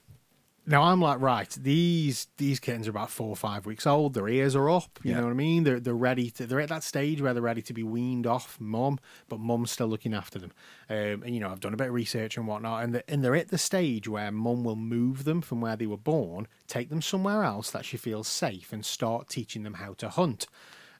now 0.66 0.82
I'm 0.82 1.00
like, 1.00 1.20
right, 1.20 1.48
these 1.60 2.28
these 2.38 2.58
kittens 2.60 2.86
are 2.86 2.90
about 2.90 3.10
four 3.10 3.28
or 3.28 3.36
five 3.36 3.66
weeks 3.66 3.86
old. 3.86 4.14
Their 4.14 4.28
ears 4.28 4.56
are 4.56 4.70
up. 4.70 4.98
You 5.02 5.10
Yeah. 5.10 5.18
know 5.18 5.24
what 5.24 5.30
I 5.32 5.34
mean? 5.34 5.64
They're 5.64 5.80
they're 5.80 5.94
ready 5.94 6.30
to. 6.30 6.46
They're 6.46 6.60
at 6.60 6.68
that 6.70 6.82
stage 6.82 7.20
where 7.20 7.34
they're 7.34 7.42
ready 7.42 7.62
to 7.62 7.72
be 7.72 7.82
weaned 7.82 8.26
off 8.26 8.58
mum, 8.60 8.98
but 9.28 9.40
mum's 9.40 9.70
still 9.70 9.86
looking 9.88 10.14
after 10.14 10.38
them. 10.38 10.52
Um, 10.88 11.22
and 11.24 11.34
you 11.34 11.40
know, 11.40 11.50
I've 11.50 11.60
done 11.60 11.74
a 11.74 11.76
bit 11.76 11.88
of 11.88 11.94
research 11.94 12.36
and 12.36 12.46
whatnot, 12.46 12.84
and 12.84 12.94
the, 12.94 13.10
and 13.10 13.22
they're 13.22 13.36
at 13.36 13.48
the 13.48 13.58
stage 13.58 14.08
where 14.08 14.30
mum 14.32 14.64
will 14.64 14.76
move 14.76 15.24
them 15.24 15.40
from 15.42 15.60
where 15.60 15.76
they 15.76 15.86
were 15.86 15.96
born, 15.96 16.46
take 16.66 16.88
them 16.88 17.02
somewhere 17.02 17.44
else 17.44 17.70
that 17.70 17.84
she 17.84 17.96
feels 17.96 18.28
safe, 18.28 18.72
and 18.72 18.84
start 18.86 19.28
teaching 19.28 19.62
them 19.62 19.74
how 19.74 19.94
to 19.94 20.08
hunt. 20.08 20.46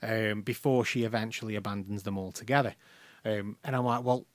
Um, 0.02 0.42
before 0.42 0.84
she 0.84 1.04
eventually 1.04 1.54
abandons 1.54 2.02
them 2.02 2.18
altogether. 2.18 2.74
Um, 3.24 3.56
and 3.64 3.74
I'm 3.74 3.86
like, 3.86 4.04
well, 4.04 4.26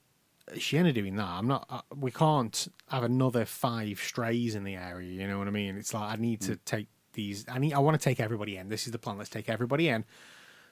she 0.58 0.78
ain't 0.78 0.94
doing 0.96 1.16
that. 1.18 1.28
I'm 1.28 1.48
not. 1.48 1.66
Uh, 1.70 1.82
we 1.96 2.12
can't 2.12 2.68
have 2.90 3.04
another 3.04 3.46
five 3.46 4.00
strays 4.00 4.56
in 4.56 4.64
the 4.64 4.76
area. 4.76 5.10
You 5.12 5.28
know 5.28 5.38
what 5.38 5.48
I 5.48 5.52
mean? 5.52 5.78
It's 5.78 5.94
like 5.94 6.12
I 6.12 6.16
need 6.16 6.42
to 6.42 6.56
take 6.58 6.88
these. 7.14 7.46
I 7.50 7.60
need. 7.60 7.74
I 7.74 7.80
want 7.80 8.00
to 8.00 8.04
take 8.04 8.20
everybody 8.20 8.58
in. 8.58 8.70
This 8.70 8.86
is 8.86 8.92
the 8.92 9.00
plan. 9.00 9.18
Let's 9.18 9.30
take 9.30 9.50
everybody 9.50 9.90
in. 9.90 10.06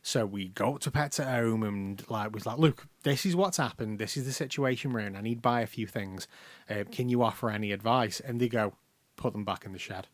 So 0.03 0.25
we 0.25 0.47
go 0.49 0.75
up 0.75 0.79
to 0.81 0.91
Pets 0.91 1.19
at 1.19 1.27
Home 1.27 1.63
and 1.63 2.01
like 2.09 2.33
was 2.33 2.45
like, 2.45 2.59
look, 2.59 2.87
this 3.03 3.25
is 3.25 3.35
what's 3.35 3.57
happened. 3.57 3.99
This 3.99 4.15
is 4.15 4.25
the 4.25 4.31
situation 4.31 4.93
we're 4.93 4.99
in. 5.01 5.15
I 5.17 5.21
need 5.21 5.35
to 5.35 5.41
buy 5.41 5.61
a 5.61 5.67
few 5.67 5.85
things. 5.85 6.27
Uh, 6.69 6.83
can 6.89 7.09
you 7.09 7.23
offer 7.23 7.49
any 7.49 7.71
advice? 7.73 8.19
And 8.21 8.39
they 8.39 8.47
go, 8.47 8.73
put 9.17 9.33
them 9.33 9.43
back 9.43 9.65
in 9.65 9.73
the 9.73 9.79
shed. 9.79 10.07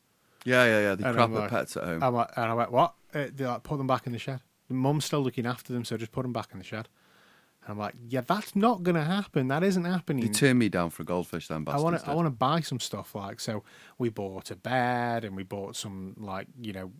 Yeah, 0.45 0.65
yeah, 0.65 0.79
yeah. 0.81 0.95
The 0.95 1.09
And 1.21 1.33
like- 1.35 1.49
pets 1.49 1.77
at 1.77 1.83
home. 1.83 1.99
Like, 2.13 2.29
and 2.35 2.45
I 2.45 2.53
went, 2.53 2.71
what? 2.71 2.95
Uh, 3.13 3.25
they're 3.33 3.47
like, 3.49 3.63
put 3.63 3.77
them 3.77 3.85
back 3.85 4.07
in 4.07 4.13
the 4.13 4.19
shed. 4.19 4.41
Mum's 4.69 5.05
still 5.05 5.21
looking 5.21 5.45
after 5.45 5.71
them, 5.73 5.85
so 5.85 5.95
just 5.97 6.11
put 6.11 6.23
them 6.23 6.33
back 6.33 6.49
in 6.53 6.57
the 6.57 6.63
shed. 6.65 6.87
And 7.65 7.71
I'm 7.71 7.79
like, 7.79 7.95
yeah, 8.09 8.21
that's 8.21 8.55
not 8.55 8.83
going 8.83 8.95
to 8.95 9.03
happen. 9.03 9.47
That 9.47 9.63
isn't 9.63 9.85
happening. 9.85 10.23
you 10.23 10.29
turned 10.29 10.59
me 10.59 10.69
down 10.69 10.89
for 10.89 11.03
a 11.03 11.05
goldfish, 11.05 11.47
then 11.47 11.63
I 11.67 11.79
want 11.79 11.99
to. 11.99 12.09
I 12.09 12.13
want 12.13 12.25
to 12.25 12.31
buy 12.31 12.59
some 12.59 12.79
stuff 12.79 13.15
like 13.15 13.39
so. 13.39 13.63
We 13.97 14.09
bought 14.09 14.51
a 14.51 14.55
bed 14.55 15.23
and 15.23 15.35
we 15.35 15.43
bought 15.43 15.75
some 15.75 16.15
like 16.19 16.47
you 16.59 16.73
know 16.73 16.91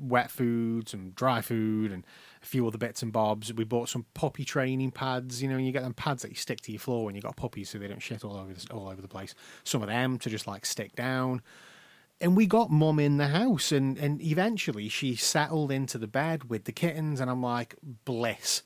wet 0.00 0.30
food, 0.30 0.88
some 0.88 1.10
dry 1.10 1.40
food, 1.40 1.92
and 1.92 2.04
a 2.42 2.46
few 2.46 2.66
other 2.66 2.78
bits 2.78 3.02
and 3.02 3.12
bobs. 3.12 3.52
We 3.52 3.62
bought 3.62 3.88
some 3.88 4.06
puppy 4.14 4.44
training 4.44 4.90
pads. 4.90 5.40
You 5.40 5.48
know, 5.48 5.56
you 5.56 5.70
get 5.70 5.84
them 5.84 5.94
pads 5.94 6.22
that 6.22 6.30
you 6.30 6.36
stick 6.36 6.60
to 6.62 6.72
your 6.72 6.80
floor 6.80 7.04
when 7.04 7.14
you 7.14 7.20
got 7.20 7.36
puppies, 7.36 7.70
so 7.70 7.78
they 7.78 7.86
don't 7.86 8.02
shit 8.02 8.24
all 8.24 8.36
over 8.36 8.52
the, 8.52 8.72
all 8.72 8.88
over 8.88 9.00
the 9.00 9.08
place. 9.08 9.36
Some 9.62 9.82
of 9.82 9.88
them 9.88 10.18
to 10.18 10.30
just 10.30 10.46
like 10.46 10.66
stick 10.66 10.96
down. 10.96 11.42
And 12.20 12.36
we 12.36 12.46
got 12.46 12.68
mum 12.68 12.98
in 12.98 13.18
the 13.18 13.28
house, 13.28 13.70
and 13.70 13.96
and 13.98 14.20
eventually 14.20 14.88
she 14.88 15.14
settled 15.14 15.70
into 15.70 15.96
the 15.96 16.08
bed 16.08 16.50
with 16.50 16.64
the 16.64 16.72
kittens, 16.72 17.20
and 17.20 17.30
I'm 17.30 17.42
like, 17.42 17.76
bliss 18.04 18.64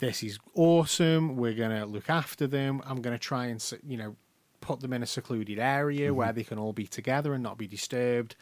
this 0.00 0.22
is 0.22 0.38
awesome. 0.54 1.36
We're 1.36 1.54
gonna 1.54 1.86
look 1.86 2.10
after 2.10 2.46
them. 2.46 2.82
I'm 2.84 3.00
gonna 3.00 3.18
try 3.18 3.46
and 3.46 3.64
you 3.86 3.96
know 3.96 4.16
put 4.60 4.80
them 4.80 4.92
in 4.92 5.02
a 5.02 5.06
secluded 5.06 5.58
area 5.58 6.08
Mm-hmm. 6.08 6.16
where 6.16 6.32
they 6.32 6.44
can 6.44 6.58
all 6.58 6.72
be 6.72 6.86
together 6.86 7.32
and 7.32 7.42
not 7.42 7.56
be 7.56 7.66
disturbed. 7.66 8.34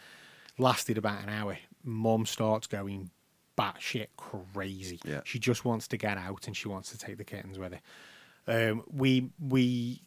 Lasted 0.59 0.98
about 0.98 1.22
an 1.22 1.28
hour. 1.28 1.59
Mum 1.84 2.26
starts 2.26 2.66
going 2.66 3.11
batshit 3.56 4.09
crazy. 4.16 5.00
Yeah. 5.04 5.20
She 5.24 5.38
just 5.38 5.64
wants 5.64 5.86
to 5.88 5.96
get 5.96 6.16
out 6.18 6.46
and 6.46 6.56
she 6.56 6.68
wants 6.68 6.90
to 6.90 6.98
take 6.98 7.18
the 7.18 7.24
kittens 7.24 7.59
with 7.59 7.74
her. 7.74 7.80
Um, 8.70 8.82
we 8.90 9.30
we 9.40 10.02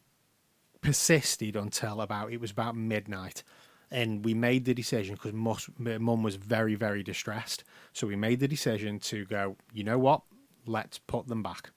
persisted 0.81 1.55
until 1.55 2.01
about 2.01 2.31
it 2.33 2.41
was 2.41 2.51
about 2.51 2.75
midnight 2.75 3.43
and 3.91 4.25
we 4.25 4.33
made 4.33 4.65
the 4.65 4.73
decision 4.73 5.13
because 5.15 5.33
mum 5.33 6.23
was 6.23 6.35
very 6.35 6.73
very 6.73 7.03
distressed 7.03 7.63
so 7.93 8.07
we 8.07 8.15
made 8.15 8.39
the 8.39 8.47
decision 8.47 8.97
to 8.97 9.23
go 9.25 9.55
you 9.73 9.83
know 9.83 9.99
what 9.99 10.21
let's 10.65 10.99
put 10.99 11.27
them 11.27 11.43
back 11.43 11.71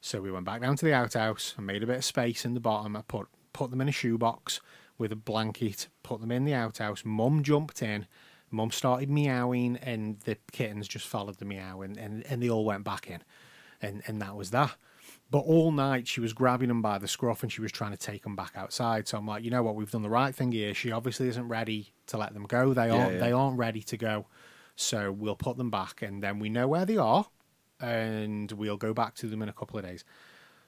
so 0.00 0.20
we 0.20 0.30
went 0.30 0.44
back 0.44 0.60
down 0.60 0.76
to 0.76 0.84
the 0.84 0.94
outhouse 0.94 1.54
and 1.56 1.66
made 1.66 1.82
a 1.82 1.86
bit 1.86 1.96
of 1.96 2.04
space 2.04 2.44
in 2.44 2.54
the 2.54 2.60
bottom 2.60 2.96
i 2.96 3.02
put 3.02 3.26
put 3.52 3.70
them 3.70 3.80
in 3.80 3.88
a 3.88 3.92
shoebox 3.92 4.60
with 4.98 5.12
a 5.12 5.16
blanket 5.16 5.88
put 6.02 6.20
them 6.20 6.30
in 6.30 6.44
the 6.44 6.54
outhouse 6.54 7.02
mum 7.04 7.42
jumped 7.42 7.82
in 7.82 8.06
mum 8.50 8.70
started 8.70 9.10
meowing 9.10 9.76
and 9.78 10.20
the 10.20 10.36
kittens 10.52 10.88
just 10.88 11.06
followed 11.06 11.38
the 11.38 11.44
meow 11.44 11.80
and, 11.80 11.96
and, 11.96 12.24
and 12.26 12.42
they 12.42 12.50
all 12.50 12.64
went 12.64 12.84
back 12.84 13.08
in 13.08 13.22
and 13.80 14.02
and 14.06 14.20
that 14.20 14.36
was 14.36 14.50
that 14.50 14.76
but 15.30 15.40
all 15.40 15.70
night 15.70 16.08
she 16.08 16.20
was 16.20 16.32
grabbing 16.32 16.68
them 16.68 16.82
by 16.82 16.98
the 16.98 17.06
scruff 17.06 17.42
and 17.42 17.52
she 17.52 17.60
was 17.60 17.70
trying 17.70 17.92
to 17.92 17.96
take 17.96 18.24
them 18.24 18.34
back 18.34 18.52
outside. 18.56 19.06
So 19.06 19.16
I'm 19.16 19.26
like, 19.26 19.44
you 19.44 19.50
know 19.50 19.62
what, 19.62 19.76
we've 19.76 19.90
done 19.90 20.02
the 20.02 20.10
right 20.10 20.34
thing 20.34 20.50
here. 20.50 20.74
She 20.74 20.90
obviously 20.90 21.28
isn't 21.28 21.46
ready 21.46 21.92
to 22.08 22.18
let 22.18 22.34
them 22.34 22.44
go. 22.44 22.74
They 22.74 22.90
aren't. 22.90 23.14
yeah. 23.14 23.20
They 23.20 23.32
aren't 23.32 23.56
ready 23.56 23.82
to 23.82 23.96
go. 23.96 24.26
So 24.74 25.12
we'll 25.12 25.36
put 25.36 25.56
them 25.56 25.70
back, 25.70 26.00
and 26.02 26.22
then 26.22 26.38
we 26.38 26.48
know 26.48 26.66
where 26.66 26.86
they 26.86 26.96
are, 26.96 27.26
and 27.80 28.52
we'll 28.52 28.76
go 28.76 28.92
back 28.94 29.14
to 29.16 29.26
them 29.26 29.42
in 29.42 29.48
a 29.48 29.52
couple 29.52 29.78
of 29.78 29.84
days. 29.84 30.04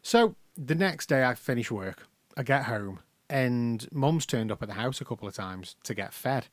So 0.02 0.34
the 0.56 0.74
next 0.74 1.08
day, 1.08 1.24
I 1.24 1.34
finish 1.34 1.70
work. 1.70 2.06
I 2.36 2.42
get 2.42 2.64
home, 2.64 3.00
and 3.28 3.86
Mum's 3.92 4.26
turned 4.26 4.50
up 4.50 4.62
at 4.62 4.68
the 4.68 4.74
house 4.74 5.00
a 5.00 5.04
couple 5.04 5.28
of 5.28 5.34
times 5.34 5.76
to 5.84 5.94
get 5.94 6.12
fed, 6.12 6.46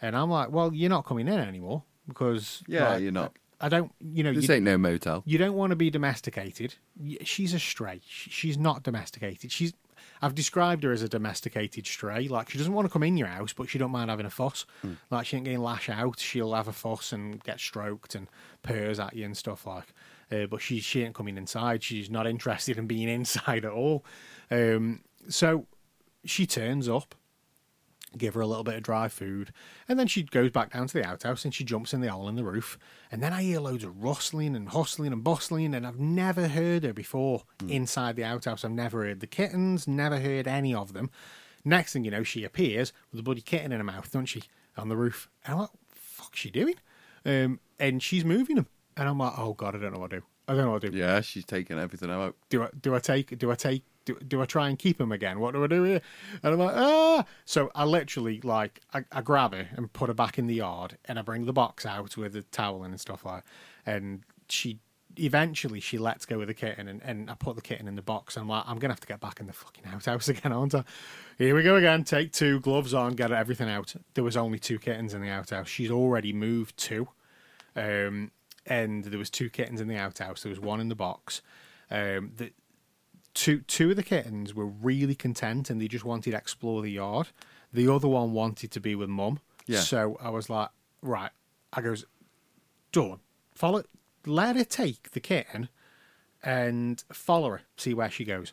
and 0.00 0.16
I'm 0.16 0.30
like, 0.30 0.50
well, 0.50 0.72
you're 0.74 0.90
not 0.90 1.04
coming 1.04 1.28
in 1.28 1.38
anymore 1.38 1.82
because 2.08 2.62
Yeah, 2.66 2.90
like, 2.90 3.02
you're 3.02 3.12
not. 3.12 3.36
I 3.60 3.70
don't, 3.70 3.90
you 4.00 4.22
know, 4.22 4.34
This 4.34 4.48
you, 4.48 4.54
ain't 4.54 4.64
no 4.64 4.76
motel. 4.76 5.22
you 5.24 5.38
don't 5.38 5.54
want 5.54 5.70
to 5.70 5.76
be 5.76 5.88
domesticated. 5.88 6.74
She's 7.22 7.54
a 7.54 7.58
stray. 7.58 8.00
She's 8.06 8.58
not 8.58 8.82
domesticated. 8.82 9.50
She's. 9.52 9.72
I've 10.22 10.34
described 10.34 10.82
her 10.84 10.92
as 10.92 11.02
a 11.02 11.08
domesticated 11.08 11.86
stray. 11.86 12.28
Like 12.28 12.50
she 12.50 12.58
doesn't 12.58 12.72
want 12.72 12.86
to 12.86 12.92
come 12.92 13.02
in 13.02 13.16
your 13.16 13.28
house, 13.28 13.52
but 13.52 13.68
she 13.68 13.78
don't 13.78 13.90
mind 13.90 14.10
having 14.10 14.26
a 14.26 14.30
fuss. 14.30 14.66
Like 15.10 15.26
she 15.26 15.36
ain't 15.36 15.44
getting 15.44 15.60
lash 15.62 15.88
out. 15.88 16.18
She'll 16.18 16.54
have 16.54 16.68
a 16.68 16.72
fuss 16.72 17.12
and 17.12 17.42
get 17.44 17.60
stroked 17.60 18.14
and 18.14 18.28
purrs 18.62 18.98
at 18.98 19.14
you 19.14 19.24
and 19.24 19.36
stuff 19.36 19.66
like. 19.66 19.92
Uh, 20.30 20.46
but 20.46 20.60
she 20.60 20.80
she 20.80 21.02
ain't 21.02 21.14
coming 21.14 21.36
inside. 21.36 21.82
She's 21.82 22.10
not 22.10 22.26
interested 22.26 22.78
in 22.78 22.86
being 22.86 23.08
inside 23.20 23.64
at 23.64 23.72
all. 23.72 24.04
Um, 24.50 25.02
so 25.28 25.66
she 26.24 26.46
turns 26.46 26.88
up 26.88 27.14
give 28.16 28.34
her 28.34 28.40
a 28.40 28.46
little 28.46 28.64
bit 28.64 28.74
of 28.74 28.82
dry 28.82 29.08
food, 29.08 29.52
and 29.88 29.98
then 29.98 30.06
she 30.06 30.22
goes 30.22 30.50
back 30.50 30.72
down 30.72 30.86
to 30.88 30.94
the 30.94 31.06
outhouse 31.06 31.44
and 31.44 31.54
she 31.54 31.64
jumps 31.64 31.92
in 31.94 32.00
the 32.00 32.10
hole 32.10 32.28
in 32.28 32.36
the 32.36 32.44
roof. 32.44 32.78
And 33.10 33.22
then 33.22 33.32
I 33.32 33.42
hear 33.42 33.60
loads 33.60 33.84
of 33.84 34.02
rustling 34.02 34.56
and 34.56 34.68
hustling 34.68 35.12
and 35.12 35.22
bustling, 35.22 35.74
and 35.74 35.86
I've 35.86 36.00
never 36.00 36.48
heard 36.48 36.84
her 36.84 36.92
before 36.92 37.42
inside 37.68 38.16
the 38.16 38.24
outhouse. 38.24 38.64
I've 38.64 38.70
never 38.72 39.04
heard 39.04 39.20
the 39.20 39.26
kittens, 39.26 39.86
never 39.86 40.18
heard 40.18 40.46
any 40.48 40.74
of 40.74 40.92
them. 40.92 41.10
Next 41.64 41.92
thing 41.92 42.04
you 42.04 42.10
know, 42.10 42.22
she 42.22 42.44
appears 42.44 42.92
with 43.10 43.20
a 43.20 43.22
bloody 43.22 43.40
kitten 43.40 43.72
in 43.72 43.78
her 43.78 43.84
mouth, 43.84 44.10
don't 44.12 44.26
she, 44.26 44.42
on 44.76 44.88
the 44.88 44.96
roof? 44.96 45.28
And 45.44 45.54
I'm 45.54 45.60
like, 45.60 45.70
fuck's 45.88 46.38
she 46.38 46.50
doing? 46.50 46.76
Um, 47.24 47.58
and 47.78 48.02
she's 48.02 48.24
moving 48.24 48.56
them. 48.56 48.66
And 48.96 49.08
I'm 49.08 49.18
like, 49.18 49.32
oh 49.36 49.52
God, 49.52 49.74
I 49.74 49.78
don't 49.78 49.92
know 49.92 49.98
what 49.98 50.10
to 50.10 50.20
do. 50.20 50.26
I 50.48 50.54
don't 50.54 50.64
know 50.66 50.70
what 50.70 50.82
to 50.82 50.90
do 50.90 50.96
Yeah, 50.96 51.20
she's 51.22 51.44
taking 51.44 51.76
everything 51.78 52.10
out. 52.10 52.36
do 52.50 52.62
I 52.62 52.68
do 52.80 52.94
I 52.94 53.00
take 53.00 53.36
do 53.36 53.50
I 53.50 53.56
take 53.56 53.82
do, 54.06 54.18
do 54.26 54.40
I 54.40 54.46
try 54.46 54.68
and 54.68 54.78
keep 54.78 54.98
him 54.98 55.12
again? 55.12 55.38
What 55.38 55.52
do 55.52 55.62
I 55.62 55.66
do 55.66 55.82
here? 55.82 56.00
And 56.42 56.54
I'm 56.54 56.58
like, 56.58 56.74
ah. 56.74 57.26
So 57.44 57.70
I 57.74 57.84
literally 57.84 58.40
like 58.40 58.80
I, 58.94 59.04
I 59.12 59.20
grab 59.20 59.52
her 59.52 59.68
and 59.76 59.92
put 59.92 60.08
her 60.08 60.14
back 60.14 60.38
in 60.38 60.46
the 60.46 60.54
yard, 60.54 60.96
and 61.04 61.18
I 61.18 61.22
bring 61.22 61.44
the 61.44 61.52
box 61.52 61.84
out 61.84 62.16
with 62.16 62.32
the 62.32 62.42
towel 62.42 62.84
and 62.84 62.98
stuff 62.98 63.26
like. 63.26 63.44
And 63.84 64.22
she 64.48 64.78
eventually 65.18 65.80
she 65.80 65.98
lets 65.98 66.24
go 66.24 66.40
of 66.40 66.46
the 66.46 66.54
kitten, 66.54 66.88
and, 66.88 67.02
and 67.02 67.30
I 67.30 67.34
put 67.34 67.56
the 67.56 67.62
kitten 67.62 67.88
in 67.88 67.96
the 67.96 68.02
box. 68.02 68.36
And 68.36 68.44
I'm 68.44 68.48
like, 68.48 68.64
I'm 68.66 68.78
gonna 68.78 68.94
have 68.94 69.00
to 69.00 69.06
get 69.06 69.20
back 69.20 69.40
in 69.40 69.46
the 69.46 69.52
fucking 69.52 69.84
outhouse 69.92 70.28
again, 70.28 70.52
aren't 70.52 70.74
I? 70.74 70.84
Here 71.36 71.54
we 71.54 71.62
go 71.62 71.76
again. 71.76 72.04
Take 72.04 72.32
two, 72.32 72.60
gloves 72.60 72.94
on, 72.94 73.14
get 73.14 73.32
everything 73.32 73.68
out. 73.68 73.94
There 74.14 74.24
was 74.24 74.36
only 74.36 74.58
two 74.58 74.78
kittens 74.78 75.12
in 75.12 75.20
the 75.20 75.28
outhouse. 75.28 75.68
She's 75.68 75.90
already 75.90 76.32
moved 76.32 76.76
two. 76.78 77.08
Um, 77.74 78.30
and 78.66 79.04
there 79.04 79.18
was 79.18 79.30
two 79.30 79.50
kittens 79.50 79.80
in 79.80 79.88
the 79.88 79.96
outhouse. 79.96 80.42
There 80.42 80.50
was 80.50 80.60
one 80.60 80.80
in 80.80 80.88
the 80.88 80.94
box. 80.94 81.42
Um, 81.90 82.32
the 82.36 82.52
two 83.36 83.60
two 83.60 83.90
of 83.90 83.96
the 83.96 84.02
kittens 84.02 84.54
were 84.54 84.66
really 84.66 85.14
content 85.14 85.68
and 85.68 85.80
they 85.80 85.86
just 85.86 86.04
wanted 86.04 86.30
to 86.30 86.36
explore 86.36 86.82
the 86.82 86.90
yard. 86.90 87.28
The 87.72 87.92
other 87.92 88.08
one 88.08 88.32
wanted 88.32 88.70
to 88.72 88.80
be 88.80 88.94
with 88.94 89.10
mum. 89.10 89.40
Yeah. 89.66 89.80
So 89.80 90.16
I 90.20 90.30
was 90.30 90.48
like, 90.48 90.70
right. 91.02 91.30
I 91.72 91.82
goes, 91.82 92.06
Dawn, 92.90 93.20
follow. 93.54 93.84
Let 94.24 94.56
her 94.56 94.64
take 94.64 95.10
the 95.10 95.20
kitten 95.20 95.68
and 96.42 97.04
follow 97.12 97.50
her. 97.50 97.62
See 97.76 97.94
where 97.94 98.10
she 98.10 98.24
goes. 98.24 98.52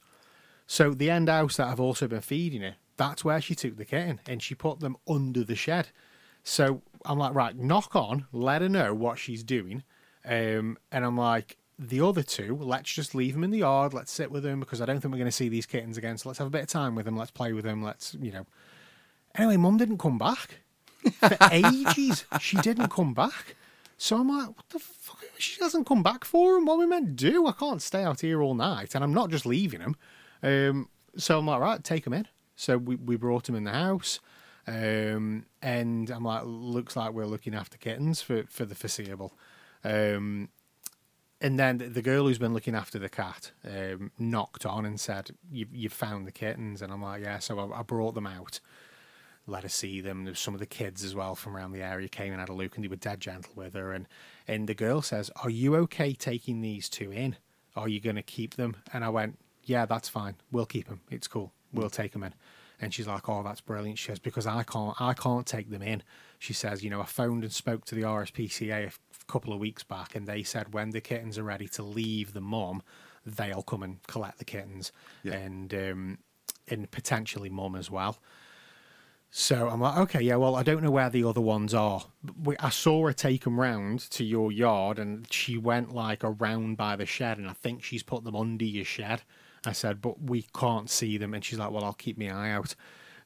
So 0.67 0.93
the 0.93 1.09
end 1.09 1.29
house 1.29 1.57
that 1.57 1.67
I've 1.67 1.79
also 1.79 2.07
been 2.07 2.21
feeding 2.21 2.61
her, 2.61 2.75
that's 2.97 3.23
where 3.23 3.41
she 3.41 3.55
took 3.55 3.77
the 3.77 3.85
kitten 3.85 4.19
and 4.27 4.43
she 4.43 4.53
put 4.53 4.81
them 4.81 4.97
under 5.07 5.43
the 5.43 5.55
shed. 5.55 5.89
So 6.43 6.81
I'm 7.05 7.17
like, 7.17 7.33
right, 7.33 7.55
knock 7.55 7.95
on, 7.95 8.27
let 8.33 8.61
her 8.61 8.69
know 8.69 8.93
what 8.93 9.17
she's 9.17 9.43
doing. 9.43 9.83
Um, 10.25 10.77
and 10.91 11.05
I'm 11.05 11.17
like, 11.17 11.57
the 11.77 12.01
other 12.01 12.23
two, 12.23 12.55
let's 12.55 12.91
just 12.91 13.15
leave 13.15 13.33
them 13.33 13.43
in 13.43 13.51
the 13.51 13.59
yard. 13.59 13.93
Let's 13.93 14.11
sit 14.11 14.31
with 14.31 14.43
them 14.43 14.59
because 14.59 14.81
I 14.81 14.85
don't 14.85 14.99
think 14.99 15.11
we're 15.11 15.19
going 15.19 15.25
to 15.25 15.31
see 15.31 15.49
these 15.49 15.65
kittens 15.65 15.97
again. 15.97 16.17
So 16.17 16.29
let's 16.29 16.39
have 16.39 16.47
a 16.47 16.51
bit 16.51 16.61
of 16.61 16.67
time 16.67 16.95
with 16.95 17.05
them. 17.05 17.17
Let's 17.17 17.31
play 17.31 17.53
with 17.53 17.65
them. 17.65 17.83
Let's, 17.83 18.15
you 18.15 18.31
know. 18.31 18.45
Anyway, 19.35 19.57
mum 19.57 19.77
didn't 19.77 19.97
come 19.97 20.17
back 20.17 20.59
for 21.19 21.37
ages. 21.51 22.25
She 22.39 22.57
didn't 22.57 22.89
come 22.89 23.13
back. 23.13 23.55
So 23.97 24.17
I'm 24.17 24.27
like, 24.27 24.47
what 24.47 24.69
the 24.69 24.79
fuck? 24.79 25.23
She 25.37 25.61
hasn't 25.61 25.87
come 25.87 26.03
back 26.03 26.25
for 26.25 26.57
him. 26.57 26.65
What 26.65 26.77
we 26.77 26.85
meant 26.85 27.17
to 27.17 27.31
do? 27.31 27.47
I 27.47 27.51
can't 27.53 27.81
stay 27.81 28.03
out 28.03 28.21
here 28.21 28.41
all 28.41 28.53
night, 28.53 28.95
and 28.95 29.03
I'm 29.03 29.13
not 29.13 29.29
just 29.29 29.45
leaving 29.45 29.81
him. 29.81 29.95
Um, 30.41 30.89
so 31.15 31.39
I'm 31.39 31.45
like, 31.45 31.59
right, 31.59 31.83
take 31.83 32.05
him 32.05 32.13
in. 32.13 32.27
So 32.55 32.77
we, 32.77 32.95
we 32.95 33.15
brought 33.15 33.47
him 33.47 33.55
in 33.55 33.63
the 33.63 33.71
house, 33.71 34.19
um, 34.67 35.45
and 35.61 36.09
I'm 36.09 36.23
like, 36.23 36.43
looks 36.45 36.95
like 36.95 37.13
we're 37.13 37.25
looking 37.25 37.55
after 37.55 37.77
kittens 37.77 38.21
for 38.21 38.43
for 38.49 38.65
the 38.65 38.75
foreseeable. 38.75 39.33
Um, 39.83 40.49
and 41.43 41.59
then 41.59 41.77
the- 41.77 42.01
girl 42.01 42.25
who's 42.25 42.39
been 42.39 42.53
looking 42.53 42.73
after 42.73 42.97
the 42.97 43.09
cat 43.09 43.51
um, 43.63 44.11
knocked 44.17 44.65
on 44.65 44.85
and 44.85 44.99
said, 44.99 45.31
you, 45.51 45.67
"You 45.71 45.89
found 45.89 46.25
the 46.25 46.31
kittens?" 46.31 46.81
And 46.81 46.91
I'm 46.91 47.03
like, 47.03 47.21
"Yeah." 47.23 47.37
So 47.39 47.59
I, 47.59 47.79
I 47.79 47.83
brought 47.83 48.15
them 48.15 48.25
out 48.25 48.59
let 49.45 49.63
her 49.63 49.69
see 49.69 50.01
them. 50.01 50.23
There's 50.23 50.39
some 50.39 50.53
of 50.53 50.59
the 50.59 50.65
kids 50.65 51.03
as 51.03 51.15
well 51.15 51.35
from 51.35 51.55
around 51.55 51.73
the 51.73 51.81
area 51.81 52.07
came 52.07 52.31
and 52.31 52.39
had 52.39 52.49
a 52.49 52.53
look, 52.53 52.75
and 52.75 52.83
they 52.83 52.87
were 52.87 52.95
dead 52.95 53.19
gentle 53.19 53.53
with 53.55 53.73
her. 53.73 53.91
And 53.91 54.07
and 54.47 54.67
the 54.67 54.73
girl 54.73 55.01
says, 55.01 55.29
"Are 55.43 55.49
you 55.49 55.75
okay 55.77 56.13
taking 56.13 56.61
these 56.61 56.89
two 56.89 57.11
in? 57.11 57.35
Are 57.75 57.87
you 57.87 57.99
going 57.99 58.15
to 58.15 58.23
keep 58.23 58.55
them?" 58.55 58.77
And 58.93 59.03
I 59.03 59.09
went, 59.09 59.37
"Yeah, 59.63 59.85
that's 59.85 60.09
fine. 60.09 60.35
We'll 60.51 60.65
keep 60.65 60.87
them. 60.87 61.01
It's 61.09 61.27
cool. 61.27 61.51
We'll 61.73 61.89
take 61.89 62.13
them 62.13 62.23
in." 62.23 62.33
And 62.79 62.93
she's 62.93 63.07
like, 63.07 63.27
"Oh, 63.27 63.43
that's 63.43 63.61
brilliant." 63.61 63.99
She 63.99 64.07
says, 64.07 64.19
"Because 64.19 64.47
I 64.47 64.63
can't, 64.63 64.99
I 64.99 65.13
can't 65.13 65.45
take 65.45 65.69
them 65.69 65.81
in." 65.81 66.03
She 66.39 66.53
says, 66.53 66.83
"You 66.83 66.89
know, 66.89 67.01
I 67.01 67.05
phoned 67.05 67.43
and 67.43 67.51
spoke 67.51 67.85
to 67.85 67.95
the 67.95 68.03
RSPCA 68.03 68.93
couple 69.27 69.53
of 69.53 69.59
weeks 69.59 69.83
back, 69.83 70.15
and 70.15 70.27
they 70.27 70.43
said 70.43 70.73
when 70.73 70.91
the 70.91 71.01
kittens 71.01 71.37
are 71.37 71.43
ready 71.43 71.67
to 71.69 71.83
leave 71.83 72.33
the 72.33 72.41
mum, 72.41 72.81
they'll 73.25 73.63
come 73.63 73.83
and 73.83 74.01
collect 74.07 74.37
the 74.39 74.45
kittens, 74.45 74.91
Yeah. 75.23 75.33
and 75.33 75.73
um, 75.73 76.17
and 76.67 76.89
potentially 76.91 77.49
mum 77.49 77.75
as 77.75 77.89
well." 77.91 78.17
So 79.35 79.67
I'm 79.67 79.81
like, 79.81 79.97
okay, 79.97 80.21
yeah, 80.21 80.35
well, 80.35 80.55
I 80.55 80.61
don't 80.61 80.83
know 80.83 80.91
where 80.91 81.09
the 81.09 81.23
other 81.23 81.41
ones 81.41 81.73
are. 81.73 82.03
We, 82.43 82.55
I 82.59 82.69
saw 82.69 83.07
her 83.07 83.13
take 83.13 83.45
them 83.45 83.59
round 83.59 84.01
to 84.11 84.23
your 84.23 84.51
yard, 84.51 84.99
and 84.99 85.25
she 85.31 85.57
went 85.57 85.91
like 85.91 86.23
around 86.23 86.77
by 86.77 86.95
the 86.95 87.07
shed, 87.07 87.39
and 87.39 87.49
I 87.49 87.53
think 87.53 87.83
she's 87.83 88.03
put 88.03 88.23
them 88.23 88.35
under 88.35 88.63
your 88.63 88.85
shed. 88.85 89.23
I 89.65 89.71
said, 89.71 90.01
but 90.01 90.21
we 90.21 90.45
can't 90.53 90.87
see 90.87 91.17
them, 91.17 91.33
and 91.33 91.43
she's 91.43 91.57
like, 91.57 91.71
well, 91.71 91.83
I'll 91.83 91.93
keep 91.93 92.15
my 92.15 92.29
eye 92.29 92.51
out. 92.51 92.75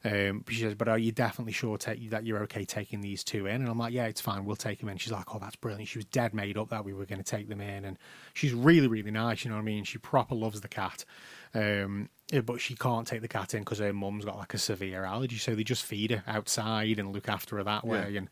Um, 0.04 0.44
she 0.48 0.60
says, 0.60 0.74
"But 0.74 0.88
are 0.88 0.98
you 0.98 1.12
definitely 1.12 1.52
sure 1.52 1.76
take, 1.76 2.10
that 2.10 2.24
you're 2.24 2.42
okay 2.44 2.64
taking 2.64 3.00
these 3.00 3.24
two 3.24 3.46
in?" 3.46 3.56
And 3.56 3.68
I'm 3.68 3.78
like, 3.78 3.92
"Yeah, 3.92 4.06
it's 4.06 4.20
fine. 4.20 4.44
We'll 4.44 4.56
take 4.56 4.80
them 4.80 4.88
in." 4.88 4.96
She's 4.98 5.12
like, 5.12 5.34
"Oh, 5.34 5.38
that's 5.38 5.56
brilliant." 5.56 5.88
She 5.88 5.98
was 5.98 6.04
dead 6.04 6.34
made 6.34 6.56
up 6.56 6.68
that 6.70 6.84
we 6.84 6.92
were 6.92 7.06
going 7.06 7.22
to 7.22 7.28
take 7.28 7.48
them 7.48 7.60
in, 7.60 7.84
and 7.84 7.98
she's 8.34 8.52
really, 8.52 8.86
really 8.86 9.10
nice. 9.10 9.44
You 9.44 9.50
know 9.50 9.56
what 9.56 9.62
I 9.62 9.64
mean? 9.64 9.84
She 9.84 9.98
proper 9.98 10.34
loves 10.34 10.60
the 10.60 10.68
cat, 10.68 11.04
um, 11.54 12.08
but 12.44 12.60
she 12.60 12.74
can't 12.74 13.06
take 13.06 13.22
the 13.22 13.28
cat 13.28 13.54
in 13.54 13.60
because 13.60 13.78
her 13.78 13.92
mum's 13.92 14.24
got 14.24 14.36
like 14.36 14.54
a 14.54 14.58
severe 14.58 15.04
allergy. 15.04 15.36
So 15.36 15.54
they 15.54 15.64
just 15.64 15.84
feed 15.84 16.10
her 16.12 16.22
outside 16.26 16.98
and 16.98 17.12
look 17.12 17.28
after 17.28 17.56
her 17.56 17.64
that 17.64 17.84
way. 17.84 18.16
And 18.16 18.28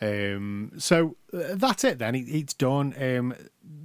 um, 0.00 0.72
so 0.78 1.16
uh, 1.32 1.54
that's 1.54 1.84
it. 1.84 1.98
Then 1.98 2.14
it, 2.14 2.28
it's 2.28 2.54
done. 2.54 2.94
Um, 3.00 3.34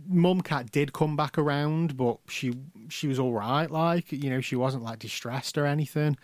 Mum 0.07 0.41
cat 0.41 0.71
did 0.71 0.91
come 0.91 1.15
back 1.15 1.37
around, 1.37 1.95
but 1.95 2.17
she 2.27 2.53
she 2.89 3.07
was 3.07 3.19
all 3.19 3.33
right. 3.33 3.69
Like 3.69 4.11
you 4.11 4.29
know, 4.29 4.41
she 4.41 4.55
wasn't 4.55 4.83
like 4.83 4.99
distressed 4.99 5.57
or 5.57 5.65
anything. 5.65 6.17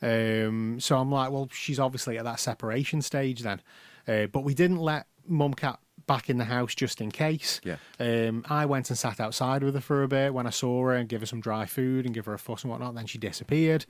Um, 0.00 0.78
so 0.80 0.96
I'm 0.98 1.10
like, 1.10 1.30
well, 1.30 1.48
she's 1.52 1.78
obviously 1.78 2.18
at 2.18 2.24
that 2.24 2.40
separation 2.40 3.02
stage 3.02 3.42
then. 3.42 3.60
Uh, 4.06 4.26
but 4.26 4.44
we 4.44 4.54
didn't 4.54 4.78
let 4.78 5.06
Mum 5.26 5.54
cat 5.54 5.78
back 6.06 6.30
in 6.30 6.38
the 6.38 6.44
house 6.44 6.74
just 6.74 7.00
in 7.00 7.10
case. 7.10 7.60
Yeah. 7.62 7.76
Um, 8.00 8.44
I 8.48 8.66
went 8.66 8.88
and 8.90 8.98
sat 8.98 9.20
outside 9.20 9.62
with 9.62 9.74
her 9.74 9.80
for 9.80 10.02
a 10.02 10.08
bit 10.08 10.34
when 10.34 10.46
I 10.46 10.50
saw 10.50 10.82
her 10.84 10.94
and 10.94 11.08
give 11.08 11.20
her 11.20 11.26
some 11.26 11.40
dry 11.40 11.66
food 11.66 12.06
and 12.06 12.14
give 12.14 12.26
her 12.26 12.34
a 12.34 12.38
fuss 12.38 12.64
and 12.64 12.70
whatnot. 12.70 12.94
Then 12.94 13.06
she 13.06 13.18
disappeared. 13.18 13.84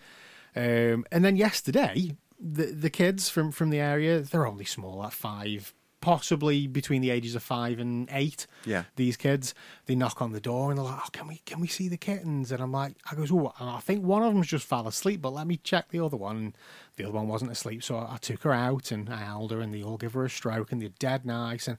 Um, 0.57 1.05
and 1.13 1.25
then 1.25 1.37
yesterday, 1.37 2.17
the 2.41 2.67
the 2.67 2.91
kids 2.91 3.29
from 3.29 3.53
from 3.53 3.71
the 3.71 3.81
area, 3.81 4.21
they're 4.21 4.47
only 4.47 4.65
small, 4.65 5.05
at 5.05 5.13
five, 5.13 5.73
possibly 6.01 6.67
between 6.67 7.03
the 7.03 7.11
ages 7.11 7.35
of 7.35 7.43
five 7.43 7.79
and 7.79 8.09
eight. 8.13 8.47
Yeah. 8.65 8.85
These 8.97 9.17
kids, 9.17 9.55
they 9.87 9.95
knock 9.95 10.23
on 10.23 10.33
the 10.33 10.41
door 10.41 10.71
and 10.71 10.79
they're 10.79 10.85
like, 10.85 11.01
"Oh, 11.05 11.09
can 11.13 11.27
we 11.29 11.43
can 11.45 11.61
we 11.61 11.67
see 11.67 11.89
the 11.89 11.97
kittens?" 11.97 12.53
And 12.53 12.63
I'm 12.63 12.73
like, 12.73 12.95
I 13.11 13.15
goes, 13.15 13.33
"Oh, 13.33 13.53
I 13.61 13.81
think 13.81 14.05
one 14.05 14.23
of 14.23 14.33
them's 14.33 14.47
just 14.47 14.67
fell 14.67 14.87
asleep, 14.87 15.21
but 15.23 15.33
let 15.33 15.47
me 15.47 15.57
check 15.57 15.89
the 15.91 16.01
other 16.01 16.17
one." 16.17 16.37
And 16.37 16.57
the 16.97 17.05
other 17.05 17.13
one 17.15 17.29
wasn't 17.29 17.51
asleep, 17.53 17.83
so 17.83 17.99
I 17.99 18.19
took 18.21 18.43
her 18.43 18.53
out 18.53 18.91
and 18.91 19.09
I 19.09 19.19
held 19.19 19.51
her, 19.53 19.61
and 19.61 19.73
they 19.75 19.83
all 19.83 19.97
give 19.97 20.15
her 20.15 20.25
a 20.25 20.31
stroke, 20.31 20.73
and 20.73 20.81
they're 20.81 20.89
dead 20.99 21.25
nice. 21.27 21.67
And 21.69 21.79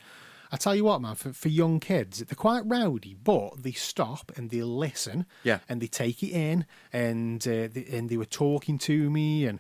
I 0.52 0.58
tell 0.58 0.76
you 0.76 0.84
what, 0.86 1.00
man, 1.00 1.14
for, 1.14 1.32
for 1.32 1.48
young 1.50 1.80
kids, 1.80 2.20
they're 2.20 2.36
quite 2.36 2.64
rowdy, 2.66 3.16
but 3.24 3.62
they 3.62 3.72
stop 3.72 4.32
and 4.36 4.50
they 4.50 4.64
listen, 4.64 5.28
Yeah. 5.44 5.60
and 5.70 5.80
they 5.80 5.86
take 5.88 6.24
it 6.24 6.32
in, 6.32 6.66
and 6.92 7.42
uh, 7.48 7.68
they, 7.72 7.86
and 7.92 8.10
they 8.10 8.18
were 8.18 8.26
talking 8.26 8.78
to 8.80 9.10
me, 9.12 9.46
and 9.46 9.60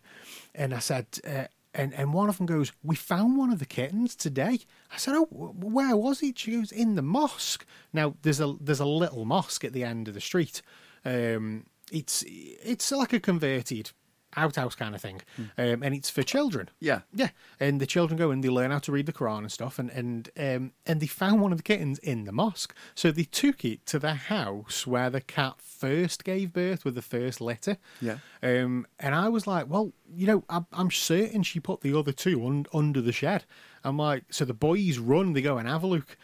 and 0.55 0.73
I 0.73 0.79
said, 0.79 1.05
uh, 1.27 1.43
and 1.73 1.93
and 1.93 2.13
one 2.13 2.29
of 2.29 2.37
them 2.37 2.45
goes, 2.45 2.71
"We 2.83 2.95
found 2.95 3.37
one 3.37 3.51
of 3.51 3.59
the 3.59 3.65
kittens 3.65 4.15
today." 4.15 4.59
I 4.91 4.97
said, 4.97 5.15
"Oh, 5.15 5.25
where 5.25 5.95
was 5.95 6.23
it?" 6.23 6.39
She 6.39 6.51
goes, 6.51 6.71
"In 6.71 6.95
the 6.95 7.01
mosque." 7.01 7.65
Now 7.93 8.15
there's 8.21 8.39
a 8.39 8.55
there's 8.59 8.79
a 8.79 8.85
little 8.85 9.25
mosque 9.25 9.63
at 9.63 9.73
the 9.73 9.83
end 9.83 10.07
of 10.07 10.13
the 10.13 10.21
street. 10.21 10.61
Um, 11.05 11.65
it's 11.91 12.23
it's 12.27 12.91
like 12.91 13.13
a 13.13 13.19
converted 13.19 13.91
outhouse 14.37 14.75
kind 14.75 14.95
of 14.95 15.01
thing, 15.01 15.21
um, 15.57 15.83
and 15.83 15.93
it's 15.95 16.09
for 16.09 16.23
children. 16.23 16.69
Yeah. 16.79 17.01
Yeah, 17.13 17.29
and 17.59 17.79
the 17.79 17.85
children 17.85 18.17
go 18.17 18.31
and 18.31 18.43
they 18.43 18.49
learn 18.49 18.71
how 18.71 18.79
to 18.79 18.91
read 18.91 19.05
the 19.05 19.13
Quran 19.13 19.39
and 19.39 19.51
stuff, 19.51 19.79
and 19.79 19.89
and 19.91 20.29
um, 20.37 20.71
and 20.85 20.99
they 20.99 21.07
found 21.07 21.41
one 21.41 21.51
of 21.51 21.57
the 21.57 21.63
kittens 21.63 21.99
in 21.99 22.25
the 22.25 22.31
mosque, 22.31 22.73
so 22.95 23.11
they 23.11 23.23
took 23.23 23.65
it 23.65 23.85
to 23.87 23.99
the 23.99 24.13
house 24.13 24.85
where 24.85 25.09
the 25.09 25.21
cat 25.21 25.55
first 25.59 26.23
gave 26.23 26.53
birth 26.53 26.85
with 26.85 26.95
the 26.95 27.01
first 27.01 27.41
litter. 27.41 27.77
Yeah. 28.01 28.17
Um, 28.43 28.85
and 28.99 29.15
I 29.15 29.29
was 29.29 29.47
like, 29.47 29.69
well, 29.69 29.93
you 30.13 30.27
know, 30.27 30.43
I'm, 30.49 30.65
I'm 30.73 30.91
certain 30.91 31.43
she 31.43 31.59
put 31.59 31.81
the 31.81 31.97
other 31.97 32.11
two 32.11 32.45
un- 32.45 32.65
under 32.73 33.01
the 33.01 33.11
shed. 33.11 33.45
I'm 33.83 33.97
like, 33.97 34.23
so 34.29 34.45
the 34.45 34.53
boys 34.53 34.97
run, 34.97 35.33
they 35.33 35.41
go 35.41 35.57
and 35.57 35.67
have 35.67 35.83
a 35.83 35.87
look. 35.87 36.17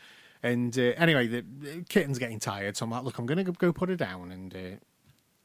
And 0.43 0.77
uh, 0.77 0.93
anyway, 0.97 1.27
the, 1.27 1.41
the 1.41 1.83
kitten's 1.89 2.19
getting 2.19 2.39
tired, 2.39 2.77
so 2.77 2.85
I'm 2.85 2.91
like, 2.91 3.03
look, 3.03 3.17
I'm 3.17 3.25
going 3.25 3.43
to 3.43 3.51
go 3.51 3.73
put 3.73 3.89
her 3.89 3.95
down 3.95 4.31
and 4.31 4.53
uh, 4.53 4.59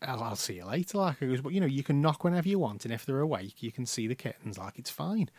I'll, 0.02 0.22
I'll 0.22 0.36
see 0.36 0.54
you 0.54 0.64
later. 0.64 0.98
Like, 0.98 1.22
I 1.22 1.26
goes, 1.26 1.40
but 1.40 1.52
you 1.52 1.60
know, 1.60 1.66
you 1.66 1.82
can 1.82 2.00
knock 2.00 2.24
whenever 2.24 2.48
you 2.48 2.58
want, 2.58 2.84
and 2.84 2.92
if 2.94 3.04
they're 3.04 3.20
awake, 3.20 3.62
you 3.62 3.72
can 3.72 3.86
see 3.86 4.06
the 4.06 4.14
kittens. 4.14 4.58
Like, 4.58 4.78
it's 4.78 4.90
fine. 4.90 5.30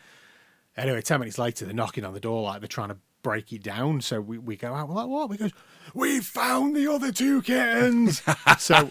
Anyway, 0.76 1.02
10 1.02 1.20
minutes 1.20 1.38
later, 1.38 1.64
they're 1.64 1.74
knocking 1.74 2.04
on 2.04 2.14
the 2.14 2.20
door 2.20 2.42
like 2.42 2.60
they're 2.60 2.68
trying 2.68 2.88
to 2.88 2.96
break 3.22 3.52
it 3.52 3.62
down. 3.62 4.00
So 4.00 4.20
we, 4.20 4.38
we 4.38 4.56
go 4.56 4.74
out, 4.74 4.88
we're 4.88 4.94
like, 4.94 5.08
what? 5.08 5.28
We 5.30 5.36
goes, 5.36 5.52
we 5.94 6.20
found 6.20 6.74
the 6.74 6.90
other 6.90 7.12
two 7.12 7.42
kittens. 7.42 8.22
so 8.58 8.90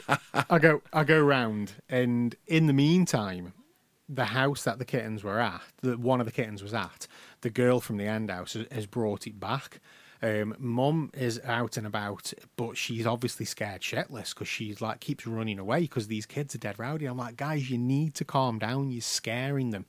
I 0.49 0.59
go, 0.59 0.81
I 0.93 1.03
go 1.03 1.19
round, 1.21 1.73
and 1.89 2.35
in 2.47 2.67
the 2.67 2.73
meantime, 2.73 3.53
the 4.07 4.25
house 4.25 4.63
that 4.63 4.77
the 4.77 4.85
kittens 4.85 5.23
were 5.23 5.39
at, 5.39 5.61
that 5.81 5.99
one 5.99 6.19
of 6.19 6.25
the 6.25 6.31
kittens 6.31 6.61
was 6.61 6.73
at, 6.73 7.07
the 7.41 7.49
girl 7.49 7.79
from 7.79 7.97
the 7.97 8.05
end 8.05 8.29
house 8.29 8.53
has, 8.53 8.67
has 8.71 8.85
brought 8.85 9.25
it 9.25 9.39
back. 9.39 9.79
Um, 10.23 10.55
Mum 10.59 11.09
is 11.15 11.39
out 11.45 11.77
and 11.77 11.87
about, 11.87 12.31
but 12.55 12.77
she's 12.77 13.07
obviously 13.07 13.45
scared 13.45 13.81
shitless 13.81 14.33
because 14.35 14.47
she's 14.47 14.79
like 14.81 14.99
keeps 14.99 15.25
running 15.25 15.57
away 15.57 15.81
because 15.81 16.07
these 16.07 16.25
kids 16.27 16.53
are 16.53 16.59
dead 16.59 16.77
rowdy. 16.77 17.05
I'm 17.07 17.17
like, 17.17 17.37
guys, 17.37 17.69
you 17.71 17.77
need 17.79 18.13
to 18.15 18.25
calm 18.25 18.59
down. 18.59 18.91
You're 18.91 19.01
scaring 19.01 19.71
them. 19.71 19.85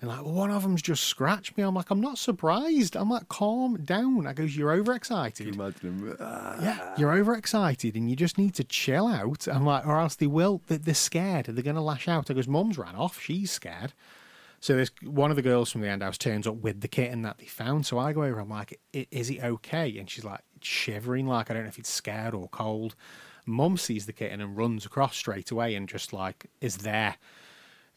And 0.00 0.10
like, 0.10 0.22
well, 0.24 0.34
one 0.34 0.50
of 0.50 0.62
them's 0.62 0.82
just 0.82 1.04
scratched 1.04 1.56
me. 1.56 1.62
I'm 1.62 1.74
like, 1.74 1.90
I'm 1.90 2.00
not 2.02 2.18
surprised. 2.18 2.96
I'm 2.96 3.08
like, 3.10 3.28
calm 3.28 3.76
down. 3.82 4.26
I 4.26 4.34
goes, 4.34 4.54
you're 4.56 4.72
overexcited. 4.72 5.54
Imagine 5.54 5.98
him. 6.08 6.16
ah. 6.20 6.56
Yeah, 6.62 6.94
you're 6.98 7.12
overexcited 7.14 7.96
and 7.96 8.08
you 8.10 8.14
just 8.16 8.36
need 8.38 8.54
to 8.54 8.64
chill 8.64 9.06
out. 9.06 9.46
I'm 9.48 9.64
like, 9.64 9.86
or 9.86 9.98
else 9.98 10.14
they 10.14 10.26
will. 10.26 10.60
they- 10.68 10.76
They're 10.76 10.94
scared. 10.94 11.46
They're 11.46 11.62
going 11.64 11.76
to 11.76 11.82
lash 11.82 12.08
out. 12.08 12.30
I 12.30 12.34
goes, 12.34 12.46
Mum's 12.48 12.76
ran 12.78 12.94
off. 12.94 13.20
She's 13.20 13.50
scared. 13.50 13.94
So 14.60 14.74
this 14.76 14.90
one 15.02 15.30
of 15.30 15.36
the 15.36 15.42
girls 15.42 15.70
from 15.70 15.80
the 15.82 15.88
end 15.88 16.02
house 16.02 16.18
turns 16.18 16.46
up 16.46 16.56
with 16.56 16.80
the 16.80 16.88
kitten 16.88 17.22
that 17.22 17.38
they 17.38 17.44
found. 17.46 17.86
So 17.86 17.98
I 17.98 18.12
go 18.12 18.24
over. 18.24 18.40
I'm 18.40 18.48
like, 18.48 18.80
"I- 18.94 19.06
"Is 19.10 19.30
it 19.30 19.42
okay?" 19.42 19.96
And 19.98 20.08
she's 20.08 20.24
like 20.24 20.40
shivering, 20.60 21.26
like 21.26 21.50
I 21.50 21.54
don't 21.54 21.64
know 21.64 21.68
if 21.68 21.78
it's 21.78 21.90
scared 21.90 22.34
or 22.34 22.48
cold. 22.48 22.94
Mum 23.44 23.76
sees 23.76 24.06
the 24.06 24.12
kitten 24.12 24.40
and 24.40 24.56
runs 24.56 24.84
across 24.84 25.16
straight 25.16 25.50
away 25.50 25.74
and 25.74 25.88
just 25.88 26.12
like 26.12 26.46
is 26.60 26.78
there. 26.78 27.16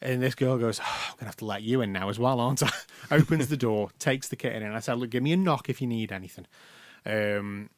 And 0.02 0.22
this 0.22 0.34
girl 0.34 0.58
goes, 0.58 0.80
"Oh, 0.80 1.06
I'm 1.10 1.16
gonna 1.18 1.28
have 1.28 1.36
to 1.36 1.44
let 1.44 1.62
you 1.62 1.80
in 1.80 1.92
now 1.92 2.08
as 2.08 2.18
well, 2.18 2.40
aren't 2.40 2.62
I? 2.62 2.70
Opens 3.10 3.48
the 3.48 3.56
door, 3.56 3.90
takes 3.98 4.28
the 4.28 4.36
kitten 4.36 4.62
in. 4.62 4.72
I 4.72 4.80
said, 4.80 4.94
Look, 4.98 5.10
give 5.10 5.22
me 5.22 5.32
a 5.32 5.36
knock 5.36 5.68
if 5.68 5.80
you 5.80 5.86
need 5.86 6.12
anything. 6.12 6.46
Um, 7.04 7.70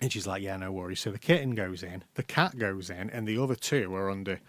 and 0.00 0.10
she's 0.12 0.26
like, 0.26 0.42
"Yeah, 0.42 0.56
no 0.56 0.72
worries." 0.72 1.00
So 1.00 1.10
the 1.10 1.18
kitten 1.18 1.54
goes 1.54 1.82
in, 1.82 2.04
the 2.14 2.22
cat 2.22 2.58
goes 2.58 2.88
in, 2.90 3.10
and 3.10 3.26
the 3.28 3.38
other 3.38 3.54
two 3.54 3.94
are 3.94 4.10
under 4.10 4.40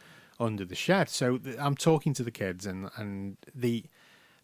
under 0.42 0.66
the 0.66 0.76
shed. 0.76 1.10
So 1.10 1.38
th- 1.38 1.58
I'm 1.60 1.76
talking 1.76 2.14
to 2.16 2.24
the 2.24 2.32
kids, 2.32 2.66
and 2.66 2.90
and 2.98 3.38
the 3.54 3.86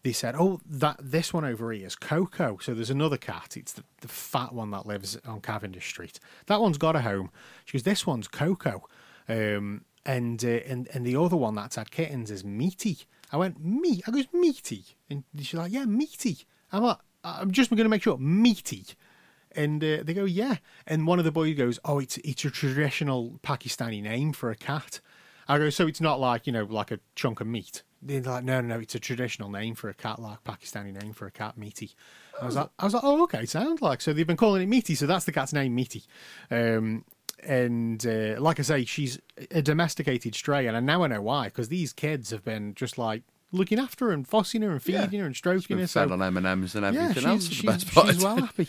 they 0.02 0.12
said, 0.12 0.34
"Oh, 0.38 0.60
that 0.64 0.96
this 1.00 1.34
one 1.34 1.44
over 1.44 1.72
here 1.72 1.86
is 1.86 1.96
Coco." 1.96 2.58
So 2.62 2.72
there's 2.72 2.90
another 2.90 3.16
cat. 3.16 3.56
It's 3.56 3.72
the, 3.72 3.84
the 4.00 4.08
fat 4.08 4.54
one 4.54 4.70
that 4.70 4.86
lives 4.86 5.18
on 5.26 5.40
Cavendish 5.40 5.88
Street. 5.88 6.20
That 6.46 6.60
one's 6.60 6.78
got 6.78 6.96
a 6.96 7.02
home. 7.02 7.30
She 7.64 7.76
goes, 7.76 7.82
"This 7.82 8.06
one's 8.06 8.28
Coco," 8.28 8.88
um, 9.28 9.84
and 10.06 10.42
uh, 10.44 10.60
and 10.66 10.88
and 10.94 11.04
the 11.04 11.16
other 11.16 11.36
one 11.36 11.54
that's 11.54 11.76
had 11.76 11.90
kittens 11.90 12.30
is 12.30 12.44
Meaty. 12.44 12.98
I 13.32 13.36
went, 13.36 13.62
"Me?" 13.62 14.00
I 14.06 14.10
goes, 14.10 14.26
"Meaty," 14.32 14.84
and 15.10 15.24
she's 15.36 15.54
like, 15.54 15.72
"Yeah, 15.72 15.84
Meaty." 15.84 16.44
I'm 16.72 16.84
like, 16.84 16.98
"I'm 17.24 17.50
just 17.50 17.70
going 17.70 17.78
to 17.78 17.88
make 17.88 18.02
sure 18.02 18.18
Meaty." 18.18 18.84
And 19.52 19.82
uh, 19.82 20.02
they 20.04 20.14
go, 20.14 20.24
yeah. 20.24 20.56
And 20.86 21.06
one 21.06 21.18
of 21.18 21.24
the 21.24 21.32
boys 21.32 21.56
goes, 21.56 21.80
oh, 21.84 21.98
it's 21.98 22.18
it's 22.18 22.44
a 22.44 22.50
traditional 22.50 23.40
Pakistani 23.42 24.02
name 24.02 24.32
for 24.32 24.50
a 24.50 24.54
cat. 24.54 25.00
I 25.48 25.58
go, 25.58 25.70
so 25.70 25.86
it's 25.86 26.00
not 26.00 26.20
like 26.20 26.46
you 26.46 26.52
know, 26.52 26.64
like 26.64 26.90
a 26.90 27.00
chunk 27.14 27.40
of 27.40 27.46
meat. 27.46 27.82
They're 28.00 28.20
like, 28.20 28.44
no, 28.44 28.60
no, 28.60 28.76
no, 28.76 28.80
it's 28.80 28.94
a 28.94 29.00
traditional 29.00 29.50
name 29.50 29.74
for 29.74 29.88
a 29.88 29.94
cat, 29.94 30.20
like 30.20 30.44
Pakistani 30.44 30.92
name 31.02 31.12
for 31.12 31.26
a 31.26 31.32
cat, 31.32 31.58
meaty. 31.58 31.92
I 32.40 32.46
was 32.46 32.54
like, 32.54 32.68
I 32.78 32.84
was 32.84 32.94
like, 32.94 33.02
oh, 33.02 33.24
okay, 33.24 33.44
sounds 33.46 33.82
like 33.82 34.00
so 34.00 34.12
they've 34.12 34.26
been 34.26 34.36
calling 34.36 34.62
it 34.62 34.66
meaty, 34.66 34.94
so 34.94 35.06
that's 35.06 35.24
the 35.24 35.32
cat's 35.32 35.52
name, 35.52 35.74
meaty. 35.74 36.04
Um, 36.50 37.04
and 37.42 38.04
uh, 38.06 38.40
like 38.40 38.58
I 38.60 38.62
say, 38.62 38.84
she's 38.84 39.18
a 39.50 39.62
domesticated 39.62 40.34
stray, 40.34 40.66
and 40.66 40.76
I 40.76 40.80
now 40.80 41.02
I 41.02 41.08
know 41.08 41.22
why, 41.22 41.46
because 41.46 41.68
these 41.68 41.92
kids 41.92 42.30
have 42.30 42.44
been 42.44 42.74
just 42.74 42.98
like 42.98 43.22
looking 43.50 43.78
after 43.78 44.06
her 44.06 44.12
and 44.12 44.28
fussing 44.28 44.62
her 44.62 44.70
and 44.70 44.82
feeding 44.82 45.20
her 45.20 45.26
and 45.26 45.34
stroking 45.34 45.78
her. 45.78 45.86
fed 45.86 46.08
So 46.08 46.12
on 46.12 46.22
M 46.22 46.36
and 46.36 46.46
M's 46.46 46.74
and 46.74 46.84
everything 46.84 47.22
yeah, 47.22 47.30
else. 47.30 47.48
she's, 47.48 47.58
for 47.62 47.66
the 47.66 47.78
she's, 47.78 47.84
best 47.84 47.94
part. 47.94 48.06
she's 48.08 48.22
well 48.22 48.36
happy. 48.36 48.68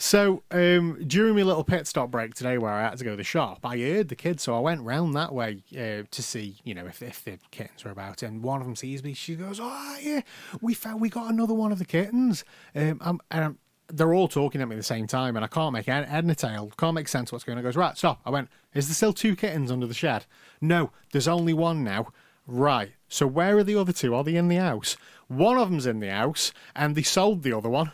So 0.00 0.42
um, 0.50 1.04
during 1.06 1.34
my 1.34 1.42
little 1.42 1.62
pit 1.62 1.86
stop 1.86 2.10
break 2.10 2.32
today, 2.32 2.56
where 2.56 2.72
I 2.72 2.84
had 2.84 2.96
to 2.96 3.04
go 3.04 3.10
to 3.10 3.16
the 3.18 3.22
shop, 3.22 3.60
I 3.64 3.76
heard 3.76 4.08
the 4.08 4.16
kids, 4.16 4.42
so 4.42 4.56
I 4.56 4.58
went 4.58 4.80
round 4.80 5.14
that 5.14 5.30
way 5.34 5.62
uh, 5.74 6.04
to 6.10 6.22
see, 6.22 6.56
you 6.64 6.72
know, 6.72 6.86
if 6.86 7.02
if 7.02 7.22
the 7.22 7.38
kittens 7.50 7.84
were 7.84 7.90
about. 7.90 8.22
And 8.22 8.42
one 8.42 8.62
of 8.62 8.66
them 8.66 8.76
sees 8.76 9.04
me. 9.04 9.12
She 9.12 9.34
goes, 9.34 9.60
"Oh 9.62 9.98
yeah, 10.00 10.22
we 10.62 10.72
found 10.72 11.02
we 11.02 11.10
got 11.10 11.30
another 11.30 11.52
one 11.52 11.70
of 11.70 11.78
the 11.78 11.84
kittens." 11.84 12.46
Um, 12.74 12.98
I'm, 13.02 13.20
and 13.30 13.44
I'm, 13.44 13.58
they're 13.88 14.14
all 14.14 14.26
talking 14.26 14.62
at 14.62 14.68
me 14.68 14.74
at 14.74 14.78
the 14.78 14.82
same 14.82 15.06
time, 15.06 15.36
and 15.36 15.44
I 15.44 15.48
can't 15.48 15.74
make 15.74 15.84
head 15.84 16.08
head 16.08 16.24
nor 16.24 16.34
tail. 16.34 16.72
Can't 16.78 16.94
make 16.94 17.06
sense 17.06 17.30
what's 17.30 17.44
going 17.44 17.58
on. 17.58 17.62
I 17.62 17.68
goes 17.68 17.76
right. 17.76 17.96
Stop. 17.98 18.22
I 18.24 18.30
went. 18.30 18.48
Is 18.72 18.88
there 18.88 18.94
still 18.94 19.12
two 19.12 19.36
kittens 19.36 19.70
under 19.70 19.86
the 19.86 19.92
shed? 19.92 20.24
No, 20.62 20.92
there's 21.12 21.28
only 21.28 21.52
one 21.52 21.84
now. 21.84 22.06
Right. 22.46 22.92
So 23.10 23.26
where 23.26 23.58
are 23.58 23.64
the 23.64 23.76
other 23.76 23.92
two? 23.92 24.14
Are 24.14 24.24
they 24.24 24.36
in 24.36 24.48
the 24.48 24.56
house? 24.56 24.96
One 25.28 25.58
of 25.58 25.68
them's 25.68 25.86
in 25.86 26.00
the 26.00 26.10
house, 26.10 26.54
and 26.74 26.96
they 26.96 27.02
sold 27.02 27.42
the 27.42 27.52
other 27.52 27.68
one. 27.68 27.92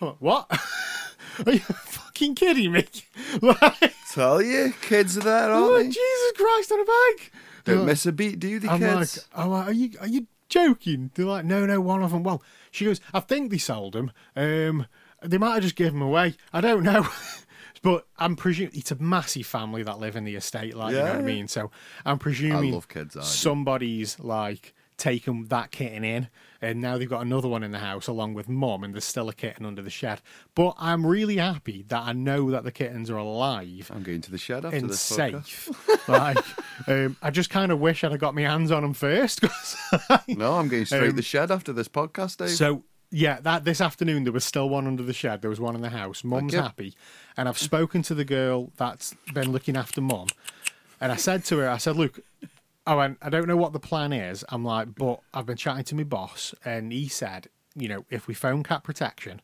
I'm 0.00 0.08
like, 0.08 0.16
What? 0.18 0.46
Are 1.46 1.52
you 1.52 1.60
fucking 1.60 2.34
kidding 2.34 2.72
me? 2.72 2.86
like, 3.42 3.94
Tell 4.12 4.42
you, 4.42 4.72
kids 4.80 5.16
are 5.16 5.20
there, 5.20 5.50
aren't 5.50 5.64
oh, 5.64 5.78
they? 5.78 5.84
Jesus 5.84 6.32
Christ 6.36 6.72
on 6.72 6.80
a 6.80 6.84
bike. 6.84 7.32
Don't 7.64 7.86
miss 7.86 8.06
a 8.06 8.12
beat, 8.12 8.40
do 8.40 8.58
the 8.58 8.70
I'm 8.70 8.80
kids? 8.80 9.28
like, 9.34 9.44
I'm 9.44 9.50
like, 9.50 9.68
are 9.68 9.72
you 9.72 9.90
are 10.00 10.08
you 10.08 10.26
joking? 10.48 11.10
They're 11.14 11.26
like, 11.26 11.44
no, 11.44 11.66
no, 11.66 11.80
one 11.80 12.02
of 12.02 12.10
them. 12.10 12.22
Well, 12.22 12.42
she 12.70 12.86
goes, 12.86 13.00
I 13.12 13.20
think 13.20 13.50
they 13.50 13.58
sold 13.58 13.92
them. 13.92 14.10
Um, 14.34 14.86
they 15.22 15.38
might 15.38 15.54
have 15.54 15.62
just 15.62 15.76
given 15.76 15.94
them 15.94 16.08
away. 16.08 16.36
I 16.52 16.60
don't 16.60 16.82
know. 16.82 17.06
But 17.82 18.06
I'm 18.18 18.34
presuming 18.36 18.72
it's 18.74 18.90
a 18.90 18.96
massive 18.96 19.46
family 19.46 19.82
that 19.84 19.98
live 19.98 20.16
in 20.16 20.24
the 20.24 20.34
estate, 20.34 20.74
like 20.74 20.92
you 20.92 20.98
know 20.98 21.04
what 21.04 21.16
I 21.16 21.22
mean. 21.22 21.48
So 21.48 21.70
I'm 22.04 22.18
presuming 22.18 22.72
love 22.72 22.88
kids, 22.88 23.16
somebody's 23.24 24.18
like 24.18 24.74
taken 24.96 25.44
that 25.46 25.70
kitten 25.70 26.04
in, 26.04 26.28
and 26.60 26.80
now 26.80 26.98
they've 26.98 27.08
got 27.08 27.22
another 27.22 27.48
one 27.48 27.62
in 27.62 27.70
the 27.72 27.78
house 27.78 28.06
along 28.08 28.34
with 28.34 28.48
mum, 28.48 28.82
and 28.84 28.92
there's 28.94 29.04
still 29.04 29.28
a 29.28 29.32
kitten 29.34 29.64
under 29.64 29.82
the 29.82 29.90
shed. 29.90 30.20
But 30.54 30.74
I'm 30.78 31.06
really 31.06 31.36
happy 31.36 31.84
that 31.88 32.02
I 32.02 32.12
know 32.12 32.50
that 32.50 32.64
the 32.64 32.72
kittens 32.72 33.10
are 33.10 33.16
alive 33.16 33.90
I'm 33.94 34.02
going 34.02 34.20
to 34.22 34.30
the 34.30 34.38
shed 34.38 34.64
after 34.64 34.76
and 34.76 34.90
this 34.90 35.00
safe. 35.00 35.68
like, 36.08 36.38
um, 36.86 37.16
I 37.22 37.30
just 37.30 37.50
kind 37.50 37.70
of 37.72 37.78
wish 37.80 38.02
I'd 38.04 38.10
have 38.10 38.20
got 38.20 38.34
my 38.34 38.42
hands 38.42 38.70
on 38.70 38.82
them 38.82 38.94
first. 38.94 39.42
No, 40.28 40.54
I'm 40.54 40.68
going 40.68 40.84
straight 40.86 41.00
to 41.00 41.08
Um, 41.10 41.16
the 41.16 41.22
shed 41.22 41.50
after 41.50 41.72
this 41.72 41.88
podcast, 41.88 42.38
Dave. 42.38 42.50
so 42.50 42.82
yeah, 43.10 43.40
that 43.40 43.64
this 43.64 43.80
afternoon 43.80 44.24
there 44.24 44.32
was 44.34 44.44
still 44.44 44.68
one 44.68 44.86
under 44.86 45.02
the 45.02 45.14
shed. 45.14 45.40
There 45.40 45.48
was 45.50 45.60
one 45.60 45.74
in 45.74 45.80
the 45.80 45.88
house. 45.90 46.22
Mum's 46.24 46.52
happy, 46.54 46.94
and 47.36 47.48
I've 47.48 47.56
spoken 47.58 48.02
to 48.02 48.14
the 48.14 48.24
girl 48.24 48.70
that's 48.76 49.14
been 49.32 49.50
looking 49.52 49.76
after 49.76 50.00
mum, 50.00 50.26
and 51.00 51.10
I 51.10 51.16
said 51.16 51.44
to 51.46 51.58
her, 51.58 51.70
I 51.70 51.78
said, 51.78 51.96
look. 51.96 52.20
I 52.88 52.94
went, 52.94 53.18
I 53.20 53.28
don't 53.28 53.46
know 53.46 53.56
what 53.56 53.74
the 53.74 53.78
plan 53.78 54.14
is. 54.14 54.46
I'm 54.48 54.64
like, 54.64 54.94
but 54.94 55.20
I've 55.34 55.44
been 55.44 55.58
chatting 55.58 55.84
to 55.84 55.94
my 55.94 56.04
boss, 56.04 56.54
and 56.64 56.90
he 56.90 57.06
said, 57.06 57.48
you 57.76 57.86
know, 57.86 58.06
if 58.08 58.26
we 58.26 58.32
phone 58.32 58.62
cat 58.62 58.82
protection, 58.82 59.42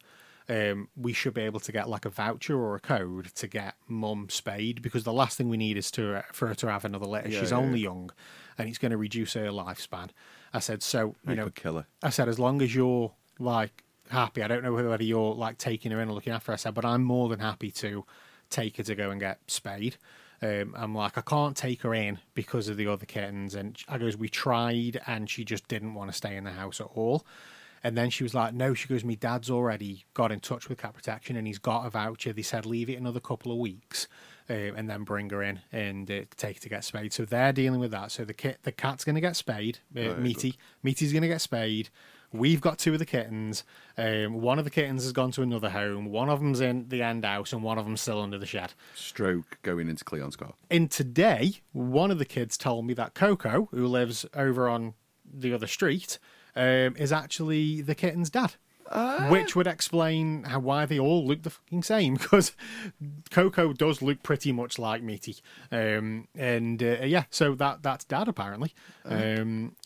um, 0.48 0.88
we 0.96 1.12
should 1.12 1.34
be 1.34 1.42
able 1.42 1.60
to 1.60 1.70
get 1.70 1.86
like 1.86 2.06
a 2.06 2.08
voucher 2.08 2.56
or 2.56 2.74
a 2.74 2.80
code 2.80 3.26
to 3.34 3.46
get 3.46 3.74
mum 3.86 4.28
spayed 4.30 4.80
because 4.80 5.04
the 5.04 5.12
last 5.12 5.36
thing 5.36 5.50
we 5.50 5.58
need 5.58 5.76
is 5.76 5.90
to 5.90 6.24
for 6.32 6.48
her 6.48 6.54
to 6.54 6.70
have 6.70 6.86
another 6.86 7.04
litter. 7.04 7.28
Yeah, 7.28 7.40
She's 7.40 7.50
yeah, 7.50 7.58
only 7.58 7.80
young, 7.80 8.10
and 8.56 8.66
it's 8.66 8.78
going 8.78 8.92
to 8.92 8.96
reduce 8.96 9.34
her 9.34 9.48
lifespan. 9.48 10.08
I 10.54 10.60
said, 10.60 10.82
so 10.82 11.14
you 11.26 11.32
I 11.32 11.34
know, 11.34 11.50
kill 11.50 11.76
her. 11.76 11.86
I 12.02 12.08
said, 12.08 12.30
as 12.30 12.38
long 12.38 12.62
as 12.62 12.74
you're 12.74 13.12
like 13.38 13.84
happy, 14.08 14.42
I 14.42 14.48
don't 14.48 14.62
know 14.64 14.72
whether 14.72 15.04
you're 15.04 15.34
like 15.34 15.58
taking 15.58 15.92
her 15.92 16.00
in 16.00 16.08
or 16.08 16.14
looking 16.14 16.32
after 16.32 16.52
her. 16.52 16.54
I 16.54 16.56
said, 16.56 16.72
but 16.72 16.86
I'm 16.86 17.04
more 17.04 17.28
than 17.28 17.40
happy 17.40 17.70
to 17.72 18.06
take 18.48 18.78
her 18.78 18.82
to 18.84 18.94
go 18.94 19.10
and 19.10 19.20
get 19.20 19.40
spayed. 19.48 19.98
Um, 20.44 20.74
I'm 20.76 20.94
like, 20.94 21.16
I 21.16 21.22
can't 21.22 21.56
take 21.56 21.80
her 21.82 21.94
in 21.94 22.18
because 22.34 22.68
of 22.68 22.76
the 22.76 22.86
other 22.86 23.06
kittens. 23.06 23.54
And 23.54 23.82
I 23.88 23.96
goes, 23.96 24.16
we 24.16 24.28
tried, 24.28 25.00
and 25.06 25.28
she 25.30 25.42
just 25.44 25.68
didn't 25.68 25.94
want 25.94 26.10
to 26.10 26.16
stay 26.16 26.36
in 26.36 26.44
the 26.44 26.52
house 26.52 26.80
at 26.80 26.88
all. 26.94 27.24
And 27.82 27.98
then 27.98 28.08
she 28.08 28.22
was 28.22 28.34
like, 28.34 28.54
no, 28.54 28.72
she 28.72 28.88
goes, 28.88 29.04
my 29.04 29.14
dad's 29.14 29.50
already 29.50 30.06
got 30.14 30.32
in 30.32 30.40
touch 30.40 30.70
with 30.70 30.78
Cat 30.78 30.94
Protection 30.94 31.36
and 31.36 31.46
he's 31.46 31.58
got 31.58 31.86
a 31.86 31.90
voucher. 31.90 32.32
They 32.32 32.40
said, 32.40 32.64
leave 32.64 32.88
it 32.88 32.94
another 32.94 33.20
couple 33.20 33.52
of 33.52 33.58
weeks 33.58 34.08
uh, 34.48 34.54
and 34.54 34.88
then 34.88 35.04
bring 35.04 35.28
her 35.28 35.42
in 35.42 35.60
and 35.70 36.10
uh, 36.10 36.20
take 36.38 36.56
her 36.56 36.62
to 36.62 36.68
get 36.70 36.84
spayed. 36.84 37.12
So 37.12 37.26
they're 37.26 37.52
dealing 37.52 37.80
with 37.80 37.90
that. 37.90 38.10
So 38.10 38.24
the 38.24 38.32
kit, 38.32 38.60
the 38.62 38.72
cat's 38.72 39.04
going 39.04 39.16
to 39.16 39.20
get 39.20 39.36
spayed. 39.36 39.80
Uh, 39.94 40.14
Meaty, 40.14 40.54
Meaty's 40.82 41.12
going 41.12 41.22
to 41.22 41.28
get 41.28 41.42
spayed. 41.42 41.90
We've 42.34 42.60
got 42.60 42.78
two 42.78 42.94
of 42.94 42.98
the 42.98 43.06
kittens. 43.06 43.62
Um, 43.96 44.40
one 44.40 44.58
of 44.58 44.64
the 44.64 44.70
kittens 44.70 45.04
has 45.04 45.12
gone 45.12 45.30
to 45.32 45.42
another 45.42 45.70
home. 45.70 46.06
One 46.06 46.28
of 46.28 46.40
them's 46.40 46.60
in 46.60 46.88
the 46.88 47.00
end 47.00 47.24
house, 47.24 47.52
and 47.52 47.62
one 47.62 47.78
of 47.78 47.84
them's 47.84 48.00
still 48.00 48.20
under 48.20 48.38
the 48.38 48.44
shed. 48.44 48.72
Stroke 48.96 49.58
going 49.62 49.88
into 49.88 50.04
Cleon's 50.04 50.34
car. 50.34 50.54
And 50.68 50.90
today, 50.90 51.60
one 51.70 52.10
of 52.10 52.18
the 52.18 52.24
kids 52.24 52.58
told 52.58 52.86
me 52.86 52.94
that 52.94 53.14
Coco, 53.14 53.68
who 53.70 53.86
lives 53.86 54.26
over 54.34 54.68
on 54.68 54.94
the 55.24 55.54
other 55.54 55.68
street, 55.68 56.18
um, 56.56 56.96
is 56.96 57.12
actually 57.12 57.82
the 57.82 57.94
kitten's 57.94 58.30
dad. 58.30 58.54
Which 59.30 59.54
would 59.56 59.66
explain 59.66 60.42
how 60.42 60.58
why 60.58 60.86
they 60.86 60.98
all 60.98 61.26
look 61.26 61.42
the 61.42 61.50
fucking 61.50 61.84
same 61.84 62.14
because 62.20 62.52
Coco 63.30 63.72
does 63.72 64.02
look 64.02 64.22
pretty 64.22 64.52
much 64.52 64.78
like 64.78 65.02
Meaty, 65.02 65.36
um, 65.72 66.28
and 66.34 66.82
uh, 66.82 67.04
yeah, 67.04 67.24
so 67.30 67.54
that 67.54 67.82
that's 67.82 68.04
dad 68.04 68.28
apparently. 68.28 68.74
Um, 69.04 69.76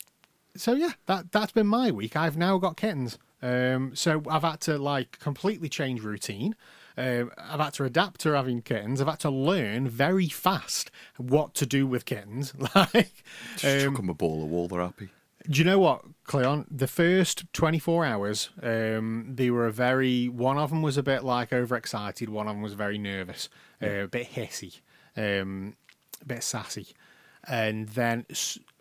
so 0.57 0.75
yeah, 0.75 0.93
that 1.07 1.33
that's 1.33 1.53
been 1.53 1.67
my 1.67 1.91
week. 1.91 2.17
I've 2.17 2.37
now 2.37 2.59
got 2.59 2.77
kittens. 2.77 3.19
Um, 3.41 3.93
so 3.95 4.23
I've 4.29 4.43
had 4.43 4.61
to 4.63 4.79
like 4.79 5.19
completely 5.21 5.69
change 5.69 6.03
routine. 6.03 6.55
Um, 6.97 7.31
I've 7.39 7.61
had 7.61 7.75
to 7.75 7.85
adapt 7.85 8.21
to 8.23 8.31
having 8.33 8.61
kittens. 8.63 9.01
I've 9.01 9.07
had 9.07 9.21
to 9.21 9.31
learn 9.31 9.89
very 9.89 10.29
fast 10.29 10.91
what 11.17 11.55
to 11.55 11.67
do 11.67 11.87
with 11.87 12.05
kittens. 12.05 12.53
Like, 12.75 13.13
Just 13.57 13.87
um, 13.87 13.93
chuck 13.95 14.03
'em 14.03 14.09
a 14.09 14.15
ball 14.15 14.43
of 14.43 14.51
wool, 14.51 14.67
they're 14.67 14.81
happy. 14.81 15.11
do 15.49 15.59
you 15.61 15.65
know 15.65 15.79
what, 15.79 16.03
Cleon? 16.25 16.67
The 16.69 16.89
first 16.89 17.45
24 17.53 18.05
hours, 18.05 18.51
um, 18.61 19.31
they 19.33 19.49
were 19.51 19.67
a 19.69 19.73
very. 19.73 20.29
One 20.29 20.59
of 20.59 20.71
them 20.71 20.83
was 20.83 20.97
a 20.97 21.03
bit 21.05 21.23
like 21.23 21.53
overexcited. 21.53 22.29
One 22.29 22.49
of 22.49 22.55
them 22.57 22.63
was 22.63 22.73
very 22.75 22.99
nervous, 22.99 23.49
uh, 23.81 23.87
a 23.87 24.09
bit 24.09 24.33
hissy, 24.33 24.81
um, 25.17 25.77
a 26.21 26.25
bit 26.25 26.43
sassy. 26.43 26.89
And 27.47 27.89
then 27.91 28.27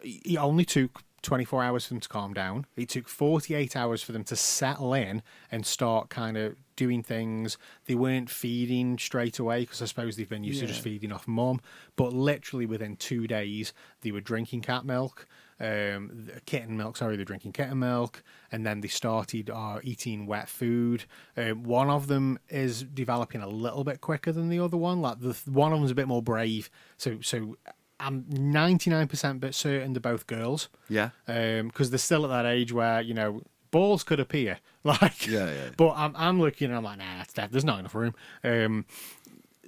it 0.01 0.37
only 0.37 0.65
took 0.65 1.03
24 1.27 1.61
hours 1.61 1.85
for 1.85 1.93
them 1.93 1.99
to 1.99 2.07
calm 2.07 2.33
down. 2.33 2.65
It 2.77 2.87
took 2.87 3.09
48 3.09 3.75
hours 3.75 4.01
for 4.01 4.13
them 4.13 4.23
to 4.23 4.35
settle 4.37 4.93
in 4.93 5.21
and 5.51 5.65
start 5.65 6.09
kind 6.09 6.37
of 6.37 6.55
doing 6.77 7.03
things. 7.03 7.57
They 7.85 7.95
weren't 7.95 8.29
feeding 8.29 8.97
straight 8.97 9.37
away 9.37 9.61
because 9.61 9.81
I 9.81 9.85
suppose 9.87 10.15
they've 10.15 10.29
been 10.29 10.45
used 10.45 10.61
to 10.61 10.67
just 10.67 10.79
feeding 10.79 11.11
off 11.11 11.27
mum. 11.27 11.59
But 11.97 12.13
literally 12.13 12.65
within 12.65 12.95
two 12.95 13.27
days, 13.27 13.73
they 14.01 14.11
were 14.13 14.21
drinking 14.21 14.61
cat 14.61 14.85
milk 14.85 15.27
um, 15.59 16.29
kitten 16.45 16.77
milk. 16.77 16.97
Sorry, 16.97 17.15
they're 17.15 17.25
drinking 17.25 17.53
kitten 17.53 17.79
milk, 17.79 18.23
and 18.51 18.65
then 18.65 18.81
they 18.81 18.87
started 18.87 19.49
uh, 19.49 19.79
eating 19.83 20.25
wet 20.25 20.49
food. 20.49 21.05
Um, 21.35 21.63
one 21.63 21.89
of 21.89 22.07
them 22.07 22.39
is 22.49 22.83
developing 22.83 23.41
a 23.41 23.47
little 23.47 23.83
bit 23.83 24.01
quicker 24.01 24.31
than 24.31 24.49
the 24.49 24.59
other 24.59 24.77
one. 24.77 25.01
Like 25.01 25.19
the 25.19 25.37
one 25.45 25.73
of 25.73 25.79
them's 25.79 25.91
a 25.91 25.95
bit 25.95 26.07
more 26.07 26.21
brave. 26.21 26.69
So, 26.97 27.19
so 27.21 27.57
I'm 27.99 28.23
99% 28.25 29.39
bit 29.39 29.55
certain 29.55 29.93
they're 29.93 29.99
both 30.01 30.27
girls. 30.27 30.69
Yeah. 30.89 31.09
because 31.25 31.89
they're 31.89 31.97
still 31.97 32.25
at 32.25 32.29
that 32.29 32.45
age 32.49 32.71
where 32.71 33.01
you 33.01 33.13
know 33.13 33.41
balls 33.71 34.03
could 34.03 34.19
appear. 34.19 34.59
Like, 34.83 35.27
Yeah, 35.27 35.47
yeah. 35.51 35.69
But 35.75 35.93
I'm 35.97 36.13
I'm 36.15 36.39
looking. 36.39 36.67
and 36.69 36.77
I'm 36.77 36.83
like, 36.85 36.99
nah, 36.99 37.21
it's 37.21 37.33
dead. 37.33 37.51
There's 37.51 37.65
not 37.65 37.79
enough 37.79 37.93
room. 37.95 38.15
Um, 38.43 38.85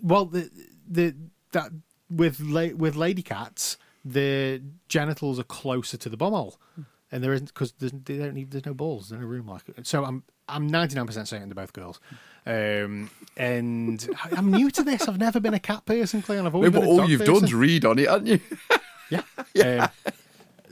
well, 0.02 0.26
the 0.26 0.50
the 0.88 1.14
that 1.52 1.72
with 2.10 2.40
la- 2.40 2.74
with 2.76 2.96
lady 2.96 3.22
cats, 3.22 3.78
the 4.06 4.62
genitals 4.88 5.38
are 5.40 5.44
closer 5.44 5.98
to 5.98 6.08
the 6.08 6.16
bumhole, 6.18 6.56
and 7.12 7.22
there 7.22 7.34
isn't 7.34 7.48
because 7.54 7.74
they 7.74 8.18
don't 8.18 8.34
need 8.34 8.52
there's 8.52 8.66
no 8.66 8.74
balls, 8.74 9.10
there's 9.10 9.20
no 9.22 9.28
room 9.28 9.48
like 9.48 9.68
it. 9.68 9.86
So 9.86 10.06
I'm 10.06 10.24
I'm 10.50 10.68
99 10.68 11.06
percent 11.06 11.28
certain 11.28 11.50
they're 11.50 11.56
both 11.56 11.74
girls. 11.74 12.00
Um, 12.46 13.10
and 13.38 14.08
I'm 14.32 14.52
new 14.52 14.72
to 14.72 14.84
this. 14.84 15.08
I've 15.08 15.20
never 15.20 15.40
been 15.40 15.54
a 15.54 15.60
cat 15.60 15.86
person, 15.86 16.22
Cleon. 16.22 16.46
I've 16.48 16.54
No, 16.54 16.58
always 16.58 16.72
but 16.72 16.80
been 16.82 16.90
a 16.90 16.92
all 16.92 17.10
you've 17.10 17.20
person. 17.20 17.36
done 17.36 17.44
is 17.44 17.54
read 17.54 17.86
on 17.86 18.00
it, 18.00 18.10
haven't 18.10 18.28
you? 18.28 18.40
Yeah. 19.56 19.90
Um, 19.90 19.90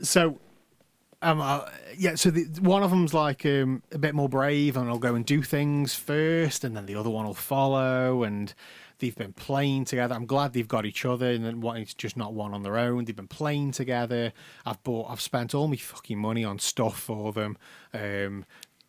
so, 0.02 0.38
um, 1.22 1.40
uh, 1.40 1.62
yeah. 1.96 2.14
So 2.14 2.30
the, 2.30 2.44
one 2.60 2.82
of 2.84 2.90
them's 2.90 3.12
like 3.12 3.44
um, 3.44 3.82
a 3.90 3.98
bit 3.98 4.14
more 4.14 4.28
brave, 4.28 4.76
and 4.76 4.88
will 4.88 4.98
go 4.98 5.14
and 5.16 5.26
do 5.26 5.42
things 5.42 5.94
first, 5.94 6.62
and 6.62 6.76
then 6.76 6.86
the 6.86 6.94
other 6.94 7.10
one 7.10 7.26
will 7.26 7.34
follow. 7.34 8.22
And 8.22 8.54
they've 9.00 9.16
been 9.16 9.32
playing 9.32 9.86
together. 9.86 10.14
I'm 10.14 10.26
glad 10.26 10.52
they've 10.52 10.68
got 10.68 10.86
each 10.86 11.04
other, 11.04 11.30
and 11.30 11.44
then 11.44 11.62
it's 11.76 11.94
just 11.94 12.16
not 12.16 12.32
one 12.32 12.54
on 12.54 12.62
their 12.62 12.78
own. 12.78 13.04
They've 13.04 13.16
been 13.16 13.26
playing 13.26 13.72
together. 13.72 14.32
I've 14.64 14.82
bought. 14.84 15.10
I've 15.10 15.20
spent 15.20 15.54
all 15.54 15.66
my 15.66 15.76
fucking 15.76 16.18
money 16.18 16.44
on 16.44 16.60
stuff 16.60 16.98
for 17.00 17.32
them. 17.32 17.56
Um, 17.92 18.44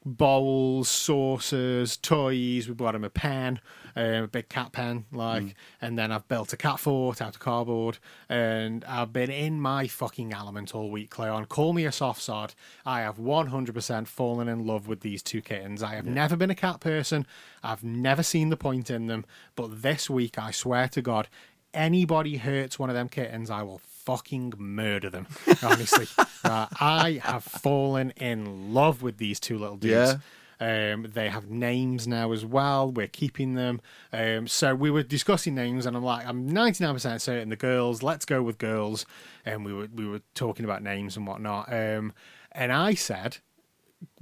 bowls, 0.05 0.89
saucers, 0.89 1.97
toys. 1.97 2.67
We 2.67 2.73
bought 2.73 2.95
him 2.95 3.03
a 3.03 3.09
pen, 3.09 3.59
um, 3.95 4.23
a 4.23 4.27
big 4.27 4.49
cat 4.49 4.71
pen, 4.71 5.05
like, 5.11 5.55
and 5.81 5.97
then 5.97 6.11
I've 6.11 6.27
built 6.27 6.53
a 6.53 6.57
cat 6.57 6.79
fort 6.79 7.21
out 7.21 7.35
of 7.35 7.39
cardboard. 7.39 7.99
And 8.29 8.85
I've 8.85 9.11
been 9.11 9.29
in 9.29 9.59
my 9.59 9.87
fucking 9.87 10.33
element 10.33 10.73
all 10.73 10.89
week, 10.89 11.09
Cleon. 11.09 11.45
Call 11.45 11.73
me 11.73 11.85
a 11.85 11.91
soft 11.91 12.21
sod. 12.21 12.53
I 12.85 13.01
have 13.01 13.17
100% 13.17 14.07
fallen 14.07 14.47
in 14.47 14.65
love 14.65 14.87
with 14.87 15.01
these 15.01 15.21
two 15.21 15.41
kittens. 15.41 15.83
I 15.83 15.95
have 15.95 16.05
never 16.05 16.35
been 16.35 16.49
a 16.49 16.55
cat 16.55 16.79
person. 16.79 17.27
I've 17.61 17.83
never 17.83 18.23
seen 18.23 18.49
the 18.49 18.57
point 18.57 18.89
in 18.89 19.07
them. 19.07 19.25
But 19.55 19.81
this 19.81 20.09
week, 20.09 20.39
I 20.39 20.51
swear 20.51 20.87
to 20.89 21.01
God, 21.01 21.27
anybody 21.73 22.37
hurts 22.37 22.79
one 22.79 22.89
of 22.89 22.95
them 22.95 23.09
kittens, 23.09 23.49
I 23.49 23.63
will 23.63 23.79
fucking 24.09 24.53
murder 24.57 25.09
them. 25.09 25.27
Honestly, 25.63 26.07
Uh, 26.41 26.67
I 26.79 27.19
have 27.23 27.43
fallen 27.43 28.11
in 28.11 28.73
love 28.73 29.01
with 29.01 29.17
these 29.17 29.41
two 29.41 29.57
little 29.57 29.75
dudes. 29.75 30.13
Um, 30.61 31.07
they 31.13 31.27
have 31.29 31.49
names 31.49 32.07
now 32.07 32.31
as 32.31 32.45
well. 32.45 32.89
We're 32.89 33.07
keeping 33.07 33.55
them. 33.55 33.81
Um, 34.13 34.47
so 34.47 34.73
we 34.73 34.89
were 34.89 35.03
discussing 35.03 35.53
names, 35.53 35.85
and 35.85 35.97
I'm 35.97 36.03
like, 36.03 36.25
I'm 36.25 36.49
99% 36.49 37.19
certain 37.21 37.49
the 37.49 37.55
girls. 37.57 38.01
Let's 38.01 38.23
go 38.25 38.41
with 38.41 38.57
girls. 38.57 39.05
And 39.45 39.65
we 39.65 39.73
were 39.73 39.89
we 39.93 40.07
were 40.07 40.21
talking 40.33 40.63
about 40.63 40.81
names 40.81 41.17
and 41.17 41.27
whatnot. 41.27 41.71
Um, 41.71 42.13
and 42.53 42.71
I 42.71 42.93
said, 42.93 43.37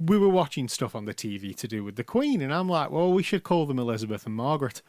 we 0.00 0.18
were 0.18 0.28
watching 0.28 0.66
stuff 0.68 0.94
on 0.96 1.04
the 1.04 1.14
TV 1.14 1.54
to 1.56 1.68
do 1.68 1.84
with 1.84 1.94
the 1.96 2.04
Queen, 2.04 2.40
and 2.42 2.52
I'm 2.52 2.68
like, 2.68 2.90
well, 2.90 3.12
we 3.12 3.22
should 3.22 3.44
call 3.44 3.64
them 3.64 3.78
Elizabeth 3.78 4.26
and 4.26 4.34
Margaret 4.34 4.82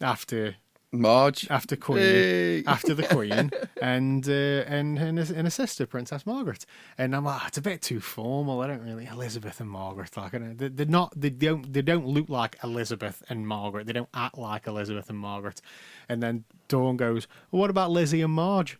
after 0.00 0.56
Marge. 0.92 1.46
after 1.50 1.76
Queen, 1.76 1.98
Hey. 2.02 2.64
after 2.66 2.94
the 2.94 3.04
Queen, 3.04 3.50
and 3.82 4.28
uh, 4.28 4.32
and 4.66 4.98
and 4.98 5.18
a, 5.18 5.34
and 5.36 5.46
a 5.46 5.50
sister, 5.50 5.86
Princess 5.86 6.26
Margaret. 6.26 6.66
And 6.98 7.14
I'm 7.14 7.24
like, 7.24 7.40
"Ah, 7.42 7.46
it's 7.46 7.58
a 7.58 7.62
bit 7.62 7.80
too 7.80 8.00
formal. 8.00 8.60
I 8.60 8.66
don't 8.66 8.82
really 8.82 9.06
Elizabeth 9.06 9.60
and 9.60 9.70
Margaret. 9.70 10.16
Like, 10.16 10.32
they- 10.32 10.68
they're 10.68 10.86
not. 10.86 11.12
They 11.14 11.30
don't. 11.30 11.72
They 11.72 11.82
don't 11.82 12.06
look 12.06 12.28
like 12.28 12.56
Elizabeth 12.64 13.22
and 13.28 13.46
Margaret. 13.46 13.86
They 13.86 13.92
don't 13.92 14.08
act 14.14 14.36
like 14.36 14.66
Elizabeth 14.66 15.08
and 15.08 15.18
Margaret. 15.18 15.60
And 16.08 16.22
then 16.22 16.44
Dawn 16.68 16.96
goes, 16.96 17.28
well, 17.50 17.60
"What 17.60 17.70
about 17.70 17.90
Lizzie 17.92 18.22
and 18.22 18.32
Marge?" 18.32 18.78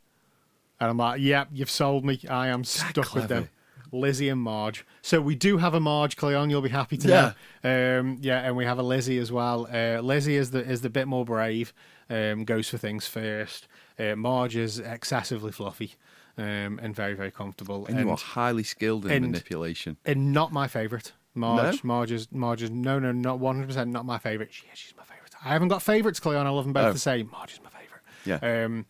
And 0.81 0.91
I'm 0.91 0.97
like, 0.99 1.21
"Yep, 1.21 1.49
you've 1.53 1.71
sold 1.71 2.05
me. 2.05 2.21
I 2.29 2.49
am 2.49 2.65
stuck 2.65 3.15
with 3.15 3.29
them." 3.29 3.49
Lizzie 3.93 4.29
and 4.29 4.41
Marge. 4.41 4.87
So 5.03 5.21
we 5.21 5.35
do 5.35 5.59
have 5.59 5.75
a 5.75 5.81
Marge, 5.81 6.17
Cleon. 6.17 6.49
You'll 6.49 6.61
be 6.63 6.69
happy 6.69 6.97
to 6.99 7.09
know. 7.09 7.99
Um, 7.99 8.19
yeah, 8.21 8.39
and 8.39 8.57
we 8.57 8.65
have 8.65 8.79
a 8.79 8.85
Lizzie 8.85 9.19
as 9.19 9.33
well. 9.33 9.67
Uh, 9.73 10.01
Lizzie 10.01 10.37
is 10.37 10.53
the 10.53 10.61
is 10.61 10.81
the 10.83 10.91
bit 10.91 11.09
more 11.09 11.25
brave. 11.25 11.73
Um, 12.11 12.45
goes 12.45 12.69
for 12.69 12.77
things 12.77 13.07
first. 13.07 13.69
Uh, 13.99 14.17
Marge 14.17 14.57
is 14.57 14.79
excessively 14.81 15.53
fluffy. 15.53 15.95
um, 16.37 16.79
and 16.83 16.95
very 16.95 17.15
very 17.15 17.31
comfortable. 17.31 17.87
And, 17.87 17.99
you 18.01 18.11
are 18.11 18.17
highly 18.17 18.65
skilled 18.65 19.07
in 19.07 19.13
and- 19.13 19.27
manipulation. 19.33 19.97
and 20.05 20.33
not 20.33 20.53
my 20.53 20.67
favourite. 20.69 21.13
Marge, 21.35 21.85
No? 21.85 21.95
Marge 21.95 22.11
is 22.11 22.27
Marge 22.33 22.63
is 22.63 22.71
no 22.71 22.99
no 22.99 23.13
not 23.13 23.39
one 23.39 23.55
hundred 23.55 23.69
percent 23.69 23.91
not 23.91 24.05
my 24.05 24.19
favourite. 24.19 24.53
She, 24.53 24.65
she's 24.75 24.95
my 24.97 25.05
favourite. 25.05 25.33
I 25.45 25.49
haven't 25.51 25.69
got 25.69 25.81
favourites, 25.83 26.19
Cleon. 26.19 26.47
I 26.47 26.51
love 26.51 26.65
them 26.65 26.73
both 26.73 26.87
Oh. 26.87 26.93
the 26.93 26.99
same. 26.99 27.31
Marge 27.31 27.53
is 27.53 27.61
my 27.63 27.71
favourite. 27.71 28.03
Yeah. 28.43 28.65
Um, 28.65 28.87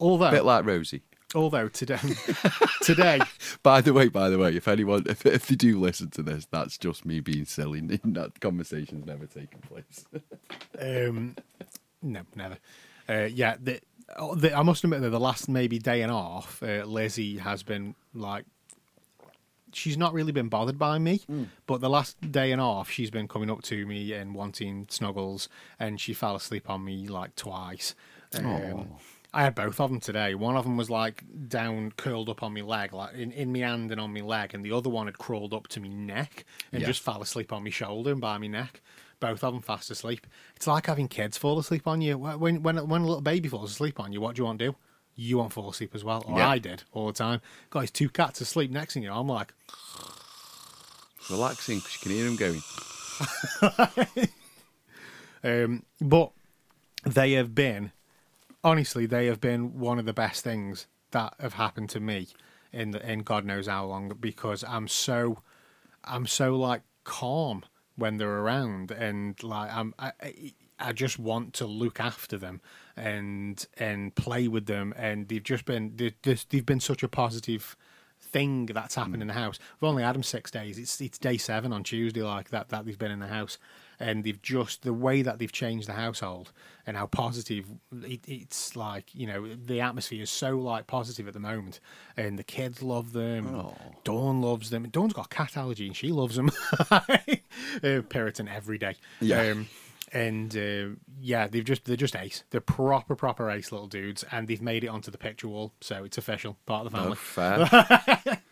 although 0.00 0.30
bit 0.30 0.44
like 0.46 0.64
Rosie. 0.64 1.02
although 1.34 1.68
today 1.68 1.98
today 2.82 3.20
By 3.62 3.80
the 3.82 3.92
way, 3.92 4.08
by 4.08 4.30
the 4.30 4.38
way, 4.38 4.56
if 4.56 4.66
anyone, 4.68 5.04
if, 5.06 5.26
if 5.26 5.46
they 5.48 5.54
do 5.56 5.78
listen 5.78 6.08
to 6.10 6.22
this, 6.22 6.46
that's 6.50 6.78
just 6.78 7.04
me 7.04 7.20
being 7.20 7.44
silly. 7.44 7.80
That 8.04 8.40
conversation's 8.40 9.04
never 9.04 9.26
taken 9.26 9.60
place. 9.60 10.06
Um, 10.80 11.36
no, 12.04 12.20
never. 12.36 12.58
Uh, 13.08 13.28
yeah, 13.32 13.56
the, 13.60 13.80
oh, 14.16 14.34
the, 14.34 14.56
I 14.56 14.62
must 14.62 14.84
admit 14.84 15.00
that 15.02 15.10
the 15.10 15.20
last 15.20 15.48
maybe 15.48 15.78
day 15.78 16.02
and 16.02 16.10
a 16.10 16.14
half, 16.14 16.62
uh, 16.62 16.84
Lizzie 16.84 17.38
has 17.38 17.62
been 17.62 17.94
like, 18.14 18.44
she's 19.72 19.98
not 19.98 20.12
really 20.14 20.32
been 20.32 20.48
bothered 20.48 20.78
by 20.78 20.98
me, 20.98 21.20
but 21.66 21.80
the 21.80 21.90
last 21.90 22.16
day 22.30 22.52
and 22.52 22.60
a 22.60 22.64
half, 22.64 22.90
she's 22.90 23.10
been 23.10 23.26
coming 23.28 23.50
up 23.50 23.62
to 23.64 23.84
me 23.86 24.12
and 24.12 24.34
wanting 24.34 24.86
snuggles, 24.88 25.48
and 25.80 26.00
she 26.00 26.14
fell 26.14 26.36
asleep 26.36 26.70
on 26.70 26.84
me 26.84 27.08
like 27.08 27.34
twice. 27.36 27.94
Um, 28.36 28.88
I 29.32 29.42
had 29.42 29.54
both 29.56 29.80
of 29.80 29.90
them 29.90 29.98
today. 30.00 30.34
One 30.36 30.56
of 30.56 30.62
them 30.64 30.76
was 30.76 30.90
like 30.90 31.24
down, 31.48 31.92
curled 31.96 32.28
up 32.28 32.42
on 32.44 32.54
my 32.54 32.60
leg, 32.60 32.92
like 32.92 33.14
in, 33.14 33.32
in 33.32 33.52
my 33.52 33.58
hand 33.60 33.90
and 33.90 34.00
on 34.00 34.12
my 34.14 34.20
leg, 34.20 34.54
and 34.54 34.64
the 34.64 34.70
other 34.72 34.88
one 34.90 35.06
had 35.06 35.18
crawled 35.18 35.52
up 35.52 35.66
to 35.68 35.80
my 35.80 35.88
neck 35.88 36.44
and 36.72 36.80
Yeah. 36.82 36.86
just 36.86 37.02
fell 37.02 37.20
asleep 37.20 37.52
on 37.52 37.64
my 37.64 37.70
shoulder 37.70 38.12
and 38.12 38.20
by 38.20 38.38
my 38.38 38.46
neck. 38.46 38.80
Both 39.20 39.42
of 39.44 39.52
them 39.52 39.62
fast 39.62 39.90
asleep. 39.90 40.26
It's 40.56 40.66
like 40.66 40.86
having 40.86 41.08
kids 41.08 41.36
fall 41.38 41.58
asleep 41.58 41.86
on 41.86 42.00
you. 42.00 42.18
When 42.18 42.62
when 42.62 42.88
when 42.88 43.02
a 43.02 43.06
little 43.06 43.20
baby 43.20 43.48
falls 43.48 43.70
asleep 43.72 43.98
on 44.00 44.12
you, 44.12 44.20
what 44.20 44.36
do 44.36 44.40
you 44.40 44.46
want 44.46 44.58
to 44.58 44.66
do? 44.66 44.76
You 45.16 45.38
want 45.38 45.50
to 45.50 45.54
fall 45.54 45.70
asleep 45.70 45.94
as 45.94 46.02
well. 46.04 46.24
Or 46.26 46.38
Yeah. 46.38 46.48
I 46.48 46.58
did 46.58 46.82
all 46.92 47.06
the 47.06 47.12
time. 47.12 47.40
Got 47.70 47.80
his 47.82 47.90
two 47.90 48.08
cats 48.08 48.40
asleep 48.40 48.70
next 48.70 48.94
to 48.94 49.00
you. 49.00 49.12
I'm 49.12 49.28
like, 49.28 49.52
Relaxing 51.30 51.78
because 51.78 51.94
you 51.94 52.00
can 52.00 52.12
hear 52.12 52.24
them 52.24 52.36
going. 52.36 54.28
Um, 55.44 55.82
but 56.00 56.32
they 57.04 57.32
have 57.32 57.54
been, 57.54 57.92
honestly, 58.64 59.04
they 59.04 59.26
have 59.26 59.42
been 59.42 59.78
one 59.78 59.98
of 59.98 60.06
the 60.06 60.14
best 60.14 60.42
things 60.42 60.86
that 61.10 61.34
have 61.38 61.52
happened 61.52 61.90
to 61.90 62.00
me 62.00 62.28
in 62.72 62.92
the, 62.92 63.10
in 63.12 63.20
God 63.20 63.44
knows 63.44 63.66
how 63.66 63.84
long 63.84 64.16
because 64.18 64.64
I'm 64.64 64.88
so, 64.88 65.38
I'm 66.02 66.26
so 66.26 66.56
like 66.56 66.80
calm 67.04 67.62
when 67.96 68.16
they're 68.16 68.38
around 68.40 68.90
and 68.90 69.40
like 69.42 69.72
I'm. 69.72 69.94
I, 69.98 70.12
I- 70.20 70.92
just 70.92 71.18
want 71.18 71.54
to 71.54 71.66
look 71.66 71.98
after 72.00 72.36
them 72.36 72.60
and 72.96 73.64
and 73.78 74.14
play 74.14 74.48
with 74.48 74.66
them, 74.66 74.92
and 74.96 75.28
they've 75.28 75.42
just 75.42 75.64
been 75.64 75.92
they've, 75.96 76.20
just- 76.22 76.50
they've 76.50 76.66
been 76.66 76.80
such 76.80 77.02
a 77.02 77.08
positive 77.08 77.76
thing 78.20 78.66
that's 78.66 78.94
happened 78.96 79.18
mm. 79.18 79.22
in 79.22 79.28
the 79.28 79.34
house. 79.34 79.58
We've 79.80 79.88
only 79.88 80.02
had 80.02 80.14
them 80.14 80.22
six 80.22 80.50
days. 80.50 80.78
It's 80.78 81.00
it's 81.00 81.18
day 81.18 81.36
seven 81.36 81.72
on 81.72 81.84
Tuesday, 81.84 82.22
like 82.22 82.50
that 82.50 82.68
that 82.70 82.84
they've 82.84 82.98
been 82.98 83.12
in 83.12 83.20
the 83.20 83.28
house, 83.28 83.58
and 84.00 84.24
they've 84.24 84.40
just 84.42 84.82
the 84.82 84.92
way 84.92 85.22
that 85.22 85.38
they've 85.38 85.50
changed 85.52 85.88
the 85.88 85.92
household 85.94 86.52
and 86.86 86.96
how 86.96 87.06
positive 87.06 87.66
it, 88.02 88.20
it's 88.26 88.76
like. 88.76 89.14
You 89.14 89.26
know, 89.26 89.54
the 89.54 89.80
atmosphere 89.80 90.22
is 90.22 90.30
so 90.30 90.56
like 90.58 90.86
positive 90.86 91.26
at 91.28 91.34
the 91.34 91.40
moment, 91.40 91.80
and 92.16 92.38
the 92.38 92.44
kids 92.44 92.82
love 92.82 93.12
them. 93.12 93.66
Dawn 94.04 94.42
loves 94.42 94.70
them. 94.70 94.88
Dawn's 94.90 95.12
got 95.12 95.26
a 95.26 95.28
cat 95.28 95.56
allergy, 95.56 95.86
and 95.86 95.96
she 95.96 96.08
loves 96.08 96.36
them. 96.36 96.50
uh, 96.90 97.00
Piriton 97.82 98.48
every 98.52 98.78
day. 98.78 98.96
Yeah. 99.20 99.50
Um, 99.52 99.68
and 100.12 100.56
uh, 100.56 100.94
yeah, 101.20 101.48
they've 101.48 101.64
just 101.64 101.84
they're 101.86 101.96
just 101.96 102.14
ace. 102.14 102.44
They're 102.50 102.60
proper 102.60 103.16
proper 103.16 103.50
ace 103.50 103.72
little 103.72 103.88
dudes, 103.88 104.24
and 104.30 104.46
they've 104.46 104.62
made 104.62 104.84
it 104.84 104.88
onto 104.88 105.10
the 105.10 105.18
picture 105.18 105.48
wall, 105.48 105.72
so 105.80 106.04
it's 106.04 106.18
official, 106.18 106.56
part 106.66 106.86
of 106.86 106.92
the 106.92 106.98
Oh, 106.98 107.14
family. 107.14 107.66
fair. 107.66 108.38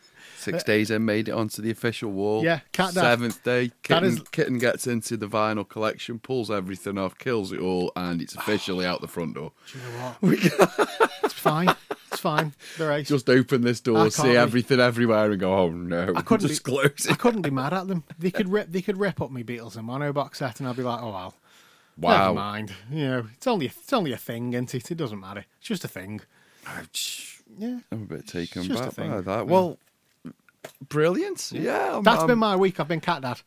Six 0.42 0.58
uh, 0.62 0.66
days 0.66 0.90
in, 0.90 1.04
made 1.04 1.28
it 1.28 1.32
onto 1.32 1.62
the 1.62 1.70
official 1.70 2.10
wall. 2.10 2.44
Yeah, 2.44 2.60
cat 2.72 2.94
dad. 2.94 3.00
Seventh 3.02 3.42
day, 3.44 3.70
kitten, 3.82 4.04
is- 4.04 4.20
kitten 4.32 4.58
gets 4.58 4.86
into 4.86 5.16
the 5.16 5.26
vinyl 5.28 5.68
collection, 5.68 6.18
pulls 6.18 6.50
everything 6.50 6.98
off, 6.98 7.16
kills 7.18 7.52
it 7.52 7.60
all, 7.60 7.92
and 7.96 8.20
it's 8.20 8.34
officially 8.34 8.84
out 8.84 9.00
the 9.00 9.08
front 9.08 9.34
door. 9.34 9.52
Do 9.72 9.78
you 9.78 9.84
know 9.84 9.98
what? 10.20 10.98
it's 11.24 11.34
fine. 11.34 11.74
It's 12.10 12.20
fine. 12.20 12.52
They're 12.78 12.92
ace. 12.92 13.08
Just 13.08 13.28
open 13.30 13.62
this 13.62 13.80
door, 13.80 14.10
see 14.10 14.22
be- 14.32 14.36
everything 14.36 14.80
everywhere, 14.80 15.30
and 15.30 15.40
go, 15.40 15.54
"Oh 15.54 15.70
no!" 15.70 16.12
I 16.14 16.22
couldn't 16.22 16.48
just 16.48 16.64
be- 16.64 16.72
close 16.72 17.06
I 17.08 17.12
it. 17.12 17.18
couldn't 17.18 17.42
be 17.42 17.50
mad 17.50 17.72
at 17.72 17.88
them. 17.88 18.04
They 18.18 18.30
could 18.32 18.48
rip. 18.50 18.70
They 18.70 18.82
could 18.82 18.98
rip 18.98 19.20
up 19.20 19.30
me 19.30 19.42
Beatles 19.42 19.76
in 19.78 19.84
Mono 19.86 20.12
box 20.12 20.38
set, 20.40 20.60
and 20.60 20.68
I'd 20.68 20.76
be 20.76 20.82
like, 20.82 21.02
oh 21.02 21.10
well. 21.12 21.34
Never 21.98 22.14
Wow. 22.14 22.32
mind. 22.34 22.72
You 22.90 23.04
know, 23.04 23.26
it's 23.34 23.46
only 23.46 23.66
it's 23.66 23.92
only 23.92 24.12
a 24.12 24.16
thing, 24.16 24.54
isn't 24.54 24.74
it? 24.74 24.90
It 24.90 24.94
doesn't 24.96 25.20
matter. 25.20 25.44
It's 25.58 25.68
just 25.68 25.84
a 25.84 25.88
thing. 25.88 26.22
Ouch. 26.66 27.40
Yeah. 27.58 27.80
I'm 27.90 28.02
a 28.04 28.06
bit 28.06 28.26
taken 28.26 28.62
just 28.62 28.82
back 28.82 28.96
by 28.96 29.20
that. 29.20 29.46
Well, 29.46 29.78
brilliant. 30.88 31.52
Yeah, 31.52 31.96
I'm, 31.96 32.02
That's 32.02 32.18
I'm- 32.20 32.26
been 32.28 32.38
my 32.38 32.56
week. 32.56 32.80
I've 32.80 32.88
been 32.88 33.00
cat 33.00 33.22
dad. 33.22 33.40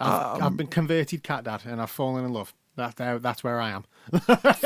I've, 0.00 0.42
I've 0.42 0.56
been 0.56 0.66
converted 0.66 1.22
cat 1.22 1.44
dad, 1.44 1.62
and 1.64 1.80
I've 1.80 1.90
fallen 1.90 2.24
in 2.24 2.32
love. 2.32 2.52
That, 2.76 2.96
that 2.96 3.22
that's 3.22 3.44
where 3.44 3.60
I 3.60 3.70
am. 3.70 3.84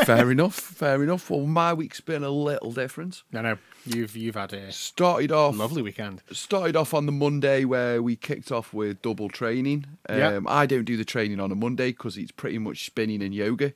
fair 0.06 0.30
enough. 0.30 0.54
Fair 0.54 1.02
enough. 1.02 1.28
Well, 1.28 1.40
my 1.46 1.74
week's 1.74 2.00
been 2.00 2.24
a 2.24 2.30
little 2.30 2.72
different. 2.72 3.22
No, 3.30 3.42
no, 3.42 3.58
you've 3.84 4.16
you've 4.16 4.34
had 4.34 4.54
a 4.54 4.72
Started 4.72 5.30
off 5.30 5.54
lovely 5.56 5.82
weekend. 5.82 6.22
started 6.32 6.74
off 6.74 6.94
on 6.94 7.04
the 7.04 7.12
Monday 7.12 7.66
where 7.66 8.02
we 8.02 8.16
kicked 8.16 8.50
off 8.50 8.72
with 8.72 9.02
double 9.02 9.28
training. 9.28 9.84
Um, 10.08 10.18
Yeah. 10.18 10.40
I 10.46 10.64
don't 10.64 10.84
do 10.84 10.96
the 10.96 11.04
training 11.04 11.38
on 11.38 11.52
a 11.52 11.54
Monday 11.54 11.90
because 11.90 12.16
it's 12.16 12.32
pretty 12.32 12.58
much 12.58 12.86
spinning 12.86 13.22
and 13.22 13.34
yoga. 13.34 13.74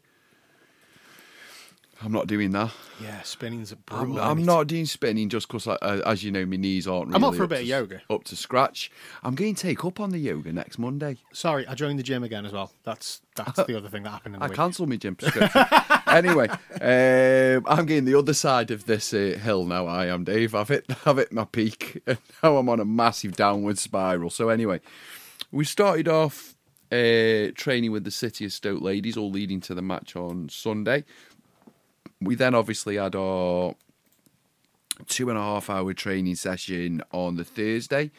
I'm 2.05 2.13
not 2.13 2.27
doing 2.27 2.51
that. 2.51 2.71
Yeah, 3.01 3.23
spinning's 3.23 3.73
a 3.73 3.77
I'm, 3.91 4.07
brutal. 4.07 4.21
I'm 4.21 4.39
isn't 4.39 4.47
not 4.47 4.67
doing 4.67 4.87
spinning 4.87 5.29
just 5.29 5.47
because, 5.47 5.67
uh, 5.69 6.03
as 6.05 6.25
you 6.25 6.33
know, 6.33 6.45
my 6.45 6.57
knees 6.57 6.89
aren't 6.89 7.09
really 7.09 7.17
I'm 7.17 7.25
up 7.25 7.35
for 7.35 7.45
a 7.45 7.49
bit 7.49 7.57
to, 7.57 7.63
of 7.63 7.69
yoga. 7.69 8.03
Up 8.11 8.25
to 8.25 8.37
scratch. 8.37 8.91
I'm 9.23 9.35
going 9.35 9.55
to 9.55 9.63
take 9.63 9.85
up 9.85 10.01
on 10.01 10.11
the 10.11 10.19
yoga 10.19 10.53
next 10.53 10.79
Monday. 10.79 11.17
Sorry, 11.33 11.67
I 11.67 11.75
joined 11.75 11.99
the 11.99 12.03
gym 12.03 12.25
again 12.25 12.45
as 12.45 12.53
well. 12.53 12.73
That's 12.83 13.21
that's 13.37 13.63
the 13.65 13.77
other 13.77 13.89
thing 13.89 14.03
that 14.03 14.11
happened 14.11 14.35
in 14.35 14.41
the 14.41 14.45
I 14.45 14.49
week. 14.49 14.57
cancelled 14.57 14.89
my 14.89 14.97
gym 14.97 15.15
prescription. 15.15 15.65
anyway, 16.09 16.49
um, 16.49 17.65
I'm 17.67 17.87
getting 17.87 18.05
the 18.05 18.19
other 18.19 18.35
side 18.35 18.71
of 18.71 18.87
this 18.87 19.15
uh, 19.15 19.39
hill 19.43 19.65
now. 19.65 19.87
I 19.87 20.07
am 20.07 20.25
Dave. 20.25 20.55
I've 20.55 20.69
hit, 20.69 20.87
I've 21.07 21.17
hit 21.17 21.33
my 21.33 21.45
peak, 21.45 22.03
and 22.07 22.19
now 22.43 22.57
I'm 22.57 22.69
on 22.69 22.81
a 22.81 22.85
massive 22.85 23.37
downward 23.37 23.79
spiral. 23.79 24.31
So 24.31 24.49
anyway, 24.49 24.81
we 25.51 25.65
started 25.65 26.09
off 26.09 26.57
uh, 26.93 27.51
training 27.55 27.91
with 27.91 28.05
the 28.05 28.11
City 28.11 28.45
of 28.45 28.53
Stoke 28.53 28.83
ladies, 28.83 29.17
all 29.17 29.31
leading 29.31 29.61
to 29.63 29.75
the 29.75 29.83
match 29.83 30.15
on 30.15 30.49
Sunday. 30.51 31.05
We 32.25 32.35
then 32.35 32.55
obviously 32.55 32.97
had 32.97 33.15
our 33.15 33.75
two 35.07 35.29
and 35.31 35.39
a 35.39 35.43
half 35.43 35.69
hour 35.71 35.93
training 35.95 36.37
session 36.37 37.03
on 37.13 37.37
the 37.37 37.45
Thursday. 37.45 38.11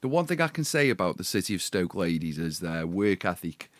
The 0.00 0.08
one 0.08 0.26
thing 0.26 0.40
I 0.40 0.48
can 0.48 0.64
say 0.64 0.90
about 0.90 1.16
the 1.16 1.24
City 1.24 1.54
of 1.54 1.62
Stoke 1.62 1.94
ladies 1.94 2.38
is 2.38 2.60
their 2.60 2.86
work 2.86 3.24
ethic. 3.24 3.70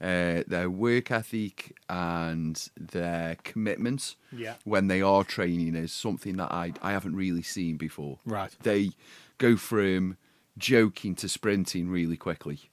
Uh, 0.00 0.42
their 0.46 0.68
work 0.68 1.10
ethic 1.10 1.76
and 1.88 2.68
their 2.76 3.36
commitment 3.42 4.16
Yeah. 4.36 4.54
when 4.64 4.88
they 4.88 5.00
are 5.00 5.24
training 5.24 5.74
is 5.74 5.92
something 5.92 6.36
that 6.36 6.52
I, 6.52 6.72
I 6.82 6.92
haven't 6.92 7.16
really 7.16 7.42
seen 7.42 7.76
before. 7.76 8.18
Right. 8.26 8.50
They 8.62 8.90
go 9.38 9.56
from 9.56 10.16
joking 10.58 11.14
to 11.16 11.28
sprinting 11.28 11.88
really 11.88 12.16
quickly. 12.16 12.70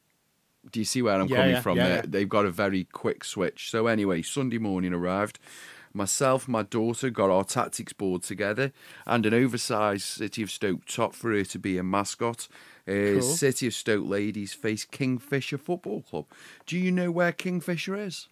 Do 0.72 0.80
you 0.80 0.86
see 0.86 1.02
where 1.02 1.20
I'm 1.20 1.28
Yeah, 1.28 1.38
coming 1.38 1.52
yeah, 1.54 1.62
from? 1.62 1.78
yeah, 1.78 1.88
They- 1.88 1.96
yeah. 1.96 2.02
They've 2.08 2.30
got 2.30 2.46
a 2.46 2.52
very 2.52 2.84
quick 2.86 3.24
switch. 3.24 3.72
So 3.72 3.88
anyway, 3.88 4.22
Sunday 4.24 4.58
morning 4.60 4.94
arrived. 4.94 5.40
Myself, 5.94 6.48
my 6.48 6.64
daughter 6.64 7.10
got 7.10 7.30
our 7.30 7.44
tactics 7.44 7.94
board 7.94 8.24
together 8.24 8.72
and 9.06 9.26
an 9.26 9.34
oversized 9.34 10.04
City 10.04 10.42
of 10.44 10.50
Stoke 10.52 10.86
top 10.86 11.14
for 11.14 11.32
her 11.32 11.44
to 11.44 11.60
be 11.60 11.78
a 11.78 11.84
mascot. 11.84 12.48
Uh, 12.88 12.92
Cool. 13.20 13.22
City 13.22 13.68
of 13.68 13.74
Stoke 13.74 14.08
ladies 14.08 14.54
face 14.54 14.86
Kingfisher 14.86 15.58
Football 15.58 16.02
Club. 16.02 16.26
Do 16.66 16.78
you 16.78 16.92
know 16.92 17.12
where 17.12 17.32
Kingfisher 17.32 17.96
is? 17.96 18.28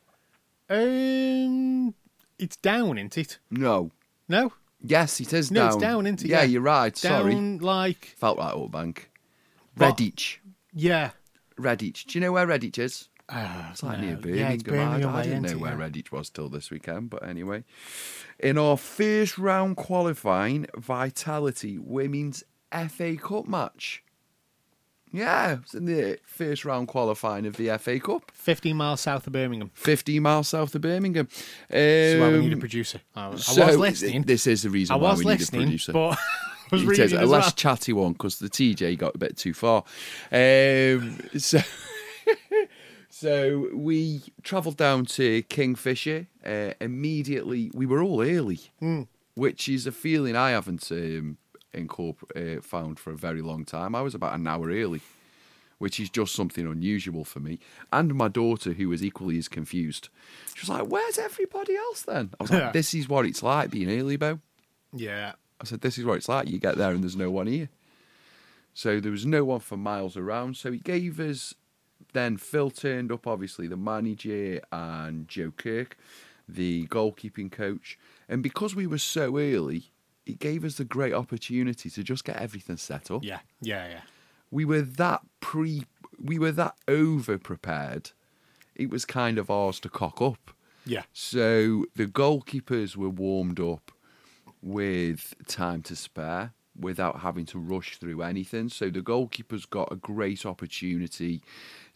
Um, 0.70 1.93
it's 2.38 2.55
down, 2.57 2.97
isn't 2.97 3.18
it? 3.18 3.39
No. 3.51 3.91
No, 4.28 4.53
Yes, 4.82 5.20
it 5.20 5.34
is 5.34 5.51
no, 5.51 5.62
down. 5.62 5.68
it's 5.68 5.78
down, 5.78 6.05
isn't 6.07 6.22
it? 6.24 6.28
Yeah, 6.30 6.43
you're 6.43 6.62
right. 6.62 6.95
Sorry. 6.95 7.34
Down 7.34 7.57
like 7.57 8.14
Felt 8.18 8.38
right, 8.38 8.53
Old 8.53 8.72
Bank. 8.72 9.10
Redditch. 9.78 10.38
yeah. 10.74 11.12
Redditch. 11.60 12.05
Do 12.05 12.18
you 12.18 12.22
know 12.22 12.32
where 12.32 12.47
Redditch 12.47 12.78
is? 12.78 13.10
Uh, 13.32 13.67
It's 13.71 13.84
like 13.84 13.99
no. 13.99 14.05
near 14.07 14.15
Birmingham. 14.17 14.51
Yeah, 14.51 14.57
Birmingham 14.63 15.15
I, 15.15 15.19
I 15.19 15.23
didn't 15.23 15.43
know 15.43 15.57
where 15.59 15.77
Yeah. 15.80 15.88
Redditch 15.89 16.11
was 16.11 16.30
till 16.30 16.49
this 16.49 16.71
weekend, 16.71 17.09
but 17.11 17.23
anyway. 17.23 17.63
In 18.39 18.57
our 18.57 18.75
first 18.77 19.38
round 19.38 19.77
qualifying 19.77 20.65
Vitality 20.75 21.77
Women's 21.77 22.43
FA 22.89 23.15
Cup 23.17 23.47
match. 23.47 24.03
Yeah, 25.11 25.57
it's 25.63 25.73
in 25.73 25.86
the 25.86 26.19
first 26.23 26.65
round 26.65 26.88
qualifying 26.88 27.45
of 27.47 27.57
the 27.57 27.75
FA 27.80 27.99
Cup. 27.99 28.30
15 28.32 28.75
miles 28.77 29.01
south 29.01 29.25
of 29.25 29.34
Birmingham. 29.34 29.71
15 29.73 30.21
miles 30.21 30.47
south 30.49 30.73
of 30.75 30.82
Birmingham. 30.82 31.27
That's 31.69 32.19
why 32.19 32.32
we 32.32 32.39
need 32.41 32.51
a 32.51 32.55
Um, 32.55 32.59
producer. 32.59 33.01
I, 33.15 33.30
I 33.30 33.36
so 33.38 33.65
was 33.65 33.77
listening. 33.77 34.21
This 34.23 34.45
is 34.47 34.61
the 34.63 34.69
reason 34.69 34.93
I 34.93 34.97
why 34.97 35.11
was 35.11 35.19
we 35.23 35.32
need 35.32 35.41
a 35.41 35.45
producer. 35.51 35.93
but 35.93 36.17
I 36.71 36.75
was 36.75 36.84
It 36.84 36.88
reading 36.88 37.05
is 37.05 37.13
a 37.13 37.25
less 37.25 37.45
well. 37.45 37.51
chatty 37.53 37.93
one 37.93 38.13
because 38.13 38.38
the 38.38 38.49
TJ 38.49 38.99
got 38.99 39.15
a 39.15 39.17
bit 39.17 39.36
too 39.36 39.53
far. 39.55 39.84
Um, 40.32 41.17
so, 41.39 41.59
so 43.20 43.67
we 43.74 44.22
travelled 44.43 44.78
down 44.78 45.05
to 45.05 45.41
Kingfisher. 45.43 46.28
Uh, 46.45 46.74
immediately, 46.80 47.72
we 47.74 47.86
were 47.86 48.01
all 48.01 48.22
early, 48.22 48.59
Hmm. 48.80 49.03
which 49.36 49.67
is 49.67 49.86
a 49.88 49.91
feeling 49.91 50.36
I 50.36 50.51
haven't 50.51 50.89
um, 50.91 51.38
incorpor- 51.74 52.57
uh, 52.57 52.61
found 52.61 52.99
for 52.99 53.11
a 53.11 53.17
very 53.17 53.41
long 53.41 53.65
time. 53.65 53.93
I 53.95 54.01
was 54.01 54.15
about 54.15 54.34
an 54.39 54.47
hour 54.47 54.67
early, 54.70 55.01
which 55.80 55.99
is 55.99 56.09
just 56.09 56.34
something 56.34 56.65
unusual 56.65 57.24
for 57.26 57.39
me. 57.39 57.59
And 57.91 58.15
my 58.15 58.28
daughter, 58.28 58.74
who 58.74 58.89
was 58.89 59.03
equally 59.03 59.38
as 59.38 59.47
confused, 59.47 60.09
she 60.55 60.61
was 60.61 60.70
like, 60.70 60.88
"Where's 60.88 61.17
everybody 61.17 61.76
else 61.76 62.01
then?" 62.03 62.30
I 62.39 62.43
was 62.43 62.51
like. 62.51 62.74
"This 62.74 62.93
is 62.93 63.07
what 63.09 63.26
it's 63.26 63.43
like 63.43 63.70
being 63.72 63.89
early, 63.99 64.17
Bo." 64.17 64.39
Yeah. 64.93 65.34
I 65.61 65.65
said, 65.65 65.82
"This 65.82 65.97
is 65.97 66.05
what 66.05 66.17
it's 66.17 66.30
like. 66.30 66.49
You 66.49 66.57
get 66.57 66.78
there 66.78 66.91
and 66.91 67.03
there's 67.03 67.15
no 67.17 67.32
one 67.32 67.47
here." 67.47 67.70
So 68.74 68.99
there 69.01 69.11
was 69.11 69.26
no 69.26 69.43
one 69.43 69.59
for 69.59 69.76
miles 69.78 70.15
around. 70.15 70.55
So 70.57 70.72
he 70.72 70.80
gave 70.80 71.20
us. 71.20 71.53
Then 72.14 72.38
Phil 72.38 72.72
turned 72.72 73.12
up, 73.12 73.28
obviously 73.28 73.68
the 73.68 73.78
manager 73.78 74.62
and 74.72 75.28
Joe 75.28 75.51
Kirk, 75.55 75.97
the 76.47 76.88
goalkeeping 76.88 77.51
coach, 77.51 77.97
and 78.28 78.41
because 78.41 78.76
we 78.76 78.88
were 78.88 78.97
so 78.97 79.38
early, 79.38 79.91
it 80.26 80.39
gave 80.39 80.64
us 80.64 80.76
the 80.76 80.86
great 80.86 81.14
opportunity 81.14 81.89
to 81.89 82.03
just 82.03 82.24
get 82.24 82.38
everything 82.38 82.78
set 82.78 83.12
up. 83.12 83.24
Yeah. 83.24 83.39
Yeah. 83.62 83.88
Yeah. 83.88 84.01
We 84.51 84.66
were 84.66 84.82
that 84.82 85.22
pre, 85.39 85.86
we 86.22 86.39
were 86.39 86.51
that 86.51 86.76
over 86.88 87.38
prepared. 87.38 88.12
It 88.76 88.89
was 88.89 89.05
kind 89.05 89.38
of 89.38 89.49
ours 89.49 89.80
to 89.82 89.89
cock 89.89 90.22
up. 90.22 90.51
Yeah. 90.86 91.03
So 91.14 91.86
the 91.95 92.07
goalkeepers 92.07 92.95
were 92.95 93.10
warmed 93.10 93.60
up 93.60 93.91
with 94.62 95.36
time 95.47 95.82
to 95.84 95.95
spare 95.95 96.53
without 96.80 97.19
having 97.21 97.45
to 97.47 97.59
rush 97.59 97.97
through 97.97 98.21
anything. 98.21 98.69
So 98.69 98.89
the 98.89 99.01
goalkeepers 99.01 99.69
got 99.69 99.91
a 99.91 99.95
great 99.95 100.45
opportunity 100.45 101.41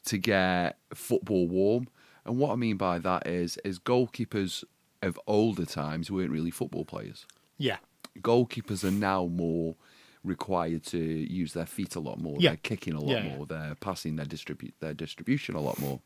to 0.06 0.18
get 0.18 0.78
football 0.94 1.48
warm. 1.48 1.88
And 2.26 2.38
what 2.38 2.52
I 2.52 2.56
mean 2.56 2.78
by 2.78 3.00
that 3.00 3.28
is, 3.28 3.58
is 3.64 3.80
goalkeepers 3.80 4.64
of 5.02 5.20
older 5.28 5.66
times 5.66 6.10
weren't 6.10 6.32
really 6.32 6.52
football 6.52 6.86
players. 6.86 7.26
Yeah. 7.58 7.78
Goalkeepers 8.20 8.84
are 8.84 8.92
now 8.92 9.26
more 9.26 9.76
required 10.24 10.84
to 10.86 10.98
use 10.98 11.54
their 11.54 11.66
feet 11.66 11.96
a 11.96 12.00
lot 12.00 12.20
more. 12.20 12.38
Yeah. 12.40 12.52
They're 12.52 12.58
kicking 12.58 12.94
a 12.94 13.00
lot 13.02 13.10
Yeah, 13.10 13.24
yeah. 13.26 13.36
more. 13.36 13.46
They're 13.46 13.76
passing 13.76 14.16
their 14.16 14.26
distribute 14.26 14.74
their 14.80 14.94
distribution 14.94 15.56
a 15.56 15.60
lot 15.62 15.80
more. 15.80 16.00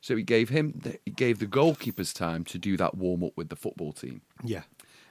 So 0.00 0.16
he 0.16 0.22
gave 0.22 0.48
him 0.48 0.80
he 1.04 1.10
gave 1.12 1.38
the 1.38 1.46
goalkeepers 1.46 2.14
time 2.14 2.44
to 2.44 2.58
do 2.58 2.76
that 2.78 2.96
warm 2.96 3.22
up 3.22 3.32
with 3.36 3.50
the 3.50 3.56
football 3.56 3.92
team, 3.92 4.22
Yeah. 4.42 4.62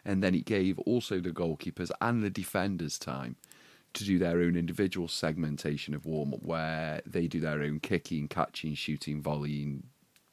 And 0.05 0.23
then 0.23 0.35
it 0.35 0.45
gave 0.45 0.79
also 0.79 1.19
the 1.19 1.31
goalkeepers 1.31 1.91
and 2.01 2.23
the 2.23 2.29
defenders 2.29 2.97
time 2.97 3.35
to 3.93 4.05
do 4.05 4.17
their 4.17 4.39
own 4.39 4.55
individual 4.55 5.07
segmentation 5.07 5.93
of 5.93 6.05
warm 6.05 6.33
up, 6.33 6.43
where 6.43 7.01
they 7.05 7.27
do 7.27 7.39
their 7.39 7.61
own 7.61 7.79
kicking, 7.79 8.27
catching, 8.27 8.73
shooting, 8.73 9.21
volleying, 9.21 9.83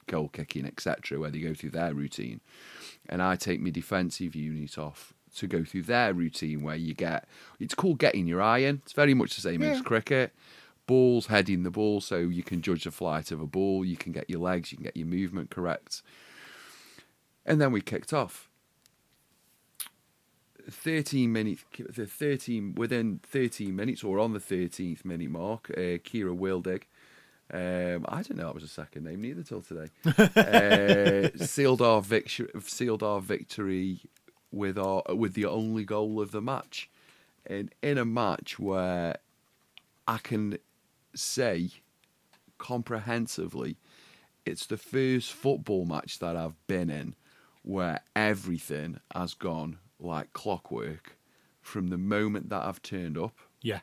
goal 0.07 0.29
kicking, 0.29 0.65
etc., 0.65 1.19
where 1.19 1.31
they 1.31 1.41
go 1.41 1.55
through 1.55 1.71
their 1.71 1.93
routine, 1.93 2.41
and 3.09 3.23
I 3.23 3.37
take 3.37 3.61
my 3.61 3.71
defensive 3.71 4.35
unit 4.35 4.79
off 4.79 5.13
to 5.37 5.47
go 5.47 5.65
through 5.65 5.83
their 5.83 6.15
routine, 6.15 6.63
where 6.63 6.77
you 6.77 6.95
get 6.95 7.29
it's 7.61 7.75
called 7.75 7.99
getting 7.99 8.27
your 8.27 8.41
eye 8.41 8.59
in. 8.59 8.81
It's 8.85 8.93
very 8.93 9.15
much 9.15 9.35
the 9.35 9.43
same 9.43 9.63
as 9.63 9.81
cricket. 9.83 10.33
Balls 10.87 11.27
heading 11.27 11.65
the 11.65 11.71
ball, 11.71 12.01
so 12.01 12.17
you 12.17 12.43
can 12.43 12.63
judge 12.63 12.85
the 12.85 12.91
flight 12.91 13.31
of 13.31 13.43
a 13.43 13.47
ball. 13.47 13.85
You 13.85 13.97
can 13.97 14.11
get 14.11 14.31
your 14.31 14.41
legs, 14.41 14.73
you 14.73 14.79
can 14.79 14.85
get 14.85 14.97
your 14.97 15.07
movement 15.07 15.51
correct. 15.51 16.03
And 17.45 17.61
then 17.61 17.73
we 17.73 17.83
kicked 17.83 18.15
off. 18.15 18.48
13 20.71 21.33
minutes, 21.33 21.65
the 21.79 22.07
13, 22.07 22.75
within 22.75 23.21
13 23.25 23.75
minutes 23.75 24.05
or 24.05 24.19
on 24.19 24.33
the 24.33 24.41
13th 24.41 25.05
minute 25.05 25.31
mark, 25.31 25.71
uh, 25.71 25.99
Kira 25.99 26.37
Wildig, 26.37 26.83
um, 27.51 28.05
I 28.09 28.23
didn't 28.23 28.37
know 28.37 28.47
that 28.47 28.55
was 28.55 28.65
a 28.65 28.69
second 28.69 29.05
name 29.05 29.23
neither 29.23 29.43
till 29.43 29.63
today, 29.63 29.89
uh, 31.39 31.45
sealed 31.45 31.81
our 31.81 32.03
victory, 32.03 32.51
sealed 32.63 33.03
our 33.03 33.21
victory 33.21 34.01
with 34.53 34.79
our 34.79 35.03
with 35.15 35.35
the 35.35 35.47
only 35.47 35.85
goal 35.85 36.21
of 36.21 36.31
the 36.31 36.43
match, 36.43 36.91
and 37.47 37.75
in 37.83 37.97
a 37.97 38.05
match 38.05 38.59
where 38.59 39.17
I 40.07 40.19
can 40.19 40.59
say 41.15 41.71
comprehensively, 42.59 43.79
it's 44.45 44.67
the 44.67 44.77
first 44.77 45.33
football 45.33 45.87
match 45.87 46.19
that 46.19 46.37
I've 46.37 46.67
been 46.67 46.91
in 46.91 47.15
where 47.63 48.01
everything 48.15 49.01
has 49.15 49.33
gone 49.33 49.79
like 50.01 50.33
clockwork 50.33 51.17
from 51.61 51.89
the 51.89 51.99
moment 51.99 52.49
that 52.51 52.63
I've 52.65 52.83
turned 52.83 53.19
up 53.19 53.37
Yeah. 53.63 53.81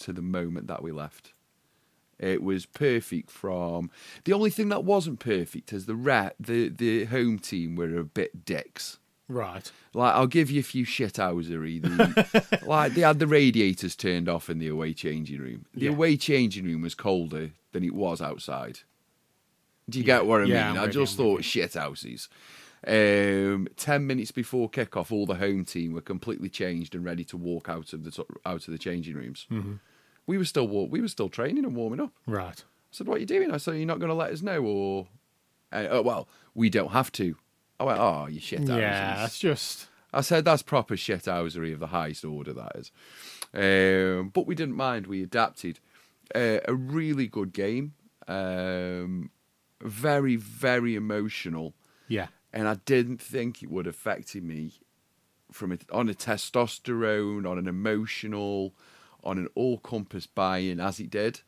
to 0.00 0.12
the 0.12 0.22
moment 0.22 0.66
that 0.68 0.82
we 0.82 0.92
left. 0.92 1.32
It 2.18 2.42
was 2.42 2.66
perfect 2.66 3.30
from 3.30 3.90
the 4.24 4.32
only 4.34 4.50
thing 4.50 4.68
that 4.68 4.84
wasn't 4.84 5.20
perfect 5.20 5.72
is 5.72 5.86
the 5.86 5.94
re- 5.96 6.32
the 6.38 6.68
the 6.68 7.04
home 7.06 7.38
team 7.38 7.76
were 7.76 7.96
a 7.98 8.04
bit 8.04 8.44
dicks. 8.44 8.98
Right. 9.26 9.70
Like 9.94 10.14
I'll 10.14 10.26
give 10.26 10.50
you 10.50 10.60
a 10.60 10.64
few 10.64 10.84
shithousery. 10.84 11.80
The, 11.80 12.58
like 12.66 12.92
they 12.94 13.00
had 13.02 13.20
the 13.20 13.26
radiators 13.26 13.96
turned 13.96 14.28
off 14.28 14.50
in 14.50 14.58
the 14.58 14.68
away 14.68 14.92
changing 14.92 15.40
room. 15.40 15.64
The 15.72 15.86
Yeah. 15.86 15.90
away 15.92 16.16
changing 16.18 16.66
room 16.66 16.82
was 16.82 16.94
colder 16.94 17.52
than 17.72 17.84
it 17.84 17.94
was 17.94 18.20
outside. 18.20 18.80
Do 19.88 19.98
you 19.98 20.04
get 20.04 20.26
what 20.26 20.42
I 20.42 20.44
Yeah, 20.44 20.72
mean? 20.72 20.78
I'm 20.82 20.88
I 20.88 20.92
just 20.92 21.16
thought 21.16 21.40
shithouses. 21.40 22.28
Um, 22.86 23.68
ten 23.76 24.06
minutes 24.06 24.30
before 24.32 24.70
kickoff, 24.70 25.12
all 25.12 25.26
the 25.26 25.34
home 25.34 25.64
team 25.64 25.92
were 25.92 26.00
completely 26.00 26.48
changed 26.48 26.94
and 26.94 27.04
ready 27.04 27.24
to 27.24 27.36
walk 27.36 27.68
out 27.68 27.92
of 27.92 28.04
the 28.04 28.24
out 28.46 28.66
of 28.66 28.72
the 28.72 28.78
changing 28.78 29.14
rooms. 29.16 29.46
Mm-hmm. 29.50 29.74
We 30.26 30.38
were 30.38 30.44
still 30.44 30.66
wa- 30.68 30.84
we 30.84 31.00
were 31.00 31.08
still 31.08 31.28
training 31.28 31.64
and 31.64 31.74
warming 31.76 32.00
up. 32.00 32.12
Right. 32.26 32.58
I 32.58 32.92
said, 32.92 33.06
"What 33.06 33.18
are 33.18 33.20
you 33.20 33.26
doing?" 33.26 33.50
I 33.50 33.58
said, 33.58 33.76
"You're 33.76 33.86
not 33.86 33.98
going 33.98 34.08
to 34.10 34.14
let 34.14 34.32
us 34.32 34.40
know, 34.42 34.62
or 34.62 35.08
uh, 35.72 35.86
oh, 35.90 36.02
well, 36.02 36.28
we 36.54 36.70
don't 36.70 36.92
have 36.92 37.12
to." 37.12 37.36
I 37.78 37.84
went, 37.84 37.98
"Oh, 37.98 38.26
you 38.28 38.40
shithouses." 38.40 38.78
Yeah. 38.78 39.16
That's 39.16 39.38
just. 39.38 39.88
I 40.12 40.22
said 40.22 40.44
that's 40.44 40.62
proper 40.62 40.96
shithousery 40.96 41.72
of 41.72 41.80
the 41.80 41.88
highest 41.88 42.24
order. 42.24 42.52
That 42.52 42.72
is, 42.76 42.90
um, 43.54 44.30
but 44.30 44.46
we 44.46 44.54
didn't 44.54 44.74
mind. 44.76 45.06
We 45.06 45.22
adapted. 45.22 45.80
Uh, 46.34 46.58
a 46.66 46.74
really 46.74 47.26
good 47.26 47.52
game. 47.52 47.92
Um, 48.26 49.30
very 49.82 50.36
very 50.36 50.94
emotional, 50.94 51.74
Yeah. 52.08 52.28
And 52.52 52.68
I 52.68 52.74
didn't 52.84 53.20
think 53.20 53.62
it 53.62 53.70
would 53.70 53.86
affected 53.86 54.44
me 54.44 54.72
from 55.52 55.72
it 55.72 55.84
on 55.90 56.08
a 56.08 56.14
testosterone, 56.14 57.48
on 57.48 57.58
an 57.58 57.66
emotional, 57.66 58.74
on 59.22 59.38
an 59.38 59.48
all-compass 59.54 60.26
buy-in 60.26 60.80
as 60.80 61.00
it 61.00 61.10
did. 61.10 61.40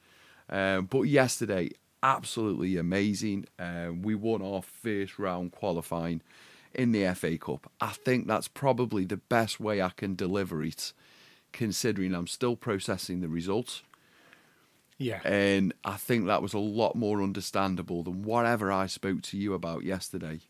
Um, 0.49 0.87
but 0.87 1.03
yesterday, 1.03 1.71
absolutely 2.03 2.77
amazing. 2.77 3.47
Um, 3.59 4.03
we 4.03 4.15
won 4.15 4.43
our 4.43 4.63
first 4.63 5.19
round 5.19 5.53
qualifying 5.53 6.23
in 6.75 6.93
the 6.93 7.15
FA 7.15 7.39
Cup. 7.39 7.71
I 7.81 7.91
think 7.91 8.27
that's 8.27 8.49
probably 8.49 9.05
the 9.05 9.17
best 9.17 9.61
way 9.61 9.81
I 9.81 9.91
can 9.91 10.15
deliver 10.15 10.63
it, 10.63 10.93
considering 11.53 12.15
I'm 12.15 12.27
still 12.27 12.57
processing 12.57 13.21
the 13.21 13.29
results. 13.29 13.83
Yeah. 14.99 15.21
And 15.25 15.75
I 15.85 15.97
think 15.97 16.27
that 16.27 16.43
was 16.43 16.55
a 16.55 16.59
lot 16.59 16.95
more 16.95 17.23
understandable 17.23 18.03
than 18.03 18.23
whatever 18.23 18.71
I 18.71 18.87
spoke 18.87 19.23
to 19.23 19.37
you 19.37 19.55
about 19.55 19.83
yesterday. 19.83 20.41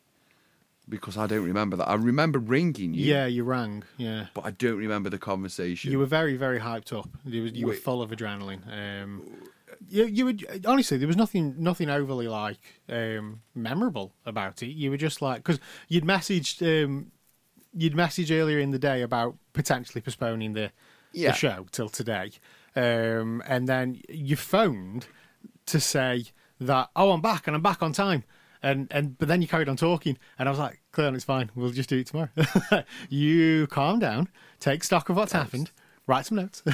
Because 0.89 1.17
I 1.17 1.27
don't 1.27 1.45
remember 1.45 1.77
that. 1.77 1.89
I 1.89 1.95
remember 1.95 2.39
ringing 2.39 2.93
you, 2.93 3.05
yeah. 3.05 3.27
You 3.27 3.45
rang. 3.45 3.85
Yeah. 3.97 4.27
but 4.35 4.45
I 4.45 4.51
don't 4.51 4.77
remember 4.77 5.11
the 5.11 5.19
conversation. 5.19 5.93
You 5.93 5.99
were 6.01 6.07
very, 6.07 6.37
very 6.37 6.59
hyped 6.59 6.93
up. 6.97 7.09
You 7.25 7.43
were, 7.43 7.49
you 7.49 7.67
were 7.69 7.75
full 7.75 8.03
of 8.03 8.11
adrenaline. 8.11 8.63
Um, 9.03 9.23
you, 9.89 10.05
you 10.07 10.25
were 10.27 10.35
honestly 10.67 10.99
there 10.99 11.07
was 11.07 11.17
nothing, 11.17 11.55
nothing 11.59 11.89
overly 11.89 12.27
like 12.29 12.59
um, 12.89 13.43
memorable 13.55 14.13
about 14.27 14.63
it. 14.63 14.69
You 14.71 14.91
were 14.91 14.97
just 14.97 15.23
like 15.23 15.39
because 15.45 15.61
you'd 15.89 16.05
messaged, 16.05 16.85
um, 16.85 17.13
you'd 17.73 17.95
messaged 17.95 18.37
earlier 18.37 18.59
in 18.59 18.73
the 18.73 18.79
day 18.79 19.03
about 19.03 19.37
potentially 19.53 20.01
postponing 20.01 20.53
the, 20.55 20.73
Yeah. 21.13 21.31
the 21.31 21.37
show 21.37 21.67
till 21.73 21.89
today, 21.89 22.33
um, 22.77 23.43
and 23.47 23.69
then 23.69 24.01
you 24.09 24.35
phoned 24.37 25.07
to 25.67 25.79
say 25.81 26.25
that 26.61 26.91
oh 26.97 27.13
I'm 27.13 27.21
back 27.21 27.47
and 27.47 27.55
I'm 27.57 27.63
back 27.63 27.83
on 27.83 27.93
time. 27.93 28.25
And 28.63 28.87
and 28.91 29.19
but 29.19 29.29
then 29.29 29.43
you 29.43 29.49
carried 29.49 29.69
on 29.69 29.77
talking, 29.77 30.17
and 30.39 30.49
I 30.49 30.53
was 30.53 30.59
like, 30.59 30.81
"Clearly, 30.93 31.17
it's 31.17 31.25
fine. 31.25 31.51
We'll 31.55 31.71
just 31.71 31.89
do 31.89 31.99
it 31.99 32.07
tomorrow." 32.07 32.29
you 33.09 33.67
calm 33.67 33.99
down, 33.99 34.29
take 34.61 34.85
stock 34.85 35.09
of 35.09 35.17
what's 35.17 35.33
happened, 35.33 35.71
write 36.07 36.27
some 36.27 36.37
notes. 36.37 36.63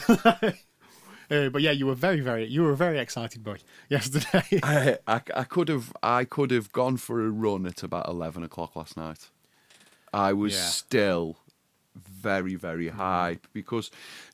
Uh, 1.30 1.50
but 1.50 1.60
yeah, 1.60 1.72
you 1.72 1.84
were 1.86 1.94
very, 1.94 2.20
very, 2.20 2.46
you 2.46 2.62
were 2.62 2.70
a 2.70 2.76
very 2.76 2.98
excited 2.98 3.44
boy 3.44 3.58
yesterday. 3.90 4.42
I, 4.62 4.96
I, 5.06 5.20
I 5.36 5.44
could 5.44 5.68
have 5.68 5.92
I 6.02 6.24
could 6.24 6.50
have 6.50 6.72
gone 6.72 6.96
for 6.96 7.22
a 7.22 7.28
run 7.28 7.66
at 7.66 7.82
about 7.82 8.08
eleven 8.08 8.42
o'clock 8.42 8.74
last 8.74 8.96
night. 8.96 9.28
I 10.10 10.32
was 10.32 10.54
Yeah. 10.54 10.60
still 10.60 11.36
very 11.94 12.54
very 12.54 12.88
hype 12.88 13.46
because 13.52 13.90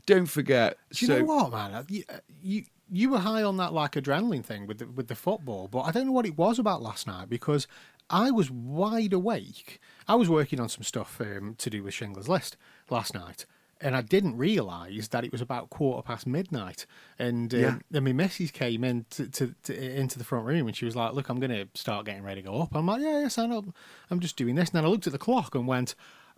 don't 0.07 0.27
forget. 0.27 0.79
Do 0.93 1.05
you 1.05 1.09
so 1.09 1.19
know 1.19 1.25
what, 1.25 1.51
man? 1.51 1.85
You, 1.89 2.05
uh, 2.09 2.19
you 2.41 2.65
you 2.95 3.11
were 3.11 3.19
high 3.19 3.43
on 3.43 3.57
that 3.59 3.73
like 3.73 3.93
adrenaline 3.93 4.45
thing 4.45 4.67
with 4.67 4.79
the, 4.79 4.87
with 4.87 5.09
the 5.09 5.15
football, 5.15 5.69
but 5.69 5.81
I 5.81 5.91
don't 5.91 6.07
know 6.07 6.13
what 6.13 6.27
it 6.27 6.39
was 6.39 6.59
about 6.59 6.81
last 6.83 7.07
night 7.07 7.29
because 7.29 7.67
I 8.09 8.31
was 8.31 8.51
wide 8.51 9.13
awake. 9.13 9.81
I 10.07 10.15
was 10.15 10.29
working 10.29 10.61
on 10.61 10.69
some 10.69 10.83
stuff 10.85 11.21
um, 11.21 11.55
to 11.59 11.71
do 11.71 11.83
with 11.83 11.95
Schindler's 11.95 12.29
List 12.29 12.57
last 12.91 13.15
night. 13.15 13.47
And 13.81 13.97
I 13.97 14.03
didn't 14.03 14.37
realise 14.39 15.09
that 15.09 15.25
it 15.25 15.33
was 15.33 15.41
about 15.41 15.69
quarter 15.69 16.03
past 16.03 16.27
midnight. 16.27 16.87
And 17.19 17.53
um, 17.53 17.61
Yeah. 17.61 17.79
then 17.91 18.05
my 18.05 18.13
missus 18.13 18.51
came 18.51 18.85
in 18.85 19.05
to, 19.11 19.27
to, 19.29 19.55
to, 19.65 19.99
into 20.01 20.17
the 20.17 20.25
front 20.25 20.47
room 20.47 20.67
and 20.69 20.77
she 20.77 20.85
was 20.85 20.95
like, 20.95 21.13
Look, 21.15 21.29
I'm 21.29 21.41
going 21.41 21.51
to 21.51 21.67
start 21.75 22.07
getting 22.07 22.23
ready 22.23 22.41
to 22.43 22.49
go 22.49 22.63
up. 22.63 22.75
I'm 22.75 22.87
like, 22.87 23.03
Yeah, 23.03 23.23
yeah, 23.23 23.29
sign 23.29 23.51
up. 23.53 23.65
I'm 24.11 24.21
just 24.21 24.37
doing 24.37 24.55
this. 24.55 24.69
And 24.71 24.77
then 24.79 24.85
I 24.85 24.89
looked 24.89 25.07
at 25.09 25.13
the 25.13 25.19
clock 25.19 25.55
and 25.55 25.67
went, 25.67 25.95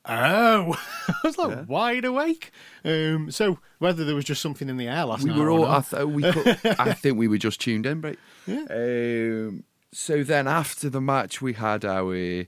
Oh, 0.08 0.78
I 1.08 1.14
was 1.24 1.36
like 1.38 1.50
Yeah. 1.50 1.62
wide 1.62 2.04
awake. 2.04 2.52
Um, 2.84 3.30
so 3.30 3.58
whether 3.78 4.04
there 4.04 4.14
was 4.14 4.24
just 4.24 4.40
something 4.42 4.68
in 4.68 4.76
the 4.76 4.88
air 4.88 5.04
last 5.04 5.24
We 5.24 5.30
night, 5.30 5.38
were 5.38 5.50
or 5.50 5.58
all. 5.60 5.66
I, 5.66 5.80
th- 5.80 6.04
we 6.04 6.22
could, 6.22 6.58
I 6.78 6.92
think 6.92 7.18
we 7.18 7.28
were 7.28 7.38
just 7.38 7.60
tuned 7.60 7.86
in, 7.86 8.00
right? 8.00 8.18
Yeah. 8.46 8.66
Um, 8.70 9.64
so 9.92 10.22
then 10.22 10.46
after 10.46 10.88
the 10.90 11.00
match, 11.00 11.40
we 11.42 11.54
had 11.54 11.84
our 11.84 12.44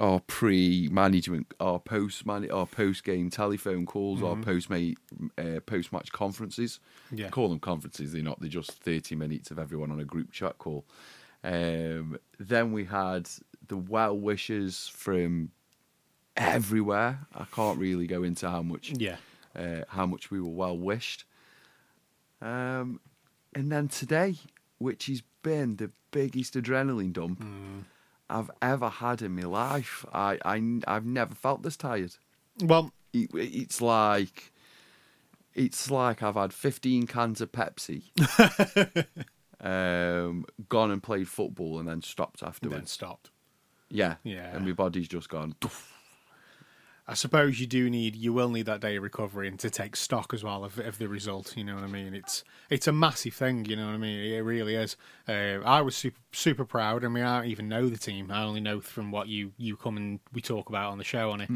our 0.00 0.20
pre-management, 0.20 1.52
our 1.58 1.80
post 1.80 2.22
our 2.28 2.66
post-game 2.66 3.30
telephone 3.30 3.84
calls, 3.84 4.22
our 4.22 4.36
post 4.36 4.70
uh, 4.70 5.60
post-match 5.66 6.12
conferences. 6.12 6.78
Yeah. 7.10 7.30
Call 7.30 7.48
them 7.48 7.58
conferences. 7.58 8.12
They're 8.12 8.22
not. 8.22 8.38
They're 8.40 8.48
just 8.48 8.70
thirty 8.72 9.16
minutes 9.16 9.50
of 9.50 9.58
everyone 9.58 9.90
on 9.90 9.98
a 9.98 10.04
group 10.04 10.30
chat 10.30 10.58
call. 10.58 10.84
Um, 11.42 12.18
then 12.38 12.70
we 12.72 12.84
had 12.84 13.28
the 13.66 13.76
well 13.76 14.16
wishes 14.16 14.88
from 14.92 15.50
everywhere. 16.38 17.26
I 17.34 17.44
can't 17.54 17.78
really 17.78 18.06
go 18.06 18.22
into 18.22 18.48
how 18.48 18.62
much 18.62 18.92
yeah, 18.96 19.16
uh, 19.54 19.82
how 19.88 20.06
much 20.06 20.30
we 20.30 20.40
were 20.40 20.48
well 20.48 20.78
wished. 20.78 21.24
Um, 22.40 23.00
and 23.54 23.70
then 23.70 23.88
today, 23.88 24.36
which 24.78 25.06
has 25.06 25.22
been 25.42 25.76
the 25.76 25.90
biggest 26.10 26.54
adrenaline 26.54 27.12
dump 27.12 27.44
I've 28.30 28.50
ever 28.62 28.88
had 28.88 29.22
in 29.22 29.34
my 29.34 29.42
life. 29.42 30.04
I, 30.12 30.38
I 30.44 30.80
I've 30.86 31.04
never 31.06 31.34
felt 31.34 31.62
this 31.62 31.76
tired. 31.76 32.14
well, 32.62 32.92
It, 33.12 33.30
it's 33.34 33.80
like 33.80 34.52
it's 35.54 35.90
like 35.90 36.22
I've 36.22 36.36
had 36.36 36.52
15 36.52 37.06
cans 37.08 37.40
of 37.40 37.50
Pepsi, 37.50 38.02
um, 39.60 40.44
gone 40.68 40.90
and 40.92 41.02
played 41.02 41.28
football, 41.28 41.78
and 41.80 41.88
then 41.88 42.02
stopped 42.02 42.42
after 42.42 42.68
it, 42.68 42.70
then 42.70 42.86
stopped. 42.86 43.30
Yeah, 43.90 44.16
Yeah. 44.22 44.54
and 44.54 44.64
my 44.66 44.72
body's 44.72 45.08
just 45.08 45.28
gone. 45.28 45.54
"Tuff." 45.60 45.94
I 47.10 47.14
suppose 47.14 47.58
you 47.58 47.66
do 47.66 47.88
need, 47.88 48.14
you 48.14 48.34
will 48.34 48.50
need 48.50 48.66
that 48.66 48.82
day 48.82 48.96
of 48.96 49.02
recovery 49.02 49.48
and 49.48 49.58
to 49.60 49.70
take 49.70 49.96
stock 49.96 50.34
as 50.34 50.44
well 50.44 50.62
of, 50.62 50.78
of 50.78 50.98
the 50.98 51.08
result. 51.08 51.56
You 51.56 51.64
know 51.64 51.74
what 51.74 51.84
I 51.84 51.86
mean? 51.86 52.12
It's 52.12 52.44
it's 52.68 52.86
a 52.86 52.92
massive 52.92 53.32
thing. 53.32 53.64
You 53.64 53.76
know 53.76 53.86
what 53.86 53.94
I 53.94 53.96
mean? 53.96 54.34
It 54.34 54.40
really 54.40 54.74
is. 54.74 54.94
Uh, 55.26 55.62
I 55.64 55.80
was 55.80 55.96
super 55.96 56.20
super 56.32 56.66
proud. 56.66 57.06
I 57.06 57.08
mean, 57.08 57.24
I 57.24 57.40
don't 57.40 57.50
even 57.50 57.66
know 57.66 57.88
the 57.88 57.96
team. 57.96 58.30
I 58.30 58.42
only 58.42 58.60
know 58.60 58.80
from 58.82 59.10
what 59.10 59.28
you 59.28 59.52
you 59.56 59.74
come 59.74 59.96
and 59.96 60.20
we 60.34 60.42
talk 60.42 60.68
about 60.68 60.92
on 60.92 60.98
the 60.98 61.04
show 61.04 61.30
on 61.30 61.40
a 61.40 61.48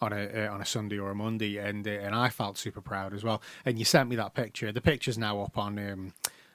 on 0.00 0.12
a 0.12 0.46
uh, 0.46 0.54
on 0.54 0.60
a 0.60 0.64
Sunday 0.64 0.98
or 0.98 1.10
a 1.10 1.14
Monday, 1.16 1.56
and 1.58 1.88
uh, 1.88 1.90
and 1.90 2.14
I 2.14 2.28
felt 2.28 2.56
super 2.56 2.80
proud 2.80 3.12
as 3.12 3.24
well. 3.24 3.42
And 3.64 3.80
you 3.80 3.84
sent 3.84 4.08
me 4.08 4.14
that 4.14 4.34
picture. 4.34 4.70
The 4.70 4.80
picture's 4.80 5.18
now 5.18 5.40
up 5.42 5.58
on. 5.58 5.76
Um, 5.78 6.12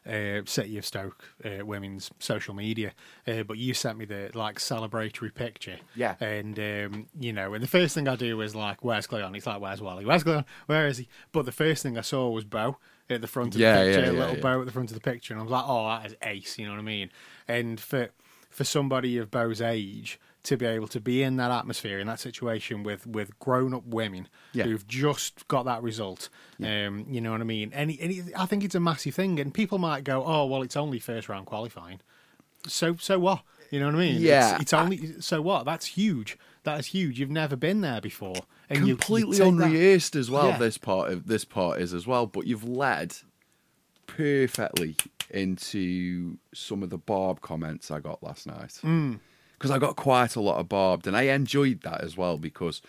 uh, 0.08 0.42
City 0.46 0.78
of 0.78 0.86
Stoke 0.86 1.24
uh, 1.44 1.66
women's 1.66 2.12
social 2.20 2.54
media, 2.54 2.94
uh, 3.28 3.44
but 3.44 3.58
you 3.58 3.74
sent 3.74 3.98
me 3.98 4.06
the 4.06 4.32
like 4.34 4.60
celebratory 4.60 5.34
picture. 5.34 5.78
Yeah. 5.96 6.16
And 6.20 6.58
um, 6.60 7.08
you 7.20 7.34
know, 7.34 7.54
and 7.54 7.64
the 7.64 7.68
first 7.68 7.96
thing 7.96 8.08
I 8.08 8.16
do 8.16 8.40
is 8.42 8.56
like, 8.56 8.84
"Where's 8.84 9.08
Cleon?" 9.08 9.34
He's 9.34 9.48
like, 9.48 9.62
"Where's 9.62 9.82
Wally? 9.82 10.06
Where's 10.06 10.24
Cleon? 10.24 10.46
Where 10.68 10.88
is 10.88 10.98
he?" 10.98 11.08
But 11.32 11.46
the 11.46 11.52
first 11.52 11.84
thing 11.84 11.98
I 11.98 12.02
saw 12.02 12.30
was 12.30 12.46
Bo 12.46 12.78
at 13.10 13.22
the 13.22 13.28
front 13.28 13.56
of 13.56 13.62
Yeah, 13.62 13.80
the 13.80 13.86
picture, 13.86 14.02
yeah, 14.02 14.10
a 14.10 14.14
yeah, 14.14 14.20
little. 14.20 14.36
Bo 14.42 14.60
at 14.62 14.66
the 14.66 14.72
front 14.72 14.90
of 14.92 14.96
the 14.96 15.02
picture, 15.02 15.34
and 15.34 15.42
I 15.42 15.44
was 15.44 15.52
like, 15.52 15.66
"Oh, 15.68 15.88
that 15.88 16.06
is 16.06 16.16
ace." 16.22 16.58
You 16.58 16.66
know 16.66 16.74
what 16.74 16.80
I 16.80 16.84
mean? 16.84 17.12
And 17.48 17.80
for 17.80 18.10
for 18.50 18.64
somebody 18.64 19.18
of 19.18 19.30
Bo's 19.32 19.62
age 19.62 20.20
to 20.46 20.58
be 20.58 20.66
able 20.66 20.88
to 20.88 21.00
be 21.00 21.22
in 21.24 21.36
that 21.38 21.52
atmosphere, 21.52 22.00
in 22.00 22.08
that 22.08 22.20
situation 22.20 22.84
with 22.84 23.06
with 23.06 23.38
grown 23.40 23.74
up 23.74 23.86
women 23.86 24.28
Yeah. 24.54 24.64
who've 24.66 24.88
just 24.88 25.48
got 25.48 25.64
that 25.66 25.84
result, 25.84 26.30
um, 26.64 27.06
you 27.10 27.20
know 27.22 27.32
what 27.32 27.42
I 27.42 27.46
mean? 27.46 27.72
And, 27.74 27.92
it- 27.92 28.00
and 28.00 28.34
I 28.36 28.46
think 28.46 28.64
it's 28.64 28.76
a 28.76 28.80
massive 28.80 29.14
thing. 29.16 29.40
And 29.40 29.54
people 29.54 29.78
might 29.78 30.04
go, 30.04 30.24
"Oh, 30.26 30.46
well, 30.46 30.62
it's 30.64 30.76
only 30.78 31.00
first 31.00 31.28
round 31.30 31.46
qualifying." 31.46 32.00
So 32.68 32.96
so 32.96 33.20
what? 33.20 33.42
You 33.72 33.80
know 33.80 33.88
what 33.88 33.96
I 33.96 34.00
mean? 34.00 34.22
Yeah, 34.22 34.54
It's, 34.54 34.62
it's 34.64 34.74
only 34.74 35.20
so 35.22 35.42
what? 35.42 35.66
That's 35.66 35.86
huge. 35.88 36.38
That 36.64 36.80
is 36.80 36.88
huge. 36.88 37.20
You've 37.20 37.30
never 37.32 37.56
been 37.56 37.82
there 37.82 38.00
before, 38.02 38.46
and 38.70 38.80
you- 38.80 38.86
you 38.88 38.96
completely 38.96 39.38
take 39.38 39.44
that- 39.58 39.66
unrehearsed 39.66 40.16
as 40.16 40.30
well. 40.32 40.48
Yeah. 40.50 40.58
This 40.60 40.78
part 40.78 41.12
of 41.12 41.28
this 41.28 41.46
part 41.46 41.82
is 41.82 41.94
as 41.94 42.06
well, 42.08 42.26
but 42.28 42.46
you've 42.48 42.64
led 42.64 43.16
perfectly 44.08 44.96
into 45.32 46.38
some 46.54 46.84
of 46.84 46.90
the 46.90 46.98
Barb 46.98 47.42
comments 47.42 47.90
I 47.92 48.00
got 48.00 48.22
last 48.24 48.46
night 48.48 48.80
Mm. 48.84 49.20
Because 49.58 49.72
I 49.72 49.80
got 49.80 49.96
quite 49.96 50.36
a 50.36 50.42
lot 50.42 50.60
of 50.60 50.70
barbed, 50.70 51.08
and 51.08 51.16
I 51.18 51.24
enjoyed 51.24 51.82
that 51.82 52.02
as 52.02 52.16
well 52.16 52.38
because 52.38 52.82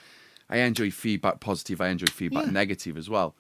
I 0.50 0.58
enjoy 0.58 0.90
feedback 0.90 1.40
positive, 1.40 1.80
I 1.80 1.88
enjoy 1.88 2.06
feedback 2.06 2.46
Yeah. 2.46 2.52
negative 2.52 2.96
as 2.96 3.08
well. 3.08 3.34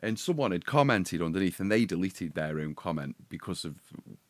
And 0.00 0.18
someone 0.18 0.52
had 0.52 0.64
commented 0.64 1.20
underneath, 1.20 1.58
and 1.58 1.72
they 1.72 1.84
deleted 1.84 2.34
their 2.34 2.60
own 2.60 2.74
comment 2.76 3.16
because 3.28 3.64
of 3.64 3.74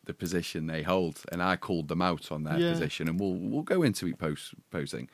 the 0.05 0.13
position 0.15 0.65
they 0.65 0.81
hold, 0.81 1.21
and 1.31 1.43
I 1.43 1.57
called 1.57 1.87
them 1.89 2.01
out 2.01 2.31
on 2.31 2.43
their 2.43 2.59
Yeah. 2.59 2.69
position, 2.69 3.07
and 3.07 3.19
we'll 3.19 3.35
we'll 3.35 3.61
go 3.61 3.83
into 3.83 4.07
it 4.07 4.17
post 4.17 4.55
posting. 4.71 5.09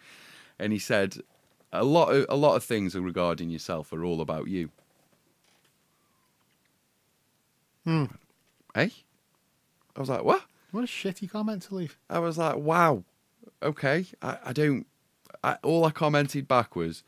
And 0.58 0.72
he 0.72 0.80
said, 0.80 1.18
a 1.74 1.84
lot 1.84 2.16
of 2.16 2.26
a 2.30 2.38
lot 2.38 2.56
of 2.56 2.64
things 2.64 2.96
regarding 2.96 3.50
yourself 3.50 3.92
are 3.92 4.06
all 4.06 4.22
about 4.22 4.48
you. 4.48 4.70
Hmm. 7.84 8.06
Hey, 8.74 8.92
I 9.96 10.00
was 10.00 10.10
like, 10.10 10.24
what? 10.24 10.42
What 10.76 10.84
a 10.84 10.88
shitty 10.88 11.30
comment 11.32 11.62
to 11.64 11.76
leave. 11.76 11.98
I 12.10 12.20
was 12.20 12.38
like, 12.38 12.58
wow, 12.58 13.06
okay. 13.64 14.08
I, 14.22 14.40
I 14.48 14.52
don't. 14.52 14.86
I, 15.42 15.58
all 15.64 15.86
I 15.86 15.92
commented 15.92 16.50
back 16.50 16.76
was, 16.76 17.02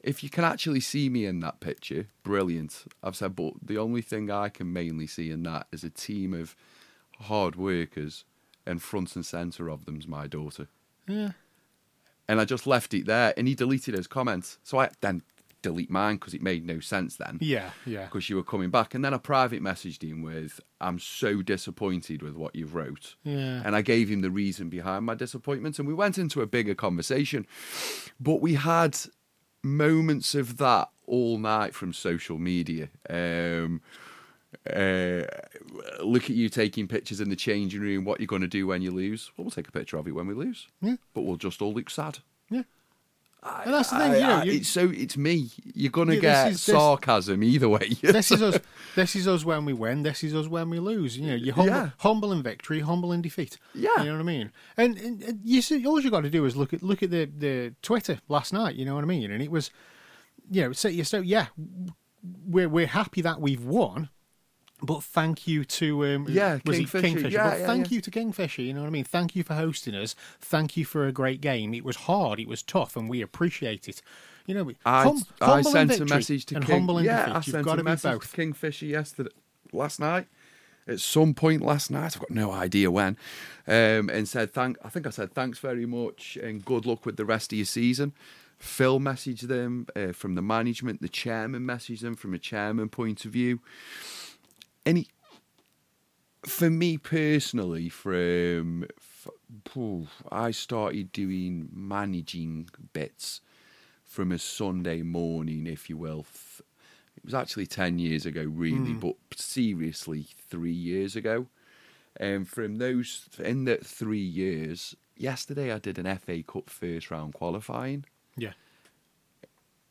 if 0.00 0.24
you 0.24 0.28
can 0.28 0.42
actually 0.42 0.80
see 0.80 1.08
me 1.08 1.24
in 1.24 1.38
that 1.38 1.60
picture, 1.60 2.08
brilliant. 2.24 2.84
I've 3.00 3.14
said, 3.14 3.36
but 3.36 3.52
the 3.62 3.78
only 3.78 4.02
thing 4.02 4.28
I 4.28 4.48
can 4.48 4.72
mainly 4.72 5.06
see 5.06 5.30
in 5.30 5.44
that 5.44 5.68
is 5.70 5.84
a 5.84 5.90
team 5.90 6.34
of 6.34 6.56
hard 7.20 7.54
workers, 7.54 8.24
and 8.66 8.82
front 8.82 9.14
and 9.14 9.24
center 9.24 9.68
of 9.68 9.84
them's 9.84 10.08
my 10.08 10.26
daughter. 10.26 10.66
Yeah. 11.06 11.30
And 12.26 12.40
I 12.40 12.44
just 12.44 12.66
left 12.66 12.92
it 12.92 13.06
there, 13.06 13.34
and 13.36 13.46
he 13.46 13.54
deleted 13.54 13.94
his 13.94 14.08
comments. 14.08 14.58
So 14.64 14.80
I 14.80 14.88
then 15.00 15.22
delete 15.62 15.90
mine 15.90 16.16
because 16.16 16.34
it 16.34 16.42
made 16.42 16.66
no 16.66 16.80
sense 16.80 17.16
then. 17.16 17.38
Yeah. 17.40 17.70
Yeah. 17.86 18.04
Because 18.06 18.28
you 18.28 18.36
were 18.36 18.42
coming 18.42 18.70
back, 18.70 18.94
and 18.94 19.04
then 19.04 19.14
I 19.14 19.18
private 19.18 19.62
messaged 19.62 20.02
him 20.02 20.22
with, 20.22 20.60
"I'm 20.80 20.98
so 20.98 21.40
disappointed 21.42 22.20
with 22.22 22.34
what 22.34 22.54
you've 22.54 22.74
wrote." 22.74 23.14
Yeah. 23.24 23.62
and 23.64 23.74
I 23.74 23.82
gave 23.82 24.08
him 24.08 24.20
the 24.20 24.30
reason 24.30 24.68
behind 24.68 25.06
my 25.06 25.14
disappointment, 25.14 25.78
and 25.78 25.88
we 25.88 25.94
went 25.94 26.18
into 26.18 26.42
a 26.42 26.46
bigger 26.46 26.74
conversation. 26.74 27.46
But 28.20 28.40
we 28.40 28.54
had 28.54 28.98
moments 29.62 30.34
of 30.34 30.56
that 30.58 30.88
all 31.06 31.38
night 31.38 31.74
from 31.74 31.92
social 31.92 32.38
media. 32.38 32.88
Um, 33.08 33.80
uh, 34.68 35.22
look 36.02 36.24
at 36.24 36.30
you 36.36 36.48
taking 36.48 36.86
pictures 36.88 37.20
in 37.20 37.28
the 37.30 37.36
changing 37.36 37.80
room. 37.80 38.04
What 38.04 38.20
you're 38.20 38.26
going 38.26 38.42
to 38.42 38.48
do 38.48 38.66
when 38.66 38.82
you 38.82 38.90
lose? 38.90 39.30
Well, 39.36 39.44
we'll 39.44 39.50
take 39.50 39.68
a 39.68 39.72
picture 39.72 39.96
of 39.96 40.06
it 40.06 40.12
when 40.12 40.26
we 40.26 40.34
lose. 40.34 40.68
Yeah. 40.80 40.96
but 41.14 41.22
we'll 41.22 41.36
just 41.36 41.62
all 41.62 41.72
look 41.72 41.90
sad. 41.90 42.18
Yeah. 42.50 42.62
And 43.44 43.74
that's 43.74 43.90
the 43.90 43.98
thing, 43.98 44.12
I- 44.12 44.16
you 44.16 44.22
know. 44.22 44.34
I- 44.36 44.42
you- 44.44 44.52
it's 44.52 44.68
so 44.68 44.88
it's 44.90 45.16
me. 45.16 45.50
You're 45.74 45.90
gonna 45.90 46.14
Yeah, 46.14 46.20
this 46.20 46.22
get 46.22 46.46
is- 46.52 46.66
this- 46.66 46.74
sarcasm 46.76 47.42
either 47.42 47.68
way. 47.68 47.88
this 48.02 48.30
is 48.30 48.40
us. 48.42 48.58
This 48.94 49.16
is 49.16 49.26
us 49.26 49.44
when 49.44 49.64
we 49.64 49.72
win. 49.72 50.02
This 50.04 50.22
is 50.22 50.34
us 50.34 50.46
when 50.46 50.70
we 50.70 50.78
lose. 50.78 51.18
You 51.18 51.26
know, 51.28 51.34
you're 51.34 51.54
humble, 51.54 51.72
Yeah. 51.74 51.90
humble 51.98 52.30
in 52.32 52.42
victory, 52.42 52.80
humble 52.80 53.10
in 53.12 53.20
defeat. 53.22 53.58
Yeah. 53.74 53.88
you 53.98 54.04
know 54.04 54.12
what 54.12 54.20
I 54.20 54.24
mean. 54.24 54.52
And, 54.76 54.96
and, 54.98 55.22
and 55.22 55.40
you 55.44 55.60
see, 55.62 55.84
all 55.86 56.00
you 56.00 56.10
got 56.10 56.20
to 56.20 56.30
do 56.30 56.44
is 56.44 56.56
look 56.56 56.72
at 56.72 56.82
look 56.82 57.02
at 57.02 57.10
the 57.10 57.24
the 57.24 57.74
Twitter 57.82 58.20
last 58.28 58.52
night. 58.52 58.76
You 58.76 58.84
know 58.84 58.94
what 58.94 59.02
I 59.02 59.08
mean. 59.08 59.30
And 59.32 59.42
it 59.42 59.50
was, 59.50 59.70
you 60.50 60.62
know, 60.62 60.72
so, 60.72 60.90
so 61.02 61.18
yeah, 61.20 61.46
we're 62.46 62.68
we're 62.68 62.86
happy 62.86 63.22
that 63.22 63.40
we've 63.40 63.64
won. 63.64 64.08
But 64.82 65.04
thank 65.04 65.46
you 65.46 65.64
to 65.64 66.04
um, 66.06 66.26
Yeah, 66.28 66.58
was 66.64 66.78
Kingfisher. 66.78 66.98
it 66.98 67.02
Kingfisher? 67.02 67.28
Yeah, 67.28 67.50
but 67.50 67.60
yeah, 67.60 67.66
thank 67.66 67.90
yeah. 67.90 67.94
you 67.94 68.00
to 68.00 68.10
Kingfisher. 68.10 68.62
You 68.62 68.74
know 68.74 68.80
what 68.80 68.88
I 68.88 68.90
mean. 68.90 69.04
Thank 69.04 69.36
you 69.36 69.44
for 69.44 69.54
hosting 69.54 69.94
us. 69.94 70.16
Thank 70.40 70.76
you 70.76 70.84
for 70.84 71.06
a 71.06 71.12
great 71.12 71.40
game. 71.40 71.72
It 71.72 71.84
was 71.84 71.96
hard. 71.96 72.40
It 72.40 72.48
was 72.48 72.62
tough, 72.62 72.96
and 72.96 73.08
we 73.08 73.22
appreciate 73.22 73.88
it. 73.88 74.02
You 74.46 74.54
know, 74.54 74.70
I, 74.84 75.04
hum- 75.04 75.22
I 75.40 75.62
sent 75.62 76.00
a 76.00 76.04
message 76.04 76.46
to 76.46 76.58
King. 76.60 76.88
yeah, 77.04 77.26
defeat. 77.26 77.32
I 77.32 77.36
You've 77.36 77.44
sent 77.44 77.64
got 77.64 77.78
a 77.78 77.84
message 77.84 78.20
to 78.22 78.28
Kingfisher 78.28 78.86
yesterday, 78.86 79.30
last 79.72 80.00
night. 80.00 80.26
At 80.88 80.98
some 80.98 81.32
point 81.32 81.62
last 81.62 81.92
night, 81.92 82.16
I've 82.16 82.18
got 82.18 82.32
no 82.32 82.50
idea 82.50 82.90
when, 82.90 83.16
um, 83.68 84.10
and 84.10 84.26
said 84.26 84.52
thank. 84.52 84.76
I 84.84 84.88
think 84.88 85.06
I 85.06 85.10
said 85.10 85.32
thanks 85.32 85.60
very 85.60 85.86
much 85.86 86.36
and 86.42 86.64
good 86.64 86.86
luck 86.86 87.06
with 87.06 87.16
the 87.16 87.24
rest 87.24 87.52
of 87.52 87.58
your 87.58 87.66
season. 87.66 88.14
Phil 88.58 88.98
messaged 88.98 89.42
them 89.42 89.86
uh, 89.94 90.10
from 90.12 90.34
the 90.34 90.42
management. 90.42 91.00
The 91.00 91.08
chairman 91.08 91.62
messaged 91.62 92.00
them 92.00 92.16
from 92.16 92.34
a 92.34 92.38
chairman 92.38 92.88
point 92.88 93.24
of 93.24 93.30
view. 93.30 93.60
He, 94.84 95.08
for 96.44 96.70
me 96.70 96.98
personally, 96.98 97.88
from 97.88 98.86
I 100.30 100.50
started 100.50 101.12
doing 101.12 101.68
managing 101.72 102.68
bits 102.92 103.40
from 104.04 104.32
a 104.32 104.38
Sunday 104.38 105.02
morning, 105.02 105.66
if 105.66 105.88
you 105.88 105.96
will. 105.96 106.26
It 107.16 107.24
was 107.24 107.34
actually 107.34 107.66
10 107.66 107.98
years 107.98 108.26
ago, 108.26 108.42
really, 108.42 108.92
hmm. 108.92 108.98
but 108.98 109.16
seriously, 109.34 110.26
three 110.48 110.72
years 110.72 111.16
ago. 111.16 111.46
And 112.16 112.46
from 112.46 112.76
those, 112.76 113.28
in 113.38 113.64
that 113.64 113.86
three 113.86 114.18
years, 114.18 114.94
yesterday 115.16 115.72
I 115.72 115.78
did 115.78 115.98
an 115.98 116.18
FA 116.18 116.42
Cup 116.42 116.68
first 116.68 117.10
round 117.10 117.34
qualifying. 117.34 118.04
Yeah. 118.36 118.52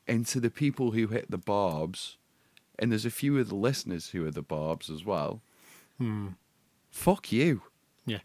And 0.07 0.25
to 0.27 0.39
the 0.39 0.49
people 0.49 0.91
who 0.91 1.07
hit 1.07 1.31
the 1.31 1.37
barbs, 1.37 2.17
and 2.81 2.91
there's 2.91 3.05
a 3.05 3.11
few 3.11 3.37
of 3.39 3.47
the 3.47 3.55
listeners 3.55 4.09
who 4.09 4.25
are 4.25 4.31
the 4.31 4.41
barbs 4.41 4.89
as 4.89 5.05
well, 5.05 5.41
Hmm. 5.97 6.29
fuck 6.89 7.31
you. 7.31 7.61
Yeah. 8.05 8.19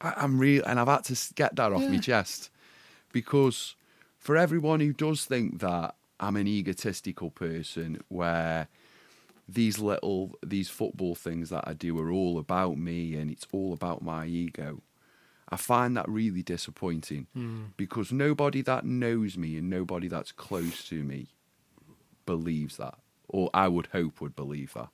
I, 0.00 0.14
I'm 0.16 0.38
real, 0.40 0.64
and 0.64 0.80
I've 0.80 0.88
had 0.88 1.04
to 1.04 1.34
get 1.34 1.54
that 1.56 1.72
off 1.72 1.82
my 1.82 1.98
chest 1.98 2.50
because 3.12 3.76
for 4.18 4.36
everyone 4.36 4.80
who 4.80 4.92
does 4.92 5.24
think 5.26 5.60
that 5.60 5.94
I'm 6.18 6.36
an 6.36 6.48
egotistical 6.48 7.30
person, 7.30 8.00
where 8.08 8.68
these 9.48 9.78
little 9.78 10.36
these 10.44 10.68
football 10.68 11.14
things 11.14 11.48
that 11.50 11.64
I 11.66 11.72
do 11.74 11.98
are 12.00 12.10
all 12.10 12.38
about 12.38 12.76
me 12.76 13.14
and 13.14 13.30
it's 13.30 13.46
all 13.52 13.72
about 13.72 14.02
my 14.02 14.26
ego. 14.26 14.82
I 15.50 15.56
find 15.56 15.96
that 15.96 16.06
really 16.08 16.42
disappointing 16.42 17.26
because 17.78 18.12
nobody 18.12 18.60
that 18.62 18.84
knows 18.84 19.38
me 19.38 19.56
and 19.56 19.70
nobody 19.70 20.06
that's 20.08 20.32
close 20.32 20.86
to 20.88 21.02
me 21.02 21.28
believes 22.26 22.76
that, 22.76 22.98
or 23.28 23.50
I 23.54 23.68
would 23.68 23.88
hope 23.88 24.20
would 24.20 24.34
believe 24.34 24.74
that, 24.74 24.88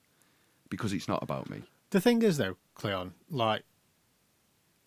because 0.68 0.92
it's 0.92 1.08
not 1.08 1.22
about 1.22 1.48
me. 1.48 1.62
The 1.90 2.00
thing 2.00 2.22
is, 2.22 2.36
though, 2.36 2.56
Cleon, 2.74 3.14
like, 3.30 3.62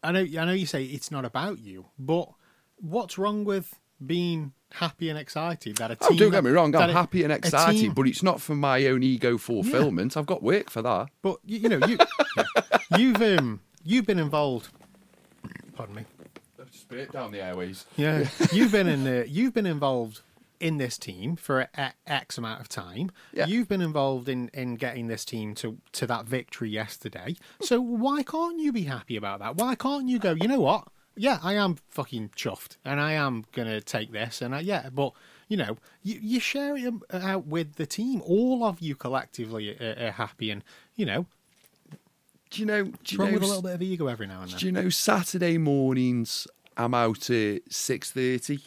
I 0.04 0.12
know, 0.12 0.20
I 0.20 0.46
know 0.46 0.52
you 0.52 0.66
say 0.66 0.84
it's 0.84 1.12
not 1.12 1.26
about 1.26 1.60
you, 1.60 1.86
but 1.98 2.30
what's 2.76 3.18
wrong 3.18 3.44
with 3.44 3.80
being 4.06 4.54
happy 4.74 5.10
and 5.10 5.18
excited 5.18 5.78
that 5.78 5.92
a 5.92 5.96
team? 5.96 6.10
Oh, 6.12 6.16
don't 6.16 6.32
get 6.32 6.44
me 6.44 6.52
wrong, 6.52 6.76
I'm 6.76 6.90
happy 6.90 7.24
and 7.24 7.32
excited, 7.34 7.80
team- 7.80 7.94
but 7.94 8.08
it's 8.08 8.24
not 8.24 8.42
for 8.42 8.56
my 8.56 8.86
own 8.88 9.04
ego 9.04 9.38
fulfillment. 9.38 10.18
I've 10.18 10.26
got 10.26 10.44
work 10.44 10.70
for 10.70 10.82
that. 10.82 11.08
But 11.22 11.38
you, 11.46 11.60
you 11.60 11.70
know, 11.70 11.88
you, 11.88 11.98
yeah. 12.38 12.44
you've 12.98 13.22
um, 13.22 13.62
you've 13.84 14.06
been 14.06 14.20
involved. 14.20 14.70
Pardon 15.76 15.96
me. 15.96 16.06
Spit 16.72 17.12
down 17.12 17.32
the 17.32 17.42
airways. 17.42 17.86
Yeah, 17.96 18.28
you've 18.52 18.72
been 18.72 18.88
in 18.88 19.04
the, 19.04 19.26
you've 19.28 19.54
been 19.54 19.66
involved 19.66 20.22
in 20.60 20.78
this 20.78 20.98
team 20.98 21.36
for 21.36 21.68
a, 21.76 21.94
X 22.06 22.38
amount 22.38 22.62
of 22.62 22.70
time. 22.70 23.12
Yeah. 23.34 23.46
You've 23.48 23.68
been 23.68 23.82
involved 23.82 24.30
in 24.30 24.50
in 24.54 24.76
getting 24.76 25.08
this 25.08 25.26
team 25.26 25.56
to 25.56 25.78
to 25.94 26.08
that 26.08 26.26
victory 26.26 26.70
yesterday. 26.70 27.36
So 27.62 27.80
why 27.82 28.24
can't 28.24 28.60
you 28.60 28.72
be 28.72 28.84
happy 28.84 29.16
about 29.16 29.40
that? 29.40 29.56
Why 29.56 29.76
can't 29.76 30.08
you 30.08 30.20
go? 30.20 30.32
You 30.34 30.48
know 30.48 30.62
what? 30.62 30.88
Yeah, 31.16 31.40
I 31.42 31.54
am 31.54 31.78
fucking 31.90 32.30
chuffed, 32.36 32.78
and 32.86 33.00
I 33.00 33.14
am 33.14 33.46
gonna 33.52 33.82
take 33.82 34.12
this, 34.12 34.42
and 34.42 34.56
I, 34.56 34.60
yeah, 34.62 34.90
but. 34.94 35.14
You 35.50 35.56
know, 35.56 35.78
you, 36.04 36.20
you 36.22 36.40
share 36.42 36.76
it 36.76 36.94
out 37.10 37.48
with 37.48 37.76
the 37.76 37.86
team. 37.86 38.22
All 38.26 38.66
of 38.66 38.82
you 38.82 38.96
collectively 38.96 39.78
are, 39.80 40.08
are 40.08 40.12
happy, 40.12 40.52
and 40.52 40.62
you 40.98 41.06
know, 41.06 41.26
Do 42.50 42.60
you 42.60 42.66
know? 42.66 42.84
Do 42.84 43.16
you 43.16 43.18
know? 43.18 43.32
with 43.32 43.44
a 43.44 43.46
little 43.46 43.62
bit 43.62 43.74
of 43.76 43.82
ego 43.82 44.08
every 44.08 44.28
now 44.28 44.42
and 44.42 44.52
then. 44.52 44.60
Do 44.60 44.66
you 44.66 44.74
know 44.74 44.90
Saturday 44.90 45.58
mornings 45.58 46.48
I'm 46.76 46.94
out 46.94 47.30
at 47.30 47.62
six 47.72 48.12
thirty, 48.12 48.60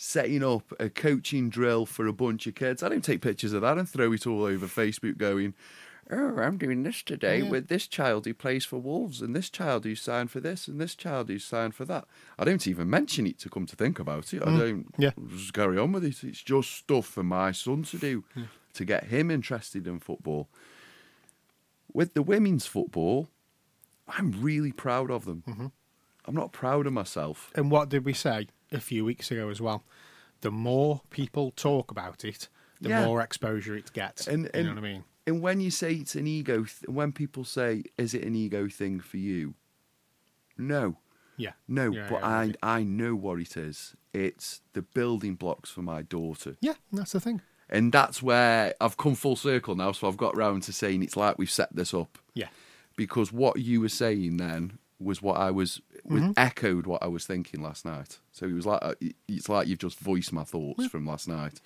setting 0.00 0.44
up 0.44 0.72
a 0.78 0.88
coaching 0.88 1.50
drill 1.50 1.84
for 1.84 2.06
a 2.06 2.12
bunch 2.12 2.46
of 2.46 2.54
kids. 2.54 2.84
I 2.84 2.88
don't 2.88 3.04
take 3.04 3.20
pictures 3.20 3.52
of 3.52 3.62
that 3.62 3.78
and 3.78 3.88
throw 3.88 4.12
it 4.12 4.28
all 4.28 4.44
over 4.44 4.66
Facebook, 4.68 5.18
going, 5.18 5.54
"Oh, 6.08 6.38
I'm 6.38 6.56
doing 6.56 6.84
this 6.84 7.02
today 7.02 7.40
Yeah. 7.42 7.50
with 7.50 7.66
this 7.66 7.88
child 7.88 8.24
who 8.24 8.32
plays 8.32 8.64
for 8.64 8.78
Wolves, 8.78 9.20
and 9.20 9.34
this 9.34 9.50
child 9.50 9.84
who's 9.84 10.00
signed 10.00 10.30
for 10.30 10.38
this, 10.38 10.68
and 10.68 10.80
this 10.80 10.94
child 10.94 11.28
who's 11.28 11.44
signed 11.44 11.74
for 11.74 11.84
that." 11.86 12.06
I 12.38 12.44
don't 12.44 12.64
even 12.68 12.88
mention 12.88 13.26
it 13.26 13.40
to 13.40 13.50
come 13.50 13.66
to 13.66 13.74
think 13.74 13.98
about 13.98 14.32
it. 14.32 14.40
I 14.40 14.56
don't. 14.56 14.86
Mm. 14.92 14.94
Yeah. 14.98 15.10
just 15.36 15.52
carry 15.52 15.76
on 15.76 15.90
with 15.90 16.04
it. 16.04 16.22
It's 16.22 16.44
just 16.44 16.70
stuff 16.70 17.06
for 17.06 17.24
my 17.24 17.50
son 17.50 17.82
to 17.82 17.98
do 17.98 18.22
to 18.74 18.84
get 18.84 19.04
him 19.06 19.32
interested 19.32 19.88
in 19.88 19.98
football. 19.98 20.48
With 21.92 22.14
the 22.14 22.22
women's 22.22 22.66
football, 22.66 23.28
I'm 24.06 24.30
really 24.40 24.70
proud 24.70 25.10
of 25.10 25.24
them. 25.24 25.42
Mm-hmm. 25.48 25.66
I'm 26.24 26.34
not 26.34 26.52
proud 26.52 26.86
of 26.86 26.92
myself. 26.92 27.50
And 27.56 27.68
what 27.70 27.88
did 27.88 28.04
we 28.04 28.12
say 28.12 28.46
a 28.72 28.80
few 28.80 29.04
weeks 29.04 29.30
ago 29.30 29.48
as 29.48 29.60
well? 29.60 29.84
The 30.40 30.50
more 30.50 31.02
people 31.10 31.50
talk 31.52 31.90
about 31.90 32.24
it, 32.24 32.48
the 32.80 32.90
Yeah. 32.90 33.04
more 33.06 33.20
exposure 33.20 33.76
it 33.76 33.92
gets. 33.92 34.26
And, 34.28 34.48
you 34.54 34.62
know 34.62 34.70
what 34.70 34.78
I 34.78 34.82
mean? 34.82 35.04
And 35.26 35.42
when 35.42 35.60
you 35.60 35.70
say 35.70 35.94
it's 35.94 36.14
an 36.14 36.26
ego, 36.26 36.64
th- 36.64 36.88
when 36.88 37.12
people 37.12 37.44
say, 37.44 37.82
"Is 37.98 38.14
it 38.14 38.24
an 38.24 38.34
ego 38.34 38.68
thing 38.68 39.00
for 39.00 39.18
you?" 39.18 39.54
No, 40.56 40.96
Yeah. 41.36 41.52
no. 41.66 41.90
Yeah, 41.90 42.08
but 42.08 42.20
yeah, 42.20 42.54
I. 42.62 42.78
I 42.78 42.82
know 42.82 43.14
what 43.14 43.38
it 43.40 43.56
is. 43.56 43.94
It's 44.12 44.62
the 44.72 44.82
building 44.82 45.34
blocks 45.34 45.70
for 45.70 45.82
my 45.82 46.02
daughter, 46.02 46.56
Yeah, 46.60 46.74
that's 46.92 47.12
the 47.12 47.20
thing. 47.20 47.42
and 47.68 47.92
that's 47.92 48.22
where 48.22 48.74
I've 48.80 48.96
come 48.96 49.14
full 49.14 49.36
circle 49.36 49.74
now. 49.76 49.92
So 49.92 50.08
I've 50.08 50.16
got 50.16 50.36
round 50.36 50.62
to 50.64 50.72
saying 50.72 51.02
it's 51.02 51.16
like 51.16 51.38
we've 51.38 51.50
set 51.50 51.74
this 51.76 51.92
up 51.92 52.18
Yeah. 52.34 52.48
because 52.96 53.32
what 53.32 53.58
you 53.60 53.80
were 53.82 53.88
saying 53.90 54.38
then 54.38 54.78
was 55.00 55.22
what 55.22 55.36
I 55.36 55.50
was, 55.50 55.80
was 56.04 56.22
Mm-hmm. 56.22 56.32
echoed 56.36 56.86
what 56.86 57.02
I 57.02 57.06
was 57.06 57.24
thinking 57.26 57.62
last 57.62 57.84
night. 57.84 58.18
So 58.32 58.46
it 58.46 58.52
was 58.52 58.66
like 58.66 58.80
uh, 58.82 58.94
it's 59.28 59.48
like 59.48 59.68
you've 59.68 59.78
just 59.78 59.98
voiced 60.00 60.32
my 60.32 60.44
thoughts 60.44 60.86
from 60.86 61.06
last 61.06 61.28
night. 61.28 61.60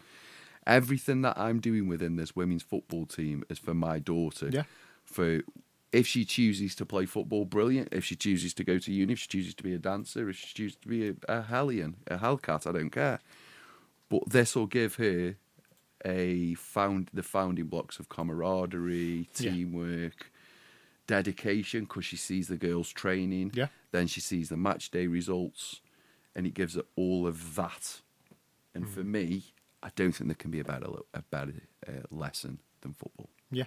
Everything 0.66 1.22
that 1.22 1.36
I'm 1.38 1.58
doing 1.58 1.88
within 1.88 2.16
this 2.16 2.36
women's 2.36 2.62
football 2.62 3.06
team 3.06 3.42
is 3.48 3.58
for 3.58 3.74
my 3.74 3.98
daughter. 3.98 4.48
Yeah. 4.52 4.62
For 5.04 5.40
if 5.90 6.06
she 6.06 6.24
chooses 6.24 6.74
to 6.76 6.86
play 6.86 7.04
football, 7.06 7.44
brilliant. 7.44 7.88
If 7.92 8.04
she 8.04 8.16
chooses 8.16 8.54
to 8.54 8.64
go 8.64 8.78
to 8.78 8.92
uni, 8.92 9.12
if 9.12 9.18
she 9.18 9.26
chooses 9.28 9.54
to 9.56 9.62
be 9.62 9.74
a 9.74 9.78
dancer, 9.78 10.28
if 10.28 10.36
she 10.36 10.54
chooses 10.54 10.76
to 10.82 10.88
be 10.88 11.08
a, 11.08 11.14
a 11.28 11.42
hellion, 11.42 11.96
a 12.06 12.18
hellcat, 12.18 12.66
I 12.66 12.72
don't 12.72 12.90
care. 12.90 13.18
But 14.08 14.28
this 14.30 14.54
will 14.54 14.66
give 14.66 14.94
her 14.96 15.36
a 16.04 16.54
found 16.54 17.10
the 17.14 17.22
founding 17.22 17.66
blocks 17.66 17.98
of 17.98 18.08
camaraderie, 18.08 19.28
Yeah. 19.38 19.50
Dedication 21.06 21.82
because 21.84 22.04
she 22.04 22.16
sees 22.16 22.48
the 22.48 22.56
girls 22.56 22.90
training. 22.92 23.52
Yeah. 23.54 23.66
Then 23.90 24.06
she 24.06 24.20
sees 24.20 24.48
the 24.48 24.56
match 24.56 24.90
day 24.90 25.06
results, 25.06 25.80
and 26.34 26.46
it 26.46 26.54
gives 26.54 26.74
her 26.74 26.82
all 26.96 27.26
of 27.26 27.54
that. 27.56 28.00
And 28.74 28.88
for 28.88 29.04
me, 29.04 29.42
I 29.82 29.90
don't 29.94 30.12
think 30.12 30.28
there 30.28 30.34
can 30.34 30.50
be 30.50 30.60
a 30.60 30.64
better 30.64 30.86
a 31.12 31.22
better 31.22 31.54
uh, 31.86 31.92
lesson 32.10 32.58
than 32.80 32.94
football. 32.94 33.28
Yeah. 33.50 33.64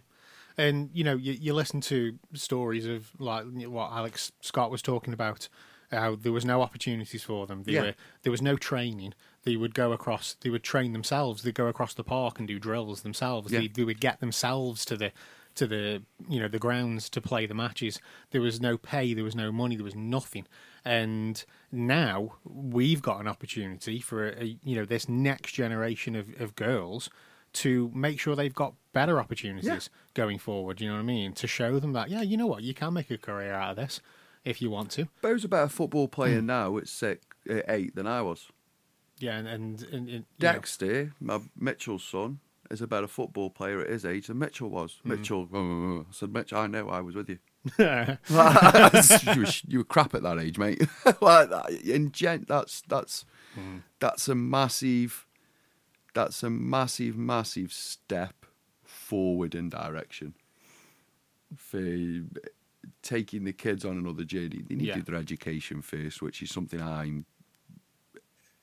And 0.57 0.89
you 0.93 1.03
know, 1.03 1.15
you, 1.15 1.33
you 1.33 1.53
listen 1.53 1.81
to 1.81 2.17
stories 2.33 2.85
of 2.85 3.09
like 3.19 3.45
what 3.45 3.91
Alex 3.91 4.31
Scott 4.41 4.71
was 4.71 4.81
talking 4.81 5.13
about, 5.13 5.47
how 5.91 6.15
there 6.15 6.31
was 6.31 6.45
no 6.45 6.61
opportunities 6.61 7.23
for 7.23 7.45
them. 7.45 7.63
They 7.63 7.73
Yeah. 7.73 7.81
were, 7.81 7.95
there 8.23 8.31
was 8.31 8.41
no 8.41 8.55
training. 8.55 9.13
They 9.43 9.57
would 9.57 9.75
go 9.75 9.91
across. 9.91 10.35
They 10.41 10.49
would 10.49 10.63
train 10.63 10.93
themselves. 10.93 11.43
They'd 11.43 11.53
go 11.53 11.67
across 11.67 11.93
the 11.93 12.03
park 12.03 12.39
and 12.39 12.47
do 12.47 12.57
drills 12.57 13.01
themselves. 13.01 13.51
Yeah. 13.51 13.59
They, 13.59 13.67
they 13.67 13.83
would 13.83 13.99
get 13.99 14.19
themselves 14.21 14.85
to 14.85 14.97
the 14.97 15.11
to 15.55 15.65
the 15.67 16.03
you 16.29 16.39
know 16.39 16.47
the 16.47 16.59
grounds 16.59 17.09
to 17.09 17.21
play 17.21 17.45
the 17.45 17.53
matches. 17.53 17.99
There 18.31 18.41
was 18.41 18.59
no 18.61 18.77
pay. 18.77 19.13
There 19.13 19.23
was 19.23 19.35
no 19.35 19.51
money. 19.51 19.75
There 19.75 19.83
was 19.85 19.95
nothing. 19.95 20.45
And 20.83 21.43
now 21.71 22.35
we've 22.43 23.01
got 23.01 23.19
an 23.19 23.27
opportunity 23.27 23.99
for 23.99 24.29
a, 24.29 24.57
you 24.63 24.75
know 24.75 24.85
this 24.85 25.09
next 25.09 25.53
generation 25.53 26.15
of, 26.15 26.29
of 26.39 26.55
girls 26.55 27.09
to 27.53 27.89
make 27.95 28.19
sure 28.19 28.35
they've 28.35 28.53
got 28.53 28.73
better 28.91 29.17
opportunities 29.19 29.65
Yeah. 29.69 29.79
going 30.13 30.37
forward. 30.39 30.81
You 30.81 30.89
know 30.89 30.95
what 30.95 30.99
I 30.99 31.03
mean? 31.03 31.31
To 31.33 31.47
show 31.47 31.79
them 31.79 31.93
that, 31.93 32.09
yeah, 32.09 32.21
you 32.21 32.35
know 32.35 32.47
what, 32.47 32.63
you 32.63 32.73
can 32.73 32.93
make 32.93 33.09
a 33.09 33.17
career 33.17 33.53
out 33.53 33.71
of 33.71 33.75
this 33.77 34.01
if 34.43 34.61
you 34.61 34.69
want 34.69 34.91
to. 34.91 35.07
Bo's 35.21 35.45
a 35.45 35.47
better 35.47 35.69
football 35.69 36.07
player 36.09 36.39
Hmm. 36.41 36.47
now 36.47 36.77
at 36.77 36.89
six, 36.89 37.25
eight 37.69 37.95
than 37.95 38.07
I 38.07 38.21
was. 38.21 38.49
Yeah, 39.19 39.37
and 39.37 39.47
and, 39.47 39.81
and, 39.83 39.93
and 39.93 40.09
you 40.09 40.17
know, 40.19 40.25
Dexter, 40.37 41.13
my 41.21 41.39
Mitchell's 41.57 42.03
son, 42.03 42.39
is 42.71 42.81
a 42.81 42.87
better 42.87 43.07
football 43.07 43.49
player 43.49 43.79
at 43.81 43.89
his 43.89 44.05
age 44.05 44.27
than 44.27 44.39
Mitchell 44.39 44.69
was. 44.69 44.99
Hmm. 45.03 45.09
Mitchell, 45.09 45.47
I 45.53 46.11
said, 46.13 46.33
Mitch, 46.33 46.51
I 46.53 46.67
know, 46.67 46.89
I 46.89 47.01
was 47.01 47.15
with 47.15 47.29
you. 47.29 47.37
you, 47.77 49.41
were, 49.41 49.45
you 49.67 49.77
were 49.79 49.83
crap 49.83 50.13
at 50.15 50.23
that 50.23 50.39
age, 50.39 50.57
mate. 50.57 50.79
like 51.21 51.49
that, 51.49 51.69
in 51.83 52.11
gent, 52.11 52.47
that's 52.47 52.81
that's 52.87 53.25
Hmm. 53.55 53.77
that's 53.99 54.27
a 54.27 54.35
massive, 54.35 55.25
that's 56.13 56.43
a 56.43 56.49
massive, 56.49 57.15
massive 57.15 57.71
step 57.71 58.45
forward 58.83 59.55
in 59.55 59.69
direction 59.69 60.33
for 61.55 61.79
taking 63.01 63.45
the 63.45 63.53
kids 63.53 63.85
on 63.85 63.97
another 63.97 64.25
journey. 64.25 64.61
They 64.67 64.75
needed 64.75 64.97
Yeah. 64.97 65.01
their 65.05 65.15
education 65.15 65.81
first, 65.81 66.21
which 66.21 66.41
is 66.41 66.49
something 66.49 66.81
I'm 66.81 67.25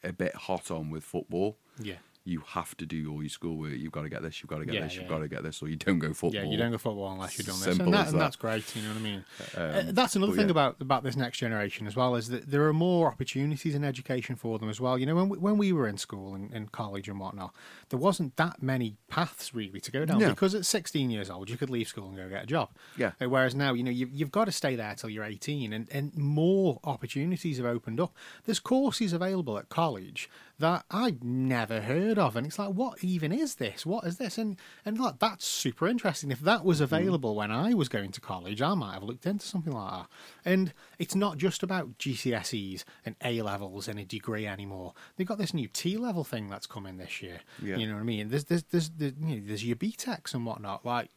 a 0.05 0.13
bit 0.13 0.35
hot 0.35 0.71
on 0.71 0.91
with 0.91 1.05
football. 1.05 1.57
yeah, 1.81 1.97
You 2.25 2.43
have 2.49 2.77
to 2.77 2.87
do 2.87 3.11
all 3.11 3.21
your 3.23 3.29
schoolwork. 3.29 3.73
You've 3.73 3.91
got 3.93 4.03
to 4.03 4.09
get 4.09 4.23
this. 4.23 4.41
You've 4.43 4.49
got 4.49 4.59
to 4.59 4.65
get 4.65 4.75
Yeah, 4.75 4.83
this. 4.85 4.95
You've 4.95 5.05
yeah, 5.05 5.09
got 5.11 5.19
to 5.19 5.29
get 5.29 5.43
this, 5.43 5.61
or 5.63 5.69
you 5.69 5.77
don't 5.77 5.99
go 5.99 6.13
football. 6.13 6.43
yeah. 6.45 6.49
You 6.49 6.57
don't 6.57 6.71
go 6.71 6.79
football 6.79 7.11
unless 7.13 7.37
you've 7.37 7.47
done 7.49 7.57
this, 7.57 7.65
Simple 7.65 7.87
and, 7.87 7.95
that, 7.95 8.07
as 8.07 8.13
and 8.13 8.21
that's 8.23 8.37
great. 8.37 8.77
You 8.77 8.83
know 8.83 8.89
what 8.91 8.99
I 8.99 9.01
mean? 9.01 9.25
Um, 9.57 9.63
Uh, 9.89 9.93
that's 9.93 10.15
another 10.15 10.33
thing 10.33 10.47
yeah. 10.47 10.53
about 10.53 10.77
about 10.81 11.03
this 11.03 11.17
next 11.17 11.39
generation 11.39 11.87
as 11.87 11.97
well 11.97 12.15
is 12.15 12.29
that 12.29 12.51
there 12.51 12.67
are 12.69 12.73
more 12.73 13.09
opportunities 13.09 13.75
in 13.75 13.83
education 13.85 14.37
for 14.37 14.59
them 14.59 14.69
as 14.69 14.81
well. 14.81 14.97
You 14.99 15.07
know, 15.07 15.15
when 15.17 15.29
we, 15.31 15.39
when 15.39 15.59
we 15.59 15.73
were 15.73 15.89
in 15.89 15.99
school 15.99 16.35
and 16.35 16.53
in 16.53 16.69
college 16.69 17.09
and 17.09 17.19
whatnot, 17.19 17.53
there 17.89 17.99
wasn't 17.99 18.37
that 18.37 18.63
many 18.63 18.97
paths 19.09 19.53
really 19.55 19.81
to 19.81 19.91
go 19.91 20.05
down 20.05 20.19
No. 20.21 20.29
because 20.31 20.55
at 20.55 20.65
16 20.65 21.11
years 21.11 21.29
old 21.29 21.51
you 21.51 21.57
could 21.57 21.71
leave 21.71 21.89
school 21.89 22.09
and 22.09 22.17
go 22.17 22.29
get 22.29 22.45
a 22.45 22.47
job. 22.47 22.71
Yeah. 22.97 23.13
Uh, 23.21 23.29
Whereas 23.29 23.55
now, 23.55 23.73
you 23.75 23.83
know, 23.83 23.91
you, 23.91 24.09
you've 24.13 24.31
got 24.33 24.45
to 24.45 24.53
stay 24.53 24.77
there 24.77 24.95
till 24.95 25.11
you're 25.11 25.25
18, 25.25 25.73
and, 25.73 25.89
and 25.91 26.17
more 26.17 26.79
opportunities 26.85 27.57
have 27.57 27.67
opened 27.67 27.99
up. 28.01 28.15
There's 28.45 28.61
courses 28.61 29.13
available 29.13 29.59
at 29.59 29.69
college 29.69 30.31
that 30.59 30.85
I'd 30.91 31.25
never 31.25 31.81
heard 31.81 32.19
of, 32.19 32.37
and 32.37 32.47
it's 32.47 32.59
like, 32.59 32.71
what 32.71 33.03
even 33.03 33.33
is 33.33 33.57
this? 33.57 33.85
What 33.85 34.05
is 34.05 34.19
this? 34.19 34.39
And 34.39 34.57
and 34.85 34.99
like 34.99 35.19
that's 35.19 35.45
super 35.45 35.89
interesting. 35.89 36.31
If 36.31 36.41
that 36.41 36.65
was 36.65 36.79
mm-hmm. 36.79 36.95
available 36.95 37.35
when 37.35 37.51
I 37.51 37.75
was 37.75 37.89
going 37.89 38.13
to 38.13 38.21
college, 38.21 38.63
I 38.63 38.75
might 38.75 38.95
have 38.95 39.03
looked 39.03 39.27
into 39.27 39.47
something 39.47 39.73
like 39.73 39.93
that. 39.93 40.09
And 40.45 40.73
it's 40.99 41.15
not 41.15 41.39
just 41.39 41.63
about 41.63 41.99
GCSEs 41.99 42.85
and 43.05 43.17
A 43.25 43.43
levels 43.43 43.89
and 43.89 43.99
a 43.99 44.05
degree 44.05 44.47
anymore. 44.47 44.95
They've 45.17 45.27
got 45.27 45.39
this 45.39 45.55
new 45.55 45.69
T 45.69 45.97
level 45.97 46.25
thing 46.25 46.49
that's 46.49 46.67
coming 46.67 46.97
this 46.97 47.23
year. 47.23 47.41
Yeah. 47.63 47.77
You 47.77 47.87
know 47.87 47.95
what 47.95 48.01
I 48.01 48.05
mean? 48.05 48.29
There's 48.29 48.45
there's 48.45 48.65
there's 48.65 48.91
there's, 48.91 49.13
you 49.21 49.37
know, 49.37 49.43
there's 49.47 49.65
your 49.65 49.77
BTECs 49.77 50.35
and 50.35 50.47
whatnot. 50.47 50.85
Like 50.85 51.11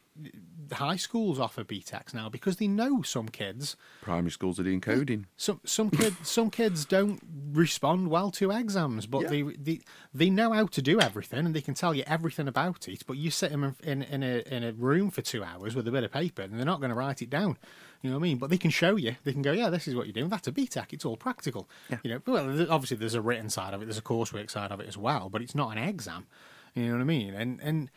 high 0.72 0.96
schools 0.96 1.38
offer 1.38 1.62
BTECs 1.62 2.12
now 2.12 2.28
because 2.28 2.56
they 2.56 2.66
know 2.66 3.00
some 3.02 3.28
kids 3.28 3.76
Primary 4.02 4.32
schools 4.32 4.58
are 4.58 4.64
doing 4.64 4.80
coding. 4.80 5.26
some 5.36 5.60
some 5.64 5.90
kids 5.90 6.16
some 6.28 6.50
kids 6.50 6.84
don't 6.84 7.20
respond 7.52 8.08
well 8.10 8.30
to 8.32 8.50
exams, 8.50 9.06
but 9.06 9.22
Yeah. 9.22 9.28
they, 9.28 9.42
they 9.42 9.80
they 10.12 10.30
know 10.30 10.52
how 10.52 10.66
to 10.66 10.82
do 10.82 11.00
everything 11.00 11.46
and 11.46 11.54
they 11.54 11.60
can 11.60 11.74
tell 11.74 11.94
you 11.94 12.02
everything 12.06 12.48
about 12.48 12.88
it. 12.88 13.04
But 13.06 13.16
you 13.16 13.30
sit 13.30 13.52
them 13.52 13.76
in 13.84 14.02
in, 14.02 14.02
in 14.02 14.22
a 14.24 14.54
in 14.54 14.64
a 14.64 14.72
room 14.72 15.10
for 15.10 15.22
two 15.22 15.44
hours 15.44 15.76
with 15.76 15.86
a 15.86 15.92
bit 15.92 16.02
of 16.04 16.10
paper, 16.12 16.42
and 16.42 16.54
they're 16.58 16.64
not 16.66 16.80
going 16.80 16.90
to 16.90 16.96
write 16.96 17.22
it 17.22 17.30
down. 17.30 17.56
You 18.02 18.10
know 18.10 18.16
what 18.16 18.22
I 18.24 18.28
mean? 18.28 18.38
But 18.38 18.50
they 18.50 18.58
can 18.58 18.70
show 18.70 18.96
you. 18.96 19.16
They 19.24 19.32
can 19.32 19.42
go, 19.42 19.52
yeah, 19.52 19.70
this 19.70 19.88
is 19.88 19.94
what 19.94 20.06
you're 20.06 20.12
doing. 20.12 20.28
That's 20.28 20.46
a 20.46 20.52
BTEC. 20.52 20.92
It's 20.92 21.04
all 21.04 21.16
practical. 21.16 21.68
You 22.02 22.10
know, 22.10 22.20
well, 22.26 22.70
obviously 22.70 22.98
there's 22.98 23.14
a 23.14 23.22
written 23.22 23.48
side 23.50 23.72
of 23.72 23.82
it, 23.82 23.86
there's 23.86 23.98
a 23.98 24.02
coursework 24.02 24.50
side 24.50 24.70
of 24.70 24.80
it 24.80 24.86
as 24.88 24.98
well, 24.98 25.28
but 25.30 25.42
it's 25.42 25.54
not 25.54 25.76
an 25.76 25.78
exam. 25.82 26.26
You 26.74 26.88
know 26.88 26.92
what 26.92 27.00
I 27.00 27.04
mean? 27.04 27.34
And 27.34 27.58
and 27.62 27.90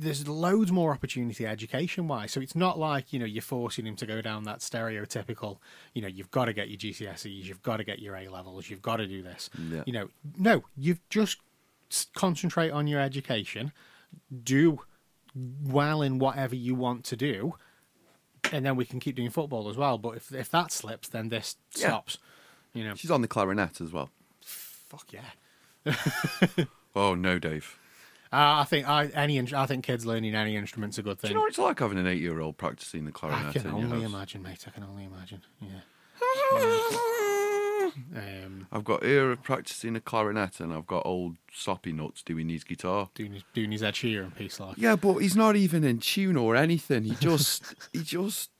there's 0.00 0.28
loads 0.28 0.70
more 0.70 0.92
opportunity 0.92 1.44
education 1.46 2.06
wise. 2.08 2.30
So 2.32 2.40
it's 2.40 2.54
not 2.54 2.78
like, 2.78 3.12
you 3.12 3.18
know, 3.18 3.24
you're 3.24 3.42
forcing 3.42 3.84
him 3.86 3.96
to 3.96 4.06
go 4.06 4.20
down 4.22 4.44
that 4.44 4.60
stereotypical, 4.60 5.58
you 5.94 6.02
know, 6.02 6.08
you've 6.08 6.30
got 6.30 6.44
to 6.46 6.52
get 6.52 6.68
your 6.68 6.78
GCSEs, 6.78 7.44
you've 7.44 7.62
got 7.62 7.78
to 7.78 7.84
get 7.84 7.98
your 7.98 8.14
A 8.16 8.28
levels, 8.28 8.70
you've 8.70 8.82
got 8.82 8.96
to 8.98 9.06
do 9.06 9.22
this. 9.22 9.50
Yeah. 9.70 9.82
You 9.86 9.92
know, 9.92 10.08
no, 10.38 10.64
you've 10.76 11.00
just 11.10 11.38
concentrate 12.14 12.70
on 12.70 12.86
your 12.86 13.00
education, 13.00 13.72
do 14.44 14.80
well 15.64 16.02
in 16.02 16.18
whatever 16.18 16.54
you 16.54 16.74
want 16.74 17.04
to 17.06 17.16
do, 17.16 17.54
and 18.52 18.64
then 18.64 18.76
we 18.76 18.84
can 18.84 19.00
keep 19.00 19.16
doing 19.16 19.30
football 19.30 19.68
as 19.68 19.76
well. 19.76 19.98
But 19.98 20.16
if 20.16 20.32
if 20.32 20.50
that 20.50 20.70
slips, 20.72 21.08
then 21.08 21.28
this 21.28 21.56
Yeah. 21.76 21.88
stops. 21.88 22.18
You 22.74 22.84
know, 22.84 22.94
She's 22.94 23.10
on 23.10 23.22
the 23.22 23.28
clarinet 23.28 23.80
as 23.80 23.92
well. 23.92 24.10
fuck 24.40 25.12
yeah. 25.12 25.30
Oh 26.96 27.14
no, 27.14 27.38
Dave. 27.38 27.78
Uh, 28.32 28.60
I 28.60 28.64
think 28.64 28.86
I 28.88 29.06
any 29.06 29.38
in- 29.38 29.54
I 29.54 29.66
think 29.66 29.84
kids 29.84 30.04
learning 30.04 30.34
any 30.34 30.54
instrument's 30.56 30.98
a 30.98 31.02
good 31.02 31.16
Do 31.18 31.22
thing. 31.22 31.30
you 31.30 31.34
know 31.36 31.40
what 31.42 31.48
it's 31.50 31.58
like 31.58 31.78
having 31.80 31.98
an 31.98 32.06
eight-year-old 32.06 32.56
practicing 32.58 33.04
the 33.06 33.12
clarinet? 33.12 33.56
I 33.56 33.58
can 33.60 33.66
only 33.70 34.04
imagine, 34.04 34.42
mate. 34.42 34.64
I 34.66 34.70
can 34.70 34.84
only 34.84 35.04
imagine. 35.04 35.42
Yeah. 35.60 35.80
Um, 38.14 38.66
I've 38.70 38.84
got 38.84 39.02
Era 39.02 39.36
practicing 39.36 39.96
a 39.96 40.00
clarinet, 40.00 40.60
and 40.60 40.72
I've 40.72 40.86
got 40.86 41.04
old 41.06 41.36
Soppy 41.52 41.90
Nuts 41.92 42.22
doing 42.22 42.48
his 42.48 42.62
guitar. 42.62 43.08
doing 43.14 43.32
his 43.32 43.42
doing 43.54 43.72
his 43.72 43.82
Ed 43.82 43.94
Sheeran 43.94 44.34
piece 44.36 44.60
like. 44.60 44.76
Yeah, 44.78 44.94
but 44.94 45.14
he's 45.18 45.34
not 45.34 45.56
even 45.56 45.82
in 45.84 45.98
tune 45.98 46.36
or 46.36 46.54
anything. 46.54 47.04
He 47.04 47.14
just, 47.16 47.64
he 47.92 48.02
just. 48.02 48.50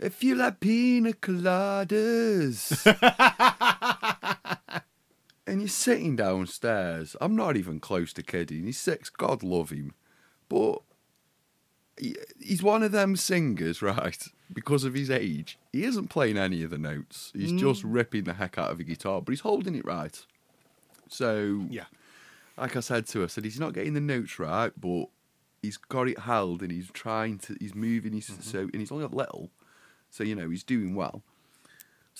If 0.00 0.22
you 0.22 0.34
like 0.34 0.60
pina 0.60 1.12
coladas, 1.12 2.70
and 5.48 5.60
you're 5.62 5.68
sitting 5.68 6.14
downstairs, 6.14 7.16
I'm 7.20 7.34
not 7.34 7.56
even 7.56 7.80
close 7.80 8.12
to 8.12 8.22
kidding. 8.22 8.64
He's 8.64 8.78
six, 8.78 9.08
God 9.08 9.42
love 9.42 9.70
him, 9.70 9.94
but 10.48 10.82
he, 11.98 12.16
he's 12.38 12.62
one 12.62 12.82
of 12.82 12.92
them 12.92 13.16
singers, 13.16 13.80
right? 13.82 14.22
Because 14.52 14.84
of 14.84 14.94
his 14.94 15.10
age, 15.10 15.58
he 15.72 15.84
isn't 15.84 16.08
playing 16.08 16.36
any 16.36 16.62
of 16.62 16.70
the 16.70 16.78
notes. 16.78 17.32
He's 17.34 17.52
mm. 17.52 17.58
just 17.58 17.82
ripping 17.82 18.24
the 18.24 18.34
heck 18.34 18.58
out 18.58 18.70
of 18.70 18.80
a 18.80 18.84
guitar, 18.84 19.22
but 19.22 19.32
he's 19.32 19.40
holding 19.40 19.74
it 19.74 19.84
right. 19.84 20.22
So 21.08 21.66
Yeah. 21.70 21.86
like 22.58 22.76
I 22.76 22.80
said 22.80 23.06
to 23.08 23.20
her, 23.20 23.24
I 23.24 23.28
said 23.28 23.44
he's 23.44 23.60
not 23.60 23.72
getting 23.72 23.94
the 23.94 24.00
notes 24.00 24.38
right, 24.38 24.72
but 24.78 25.06
he's 25.62 25.78
got 25.78 26.08
it 26.08 26.20
held 26.20 26.62
and 26.62 26.70
he's 26.70 26.90
trying 26.92 27.38
to, 27.38 27.56
he's 27.58 27.74
moving, 27.74 28.12
he's 28.12 28.28
mm-hmm. 28.28 28.42
so, 28.42 28.60
and 28.60 28.76
he's 28.76 28.92
only 28.92 29.04
a 29.04 29.08
little, 29.08 29.50
so 30.10 30.24
you 30.24 30.34
know 30.34 30.50
he's 30.50 30.62
doing 30.62 30.94
well. 30.94 31.22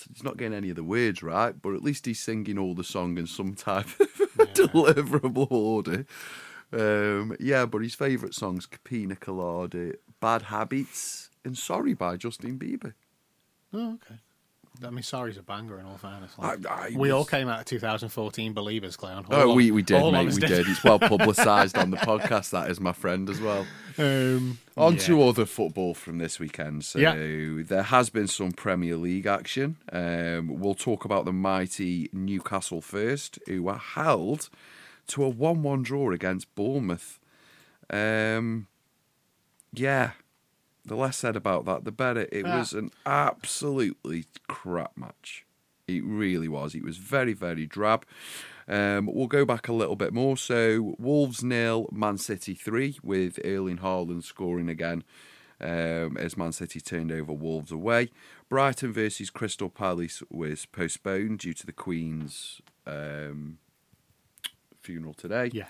He's 0.07 0.23
not 0.23 0.37
getting 0.37 0.57
any 0.57 0.69
of 0.69 0.75
the 0.75 0.83
words 0.83 1.21
right, 1.23 1.59
but 1.59 1.73
at 1.73 1.83
least 1.83 2.05
he's 2.05 2.19
singing 2.19 2.57
all 2.57 2.75
the 2.75 2.83
song 2.83 3.17
in 3.17 3.27
some 3.27 3.55
type 3.55 3.87
of 3.99 4.09
deliverable 4.53 5.51
order. 5.51 6.05
Um, 6.71 7.35
yeah, 7.39 7.65
but 7.65 7.81
his 7.81 7.95
favourite 7.95 8.33
songs: 8.33 8.67
Pina 8.83 9.15
Colada, 9.15 9.93
Bad 10.19 10.43
Habits, 10.43 11.29
and 11.43 11.57
Sorry 11.57 11.93
by 11.93 12.17
Justin 12.17 12.59
Bieber. 12.59 12.93
Oh, 13.73 13.93
okay. 13.93 14.19
I 14.85 14.89
mean, 14.91 15.03
sorry's 15.03 15.37
a 15.37 15.43
banger 15.43 15.77
in 15.79 15.85
all 15.85 15.97
fairness. 15.97 16.31
Like, 16.37 16.65
I- 16.65 16.87
I 16.87 16.95
we 16.95 17.11
all 17.11 17.25
came 17.25 17.49
out 17.49 17.59
of 17.59 17.65
2014 17.65 18.53
believers, 18.53 18.95
Clown. 18.95 19.25
All 19.29 19.35
Oh, 19.51 19.53
we, 19.53 19.71
we 19.71 19.81
did, 19.81 19.99
mate. 20.11 20.27
We 20.33 20.39
did. 20.39 20.67
It's 20.67 20.83
well 20.83 20.99
publicised 20.99 21.77
on 21.77 21.91
the 21.91 21.97
podcast. 21.97 22.51
That 22.51 22.71
is 22.71 22.79
my 22.79 22.93
friend 22.93 23.29
as 23.29 23.41
well. 23.41 23.65
Um, 23.97 24.57
On 24.77 24.93
yeah. 24.93 24.99
to 25.01 25.23
other 25.23 25.45
football 25.45 25.93
from 25.93 26.17
this 26.19 26.39
weekend. 26.39 26.85
So 26.85 26.99
Yeah. 26.99 27.13
there 27.15 27.83
has 27.83 28.09
been 28.09 28.27
some 28.27 28.51
Premier 28.53 28.95
League 28.95 29.25
action. 29.25 29.75
Um, 29.91 30.59
we'll 30.59 30.75
talk 30.75 31.03
about 31.03 31.25
the 31.25 31.33
mighty 31.33 32.09
Newcastle 32.13 32.79
first, 32.81 33.37
who 33.47 33.63
were 33.63 33.77
held 33.77 34.49
to 35.07 35.23
a 35.23 35.29
one-one 35.29 35.83
draw 35.83 36.11
against 36.11 36.53
Bournemouth. 36.55 37.19
Um, 37.89 38.67
yeah, 39.73 40.11
the 40.89 40.95
less 40.95 41.17
said 41.17 41.35
about 41.35 41.65
that, 41.65 41.85
the 41.85 41.91
better. 41.91 42.27
It 42.31 42.45
was 42.45 42.73
an 42.73 42.91
absolutely 43.05 44.25
crap 44.47 44.97
match. 44.97 45.45
It 45.87 46.03
really 46.03 46.47
was. 46.47 46.75
It 46.75 46.83
was 46.83 46.97
very, 46.97 47.33
very 47.33 47.65
drab. 47.65 48.05
Um, 48.67 49.09
we'll 49.11 49.27
go 49.27 49.45
back 49.45 49.67
a 49.67 49.73
little 49.73 49.95
bit 49.95 50.13
more. 50.13 50.37
So 50.37 50.95
Wolves 50.99 51.43
nil, 51.43 51.89
Man 51.91 52.17
City 52.17 52.53
three, 52.53 52.99
with 53.01 53.39
Erling 53.43 53.79
Haaland 53.79 54.23
scoring 54.23 54.69
again 54.69 55.03
um, 55.61 56.17
as 56.17 56.37
Man 56.37 56.51
City 56.51 56.79
turned 56.79 57.11
over 57.11 57.33
Wolves 57.33 57.71
away. 57.71 58.09
Brighton 58.47 58.93
versus 58.93 59.29
Crystal 59.29 59.69
Palace 59.69 60.23
was 60.29 60.65
postponed 60.65 61.39
due 61.39 61.53
to 61.53 61.65
the 61.65 61.71
Queen's 61.71 62.61
um, 62.85 63.57
funeral 64.81 65.13
today. 65.13 65.49
Yeah. 65.53 65.67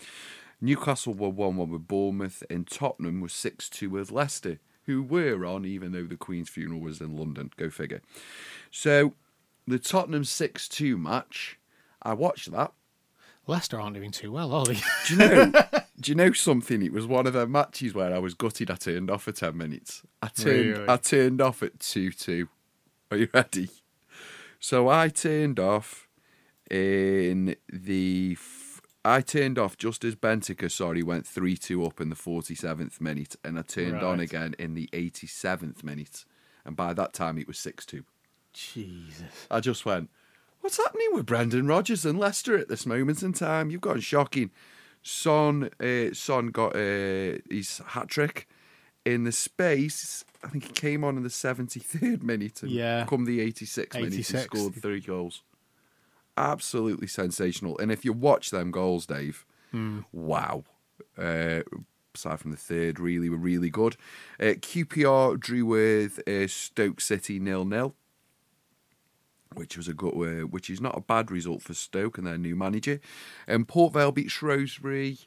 Newcastle 0.61 1.13
were 1.13 1.29
1 1.29 1.55
1 1.55 1.69
with 1.69 1.87
Bournemouth, 1.87 2.43
and 2.49 2.67
Tottenham 2.67 3.21
was 3.21 3.33
6 3.33 3.69
2 3.69 3.89
with 3.89 4.11
Leicester, 4.11 4.59
who 4.89 5.03
were 5.03 5.45
on, 5.45 5.65
even 5.65 5.91
though 5.91 6.05
the 6.05 6.17
Queen's 6.17 6.49
funeral 6.49 6.79
was 6.79 6.99
in 6.99 7.15
London. 7.15 7.51
Go 7.57 7.69
figure. 7.69 8.01
So, 8.71 9.13
the 9.67 9.77
Tottenham 9.77 10.23
6 10.23 10.67
2 10.67 10.97
match, 10.97 11.59
I 12.01 12.13
watched 12.13 12.51
that. 12.51 12.71
Leicester 13.45 13.79
aren't 13.79 13.95
doing 13.95 14.09
too 14.09 14.31
well, 14.31 14.51
are 14.51 14.65
they? 14.65 14.79
Do 15.07 15.13
you 15.13 15.17
know? 15.17 15.51
do 15.99 16.11
you 16.11 16.15
know 16.15 16.31
something? 16.31 16.81
It 16.81 16.91
was 16.91 17.05
one 17.05 17.27
of 17.27 17.33
the 17.33 17.45
matches 17.45 17.93
where 17.93 18.11
I 18.11 18.17
was 18.17 18.33
gutted. 18.33 18.71
I 18.71 18.75
turned 18.75 19.11
off 19.11 19.23
for 19.23 19.31
ten 19.31 19.57
minutes. 19.57 20.01
I 20.23 20.27
turned. 20.27 20.77
Really? 20.77 20.89
I 20.89 20.97
turned 20.97 21.39
off 21.39 21.61
at 21.61 21.79
two 21.79 22.11
two. 22.11 22.47
Are 23.11 23.17
you 23.17 23.27
ready? 23.31 23.69
So 24.59 24.89
I 24.89 25.09
turned 25.09 25.59
off 25.59 26.07
in 26.69 27.55
the. 27.71 28.37
I 29.09 29.21
turned 29.21 29.57
off 29.57 29.77
just 29.77 30.03
as 30.03 30.15
Bentica, 30.15 30.69
sorry, 30.69 31.03
went 31.03 31.25
3 31.25 31.57
2 31.57 31.85
up 31.85 31.99
in 31.99 32.09
the 32.09 32.15
47th 32.15 33.01
minute, 33.01 33.35
and 33.43 33.57
I 33.57 33.63
turned 33.63 34.03
on 34.03 34.19
again 34.19 34.55
in 34.59 34.75
the 34.75 34.87
87th 34.93 35.83
minute. 35.83 36.25
And 36.65 36.75
by 36.75 36.93
that 36.93 37.13
time, 37.13 37.37
it 37.37 37.47
was 37.47 37.57
6 37.57 37.85
2. 37.85 38.03
Jesus. 38.53 39.47
I 39.49 39.59
just 39.59 39.85
went, 39.85 40.09
What's 40.61 40.77
happening 40.77 41.07
with 41.13 41.25
Brendan 41.25 41.67
Rodgers 41.67 42.05
and 42.05 42.19
Leicester 42.19 42.57
at 42.57 42.67
this 42.67 42.85
moment 42.85 43.23
in 43.23 43.33
time? 43.33 43.69
You've 43.69 43.81
gone 43.81 44.01
shocking. 44.01 44.51
Son, 45.01 45.69
uh, 45.79 46.13
Son 46.13 46.47
got 46.47 46.75
uh, 46.75 47.39
his 47.49 47.81
hat 47.87 48.09
trick 48.09 48.47
in 49.05 49.23
the 49.23 49.31
space. 49.31 50.25
I 50.43 50.49
think 50.49 50.65
he 50.65 50.71
came 50.71 51.03
on 51.03 51.15
in 51.15 51.23
the 51.23 51.29
73rd 51.29 52.21
minute. 52.23 52.61
And 52.61 52.71
Yeah. 52.71 53.05
Come 53.05 53.25
the 53.25 53.39
86th 53.39 53.95
minute, 53.95 54.13
he 54.13 54.23
scored 54.23 54.75
three 54.75 54.99
goals. 54.99 55.43
Absolutely 56.39 57.07
sensational. 57.07 57.77
And 57.79 57.91
if 57.91 58.03
you 58.05 58.13
watch 58.13 58.49
them 58.49 58.71
goals, 58.71 59.05
Dave, 59.05 59.45
Hmm. 59.71 59.99
wow. 60.11 60.63
Uh, 61.17 61.61
aside 62.15 62.39
from 62.39 62.51
the 62.51 62.57
third, 62.57 62.99
really 62.99 63.29
were 63.29 63.37
really 63.37 63.69
good. 63.69 63.95
Uh, 64.39 64.53
QPR 64.59 65.37
drew 65.39 65.65
with 65.65 66.27
uh, 66.27 66.47
Stoke 66.47 67.01
City 67.01 67.39
nil 67.39 67.65
nil 67.65 67.93
which 69.55 69.75
was 69.75 69.87
a 69.87 69.93
good, 69.95 70.13
uh, 70.13 70.45
which 70.45 70.69
is 70.69 70.79
not 70.79 70.95
a 70.95 71.01
bad 71.01 71.31
result 71.31 71.63
for 71.63 71.73
Stoke 71.73 72.19
and 72.19 72.27
their 72.27 72.37
new 72.37 72.55
manager. 72.55 72.99
And 73.47 73.67
Port 73.67 73.93
Vale 73.93 74.11
beat 74.11 74.29
Shrewsbury 74.29 75.17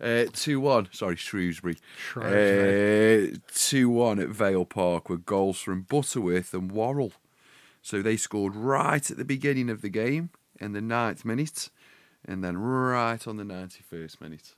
uh, 0.00 0.24
two 0.32 0.58
one. 0.60 0.88
Sorry, 0.92 1.14
Shrewsbury. 1.16 1.76
Shrewsbury. 1.96 3.38
Two 3.54 3.88
one 3.90 4.18
at 4.18 4.28
Vale 4.28 4.64
Park 4.64 5.08
with 5.08 5.24
goals 5.24 5.58
from 5.60 5.82
Butterworth 5.82 6.52
and 6.52 6.70
Worrall. 6.70 7.12
So 7.88 8.02
they 8.02 8.18
scored 8.18 8.54
right 8.54 9.10
at 9.10 9.16
the 9.16 9.24
beginning 9.24 9.70
of 9.70 9.80
the 9.80 9.88
game 9.88 10.28
in 10.60 10.72
the 10.74 10.82
ninth 10.82 11.24
minute, 11.24 11.70
and 12.22 12.44
then 12.44 12.58
right 12.58 13.26
on 13.26 13.38
the 13.38 13.44
ninety 13.44 13.80
first 13.80 14.20
minute. 14.20 14.54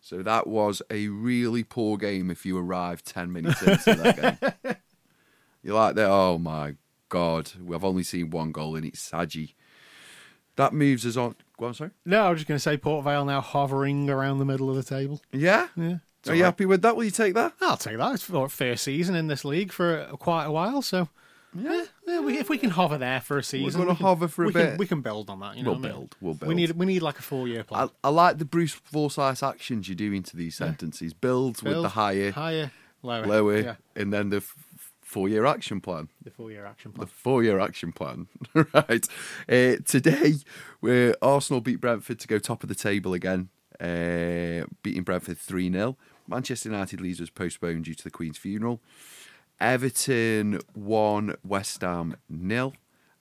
So 0.00 0.24
that 0.24 0.48
was 0.48 0.82
a 0.90 1.06
really 1.06 1.62
poor 1.62 1.96
game 1.96 2.28
if 2.28 2.44
you 2.44 2.58
arrived 2.58 3.06
ten 3.06 3.30
minutes 3.32 3.62
into 3.62 3.94
that 3.94 4.40
game. 4.64 4.76
You're 5.62 5.76
like 5.76 5.94
that. 5.94 6.10
Oh 6.10 6.38
my 6.38 6.74
god, 7.08 7.52
we've 7.62 7.84
only 7.84 8.02
seen 8.02 8.30
one 8.30 8.50
goal 8.50 8.74
and 8.74 8.84
it's 8.84 9.08
Saji. 9.08 9.54
That 10.56 10.72
moves 10.72 11.06
us 11.06 11.16
on. 11.16 11.36
Go 11.56 11.66
on, 11.66 11.74
sorry. 11.74 11.92
No, 12.04 12.24
I 12.24 12.30
was 12.30 12.40
just 12.40 12.48
going 12.48 12.56
to 12.56 12.62
say 12.62 12.76
Port 12.76 13.04
Vale 13.04 13.26
now 13.26 13.40
hovering 13.40 14.10
around 14.10 14.40
the 14.40 14.44
middle 14.44 14.68
of 14.68 14.74
the 14.74 14.82
table. 14.82 15.20
Yeah. 15.30 15.68
Yeah. 15.76 15.98
it's 16.18 16.28
Are 16.28 16.34
you 16.34 16.42
right. 16.42 16.46
happy 16.46 16.66
with 16.66 16.82
that? 16.82 16.96
Will 16.96 17.04
you 17.04 17.12
take 17.12 17.34
that? 17.34 17.52
I'll 17.60 17.76
take 17.76 17.98
that. 17.98 18.14
It's 18.14 18.24
for 18.24 18.48
first 18.48 18.82
season 18.82 19.14
in 19.14 19.28
this 19.28 19.44
league 19.44 19.70
for 19.70 20.06
quite 20.18 20.46
a 20.46 20.50
while, 20.50 20.82
so 20.82 21.08
yeah, 21.54 21.84
yeah, 22.06 22.20
we, 22.20 22.38
if 22.38 22.48
we 22.48 22.58
can 22.58 22.70
hover 22.70 22.96
there 22.98 23.20
for 23.20 23.38
a 23.38 23.42
season, 23.42 23.80
we're 23.80 23.86
gonna 23.86 23.90
we 23.94 23.96
can- 23.96 24.06
hover 24.06 24.28
for 24.28 24.44
a 24.44 24.46
we 24.48 24.52
bit. 24.52 24.68
Can, 24.70 24.78
we 24.78 24.86
can 24.86 25.00
build 25.00 25.30
on 25.30 25.40
that. 25.40 25.56
You 25.56 25.62
know 25.64 25.70
We'll 25.72 25.80
what 25.80 25.86
I 25.86 25.90
mean? 25.92 25.98
build, 26.00 26.16
we'll 26.20 26.34
build. 26.34 26.48
We 26.48 26.54
need 26.54 26.70
we 26.72 26.86
need 26.86 27.02
like 27.02 27.18
a 27.18 27.22
four 27.22 27.48
year 27.48 27.64
plan. 27.64 27.88
I, 28.04 28.08
I 28.08 28.10
like 28.10 28.38
the 28.38 28.44
Bruce 28.44 28.72
Forsyth 28.72 29.42
actions 29.42 29.88
you're 29.88 29.96
doing 29.96 30.22
to 30.24 30.36
these 30.36 30.54
sentences. 30.54 31.12
Build, 31.12 31.62
with 31.62 31.82
the 31.82 31.88
higher, 31.90 32.30
higher. 32.32 32.70
Lower. 33.02 33.26
lower, 33.26 33.56
Yeah. 33.60 33.74
and 33.96 34.12
then 34.12 34.28
the 34.28 34.36
f- 34.38 34.54
four-year 35.00 35.46
action 35.46 35.80
plan. 35.80 36.08
The 36.22 36.30
four 36.30 36.50
year 36.52 36.66
action 36.66 36.92
plan. 36.92 37.06
The 37.06 37.12
four-year 37.12 37.58
action 37.58 37.92
plan, 37.92 38.28
right? 38.54 39.08
Uh, 39.48 39.76
today, 39.86 40.34
where 40.80 41.16
Arsenal 41.22 41.60
beat 41.62 41.80
Brentford 41.80 42.18
to 42.20 42.28
go 42.28 42.38
top 42.38 42.62
of 42.62 42.68
the 42.68 42.74
table 42.74 43.14
again, 43.14 43.48
uh, 43.80 44.66
beating 44.82 45.02
Brentford 45.02 45.38
three 45.38 45.70
0 45.72 45.96
Manchester 46.28 46.68
United 46.68 47.00
Leeds 47.00 47.18
was 47.20 47.30
postponed 47.30 47.86
due 47.86 47.94
to 47.94 48.04
the 48.04 48.10
Queen's 48.10 48.38
funeral. 48.38 48.80
Everton 49.60 50.60
won, 50.74 51.36
West 51.44 51.82
Ham 51.82 52.16
nil, 52.28 52.74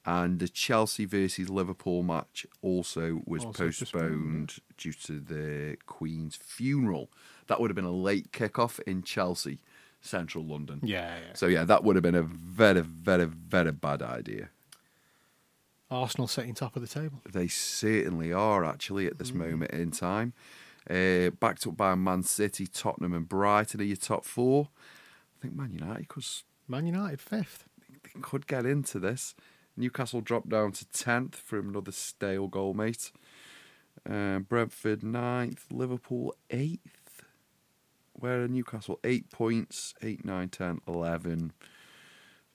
and 0.06 0.40
the 0.40 0.48
Chelsea 0.48 1.06
versus 1.06 1.50
Liverpool 1.50 2.04
match 2.04 2.46
also 2.62 3.22
was 3.26 3.46
Also 3.46 3.66
postponed 3.66 4.56
due 4.78 4.94
to 4.94 5.20
the 5.20 5.78
Queen's 5.86 6.36
funeral. 6.36 7.12
That 7.48 7.60
would 7.60 7.70
have 7.70 7.76
been 7.76 7.86
a 7.86 7.92
late 7.92 8.32
kickoff 8.32 8.80
in 8.82 9.04
Chelsea, 9.04 9.60
central 10.02 10.46
London. 10.46 10.80
Yeah, 10.84 11.16
yeah. 11.16 11.34
So 11.34 11.48
yeah, 11.48 11.66
that 11.66 11.84
would 11.84 11.96
have 11.96 12.04
been 12.04 12.16
a 12.16 12.24
very, 12.24 12.82
very, 12.82 13.26
very 13.26 13.72
bad 13.72 14.02
idea. 14.02 14.50
Arsenal 15.92 16.28
sitting 16.28 16.54
top 16.54 16.76
of 16.76 16.82
the 16.82 16.88
table. 16.88 17.22
They 17.30 17.48
certainly 17.48 18.32
are 18.32 18.64
actually 18.64 19.08
at 19.08 19.18
this 19.18 19.34
moment 19.34 19.72
in 19.72 19.92
time. 19.92 20.34
Uh, 20.90 21.32
backed 21.40 21.68
up 21.68 21.76
by 21.76 21.96
Man 21.96 22.24
City, 22.24 22.68
Tottenham, 22.68 23.14
and 23.14 23.28
Brighton 23.28 23.82
are 23.82 23.84
your 23.84 23.98
top 23.98 24.24
four. 24.24 24.70
I 25.40 25.42
think 25.42 25.56
Man 25.56 25.72
United 25.72 26.08
because 26.08 26.44
Man 26.68 26.86
United 26.86 27.22
fifth. 27.22 27.66
They 28.04 28.20
could 28.22 28.48
get 28.48 28.66
into 28.66 29.00
this. 29.00 29.36
Newcastle 29.78 30.22
dropped 30.22 30.50
down 30.50 30.74
to 30.74 30.86
tenth 30.90 31.36
from 31.36 31.70
another 31.70 31.92
stale 31.92 32.48
goal, 32.48 32.74
mate. 32.74 33.12
Uh, 34.10 34.40
Brentford 34.40 35.04
ninth, 35.04 35.66
Liverpool 35.72 36.36
eighth. 36.50 37.24
Where 38.14 38.44
are 38.44 38.48
Newcastle? 38.48 39.00
Eight 39.04 39.30
points, 39.32 39.94
eight, 40.02 40.26
nine, 40.26 40.50
ten, 40.50 40.82
eleven. 40.88 41.54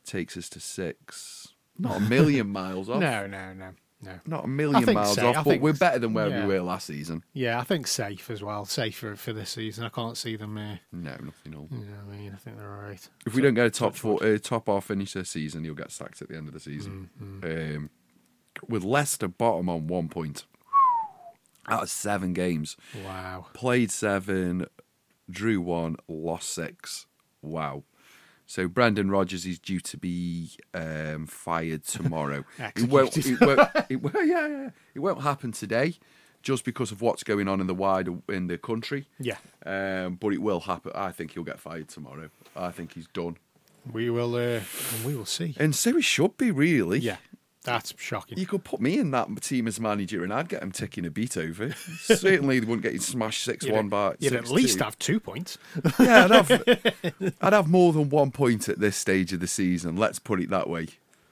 Takes 0.05 0.36
us 0.36 0.51
to 0.51 0.61
six. 0.61 1.48
Not 1.78 1.97
a 1.97 2.01
million 2.01 2.48
miles 2.52 2.90
off. 2.90 3.01
No, 3.01 3.27
no, 3.27 3.55
no, 3.55 3.70
no. 4.05 4.19
Not 4.27 4.45
a 4.45 4.49
million 4.49 4.93
miles 4.95 5.15
so. 5.17 5.29
off, 5.29 5.37
I 5.37 5.43
but 5.43 5.51
think- 5.51 5.63
we're 5.63 5.73
better 5.73 5.99
than 5.99 6.13
where 6.15 6.29
yeah. 6.29 6.47
we 6.47 6.55
were 6.55 6.61
last 6.63 6.87
season. 6.87 7.25
Yeah, 7.33 7.59
I 7.59 7.65
think 7.65 7.87
safe 7.87 8.31
as 8.31 8.43
well. 8.43 8.65
Safe 8.65 8.97
for, 8.97 9.17
for 9.17 9.33
this 9.33 9.51
season. 9.51 9.85
I 9.85 9.89
can't 9.89 10.17
see 10.17 10.37
them. 10.37 10.57
Uh, 10.59 10.77
No, 10.93 11.11
nothing 11.23 11.55
all. 11.55 11.69
you 11.71 11.79
know, 11.87 11.93
what 12.07 12.15
I 12.15 12.19
mean, 12.19 12.33
I 12.35 12.37
think 12.37 12.57
they're 12.59 12.71
all 12.73 12.83
right. 12.83 13.09
If 13.27 13.35
we 13.35 13.43
don't 13.43 13.55
get 13.55 13.67
a 13.67 13.71
top 13.71 13.93
touch 13.93 14.01
four, 14.01 14.23
uh, 14.25 14.39
top 14.39 14.69
off 14.69 14.87
finish 14.87 15.13
this 15.15 15.31
season, 15.31 15.65
you'll 15.65 15.75
get 15.75 15.91
sacked 15.91 16.23
at 16.23 16.29
the 16.29 16.37
end 16.37 16.49
of 16.49 16.55
the 16.55 16.61
season. 16.61 17.11
Mm, 17.23 17.77
Um, 17.77 17.91
with 18.69 18.85
Leicester 18.85 19.29
bottom 19.29 19.69
on 19.69 19.87
one 19.89 20.09
point 20.09 20.45
out 21.67 21.83
of 21.83 21.91
seven 21.91 22.33
games, 22.35 22.77
Wow. 23.05 23.47
played 23.53 23.91
seven, 23.91 24.67
drew 25.31 25.61
one, 25.61 25.97
lost 26.09 26.51
six. 26.51 27.07
Wow. 27.43 27.85
So 28.47 28.69
Brendan 28.69 29.11
Rodgers 29.11 29.47
is 29.47 29.59
due 29.59 29.81
to 29.81 29.97
be 29.97 30.51
um, 30.75 31.27
fired 31.27 31.85
tomorrow. 31.85 32.45
it 32.59 32.89
won't. 32.89 33.16
It 33.16 33.41
won't. 33.41 33.61
It 33.89 34.03
won't 34.03 34.27
yeah, 34.27 34.47
yeah. 34.47 34.71
It 34.95 35.01
won't 35.01 35.23
happen 35.23 35.53
today, 35.53 35.95
just 36.43 36.65
because 36.65 36.93
of 36.93 37.01
what's 37.01 37.25
going 37.25 37.49
on 37.49 37.61
in 37.61 37.66
the 37.66 37.75
wider 37.75 38.16
in 38.29 38.47
the 38.49 38.59
country. 38.59 39.07
Yeah. 39.19 39.37
Um, 39.65 40.16
but 40.16 40.33
it 40.33 40.43
will 40.43 40.61
happen. 40.61 40.93
I 40.95 41.11
think 41.11 41.33
he'll 41.33 41.43
get 41.45 41.59
fired 41.59 41.89
tomorrow. 41.89 42.31
I 42.55 42.71
think 42.71 42.93
he's 42.95 43.09
done. 43.09 43.39
We 43.91 44.11
will. 44.11 44.35
Uh, 44.35 44.61
we 45.05 45.15
will 45.15 45.27
see. 45.27 45.55
And 45.59 45.75
so 45.75 45.95
he 45.97 46.03
should 46.03 46.37
be 46.37 46.51
really. 46.51 46.99
Yeah, 47.01 47.16
that's 47.65 47.95
shocking. 47.97 48.39
You 48.39 48.47
could 48.47 48.62
put 48.62 48.81
me 48.81 48.99
in 48.99 49.11
that 49.12 49.43
team 49.43 49.66
as 49.66 49.81
manager, 49.81 50.23
and 50.23 50.32
I'd 50.32 50.49
get 50.49 50.62
him 50.62 50.70
ticking 50.70 51.07
a 51.07 51.11
beat 51.11 51.36
over. 51.36 51.73
Certainly, 52.03 52.61
they 52.61 52.66
wouldn't 52.66 52.82
get 52.82 52.93
you 52.93 52.99
smashed 53.01 53.43
six 53.43 53.66
one 53.66 53.89
by. 53.89 54.15
You'd 54.19 54.35
at 54.35 54.45
6-2. 54.45 54.51
least 54.51 54.78
have 54.81 54.99
two 54.99 55.19
points. 55.19 55.57
Yeah, 55.99 56.24
I'd 56.24 56.31
have, 56.31 57.35
I'd 57.41 57.53
have 57.55 57.69
more 57.69 57.93
than 57.93 58.11
one 58.11 58.31
point 58.31 58.69
at 58.69 58.78
this 58.78 58.97
stage 58.97 59.32
of 59.32 59.41
the 59.41 59.47
season. 59.47 59.97
Let's 59.97 60.19
put 60.19 60.41
it 60.41 60.51
that 60.51 60.69
way. 60.69 60.89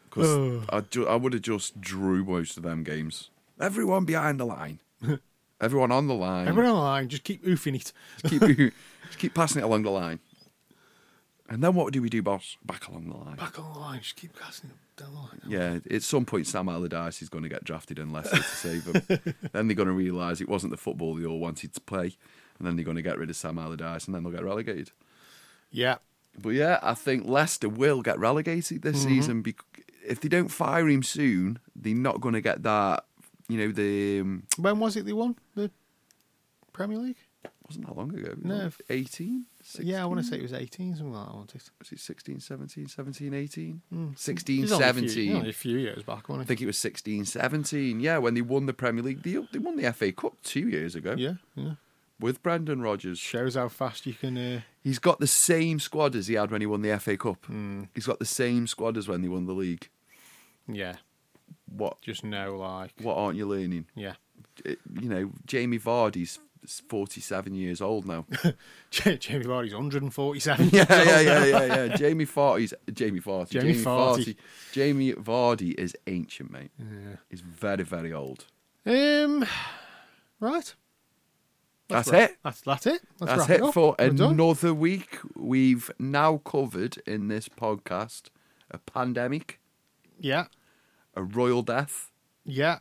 Because 0.09 0.64
I, 0.70 0.80
ju- 0.80 1.06
I 1.06 1.16
would 1.16 1.32
have 1.32 1.42
just 1.42 1.80
drew 1.80 2.24
most 2.24 2.56
of 2.56 2.62
them 2.62 2.82
games. 2.82 3.30
Everyone 3.60 4.04
behind 4.04 4.40
the 4.40 4.44
line. 4.46 4.80
Everyone 5.60 5.92
on 5.92 6.09
the 6.09 6.14
line. 6.14 6.48
Everyone 6.48 6.70
on 6.72 6.76
the 6.76 6.82
line, 6.82 7.09
just 7.09 7.24
keep 7.24 7.44
oofing 7.44 7.76
it. 7.76 7.92
Just 8.22 8.24
keep, 8.24 8.40
just 9.06 9.18
keep 9.18 9.34
passing 9.34 9.62
it 9.62 9.64
along 9.64 9.82
the 9.82 9.90
line. 9.90 10.18
And 11.48 11.62
then 11.62 11.74
what 11.74 11.92
do 11.92 12.02
we 12.02 12.09
do, 12.09 12.22
boss? 12.22 12.56
Back 12.64 12.88
along 12.88 13.09
the 13.09 13.16
line. 13.16 13.36
Back 13.36 13.59
along 13.59 13.74
the 13.74 13.78
line, 13.78 14.00
just 14.00 14.16
keep 14.16 14.38
passing 14.38 14.70
it 14.70 14.76
down 15.02 15.12
the 15.14 15.18
line. 15.20 15.40
Yeah, 15.46 15.94
at 15.94 16.02
some 16.02 16.24
point, 16.24 16.46
Sam 16.46 16.68
Allardyce 16.68 17.22
is 17.22 17.28
going 17.28 17.42
to 17.44 17.48
get 17.48 17.64
drafted 17.64 17.98
in 17.98 18.12
Leicester 18.12 18.36
to 18.36 18.42
save 18.42 18.84
him. 18.84 19.34
then 19.52 19.66
they're 19.68 19.76
going 19.76 19.88
to 19.88 19.94
realise 19.94 20.40
it 20.40 20.48
wasn't 20.48 20.70
the 20.70 20.76
football 20.76 21.14
they 21.14 21.26
all 21.26 21.38
wanted 21.40 21.74
to 21.74 21.80
play. 21.80 22.16
And 22.58 22.66
then 22.66 22.76
they're 22.76 22.84
going 22.84 22.96
to 22.96 23.02
get 23.02 23.18
rid 23.18 23.30
of 23.30 23.36
Sam 23.36 23.58
Allardyce 23.58 24.06
and 24.06 24.14
then 24.14 24.22
they'll 24.22 24.32
get 24.32 24.44
relegated. 24.44 24.90
Yeah, 25.70 25.96
But 26.40 26.50
yeah, 26.50 26.78
I 26.82 26.94
think 26.94 27.26
Leicester 27.26 27.68
will 27.68 28.02
get 28.02 28.18
relegated 28.18 28.82
this 28.82 29.02
season. 29.02 29.42
Bec- 29.42 29.64
if 30.06 30.20
they 30.20 30.28
don't 30.28 30.48
fire 30.48 30.88
him 30.88 31.02
soon, 31.02 31.58
they're 31.74 31.94
not 31.94 32.20
going 32.20 32.34
to 32.34 32.40
get 32.40 32.62
that. 32.64 33.04
You 33.48 33.58
know, 33.58 33.72
the 33.72 34.20
um, 34.20 34.44
when 34.58 34.78
was 34.78 34.96
it 34.96 35.06
they 35.06 35.12
won 35.12 35.36
the 35.54 35.70
Premier 36.72 36.98
League? 36.98 37.16
Wasn't 37.73 37.86
that 37.86 37.97
long 37.97 38.15
ago. 38.15 38.35
No. 38.43 38.70
18? 38.90 39.44
Yeah, 39.81 40.03
I 40.03 40.07
want 40.07 40.20
to 40.20 40.27
say 40.27 40.36
it 40.36 40.43
was 40.43 40.53
18, 40.53 40.97
something 40.97 41.12
like 41.12 41.27
that. 41.27 41.32
I 41.32 41.36
want 41.36 41.55
it. 41.55 41.70
Was 41.78 41.93
it 41.93 42.01
16, 42.01 42.40
17, 42.40 42.89
17, 42.89 43.35
18? 43.35 43.82
Mm. 43.94 44.19
16, 44.19 44.59
It 44.59 44.62
was 44.62 44.73
only 44.73 44.85
a 44.85 44.93
few- 44.93 45.09
17. 45.09 45.36
only 45.36 45.49
a 45.51 45.53
few 45.53 45.78
years 45.78 46.03
back, 46.03 46.28
wasn't 46.28 46.44
I 46.44 46.47
think 46.47 46.61
it 46.61 46.66
was 46.66 46.78
16, 46.78 47.24
17. 47.24 48.01
Yeah, 48.01 48.19
when 48.19 48.35
they 48.35 48.40
won 48.43 48.66
the 48.66 48.73
Premier 48.73 49.03
League. 49.03 49.23
They, 49.23 49.39
they 49.53 49.59
won 49.59 49.77
the 49.77 49.93
FA 49.93 50.12
Cup 50.12 50.35
two 50.43 50.69
years 50.69 50.94
ago 50.94 51.15
Yeah, 51.16 51.35
yeah. 51.55 51.74
with 52.20 52.43
Brendan 52.43 52.82
Rodgers. 52.82 53.19
Shows 53.19 53.55
how 53.55 53.69
fast 53.69 54.05
you 54.07 54.15
can. 54.15 54.36
Uh, 54.36 54.61
He's 54.82 54.99
got 54.99 55.20
the 55.20 55.27
same 55.28 55.78
squad 55.81 56.15
as 56.16 56.27
he 56.27 56.35
had 56.35 56.51
when 56.51 56.61
he 56.61 56.66
won 56.66 56.82
the 56.82 56.99
FA 56.99 57.16
Cup. 57.16 57.44
Hmm. 57.47 57.85
He's 57.94 58.07
got 58.07 58.19
the 58.19 58.24
same 58.27 58.66
squad 58.66 58.97
as 58.97 59.07
when 59.09 59.23
they 59.23 59.28
won 59.28 59.47
the 59.47 59.53
league. 59.55 59.89
yeah, 60.69 60.97
What 61.66 62.01
just 62.03 62.24
know 62.24 62.57
like. 62.57 62.93
what 63.01 63.16
aren't 63.16 63.36
you 63.36 63.47
learning? 63.47 63.86
Yeah. 63.94 64.15
It- 64.65 64.81
you 65.01 65.09
know, 65.09 65.31
Jamie 65.47 65.78
Vardy's 65.78 66.39
47 66.66 67.55
years 67.55 67.80
old 67.80 68.06
now. 68.06 68.26
Jamie 68.90 69.44
Vardy's 69.44 69.72
147. 69.74 70.68
yeah, 70.72 70.84
yeah, 70.89 71.20
yeah, 71.20 71.44
yeah, 71.44 71.64
yeah. 71.86 71.97
Jamie 71.97 72.26
Vardy's 72.26 72.72
Jamie 72.93 73.20
Vardy. 73.20 73.51
Jamie 73.51 73.74
Vardy. 73.74 74.36
Jamie 74.72 75.12
Vardy 75.14 75.74
is 75.78 75.97
ancient, 76.06 76.51
mate. 76.51 76.70
Yeah. 76.78 77.16
He's 77.30 77.40
very, 77.40 77.84
very 77.84 78.12
old. 78.12 78.47
Um, 78.86 79.44
right. 80.40 80.74
That's 81.89 82.09
wrap- 82.10 82.30
it. 82.30 82.36
That's 82.43 82.60
that's 82.62 82.86
it. 82.86 83.02
Let's 83.20 83.47
That's 83.47 83.51
it 83.51 83.62
up. 83.62 83.74
for 83.74 83.94
We're 83.98 84.10
done. 84.10 84.32
another 84.34 84.72
week. 84.72 85.18
We've 85.36 85.90
now 85.98 86.39
covered 86.39 86.97
in 87.06 87.28
this 87.28 87.48
podcast 87.48 88.30
a 88.70 88.78
pandemic, 88.78 89.60
Yeah, 90.18 90.47
a 91.14 91.22
royal 91.22 91.62
death, 91.62 92.10
yeah. 92.44 92.78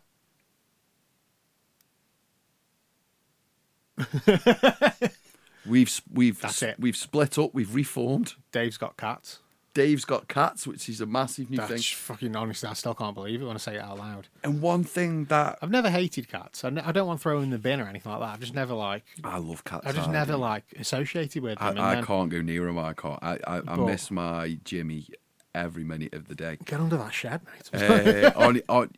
We've 5.66 6.02
we've 6.12 6.42
That's 6.42 6.64
it. 6.64 6.78
we've 6.80 6.96
split 6.96 7.38
up. 7.38 7.54
We've 7.54 7.74
reformed. 7.74 8.34
Dave's 8.52 8.78
got 8.78 8.98
cats. 8.98 9.40
Dave's 9.76 10.06
got 10.06 10.28
cats, 10.28 10.66
which 10.66 10.90
is 10.90 11.00
a 11.02 11.06
massive 11.06 11.50
new 11.52 11.58
That's 11.58 11.70
thing. 11.72 11.82
fucking 11.82 12.36
honestly, 12.36 12.68
I 12.68 12.74
still 12.74 12.96
can't 12.96 13.14
believe 13.14 13.42
it 13.42 13.46
when 13.46 13.56
I 13.56 13.60
say 13.60 13.76
it 13.76 13.82
out 13.82 14.00
loud. 14.00 14.28
And 14.44 14.60
one 14.62 14.84
thing 14.84 15.26
that 15.26 15.60
I've 15.62 15.70
never 15.70 15.90
hated 15.92 16.28
cats. 16.28 16.66
I, 16.66 16.72
don't 16.72 17.06
want 17.08 17.20
to 17.20 17.24
throw 17.24 17.36
them 17.36 17.44
in 17.46 17.50
the 17.52 17.58
bin 17.60 17.80
or 17.80 17.86
anything 17.88 18.12
like 18.12 18.20
that. 18.22 18.30
I've 18.34 18.40
just 18.40 18.56
never 18.56 18.74
like. 18.74 19.06
I 19.24 19.38
love 19.38 19.64
cats. 19.64 19.86
I've 19.86 19.96
just 19.96 20.10
I 20.10 20.12
never 20.12 20.36
like 20.36 20.64
associated 20.80 21.44
with 21.44 21.62
I, 21.62 21.70
them. 21.70 21.78
and 21.78 21.86
I 21.86 21.96
then 21.96 22.06
can't 22.06 22.30
go 22.32 22.42
near 22.42 22.68
him. 22.68 22.80
I 22.80 22.94
can't. 22.94 23.20
I 23.24 23.38
I, 23.48 23.58
I 23.58 23.62
But- 23.62 23.86
miss 23.86 24.10
my 24.12 24.58
Jimmy 24.66 25.08
every 25.54 25.84
minute 25.84 26.14
of 26.16 26.28
the 26.28 26.36
day. 26.36 26.58
Get 26.66 26.80
under 26.80 26.98
that 26.98 27.14
shed, 27.14 27.42
mate. 27.46 27.82
uh, 27.82 28.32
on, 28.36 28.62
on, 28.68 28.90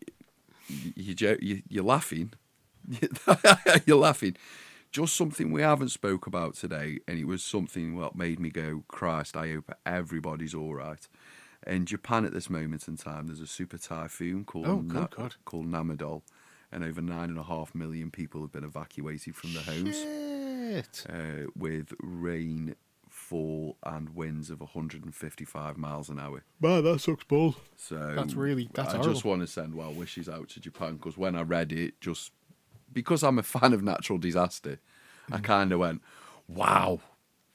you, 0.95 1.13
jo- 1.13 1.37
you, 1.41 1.61
you're 1.67 1.83
laughing. 1.83 2.31
you're 3.85 3.97
laughing. 3.97 4.37
Just 4.93 5.15
something 5.15 5.51
we 5.51 5.63
haven't 5.63 5.89
spoke 5.89 6.27
about 6.27 6.53
today, 6.53 6.99
and 7.07 7.17
it 7.17 7.25
was 7.25 7.43
something 7.43 7.95
what 7.95 8.15
made 8.15 8.39
me 8.39 8.51
go, 8.51 8.83
Christ, 8.87 9.35
I 9.35 9.51
hope 9.51 9.71
everybody's 9.87 10.53
all 10.53 10.75
right. 10.75 11.05
In 11.65 11.87
Japan 11.87 12.25
at 12.25 12.31
this 12.33 12.47
moment 12.47 12.87
in 12.87 12.95
time, 12.95 13.25
there's 13.25 13.39
a 13.39 13.47
super 13.47 13.79
typhoon 13.79 14.45
called 14.45 14.67
Oh, 14.67 14.81
God. 14.83 15.35
called 15.45 15.65
Nanmadol, 15.65 16.21
and 16.71 16.83
over 16.83 17.01
nine 17.01 17.29
and 17.29 17.39
a 17.39 17.43
half 17.43 17.73
million 17.73 18.11
people 18.11 18.41
have 18.41 18.51
been 18.51 18.63
evacuated 18.63 19.35
from 19.35 19.55
their 19.55 19.63
homes 19.63 19.95
uh, 21.09 21.47
with 21.57 21.93
rain, 21.99 22.75
fall, 23.09 23.77
and 23.83 24.09
winds 24.15 24.51
of 24.51 24.59
155 24.59 25.75
miles 25.75 26.09
an 26.09 26.19
hour. 26.19 26.43
Man, 26.61 26.83
that 26.83 26.99
sucks 27.01 27.23
balls. 27.23 27.55
So 27.77 28.13
That's 28.15 28.35
really- 28.35 28.69
that's 28.71 28.93
I 28.93 29.01
just 29.01 29.25
want 29.25 29.41
to 29.41 29.47
send 29.47 29.73
well 29.73 29.91
wishes 29.93 30.29
out 30.29 30.49
to 30.49 30.59
Japan 30.59 30.97
because 30.97 31.17
when 31.17 31.35
I 31.35 31.41
read 31.41 31.71
it, 31.71 31.99
just 31.99 32.31
because 32.93 33.23
I'm 33.23 33.39
a 33.39 33.43
fan 33.43 33.73
of 33.73 33.81
natural 33.83 34.17
disaster, 34.19 34.79
I 35.31 35.37
Mm. 35.37 35.43
kind 35.43 35.71
of 35.71 35.79
went, 35.79 36.01
"Wow, 36.47 37.01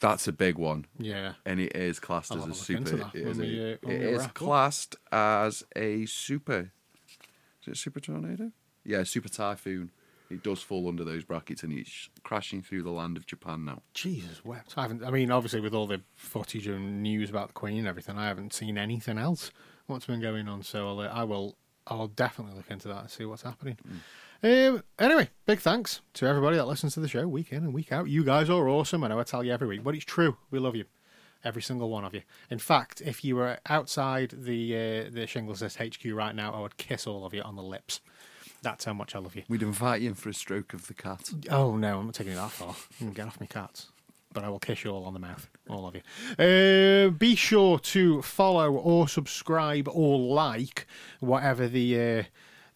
that's 0.01 0.27
a 0.29 0.33
big 0.33 0.57
one." 0.57 0.87
Yeah. 0.99 1.35
And 1.45 1.61
it 1.61 1.75
is 1.77 1.99
classed 2.01 2.33
I'll 2.33 2.39
as 2.39 2.45
a 2.45 2.47
have 2.49 2.57
a 2.57 2.59
look 2.61 2.71
into 2.71 2.91
super. 3.05 3.17
It 3.19 3.27
is, 3.27 3.39
we, 3.39 3.73
uh, 3.73 3.91
it 3.91 4.03
is 4.03 4.27
classed 4.29 4.97
as 5.13 5.65
a 5.77 6.07
super. 6.07 6.73
Is 7.63 7.69
it 7.69 7.71
a 7.73 7.75
super 7.75 8.01
tornado? 8.01 8.53
Yeah, 8.85 9.03
super 9.05 9.29
typhoon. 9.29 9.91
It 10.31 10.43
does 10.43 10.61
fall 10.63 10.89
under 10.89 11.05
those 11.05 11.25
brackets, 11.25 11.63
and 11.63 11.73
it's 11.73 12.11
crashing 12.23 12.63
through 12.63 12.83
the 12.83 12.91
land 12.91 13.17
of 13.17 13.25
Japan 13.27 13.65
now. 13.65 13.83
Jesus 13.95 14.45
wept. 14.45 14.75
I 14.77 14.83
haven't. 14.83 15.03
I 15.03 15.11
mean, 15.11 15.31
obviously, 15.31 15.61
with 15.61 15.75
all 15.75 15.87
the 15.87 16.03
footage 16.17 16.67
and 16.67 17.03
news 17.03 17.31
about 17.31 17.49
the 17.49 17.55
Queen 17.55 17.79
and 17.79 17.87
everything, 17.89 18.19
I 18.19 18.27
haven't 18.27 18.53
seen 18.53 18.77
anything 18.77 19.17
else. 19.17 19.51
What's 19.87 20.05
been 20.05 20.21
going 20.21 20.47
on? 20.47 20.63
So 20.63 20.87
I'll, 20.89 21.01
uh, 21.01 21.07
I 21.09 21.25
will. 21.25 21.57
I'll 21.87 22.09
definitely 22.09 22.55
look 22.55 22.71
into 22.71 22.89
that 22.89 23.01
and 23.01 23.11
see 23.11 23.25
what's 23.25 23.41
happening. 23.43 23.79
Um, 24.43 24.85
anyway, 25.01 25.31
big 25.47 25.59
thanks 25.59 26.01
to 26.15 26.27
everybody 26.27 26.57
that 26.57 26.67
listens 26.67 26.95
to 26.95 27.01
the 27.01 27.09
show 27.09 27.27
week 27.27 27.53
in 27.53 27.65
and 27.65 27.75
week 27.75 27.91
out. 27.91 28.09
You 28.09 28.23
guys 28.23 28.49
are 28.49 28.69
awesome. 28.69 29.03
I 29.03 29.09
know 29.09 29.19
I 29.19 29.25
tell 29.25 29.43
you 29.43 29.53
every 29.53 29.67
week, 29.67 29.83
but 29.83 29.97
it's 29.97 30.05
true. 30.05 30.37
We 30.53 30.61
love 30.61 30.77
you, 30.77 30.85
every 31.43 31.61
single 31.63 31.91
one 31.91 32.05
of 32.05 32.15
you. 32.15 32.23
In 32.49 32.59
fact, 32.61 33.01
if 33.01 33.25
you 33.25 33.35
were 33.35 33.59
outside 33.69 34.33
the 34.37 34.77
uh, 35.09 35.11
the 35.11 35.27
Shingles 35.27 35.61
HQ 35.63 36.05
right 36.13 36.35
now, 36.37 36.53
I 36.53 36.61
would 36.61 36.77
kiss 36.77 37.07
all 37.07 37.27
of 37.27 37.35
you 37.35 37.43
on 37.43 37.57
the 37.57 37.63
lips. 37.65 38.01
That's 38.63 38.85
how 38.85 38.93
much 38.93 39.15
I 39.17 39.19
love 39.19 39.35
you. 39.35 39.43
We'd 39.49 39.63
invite 39.63 40.03
you 40.03 40.09
in 40.11 40.15
for 40.15 40.29
a 40.29 40.35
stroke 40.35 40.73
of 40.73 40.87
the 40.87 40.95
cat. 40.95 41.31
Oh 41.51 41.77
no, 41.77 41.99
I'm 41.99 42.07
not 42.07 42.15
taking 42.15 42.33
it 42.33 42.37
that 42.37 42.51
far. 42.53 42.77
Get 43.15 43.27
off 43.27 43.41
me 43.41 43.49
cats. 43.49 43.89
But 44.33 44.45
I 44.45 44.51
will 44.51 44.59
kiss 44.59 44.85
you 44.85 44.91
all 44.91 45.05
on 45.05 45.15
the 45.15 45.19
mouth, 45.19 45.49
all 45.71 45.87
of 45.87 45.97
you. 45.97 46.03
Uh, 46.39 47.09
be 47.11 47.35
sure 47.35 47.79
to 47.79 48.21
follow 48.21 48.73
or 48.73 49.09
subscribe 49.09 49.89
or 49.89 50.19
like 50.19 50.87
whatever 51.19 51.67
the 51.67 52.01
uh, 52.01 52.23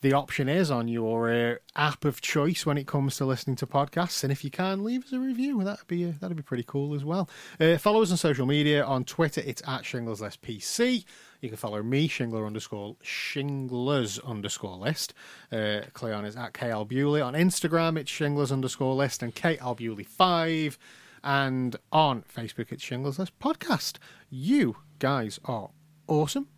the 0.03 0.13
option 0.13 0.49
is 0.49 0.71
on 0.71 0.89
your 0.89 1.33
uh, 1.33 1.55
app 1.77 2.05
of 2.05 2.21
choice 2.21 2.67
when 2.67 2.77
it 2.77 2.87
comes 2.87 3.17
to 3.17 3.25
listening 3.25 3.57
to 3.57 3.67
podcasts. 3.67 4.23
And 4.23 4.33
if 4.33 4.45
you 4.45 4.51
can, 4.51 4.85
leave 4.85 5.05
us 5.05 5.13
a 5.13 5.19
review. 5.19 5.63
That'd 5.63 5.87
be 5.87 6.07
uh, 6.07 6.13
that'd 6.21 6.37
be 6.37 6.43
pretty 6.43 6.65
cool 6.67 6.95
as 6.95 7.05
well. 7.05 7.31
Uh, 7.59 7.79
follow 7.79 8.03
us 8.03 8.11
on 8.11 8.17
social 8.17 8.45
media. 8.45 8.85
On 8.85 9.05
Twitter, 9.05 9.43
it's 9.45 9.63
at 9.67 9.85
Shingles 9.85 10.21
List 10.21 10.43
PC. 10.43 11.05
You 11.41 11.49
can 11.49 11.57
follow 11.57 11.83
me, 11.83 12.09
Shingler 12.09 12.47
underscore 12.47 12.97
Shinglers 13.03 14.23
underscore 14.25 14.77
list. 14.77 15.15
Uh, 15.51 15.83
Cleon 15.93 16.25
is 16.25 16.37
at 16.37 16.53
KL 16.53 16.87
Bewley. 16.87 17.21
On 17.21 17.35
Instagram, 17.35 17.97
it's 17.97 18.11
Shinglers 18.11 18.53
underscore 18.53 18.95
list 18.95 19.23
and 19.23 19.35
KL 19.35 19.77
Bewley 19.77 20.05
5. 20.05 20.79
And 21.25 21.77
on 21.93 22.23
Facebook, 22.23 22.73
it's 22.73 22.83
Shingles 22.83 23.19
List 23.19 23.39
Podcast. 23.39 23.99
You 24.31 24.77
guys 24.99 25.39
are 25.45 25.71
awesome. 26.09 26.49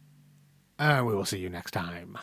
And 0.79 1.07
we 1.07 1.15
will 1.15 1.27
see 1.27 1.39
you 1.39 1.51
next 1.51 1.73
time. 1.73 2.19